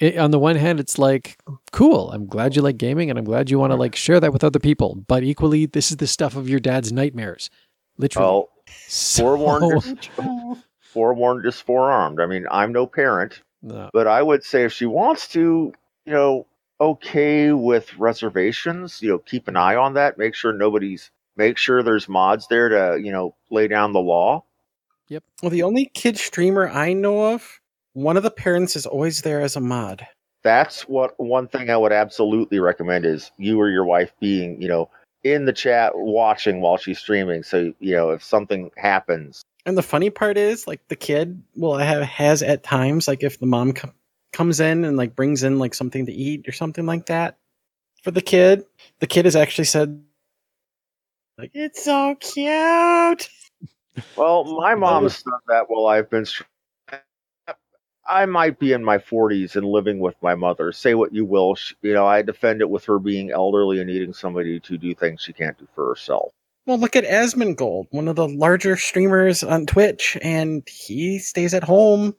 I 0.00 0.16
on 0.18 0.30
the 0.30 0.38
one 0.38 0.56
hand, 0.56 0.80
it's 0.80 0.98
like 0.98 1.38
cool. 1.70 2.10
I'm 2.12 2.26
glad 2.26 2.56
you 2.56 2.62
like 2.62 2.78
gaming, 2.78 3.10
and 3.10 3.18
I'm 3.18 3.24
glad 3.24 3.50
you 3.50 3.58
want 3.58 3.72
to 3.72 3.76
like 3.76 3.96
share 3.96 4.20
that 4.20 4.32
with 4.32 4.44
other 4.44 4.58
people. 4.58 4.96
But 5.06 5.22
equally, 5.22 5.66
this 5.66 5.90
is 5.90 5.98
the 5.98 6.06
stuff 6.06 6.36
of 6.36 6.48
your 6.48 6.60
dad's 6.60 6.92
nightmares. 6.92 7.50
Literally. 7.98 8.26
Well, 8.26 8.48
So- 8.88 9.22
forewarned, 9.22 9.84
is, 9.84 10.08
forewarned 10.80 11.46
is 11.46 11.60
forearmed. 11.60 12.20
I 12.20 12.26
mean, 12.26 12.46
I'm 12.50 12.72
no 12.72 12.86
parent. 12.86 13.42
No. 13.62 13.90
But 13.92 14.06
I 14.06 14.22
would 14.22 14.42
say 14.44 14.64
if 14.64 14.72
she 14.72 14.86
wants 14.86 15.28
to, 15.28 15.72
you 16.04 16.12
know, 16.12 16.46
okay 16.80 17.52
with 17.52 17.96
reservations, 17.96 19.00
you 19.02 19.08
know, 19.10 19.18
keep 19.18 19.46
an 19.46 19.56
eye 19.56 19.76
on 19.76 19.94
that. 19.94 20.18
Make 20.18 20.34
sure 20.34 20.52
nobody's, 20.52 21.10
make 21.36 21.56
sure 21.58 21.82
there's 21.82 22.08
mods 22.08 22.48
there 22.48 22.68
to, 22.68 23.00
you 23.00 23.12
know, 23.12 23.36
lay 23.50 23.68
down 23.68 23.92
the 23.92 24.00
law. 24.00 24.44
Yep. 25.08 25.22
Well, 25.42 25.50
the 25.50 25.62
only 25.62 25.86
kid 25.94 26.18
streamer 26.18 26.68
I 26.68 26.92
know 26.92 27.34
of, 27.34 27.60
one 27.94 28.16
of 28.16 28.22
the 28.22 28.30
parents 28.30 28.76
is 28.76 28.86
always 28.86 29.22
there 29.22 29.40
as 29.40 29.56
a 29.56 29.60
mod. 29.60 30.06
That's 30.42 30.82
what 30.88 31.18
one 31.20 31.46
thing 31.46 31.70
I 31.70 31.76
would 31.76 31.92
absolutely 31.92 32.58
recommend 32.58 33.04
is 33.06 33.30
you 33.36 33.60
or 33.60 33.68
your 33.68 33.84
wife 33.84 34.12
being, 34.20 34.60
you 34.60 34.68
know, 34.68 34.90
in 35.22 35.44
the 35.44 35.52
chat 35.52 35.92
watching 35.94 36.60
while 36.60 36.76
she's 36.76 36.98
streaming. 36.98 37.42
So, 37.44 37.72
you 37.78 37.94
know, 37.94 38.10
if 38.10 38.24
something 38.24 38.70
happens, 38.76 39.42
And 39.64 39.78
the 39.78 39.82
funny 39.82 40.10
part 40.10 40.36
is, 40.36 40.66
like, 40.66 40.80
the 40.88 40.96
kid 40.96 41.40
will 41.54 41.76
have 41.76 42.02
has 42.02 42.42
at 42.42 42.64
times, 42.64 43.06
like, 43.06 43.22
if 43.22 43.38
the 43.38 43.46
mom 43.46 43.72
com- 43.72 43.94
comes 44.32 44.58
in 44.58 44.84
and 44.84 44.96
like 44.96 45.14
brings 45.14 45.42
in 45.42 45.58
like 45.58 45.74
something 45.74 46.06
to 46.06 46.12
eat 46.12 46.48
or 46.48 46.52
something 46.52 46.86
like 46.86 47.06
that 47.06 47.36
for 48.02 48.10
the 48.10 48.22
kid, 48.22 48.64
the 48.98 49.06
kid 49.06 49.26
has 49.26 49.36
actually 49.36 49.66
said, 49.66 50.02
like, 51.38 51.50
it's 51.54 51.84
so 51.84 52.16
cute. 52.18 53.28
Well, 54.16 54.44
my 54.58 54.74
mom's 54.74 55.22
done 55.22 55.38
that 55.48 55.64
while 55.68 55.86
I've 55.86 56.10
been. 56.10 56.24
str- 56.24 56.44
I 58.06 58.26
might 58.26 58.58
be 58.58 58.72
in 58.72 58.84
my 58.84 58.98
40s 58.98 59.54
and 59.56 59.66
living 59.66 60.00
with 60.00 60.16
my 60.22 60.34
mother. 60.34 60.72
Say 60.72 60.94
what 60.94 61.12
you 61.14 61.24
will, 61.24 61.54
sh 61.54 61.74
you 61.82 61.94
know, 61.94 62.06
I 62.06 62.22
defend 62.22 62.60
it 62.60 62.68
with 62.70 62.84
her 62.86 62.98
being 62.98 63.30
elderly 63.30 63.78
and 63.78 63.88
needing 63.88 64.12
somebody 64.12 64.58
to 64.60 64.76
do 64.78 64.94
things 64.94 65.22
she 65.22 65.32
can't 65.32 65.56
do 65.58 65.68
for 65.74 65.88
herself. 65.88 66.32
Well, 66.66 66.78
look 66.78 66.94
at 66.96 67.04
Asmongold, 67.04 67.86
one 67.90 68.08
of 68.08 68.16
the 68.16 68.28
larger 68.28 68.76
streamers 68.76 69.42
on 69.42 69.66
Twitch, 69.66 70.16
and 70.22 70.62
he 70.68 71.18
stays 71.18 71.54
at 71.54 71.64
home 71.64 72.14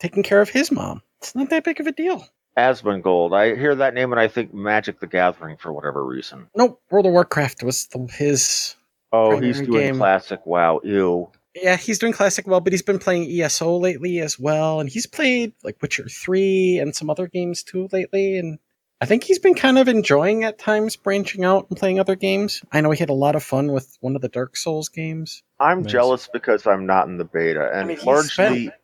taking 0.00 0.22
care 0.22 0.40
of 0.40 0.48
his 0.48 0.70
mom. 0.72 1.02
It's 1.20 1.34
not 1.34 1.50
that 1.50 1.64
big 1.64 1.80
of 1.80 1.86
a 1.86 1.92
deal. 1.92 2.26
Asmongold. 2.58 3.36
I 3.36 3.56
hear 3.56 3.74
that 3.74 3.94
name 3.94 4.12
and 4.12 4.20
I 4.20 4.28
think 4.28 4.54
Magic 4.54 5.00
the 5.00 5.06
Gathering 5.06 5.56
for 5.56 5.72
whatever 5.72 6.04
reason. 6.04 6.48
Nope, 6.56 6.80
World 6.90 7.06
of 7.06 7.12
Warcraft 7.12 7.62
was 7.62 7.86
the, 7.88 8.06
his 8.12 8.76
Oh, 9.12 9.38
he's 9.38 9.60
doing 9.60 9.70
game. 9.72 9.96
classic 9.96 10.44
WoW. 10.44 10.80
Ew. 10.82 11.30
Yeah, 11.54 11.76
he's 11.76 11.98
doing 11.98 12.12
classic 12.12 12.46
well, 12.46 12.60
but 12.60 12.72
he's 12.72 12.82
been 12.82 12.98
playing 12.98 13.30
ESO 13.30 13.76
lately 13.76 14.20
as 14.20 14.38
well, 14.38 14.80
and 14.80 14.88
he's 14.88 15.06
played 15.06 15.52
like 15.62 15.80
Witcher 15.80 16.08
Three 16.08 16.78
and 16.78 16.94
some 16.94 17.08
other 17.10 17.28
games 17.28 17.62
too 17.62 17.88
lately. 17.92 18.38
And 18.38 18.58
I 19.00 19.06
think 19.06 19.22
he's 19.24 19.38
been 19.38 19.54
kind 19.54 19.78
of 19.78 19.86
enjoying 19.88 20.42
at 20.44 20.58
times 20.58 20.96
branching 20.96 21.44
out 21.44 21.66
and 21.70 21.78
playing 21.78 22.00
other 22.00 22.16
games. 22.16 22.62
I 22.72 22.80
know 22.80 22.90
he 22.90 22.98
had 22.98 23.08
a 23.10 23.14
lot 23.14 23.36
of 23.36 23.42
fun 23.44 23.70
with 23.72 23.96
one 24.00 24.16
of 24.16 24.22
the 24.22 24.28
Dark 24.28 24.56
Souls 24.56 24.88
games. 24.88 25.42
I'm 25.60 25.82
Nice. 25.82 25.92
jealous 25.92 26.28
because 26.32 26.66
I'm 26.66 26.86
not 26.86 27.06
in 27.06 27.18
the 27.18 27.24
beta, 27.24 27.70
and 27.72 27.86
mean, 27.88 27.96
he's 27.98 28.06
largely. 28.06 28.30
spent- 28.30 28.74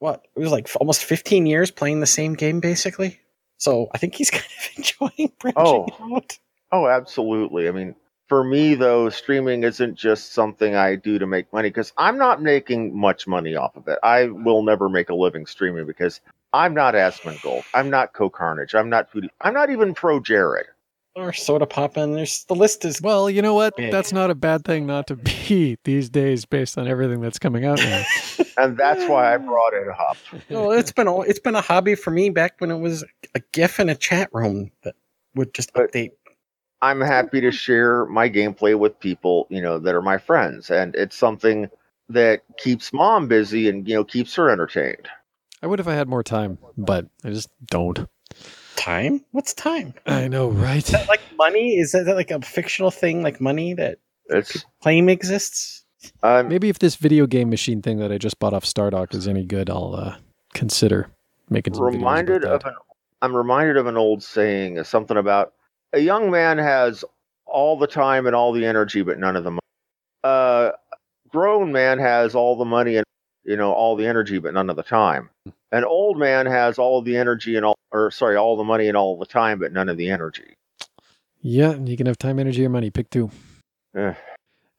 What 0.00 0.26
it 0.36 0.40
was 0.40 0.50
like 0.52 0.68
almost 0.80 1.04
15 1.04 1.46
years 1.46 1.70
playing 1.70 2.00
the 2.00 2.06
same 2.06 2.34
game 2.34 2.60
basically. 2.60 3.20
So 3.58 3.88
I 3.94 3.98
think 3.98 4.14
he's 4.16 4.30
kind 4.32 4.44
of 4.44 4.70
enjoying 4.76 5.32
branching 5.38 5.62
Oh. 5.62 5.86
out. 6.14 6.38
Oh, 6.72 6.88
absolutely. 6.88 7.68
I 7.68 7.70
mean, 7.70 7.94
for 8.28 8.42
me 8.44 8.74
though, 8.74 9.08
streaming 9.08 9.62
isn't 9.64 9.94
just 9.94 10.32
something 10.32 10.74
I 10.74 10.96
do 10.96 11.18
to 11.18 11.26
make 11.26 11.52
money 11.52 11.68
because 11.70 11.92
I'm 11.96 12.18
not 12.18 12.42
making 12.42 12.96
much 12.98 13.26
money 13.26 13.54
off 13.54 13.76
of 13.76 13.86
it. 13.88 13.98
I 14.02 14.24
will 14.26 14.62
never 14.62 14.88
make 14.88 15.08
a 15.10 15.14
living 15.14 15.46
streaming 15.46 15.86
because 15.86 16.20
I'm 16.52 16.74
not 16.74 16.94
Asmongold. 16.94 17.64
I'm 17.74 17.90
not 17.90 18.12
Cohh 18.14 18.32
Carnage. 18.32 18.74
I'm 18.74 18.88
not 18.88 19.10
Foodie. 19.12 19.28
I'm 19.40 19.54
not 19.54 19.70
even 19.70 19.94
ProJared. 19.94 20.64
Or 21.14 21.30
Sodapoppin. 21.32 22.14
There's 22.14 22.44
the 22.44 22.54
list 22.54 22.84
is 22.84 23.00
Well, 23.00 23.30
you 23.30 23.40
know 23.40 23.54
what? 23.54 23.74
Big. 23.76 23.90
That's 23.90 24.12
not 24.12 24.30
a 24.30 24.34
bad 24.34 24.64
thing 24.64 24.86
not 24.86 25.06
to 25.06 25.16
be 25.16 25.78
these 25.84 26.10
days 26.10 26.44
based 26.44 26.76
on 26.76 26.86
everything 26.88 27.20
that's 27.20 27.38
coming 27.38 27.64
out 27.64 27.78
now. 27.78 28.04
And 28.58 28.78
that's 28.78 29.06
why 29.06 29.34
I 29.34 29.36
brought 29.36 29.74
it 29.74 29.86
up. 29.86 30.16
well, 30.48 30.70
it's 30.70 30.90
been 30.90 31.06
a, 31.06 31.20
it's 31.20 31.38
been 31.38 31.54
a 31.54 31.60
hobby 31.60 31.94
for 31.94 32.10
me 32.10 32.30
back 32.30 32.54
when 32.58 32.70
it 32.70 32.78
was 32.78 33.04
a 33.34 33.40
GIF 33.52 33.78
in 33.78 33.90
a 33.90 33.94
chat 33.94 34.30
room 34.32 34.70
that 34.82 34.94
would 35.34 35.52
just 35.52 35.74
But- 35.74 35.92
update. 35.92 36.12
I'm 36.82 37.00
happy 37.00 37.40
to 37.40 37.50
share 37.50 38.06
my 38.06 38.28
gameplay 38.28 38.78
with 38.78 38.98
people, 39.00 39.46
you 39.50 39.60
know, 39.60 39.78
that 39.78 39.94
are 39.94 40.02
my 40.02 40.18
friends. 40.18 40.70
And 40.70 40.94
it's 40.94 41.16
something 41.16 41.68
that 42.08 42.42
keeps 42.58 42.92
mom 42.92 43.28
busy 43.28 43.68
and, 43.68 43.88
you 43.88 43.94
know, 43.94 44.04
keeps 44.04 44.34
her 44.34 44.50
entertained. 44.50 45.08
I 45.62 45.66
would 45.66 45.80
if 45.80 45.88
I 45.88 45.94
had 45.94 46.08
more 46.08 46.22
time, 46.22 46.58
but 46.76 47.06
I 47.24 47.30
just 47.30 47.48
don't. 47.66 48.06
Time? 48.76 49.24
What's 49.32 49.54
time? 49.54 49.94
I 50.06 50.28
know, 50.28 50.48
right? 50.48 50.84
Is 50.84 50.92
that 50.92 51.08
like 51.08 51.22
money? 51.36 51.78
Is 51.78 51.92
that 51.92 52.06
like 52.06 52.30
a 52.30 52.40
fictional 52.42 52.90
thing 52.90 53.22
like 53.22 53.40
money 53.40 53.74
that 53.74 53.98
It's, 54.26 54.64
claim 54.82 55.08
exists? 55.08 55.84
um, 56.22 56.48
Maybe 56.48 56.68
if 56.68 56.78
this 56.78 56.96
video 56.96 57.26
game 57.26 57.48
machine 57.48 57.80
thing 57.80 57.98
that 57.98 58.12
I 58.12 58.18
just 58.18 58.38
bought 58.38 58.52
off 58.52 58.64
Stardock 58.64 59.14
is 59.14 59.26
any 59.26 59.44
good, 59.44 59.70
I'll 59.70 59.94
uh, 59.96 60.16
consider 60.54 61.10
making 61.48 61.74
some 61.74 61.84
videos 61.84 61.94
reminded 61.94 62.44
of 62.44 62.64
an 62.64 62.74
I'm 63.22 63.34
reminded 63.34 63.78
of 63.78 63.86
an 63.86 63.96
old 63.96 64.22
saying, 64.22 64.84
something 64.84 65.16
about 65.16 65.54
a 65.96 66.00
young 66.00 66.30
man 66.30 66.58
has 66.58 67.04
all 67.46 67.78
the 67.78 67.86
time 67.86 68.26
and 68.26 68.36
all 68.36 68.52
the 68.52 68.64
energy, 68.64 69.02
but 69.02 69.18
none 69.18 69.34
of 69.34 69.44
the 69.44 69.50
money. 69.50 69.60
Uh, 70.22 70.72
grown 71.28 71.72
man 71.72 71.98
has 71.98 72.34
all 72.34 72.56
the 72.56 72.64
money 72.64 72.96
and 72.96 73.06
you 73.44 73.56
know 73.56 73.72
all 73.72 73.96
the 73.96 74.06
energy, 74.06 74.38
but 74.38 74.52
none 74.52 74.68
of 74.68 74.76
the 74.76 74.82
time. 74.82 75.30
An 75.72 75.84
old 75.84 76.18
man 76.18 76.46
has 76.46 76.78
all 76.78 77.00
the 77.00 77.16
energy 77.16 77.56
and 77.56 77.64
all, 77.64 77.76
or 77.92 78.10
sorry, 78.10 78.36
all 78.36 78.56
the 78.56 78.64
money 78.64 78.88
and 78.88 78.96
all 78.96 79.18
the 79.18 79.26
time, 79.26 79.58
but 79.58 79.72
none 79.72 79.88
of 79.88 79.96
the 79.96 80.10
energy. 80.10 80.54
Yeah, 81.40 81.70
and 81.70 81.88
you 81.88 81.96
can 81.96 82.06
have 82.06 82.18
time, 82.18 82.38
energy, 82.38 82.64
or 82.64 82.68
money. 82.68 82.90
Pick 82.90 83.08
two. 83.10 83.30
Eh. 83.96 84.14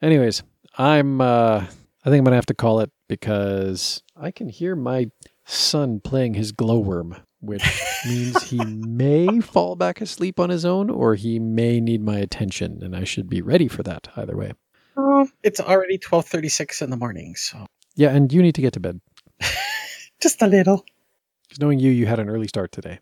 Anyways, 0.01 0.43
I'm. 0.77 1.19
uh 1.21 1.65
I 2.05 2.09
think 2.09 2.19
I'm 2.19 2.23
gonna 2.25 2.37
have 2.37 2.45
to 2.45 2.53
call 2.53 2.79
it 2.79 2.89
because 3.09 4.01
I 4.15 4.31
can 4.31 4.47
hear 4.47 4.77
my 4.77 5.11
son 5.45 5.99
playing 5.99 6.35
his 6.35 6.53
glowworm, 6.53 7.17
which 7.47 7.63
means 8.07 8.43
he 8.43 8.63
may 8.65 9.39
fall 9.53 9.75
back 9.75 9.99
asleep 10.01 10.39
on 10.39 10.49
his 10.51 10.63
own, 10.65 10.89
or 10.91 11.15
he 11.15 11.39
may 11.39 11.79
need 11.81 12.03
my 12.03 12.19
attention, 12.19 12.83
and 12.83 12.95
I 12.95 13.03
should 13.03 13.27
be 13.29 13.41
ready 13.41 13.67
for 13.67 13.81
that 13.83 14.07
either 14.15 14.37
way. 14.37 14.53
It's 15.43 15.59
already 15.59 15.97
12:36 15.97 16.81
in 16.83 16.89
the 16.91 16.97
morning, 16.97 17.35
so 17.35 17.65
Yeah, 17.95 18.09
and 18.15 18.31
you 18.31 18.41
need 18.43 18.55
to 18.55 18.61
get 18.61 18.73
to 18.73 18.79
bed. 18.79 19.01
just 20.21 20.41
a 20.41 20.47
little. 20.47 20.85
'Cause 21.49 21.59
knowing 21.59 21.79
you, 21.79 21.91
you 21.91 22.05
had 22.05 22.19
an 22.19 22.29
early 22.29 22.47
start 22.47 22.71
today. 22.71 22.99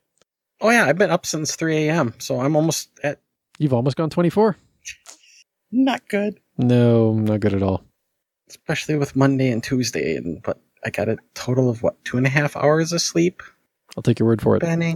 Oh 0.62 0.70
yeah, 0.70 0.86
I've 0.86 0.98
been 0.98 1.12
up 1.12 1.26
since 1.26 1.56
3 1.56 1.88
a.m., 1.90 2.14
so 2.20 2.40
I'm 2.40 2.56
almost 2.56 2.90
at 3.04 3.20
You've 3.60 3.74
almost 3.74 3.98
gone 3.98 4.10
24. 4.10 4.56
not 5.72 6.08
good, 6.08 6.40
No, 6.58 7.14
not 7.14 7.40
good 7.40 7.54
at 7.54 7.64
all. 7.64 7.84
especially 8.50 8.96
with 8.98 9.16
Monday 9.16 9.50
and 9.52 9.64
Tuesday, 9.64 10.16
and 10.16 10.42
but 10.44 10.60
I 10.86 10.90
got 10.92 11.10
a 11.10 11.18
total 11.34 11.70
of 11.70 11.82
what 11.84 12.04
two 12.06 12.18
and 12.18 12.26
a 12.26 12.30
half 12.30 12.56
hours 12.56 12.92
of 12.94 13.02
sleep, 13.02 13.42
I'll 13.96 14.04
take 14.04 14.20
your 14.20 14.28
word 14.28 14.42
for 14.42 14.56
it. 14.56 14.60
Benny. 14.62 14.96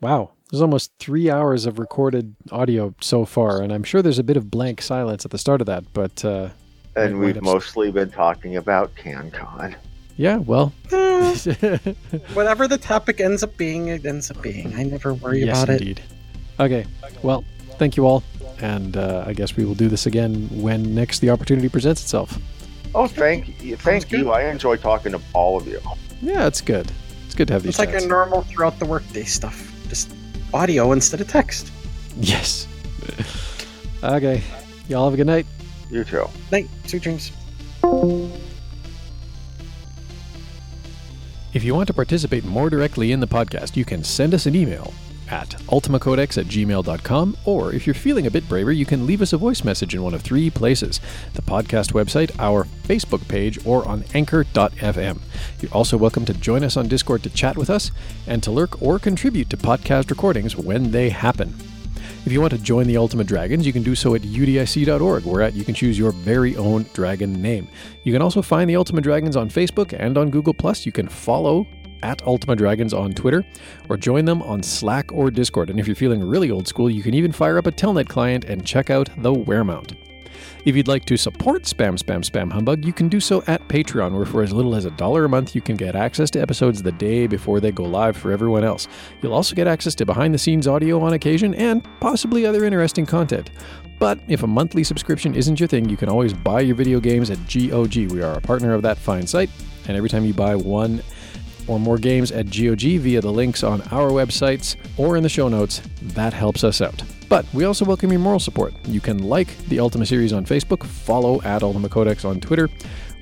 Wow. 0.00 0.32
There's 0.50 0.62
almost 0.62 0.92
three 0.98 1.30
hours 1.30 1.64
of 1.66 1.78
recorded 1.78 2.34
audio 2.50 2.94
so 3.00 3.24
far, 3.24 3.60
and 3.62 3.72
I'm 3.72 3.84
sure 3.84 4.02
there's 4.02 4.18
a 4.18 4.24
bit 4.24 4.36
of 4.36 4.50
blank 4.50 4.82
silence 4.82 5.24
at 5.24 5.30
the 5.30 5.38
start 5.38 5.60
of 5.60 5.66
that, 5.68 5.84
but 5.92 6.24
uh, 6.24 6.48
And 6.96 7.18
we've 7.20 7.26
wind 7.34 7.38
up- 7.38 7.44
mostly 7.44 7.90
been 7.92 8.10
talking 8.10 8.56
about 8.56 8.92
CanCon. 8.96 9.76
yeah, 10.16 10.38
well. 10.38 10.72
Eh, 10.90 11.34
whatever 12.34 12.66
the 12.66 12.78
topic 12.78 13.20
ends 13.20 13.44
up 13.44 13.56
being, 13.56 13.88
it 13.88 14.04
ends 14.04 14.30
up 14.30 14.42
being. 14.42 14.74
I 14.74 14.82
never 14.82 15.14
worry 15.14 15.44
yes, 15.44 15.62
about 15.62 15.74
it. 15.74 15.80
indeed. 15.82 16.02
Okay. 16.58 16.84
Well, 17.22 17.44
thank 17.78 17.96
you 17.96 18.06
all, 18.06 18.24
and 18.60 18.96
uh, 18.96 19.22
I 19.26 19.32
guess 19.34 19.56
we 19.56 19.64
will 19.64 19.76
do 19.76 19.88
this 19.88 20.06
again 20.06 20.48
when 20.50 20.94
next 20.96 21.20
the 21.20 21.30
opportunity 21.30 21.68
presents 21.68 22.02
itself. 22.02 22.36
Oh, 22.92 23.06
thank 23.06 23.62
you, 23.62 23.76
thank 23.76 24.08
good. 24.08 24.20
you. 24.20 24.32
I 24.32 24.46
enjoy 24.50 24.76
talking 24.76 25.12
to 25.12 25.20
all 25.32 25.56
of 25.56 25.68
you. 25.68 25.80
Yeah, 26.20 26.48
it's 26.48 26.60
good. 26.60 26.90
It's 27.30 27.36
good 27.36 27.46
to 27.46 27.54
have 27.54 27.62
these. 27.62 27.70
It's 27.70 27.78
like 27.78 27.92
chats. 27.92 28.06
a 28.06 28.08
normal 28.08 28.42
throughout 28.42 28.80
the 28.80 28.86
workday 28.86 29.22
stuff, 29.22 29.72
just 29.88 30.12
audio 30.52 30.90
instead 30.90 31.20
of 31.20 31.28
text. 31.28 31.70
Yes. 32.16 32.66
okay. 34.02 34.42
Y'all 34.88 35.04
have 35.04 35.14
a 35.14 35.16
good 35.16 35.28
night. 35.28 35.46
You 35.92 36.02
too. 36.02 36.26
Night, 36.50 36.68
sweet 36.86 37.04
dreams. 37.04 37.30
If 41.54 41.62
you 41.62 41.72
want 41.72 41.86
to 41.86 41.94
participate 41.94 42.44
more 42.44 42.68
directly 42.68 43.12
in 43.12 43.20
the 43.20 43.28
podcast, 43.28 43.76
you 43.76 43.84
can 43.84 44.02
send 44.02 44.34
us 44.34 44.46
an 44.46 44.56
email 44.56 44.92
at 45.30 45.50
ultimacodex 45.68 46.38
at 46.38 46.46
gmail.com, 46.46 47.36
or 47.44 47.72
if 47.72 47.86
you're 47.86 47.94
feeling 47.94 48.26
a 48.26 48.30
bit 48.30 48.48
braver, 48.48 48.72
you 48.72 48.84
can 48.84 49.06
leave 49.06 49.22
us 49.22 49.32
a 49.32 49.38
voice 49.38 49.64
message 49.64 49.94
in 49.94 50.02
one 50.02 50.14
of 50.14 50.22
three 50.22 50.50
places 50.50 51.00
the 51.34 51.42
podcast 51.42 51.92
website, 51.92 52.30
our 52.38 52.64
Facebook 52.84 53.26
page, 53.28 53.64
or 53.64 53.86
on 53.86 54.04
anchor.fm. 54.14 55.20
You're 55.60 55.72
also 55.72 55.96
welcome 55.96 56.24
to 56.24 56.34
join 56.34 56.64
us 56.64 56.76
on 56.76 56.88
Discord 56.88 57.22
to 57.22 57.30
chat 57.30 57.56
with 57.56 57.70
us 57.70 57.90
and 58.26 58.42
to 58.42 58.50
lurk 58.50 58.82
or 58.82 58.98
contribute 58.98 59.50
to 59.50 59.56
podcast 59.56 60.10
recordings 60.10 60.56
when 60.56 60.90
they 60.90 61.10
happen. 61.10 61.54
If 62.26 62.32
you 62.32 62.40
want 62.42 62.52
to 62.52 62.58
join 62.58 62.86
the 62.86 62.98
Ultima 62.98 63.24
Dragons, 63.24 63.66
you 63.66 63.72
can 63.72 63.82
do 63.82 63.94
so 63.94 64.14
at 64.14 64.20
udic.org, 64.20 65.24
where 65.24 65.40
at 65.40 65.54
you 65.54 65.64
can 65.64 65.74
choose 65.74 65.98
your 65.98 66.12
very 66.12 66.54
own 66.56 66.84
dragon 66.92 67.40
name. 67.40 67.66
You 68.04 68.12
can 68.12 68.20
also 68.20 68.42
find 68.42 68.68
the 68.68 68.76
Ultima 68.76 69.00
Dragons 69.00 69.36
on 69.36 69.48
Facebook 69.48 69.98
and 69.98 70.18
on 70.18 70.28
Google. 70.28 70.54
You 70.84 70.92
can 70.92 71.08
follow 71.08 71.66
at 72.02 72.22
Ultima 72.26 72.56
Dragons 72.56 72.94
on 72.94 73.12
Twitter 73.12 73.44
or 73.88 73.96
join 73.96 74.24
them 74.24 74.42
on 74.42 74.62
Slack 74.62 75.12
or 75.12 75.30
Discord. 75.30 75.70
And 75.70 75.78
if 75.78 75.86
you're 75.86 75.96
feeling 75.96 76.22
really 76.22 76.50
old 76.50 76.68
school, 76.68 76.90
you 76.90 77.02
can 77.02 77.14
even 77.14 77.32
fire 77.32 77.58
up 77.58 77.66
a 77.66 77.72
Telnet 77.72 78.08
client 78.08 78.44
and 78.44 78.66
check 78.66 78.90
out 78.90 79.08
the 79.18 79.32
Wearmount. 79.32 79.96
If 80.64 80.76
you'd 80.76 80.88
like 80.88 81.06
to 81.06 81.16
support 81.16 81.62
Spam 81.62 81.98
Spam 81.98 82.22
Spam 82.22 82.52
Humbug, 82.52 82.84
you 82.84 82.92
can 82.92 83.08
do 83.08 83.18
so 83.18 83.42
at 83.46 83.66
Patreon, 83.68 84.12
where 84.12 84.26
for 84.26 84.42
as 84.42 84.52
little 84.52 84.74
as 84.74 84.84
a 84.84 84.90
dollar 84.92 85.24
a 85.24 85.28
month, 85.28 85.54
you 85.54 85.60
can 85.60 85.76
get 85.76 85.96
access 85.96 86.30
to 86.32 86.40
episodes 86.40 86.82
the 86.82 86.92
day 86.92 87.26
before 87.26 87.60
they 87.60 87.72
go 87.72 87.84
live 87.84 88.16
for 88.16 88.30
everyone 88.30 88.62
else. 88.62 88.86
You'll 89.22 89.32
also 89.32 89.54
get 89.54 89.66
access 89.66 89.94
to 89.96 90.06
behind 90.06 90.34
the 90.34 90.38
scenes 90.38 90.66
audio 90.66 91.00
on 91.00 91.14
occasion 91.14 91.54
and 91.54 91.86
possibly 92.00 92.44
other 92.44 92.64
interesting 92.64 93.06
content. 93.06 93.50
But 93.98 94.18
if 94.28 94.42
a 94.42 94.46
monthly 94.46 94.84
subscription 94.84 95.34
isn't 95.34 95.60
your 95.60 95.66
thing, 95.66 95.88
you 95.88 95.96
can 95.96 96.08
always 96.08 96.32
buy 96.32 96.60
your 96.60 96.76
video 96.76 97.00
games 97.00 97.30
at 97.30 97.38
GOG. 97.48 98.10
We 98.10 98.22
are 98.22 98.36
a 98.36 98.40
partner 98.40 98.74
of 98.74 98.82
that 98.82 98.98
fine 98.98 99.26
site, 99.26 99.50
and 99.88 99.96
every 99.96 100.08
time 100.08 100.24
you 100.24 100.34
buy 100.34 100.56
one 100.56 101.02
or 101.70 101.78
more 101.78 101.98
games 101.98 102.32
at 102.32 102.46
GOG 102.46 102.98
via 102.98 103.20
the 103.20 103.32
links 103.32 103.62
on 103.62 103.80
our 103.92 104.10
websites 104.10 104.74
or 104.98 105.16
in 105.16 105.22
the 105.22 105.28
show 105.28 105.48
notes, 105.48 105.80
that 106.02 106.32
helps 106.32 106.64
us 106.64 106.80
out. 106.80 107.00
But 107.28 107.46
we 107.54 107.64
also 107.64 107.84
welcome 107.84 108.10
your 108.10 108.20
moral 108.20 108.40
support. 108.40 108.74
You 108.86 109.00
can 109.00 109.22
like 109.22 109.56
the 109.68 109.78
Ultima 109.78 110.04
series 110.04 110.32
on 110.32 110.44
Facebook, 110.44 110.82
follow 110.82 111.40
at 111.42 111.62
Ultima 111.62 111.88
Codex 111.88 112.24
on 112.24 112.40
Twitter, 112.40 112.68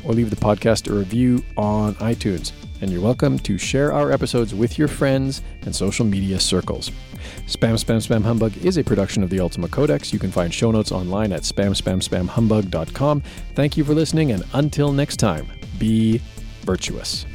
or 0.03 0.15
leave 0.15 0.31
the 0.31 0.37
podcast 0.37 0.91
a 0.91 0.95
review 0.95 1.45
on 1.59 1.95
iTunes. 1.97 2.53
And 2.81 2.91
you're 2.91 3.03
welcome 3.03 3.39
to 3.41 3.59
share 3.59 3.93
our 3.93 4.12
episodes 4.12 4.55
with 4.55 4.79
your 4.79 4.89
friends 4.89 5.43
and 5.62 5.77
social 5.77 6.07
media 6.07 6.41
circles. 6.41 6.91
Spam 7.47 7.75
Spam 7.75 7.99
Spam 7.99 8.23
Humbug 8.23 8.57
is 8.65 8.79
a 8.79 8.85
production 8.85 9.23
of 9.23 9.29
the 9.29 9.41
Ultima 9.41 9.69
Codex. 9.69 10.11
You 10.11 10.19
can 10.19 10.31
find 10.31 10.55
show 10.55 10.70
notes 10.70 10.91
online 10.91 11.33
at 11.33 11.43
spamspamspamhumbug.com. 11.43 13.23
Thank 13.55 13.77
you 13.77 13.85
for 13.85 13.93
listening, 13.93 14.33
and 14.33 14.43
until 14.55 14.93
next 14.93 15.16
time, 15.16 15.49
be 15.79 16.23
virtuous. 16.62 17.27